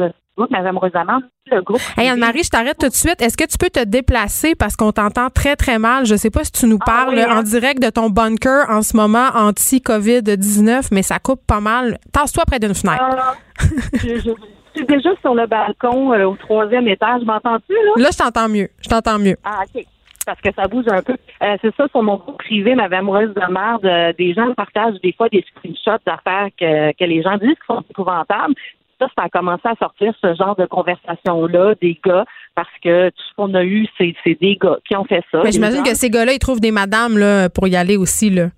Madame 0.50 0.78
Rosamond, 0.78 1.22
le 1.52 1.62
groupe. 1.62 1.82
Hey, 1.98 2.08
Anne-Marie, 2.08 2.44
je 2.44 2.50
t'arrête 2.50 2.78
tout 2.78 2.88
de 2.88 2.94
suite. 2.94 3.22
Est-ce 3.22 3.36
que 3.36 3.46
tu 3.46 3.58
peux 3.58 3.70
te 3.70 3.84
déplacer 3.84 4.56
parce 4.56 4.76
qu'on 4.76 4.92
t'entend 4.92 5.30
très, 5.30 5.56
très 5.56 5.80
mal? 5.80 6.06
Je 6.06 6.14
ne 6.14 6.18
sais 6.18 6.30
pas 6.30 6.44
si 6.44 6.52
tu 6.52 6.66
nous 6.66 6.80
ah 6.82 6.86
parles 6.86 7.20
en 7.20 7.38
hein? 7.38 7.44
direct 7.44 7.82
de 7.82 7.90
ton 7.90 8.10
bunker 8.10 8.70
en 8.70 8.82
ce 8.82 8.96
moment 8.96 9.28
anti-COVID-19, 9.34 10.90
mais 10.92 11.02
ça 11.02 11.20
coupe 11.20 11.46
pas 11.46 11.60
mal. 11.60 11.98
Tasse-toi 12.14 12.44
près 12.46 12.60
d'une 12.60 12.76
fenêtre. 12.76 13.04
Ah, 13.04 13.34
je, 13.94 14.34
suis 14.76 14.86
déjà 14.86 15.10
sur 15.22 15.34
le 15.34 15.48
balcon 15.48 16.14
euh, 16.14 16.26
au 16.26 16.36
troisième 16.36 16.88
étage. 16.88 17.24
M'entends-tu, 17.24 17.74
là? 17.74 17.92
Là, 18.04 18.10
je 18.12 18.18
t'entends 18.18 18.48
mieux. 18.48 18.70
Je 18.82 18.90
t'entends 18.90 19.20
mieux. 19.20 19.36
Ah, 19.44 19.64
OK 19.76 19.86
parce 20.30 20.42
que 20.42 20.62
ça 20.62 20.68
bouge 20.68 20.86
un 20.92 21.02
peu. 21.02 21.16
Euh, 21.42 21.58
c'est 21.62 21.76
ça, 21.76 21.88
sur 21.88 22.04
mon 22.04 22.18
groupe 22.18 22.38
privé, 22.38 22.76
ma 22.76 22.84
amoureuse 22.84 23.34
de 23.34 23.52
merde, 23.52 23.86
euh, 23.86 24.14
des 24.16 24.36
gens 24.36 24.54
partagent 24.54 25.00
des 25.02 25.12
fois 25.14 25.28
des 25.30 25.44
screenshots 25.50 26.02
d'affaires 26.06 26.50
que, 26.60 26.92
que 26.92 27.04
les 27.04 27.24
gens 27.24 27.38
disent 27.38 27.56
qui 27.56 27.66
sont 27.68 27.84
épouvantables. 27.90 28.54
Ça, 29.00 29.08
ça 29.18 29.24
a 29.24 29.30
commencé 29.30 29.64
à 29.66 29.74
sortir 29.80 30.14
ce 30.22 30.36
genre 30.36 30.56
de 30.56 30.66
conversation-là 30.66 31.74
des 31.82 32.00
gars 32.06 32.26
parce 32.54 32.70
que 32.84 33.10
tout 33.10 33.24
ce 33.30 33.36
qu'on 33.38 33.54
a 33.56 33.64
eu, 33.64 33.88
c'est, 33.98 34.14
des 34.40 34.58
gars 34.62 34.78
qui 34.88 34.96
ont 34.96 35.06
fait 35.06 35.24
ça. 35.32 35.42
Mais 35.44 35.52
j'imagine 35.52 35.82
que 35.82 35.96
ces 35.96 36.12
gars-là, 36.12 36.34
ils 36.34 36.40
trouvent 36.40 36.60
des 36.60 36.72
madames 36.72 37.18
là, 37.18 37.50
pour 37.50 37.68
y 37.68 37.76
aller 37.76 37.98
aussi. 37.98 38.30
Là. 38.30 38.50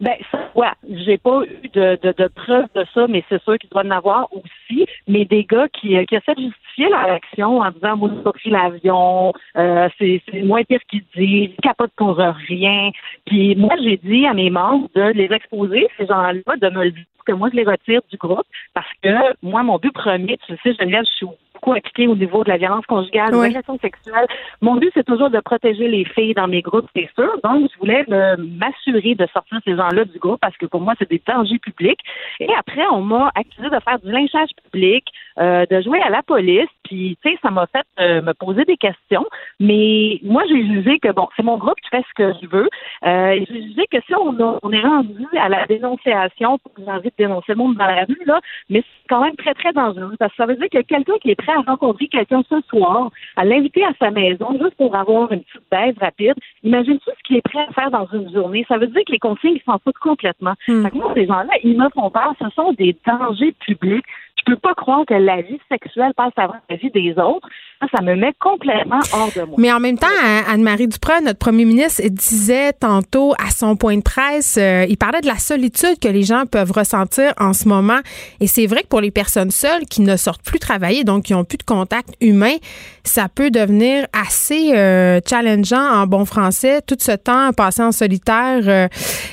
Ben, 0.00 0.16
ça, 0.30 0.50
ouais, 0.54 0.68
j'ai 0.88 1.18
pas 1.18 1.42
eu 1.44 1.68
de, 1.68 1.98
de, 2.02 2.14
de 2.16 2.28
preuves 2.28 2.68
de 2.74 2.84
ça, 2.94 3.06
mais 3.08 3.24
c'est 3.28 3.42
sûr 3.42 3.58
qu'il 3.58 3.70
doit 3.70 3.84
en 3.84 3.90
avoir 3.90 4.28
aussi. 4.32 4.86
Mais 5.08 5.24
des 5.24 5.44
gars 5.44 5.68
qui, 5.68 6.04
qui 6.06 6.14
essaient 6.14 6.34
de 6.34 6.42
justifier 6.42 6.88
leur 6.88 7.10
action 7.10 7.58
en 7.58 7.70
disant, 7.70 7.96
moi, 7.96 8.10
j'ai 8.14 8.22
pas 8.22 8.32
pris 8.32 8.50
l'avion, 8.50 9.32
euh, 9.56 9.88
c'est, 9.98 10.22
moins 10.44 10.62
pire 10.64 10.80
qu'ils 10.88 11.04
disent, 11.16 11.50
ils 11.50 11.62
capotent 11.62 11.92
pour 11.96 12.16
rien. 12.16 12.90
Puis 13.26 13.56
moi, 13.56 13.74
j'ai 13.82 13.96
dit 13.96 14.26
à 14.26 14.34
mes 14.34 14.50
membres 14.50 14.88
de 14.94 15.12
les 15.12 15.32
exposer, 15.32 15.88
ces 15.98 16.06
gens-là, 16.06 16.56
de 16.56 16.68
me 16.68 16.84
le 16.84 16.90
dire 16.92 17.04
que 17.26 17.32
moi, 17.32 17.48
je 17.50 17.56
les 17.56 17.64
retire 17.64 18.00
du 18.10 18.16
groupe 18.16 18.46
parce 18.74 18.90
que 19.02 19.10
moi, 19.42 19.62
mon 19.62 19.78
but 19.78 19.92
premier, 19.92 20.38
tu 20.46 20.56
sais, 20.62 20.74
Geneviève, 20.74 21.04
je 21.04 21.12
suis 21.12 21.26
beaucoup 21.60 21.76
appliqué 21.76 22.06
au 22.08 22.16
niveau 22.16 22.42
de 22.44 22.48
la 22.48 22.56
violence 22.56 22.86
conjugale, 22.86 23.32
de 23.32 23.36
l'agression 23.36 23.78
sexuelle. 23.78 24.26
Mon 24.60 24.76
but, 24.76 24.90
c'est 24.94 25.04
toujours 25.04 25.30
de 25.30 25.40
protéger 25.40 25.88
les 25.88 26.04
filles 26.04 26.34
dans 26.34 26.48
mes 26.48 26.62
groupes, 26.62 26.88
c'est 26.94 27.08
sûr. 27.14 27.30
Donc, 27.44 27.70
je 27.72 27.78
voulais 27.78 28.04
m'assurer 28.38 29.14
de 29.14 29.26
sortir 29.32 29.60
ces 29.64 29.76
gens-là 29.76 30.04
du 30.04 30.18
groupe 30.18 30.40
parce 30.40 30.56
que 30.56 30.66
pour 30.66 30.80
moi, 30.80 30.94
c'est 30.98 31.10
des 31.10 31.22
dangers 31.26 31.58
publics. 31.58 32.00
Et 32.40 32.48
après, 32.58 32.86
on 32.92 33.02
m'a 33.02 33.30
accusé 33.34 33.68
de 33.68 33.80
faire 33.80 33.98
du 33.98 34.10
lynchage 34.10 34.50
public, 34.64 35.04
euh, 35.40 35.64
de 35.70 35.80
jouer 35.80 36.00
à 36.02 36.10
la 36.10 36.22
police. 36.22 36.68
Puis, 36.84 37.16
tu 37.22 37.30
sais, 37.30 37.38
ça 37.42 37.50
m'a 37.50 37.66
fait 37.66 37.86
euh, 37.98 38.20
me 38.22 38.32
poser 38.34 38.64
des 38.64 38.76
questions. 38.76 39.24
Mais 39.58 40.18
moi, 40.22 40.42
j'ai 40.48 40.66
jugé 40.66 40.98
que, 40.98 41.12
bon, 41.12 41.28
c'est 41.36 41.42
mon 41.42 41.56
groupe 41.56 41.80
qui 41.82 41.88
fait 41.88 42.04
ce 42.08 42.14
que 42.14 42.32
je 42.42 42.46
veux. 42.48 42.68
Euh, 43.06 43.44
j'ai 43.48 43.62
jugé 43.62 43.86
que 43.90 43.98
si 44.06 44.14
on, 44.14 44.36
on 44.62 44.72
est 44.72 44.80
rendu 44.80 45.26
à 45.38 45.48
la 45.48 45.66
dénonciation, 45.66 46.58
j'ai 46.78 46.90
envie 46.90 47.08
de 47.08 47.14
dénoncer 47.18 47.52
le 47.52 47.56
monde 47.56 47.76
dans 47.76 47.86
la 47.86 48.04
rue, 48.04 48.22
là, 48.26 48.40
mais 48.68 48.80
c'est 48.80 49.08
quand 49.08 49.22
même 49.22 49.36
très, 49.36 49.54
très 49.54 49.72
dangereux. 49.72 50.14
Parce 50.18 50.32
que 50.32 50.36
ça 50.36 50.46
veut 50.46 50.56
dire 50.56 50.68
que 50.70 50.82
quelqu'un 50.82 51.18
qui 51.22 51.30
est 51.30 51.36
prêt 51.36 51.52
à 51.52 51.62
rencontrer 51.70 52.08
quelqu'un 52.08 52.42
ce 52.48 52.60
soir, 52.68 53.10
à 53.36 53.44
l'inviter 53.44 53.84
à 53.84 53.92
sa 53.98 54.10
maison, 54.10 54.58
juste 54.60 54.76
pour 54.76 54.94
avoir 54.94 55.32
une 55.32 55.42
petite 55.42 55.62
baisse 55.70 55.96
rapide, 56.00 56.34
imagine-tu 56.64 57.10
ce 57.10 57.22
qu'il 57.24 57.36
est 57.36 57.42
prêt 57.42 57.64
à 57.68 57.72
faire 57.72 57.90
dans 57.90 58.06
une 58.12 58.32
journée? 58.32 58.64
Ça 58.68 58.78
veut 58.78 58.88
dire 58.88 59.02
que 59.06 59.12
les 59.12 59.18
consignes 59.18 59.60
s'en 59.64 59.78
foutent 59.78 59.98
complètement. 59.98 60.54
Hmm. 60.68 60.86
moi, 60.92 61.12
ces 61.14 61.26
gens-là, 61.26 61.52
ils 61.62 61.78
me 61.78 61.88
font 61.90 62.10
peur. 62.10 62.34
Ce 62.40 62.48
sont 62.50 62.72
des 62.72 62.96
dangers 63.06 63.54
publics. 63.64 64.04
Je 64.40 64.52
peux 64.52 64.58
pas 64.58 64.74
croire 64.74 65.04
que 65.06 65.14
la 65.14 65.42
vie 65.42 65.60
sexuelle 65.70 66.12
passe 66.16 66.32
avant 66.36 66.54
la 66.68 66.76
vie 66.76 66.90
des 66.90 67.12
autres. 67.12 67.48
Ça, 67.94 68.02
me 68.02 68.14
met 68.14 68.32
complètement 68.38 69.00
hors 69.14 69.30
de 69.34 69.42
moi. 69.42 69.54
Mais 69.56 69.72
en 69.72 69.80
même 69.80 69.98
temps, 69.98 70.06
Anne-Marie 70.48 70.86
Duprat, 70.86 71.22
notre 71.22 71.38
premier 71.38 71.64
ministre, 71.64 72.02
disait 72.08 72.74
tantôt 72.74 73.32
à 73.42 73.50
son 73.50 73.74
point 73.74 73.96
de 73.96 74.02
presse, 74.02 74.58
euh, 74.60 74.84
il 74.86 74.98
parlait 74.98 75.22
de 75.22 75.26
la 75.26 75.38
solitude 75.38 75.98
que 75.98 76.08
les 76.08 76.22
gens 76.22 76.44
peuvent 76.44 76.72
ressentir 76.72 77.32
en 77.38 77.54
ce 77.54 77.66
moment. 77.66 78.00
Et 78.40 78.46
c'est 78.46 78.66
vrai 78.66 78.82
que 78.82 78.88
pour 78.88 79.00
les 79.00 79.10
personnes 79.10 79.50
seules 79.50 79.86
qui 79.86 80.02
ne 80.02 80.16
sortent 80.16 80.44
plus 80.44 80.58
travailler, 80.58 81.04
donc 81.04 81.24
qui 81.24 81.32
n'ont 81.32 81.44
plus 81.44 81.56
de 81.56 81.62
contact 81.62 82.10
humain, 82.20 82.56
ça 83.02 83.28
peut 83.34 83.50
devenir 83.50 84.06
assez 84.12 84.76
euh, 84.76 85.20
challengeant 85.26 85.80
en 85.80 86.06
bon 86.06 86.26
français, 86.26 86.82
tout 86.82 86.98
ce 86.98 87.12
temps 87.12 87.52
passé 87.54 87.82
en 87.82 87.92
solitaire. 87.92 88.60
Euh, 88.66 88.88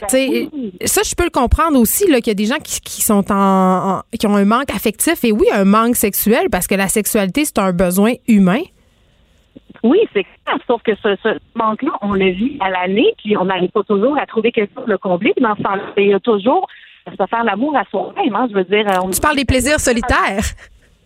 ben 0.09 0.49
Ça, 0.85 1.01
je 1.03 1.15
peux 1.15 1.25
le 1.25 1.29
comprendre 1.29 1.77
aussi, 1.79 2.05
qu'il 2.05 2.27
y 2.27 2.29
a 2.29 2.33
des 2.33 2.45
gens 2.45 2.59
qui, 2.63 3.01
sont 3.01 3.25
en, 3.29 4.01
qui 4.17 4.25
ont 4.25 4.35
un 4.35 4.45
manque 4.45 4.73
affectif 4.73 4.96
et 5.23 5.31
oui, 5.31 5.47
un 5.53 5.65
manque 5.65 5.95
sexuel 5.95 6.49
parce 6.51 6.67
que 6.67 6.75
la 6.75 6.87
sexualité, 6.87 7.45
c'est 7.45 7.59
un 7.59 7.71
besoin 7.71 8.13
humain 8.27 8.37
humain? 8.37 8.61
Oui, 9.83 9.99
c'est 10.13 10.23
clair. 10.23 10.57
Sauf 10.65 10.81
que 10.83 10.95
ce, 10.95 11.37
manque-là, 11.55 11.91
on 12.01 12.13
le 12.13 12.29
vit 12.31 12.57
à 12.59 12.69
l'année, 12.69 13.13
puis 13.17 13.37
on 13.37 13.45
n'arrive 13.45 13.69
pas 13.69 13.83
toujours 13.83 14.17
à 14.17 14.25
trouver 14.25 14.51
quelque 14.51 14.73
chose 14.75 14.85
de 14.85 14.91
le 14.91 14.97
combler. 14.97 15.33
Dans 15.39 15.55
ce 15.55 15.61
temps-là, 15.61 15.83
il 15.97 16.07
y 16.07 16.13
a 16.13 16.19
toujours 16.19 16.67
à 17.05 17.27
faire 17.27 17.43
l'amour 17.43 17.75
à 17.75 17.83
soi-même. 17.89 18.35
Hein, 18.35 18.47
je 18.49 18.55
veux 18.55 18.63
dire. 18.63 18.85
On... 19.03 19.09
Tu 19.09 19.21
parles 19.21 19.37
des 19.37 19.45
plaisirs 19.45 19.79
solitaires. 19.79 20.43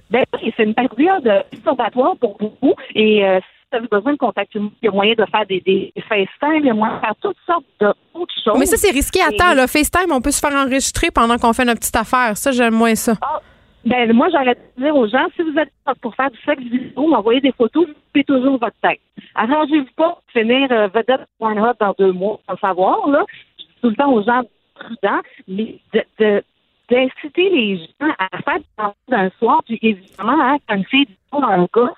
Ben 0.10 0.24
oui, 0.34 0.54
c'est 0.58 0.64
une 0.64 0.74
période 0.74 1.46
disturbatoire 1.52 2.16
pour 2.18 2.38
beaucoup. 2.38 2.74
Et 2.96 3.26
euh, 3.26 3.40
si 3.40 3.70
tu 3.72 3.78
as 3.78 3.80
besoin 3.80 4.14
de 4.14 4.18
contact 4.18 4.52
il 4.56 4.70
y 4.82 4.88
a 4.88 4.92
moyen 4.92 5.14
de 5.14 5.26
faire 5.32 5.46
des, 5.48 5.62
des 5.62 5.94
FaceTime, 6.10 6.64
il 6.64 6.66
y 6.66 6.70
a 6.70 6.74
moyen 6.74 6.96
de 6.96 7.00
faire 7.00 7.16
toutes 7.22 7.38
sortes 7.46 7.66
d'autres 7.80 8.34
choses. 8.44 8.58
Mais 8.60 8.66
ça, 8.66 8.78
c'est 8.78 8.92
risqué. 8.92 9.22
Attends, 9.22 9.54
le 9.54 9.68
FaceTime, 9.68 10.12
on 10.12 10.22
peut 10.22 10.32
se 10.32 10.40
faire 10.40 10.56
enregistrer 10.56 11.12
pendant 11.12 11.38
qu'on 11.38 11.54
fait 11.54 11.66
notre 11.66 11.80
petite 11.80 11.96
affaire. 11.96 12.36
Ça, 12.36 12.52
j'aime 12.52 12.74
moins 12.74 12.96
ça. 12.96 13.14
Ah, 13.22 13.42
ben, 13.86 14.14
moi, 14.14 14.30
j'arrête 14.30 14.60
de 14.78 14.84
dire 14.84 14.96
aux 14.96 15.08
gens, 15.08 15.28
si 15.36 15.42
vous 15.42 15.58
êtes 15.58 15.72
pour 16.02 16.16
faire 16.16 16.30
du 16.30 16.38
sexe 16.46 16.62
vidéo, 16.62 17.08
m'envoyer 17.08 17.42
des 17.42 17.52
photos, 17.52 17.88
vous 17.88 17.94
coupez 17.94 18.24
toujours 18.24 18.60
votre 18.60 18.80
tête. 18.82 19.00
Arrangez-vous 19.36 19.90
pas 19.96 20.10
pour 20.10 20.24
finir 20.32 20.72
euh, 20.72 20.88
vedette 20.88 21.22
Pornhub 21.40 21.76
dans 21.80 21.96
deux 21.98 22.12
mois, 22.12 22.40
sans 22.48 22.58
savoir, 22.58 23.10
là. 23.10 23.26
Je 23.58 23.64
dis 23.64 23.70
tout 23.82 23.90
le 23.90 23.96
temps 23.96 24.12
aux 24.12 24.24
gens 24.24 24.44
prudents, 24.76 25.22
mais 25.48 25.80
de, 25.94 26.44
d'inciter 26.90 27.50
les 27.50 27.78
gens 27.78 28.14
à 28.20 28.38
faire 28.42 28.92
d'un 29.08 29.30
soir, 29.40 29.62
puis 29.66 29.80
évidemment, 29.82 30.40
hein, 30.40 30.58
quand 30.68 30.76
une 30.76 30.86
fille 30.86 31.06
dit 31.06 31.18
un 31.32 31.68
gars, 31.74 31.94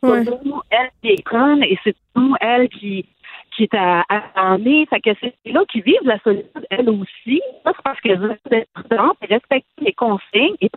c'est 0.00 0.10
ouais. 0.10 0.24
toujours 0.24 0.64
elle 0.70 0.90
qui 1.02 1.08
est 1.08 1.22
conne 1.22 1.62
et 1.62 1.78
c'est 1.82 1.96
toujours 2.14 2.36
elle 2.40 2.68
qui, 2.68 3.06
qui 3.56 3.64
est 3.64 3.74
à, 3.74 4.04
à 4.08 4.56
Fait 4.58 5.00
que 5.00 5.10
c'est 5.20 5.52
là 5.52 5.64
qui 5.70 5.80
vivent 5.80 6.04
la 6.04 6.18
solitude, 6.20 6.66
elle 6.70 6.90
aussi. 6.90 7.40
Ça, 7.64 7.72
c'est 7.74 7.82
parce 7.82 8.00
qu'elles 8.00 8.18
veulent 8.18 8.38
être 8.50 8.68
prudentes 8.74 9.16
et 9.22 9.34
respecter 9.34 9.84
les 9.84 9.92
consignes 9.92 10.56
et 10.60 10.70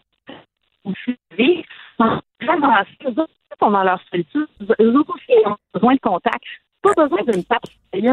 aussi 0.87 1.17
vivre 1.37 1.63
vraiment 2.41 2.73
eux 3.05 3.09
autres 3.09 3.33
sont 3.59 3.71
dans 3.71 3.83
leur 3.83 3.99
solitude. 4.11 4.47
Eux 4.79 4.95
autres 4.95 5.15
aussi 5.15 5.45
ont 5.45 5.55
besoin 5.73 5.95
de 5.95 5.99
contact. 5.99 6.43
Pas 6.83 6.93
besoin 6.95 7.19
d'une 7.27 7.43
tape 7.43 7.63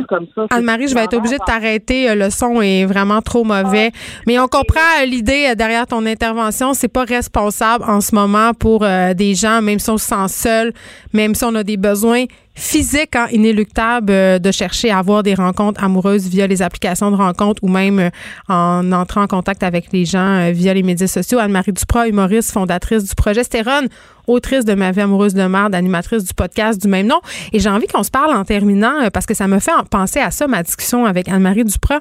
comme 0.08 0.26
ça. 0.34 0.46
Anne-Marie, 0.50 0.88
je 0.88 0.94
vais 0.94 1.04
être 1.04 1.16
obligée 1.16 1.36
de 1.36 1.44
t'arrêter. 1.44 2.08
Euh, 2.08 2.14
le 2.14 2.30
son 2.30 2.62
est 2.62 2.86
vraiment 2.86 3.20
trop 3.20 3.44
mauvais. 3.44 3.90
Mais 4.26 4.38
on 4.38 4.48
comprend 4.48 4.80
euh, 5.02 5.04
l'idée 5.04 5.48
euh, 5.50 5.54
derrière 5.54 5.86
ton 5.86 6.06
intervention. 6.06 6.72
C'est 6.72 6.88
pas 6.88 7.04
responsable 7.04 7.84
en 7.84 8.00
ce 8.00 8.14
moment 8.14 8.52
pour 8.54 8.80
des 8.80 9.34
gens, 9.34 9.60
même 9.60 9.78
si 9.78 9.90
on 9.90 9.98
se 9.98 10.06
sent 10.06 10.28
seul, 10.28 10.72
même 11.12 11.34
si 11.34 11.44
on 11.44 11.54
a 11.54 11.62
des 11.62 11.76
besoins 11.76 12.24
physique 12.54 13.16
hein, 13.16 13.26
inéluctable 13.32 14.12
euh, 14.12 14.38
de 14.38 14.50
chercher 14.52 14.90
à 14.90 14.98
avoir 14.98 15.22
des 15.22 15.34
rencontres 15.34 15.82
amoureuses 15.82 16.28
via 16.28 16.46
les 16.46 16.62
applications 16.62 17.10
de 17.10 17.16
rencontres 17.16 17.62
ou 17.64 17.68
même 17.68 17.98
euh, 17.98 18.10
en 18.48 18.92
entrant 18.92 19.22
en 19.22 19.26
contact 19.26 19.62
avec 19.62 19.92
les 19.92 20.04
gens 20.04 20.38
euh, 20.38 20.50
via 20.52 20.72
les 20.72 20.82
médias 20.82 21.08
sociaux. 21.08 21.38
Anne-Marie 21.38 21.72
Duprat, 21.72 22.08
humoriste, 22.08 22.52
fondatrice 22.52 23.04
du 23.04 23.14
projet 23.14 23.42
Stérone, 23.42 23.88
autrice 24.26 24.64
de 24.64 24.74
Ma 24.74 24.92
vie 24.92 25.00
amoureuse 25.00 25.34
de 25.34 25.42
merde, 25.46 25.74
animatrice 25.74 26.24
du 26.24 26.34
podcast 26.34 26.80
du 26.80 26.88
même 26.88 27.06
nom. 27.06 27.20
Et 27.52 27.58
j'ai 27.58 27.70
envie 27.70 27.86
qu'on 27.86 28.02
se 28.02 28.10
parle 28.10 28.34
en 28.34 28.44
terminant 28.44 29.08
parce 29.12 29.26
que 29.26 29.34
ça 29.34 29.48
me 29.48 29.58
fait 29.58 29.72
penser 29.90 30.20
à 30.20 30.30
ça, 30.30 30.46
ma 30.46 30.62
discussion 30.62 31.06
avec 31.06 31.28
Anne-Marie 31.28 31.64
Duprat. 31.64 32.00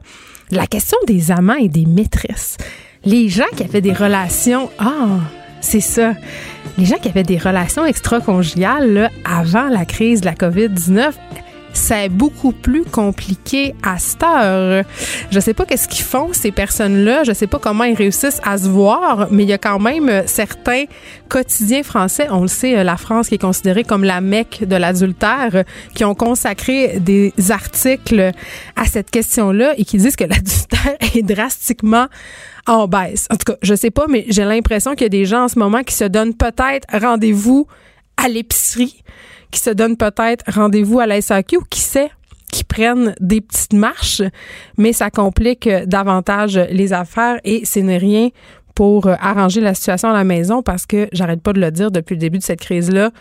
La 0.51 0.67
question 0.67 0.97
des 1.07 1.31
amants 1.31 1.55
et 1.55 1.69
des 1.69 1.85
maîtresses. 1.85 2.57
Les 3.05 3.29
gens 3.29 3.45
qui 3.55 3.63
avaient 3.63 3.81
des 3.81 3.93
relations... 3.93 4.69
Ah, 4.77 5.19
c'est 5.61 5.79
ça 5.79 6.13
les 6.77 6.85
gens 6.85 6.97
qui 6.97 7.09
avaient 7.09 7.23
des 7.23 7.37
relations 7.37 7.85
extra-conjugales 7.85 9.09
avant 9.25 9.67
la 9.69 9.85
crise 9.85 10.21
de 10.21 10.25
la 10.25 10.33
COVID-19, 10.33 11.11
c'est 11.73 12.09
beaucoup 12.09 12.51
plus 12.51 12.85
compliqué 12.85 13.75
à 13.83 13.97
cette 13.97 14.23
heure. 14.23 14.85
Je 15.31 15.39
sais 15.39 15.53
pas 15.53 15.65
qu'est-ce 15.65 15.87
qu'ils 15.87 16.05
font 16.05 16.31
ces 16.31 16.51
personnes-là, 16.51 17.23
je 17.23 17.33
sais 17.33 17.47
pas 17.47 17.59
comment 17.59 17.83
ils 17.83 17.95
réussissent 17.95 18.41
à 18.43 18.57
se 18.57 18.69
voir, 18.69 19.27
mais 19.31 19.43
il 19.43 19.49
y 19.49 19.53
a 19.53 19.57
quand 19.57 19.79
même 19.79 20.23
certains 20.25 20.85
quotidiens 21.27 21.83
français, 21.83 22.27
on 22.29 22.41
le 22.41 22.47
sait, 22.47 22.83
la 22.83 22.97
France 22.97 23.29
qui 23.29 23.35
est 23.35 23.41
considérée 23.41 23.83
comme 23.83 24.03
la 24.03 24.21
Mecque 24.21 24.63
de 24.65 24.75
l'adultère, 24.75 25.63
qui 25.95 26.05
ont 26.05 26.15
consacré 26.15 26.99
des 26.99 27.33
articles 27.49 28.31
à 28.75 28.85
cette 28.85 29.11
question-là 29.11 29.73
et 29.77 29.85
qui 29.85 29.97
disent 29.97 30.15
que 30.15 30.23
l'adultère 30.29 30.97
est 31.15 31.23
drastiquement 31.23 32.07
en 32.67 32.87
baisse. 32.87 33.27
En 33.31 33.35
tout 33.35 33.51
cas, 33.51 33.57
je 33.61 33.75
sais 33.75 33.91
pas, 33.91 34.05
mais 34.07 34.25
j'ai 34.29 34.45
l'impression 34.45 34.91
qu'il 34.91 35.03
y 35.03 35.05
a 35.05 35.09
des 35.09 35.25
gens 35.25 35.45
en 35.45 35.47
ce 35.47 35.59
moment 35.59 35.83
qui 35.83 35.95
se 35.95 36.05
donnent 36.05 36.33
peut-être 36.33 36.87
rendez-vous 36.93 37.67
à 38.17 38.29
l'épicerie, 38.29 39.03
qui 39.53 39.59
se 39.59 39.69
donnent 39.69 39.97
peut-être 39.97 40.43
rendez-vous 40.51 40.99
à 40.99 41.05
la 41.05 41.21
SAQ, 41.21 41.59
qui 41.69 41.79
sait, 41.79 42.09
qui 42.51 42.63
prennent 42.63 43.15
des 43.19 43.39
petites 43.39 43.73
marches, 43.73 44.23
mais 44.77 44.93
ça 44.93 45.09
complique 45.09 45.69
davantage 45.85 46.57
les 46.57 46.91
affaires 46.91 47.39
et 47.43 47.63
ce 47.65 47.79
n'est 47.79 47.97
rien 47.97 48.29
pour 48.75 49.07
arranger 49.07 49.61
la 49.61 49.75
situation 49.75 50.09
à 50.09 50.13
la 50.13 50.23
maison 50.23 50.63
parce 50.63 50.85
que 50.85 51.07
j'arrête 51.13 51.41
pas 51.41 51.53
de 51.53 51.61
le 51.61 51.71
dire 51.71 51.91
depuis 51.91 52.15
le 52.15 52.19
début 52.19 52.39
de 52.39 52.43
cette 52.43 52.61
crise-là. 52.61 53.11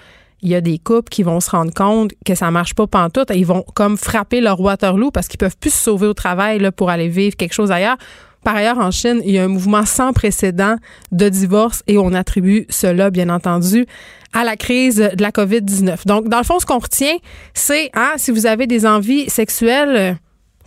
Il 0.40 0.48
y 0.48 0.54
a 0.54 0.60
des 0.60 0.78
couples 0.78 1.08
qui 1.10 1.22
vont 1.22 1.38
se 1.38 1.50
rendre 1.50 1.72
compte 1.72 2.12
que 2.24 2.34
ça 2.34 2.50
marche 2.50 2.74
pas 2.74 2.86
pantoute. 2.86 3.30
Ils 3.34 3.46
vont 3.46 3.64
comme 3.74 3.96
frapper 3.96 4.40
leur 4.40 4.58
Waterloo 4.58 5.10
parce 5.10 5.28
qu'ils 5.28 5.38
peuvent 5.38 5.56
plus 5.56 5.72
se 5.72 5.84
sauver 5.84 6.06
au 6.06 6.14
travail 6.14 6.58
là, 6.58 6.72
pour 6.72 6.90
aller 6.90 7.08
vivre 7.08 7.36
quelque 7.36 7.52
chose 7.52 7.70
ailleurs. 7.70 7.98
Par 8.42 8.56
ailleurs, 8.56 8.78
en 8.78 8.90
Chine, 8.90 9.20
il 9.24 9.32
y 9.32 9.38
a 9.38 9.44
un 9.44 9.48
mouvement 9.48 9.84
sans 9.84 10.12
précédent 10.12 10.76
de 11.12 11.28
divorce 11.28 11.84
et 11.86 11.96
on 11.96 12.12
attribue 12.12 12.66
cela, 12.70 13.10
bien 13.10 13.28
entendu, 13.28 13.86
à 14.32 14.44
la 14.44 14.56
crise 14.56 14.96
de 14.96 15.22
la 15.22 15.30
COVID-19. 15.30 16.06
Donc, 16.06 16.28
dans 16.28 16.38
le 16.38 16.44
fond, 16.44 16.58
ce 16.58 16.66
qu'on 16.66 16.78
retient, 16.78 17.16
c'est, 17.54 17.90
hein, 17.94 18.12
si 18.16 18.30
vous 18.30 18.46
avez 18.46 18.66
des 18.66 18.86
envies 18.86 19.28
sexuelles, 19.28 20.18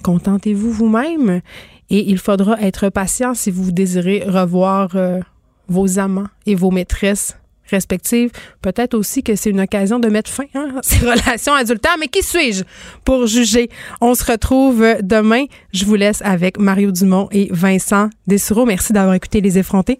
contentez-vous 0.03 0.71
vous-même 0.71 1.41
et 1.89 2.09
il 2.09 2.17
faudra 2.17 2.59
être 2.61 2.89
patient 2.89 3.33
si 3.33 3.51
vous 3.51 3.71
désirez 3.71 4.23
revoir 4.27 4.95
euh, 4.95 5.19
vos 5.67 5.99
amants 5.99 6.27
et 6.45 6.55
vos 6.55 6.71
maîtresses 6.71 7.37
respectives. 7.69 8.31
Peut-être 8.61 8.93
aussi 8.93 9.23
que 9.23 9.35
c'est 9.35 9.49
une 9.49 9.61
occasion 9.61 9.99
de 9.99 10.07
mettre 10.07 10.29
fin 10.29 10.45
hein, 10.53 10.75
à 10.77 10.81
ces 10.83 10.99
relations 11.05 11.53
adultères. 11.53 11.97
Mais 11.99 12.07
qui 12.07 12.23
suis-je 12.23 12.63
pour 13.03 13.25
juger? 13.27 13.69
On 14.01 14.13
se 14.13 14.23
retrouve 14.31 14.85
demain. 15.01 15.45
Je 15.73 15.85
vous 15.85 15.95
laisse 15.95 16.21
avec 16.23 16.59
Mario 16.59 16.91
Dumont 16.91 17.27
et 17.31 17.49
Vincent 17.51 18.09
Dessureau. 18.27 18.65
Merci 18.65 18.93
d'avoir 18.93 19.15
écouté 19.15 19.41
Les 19.41 19.57
Effrontés. 19.57 19.99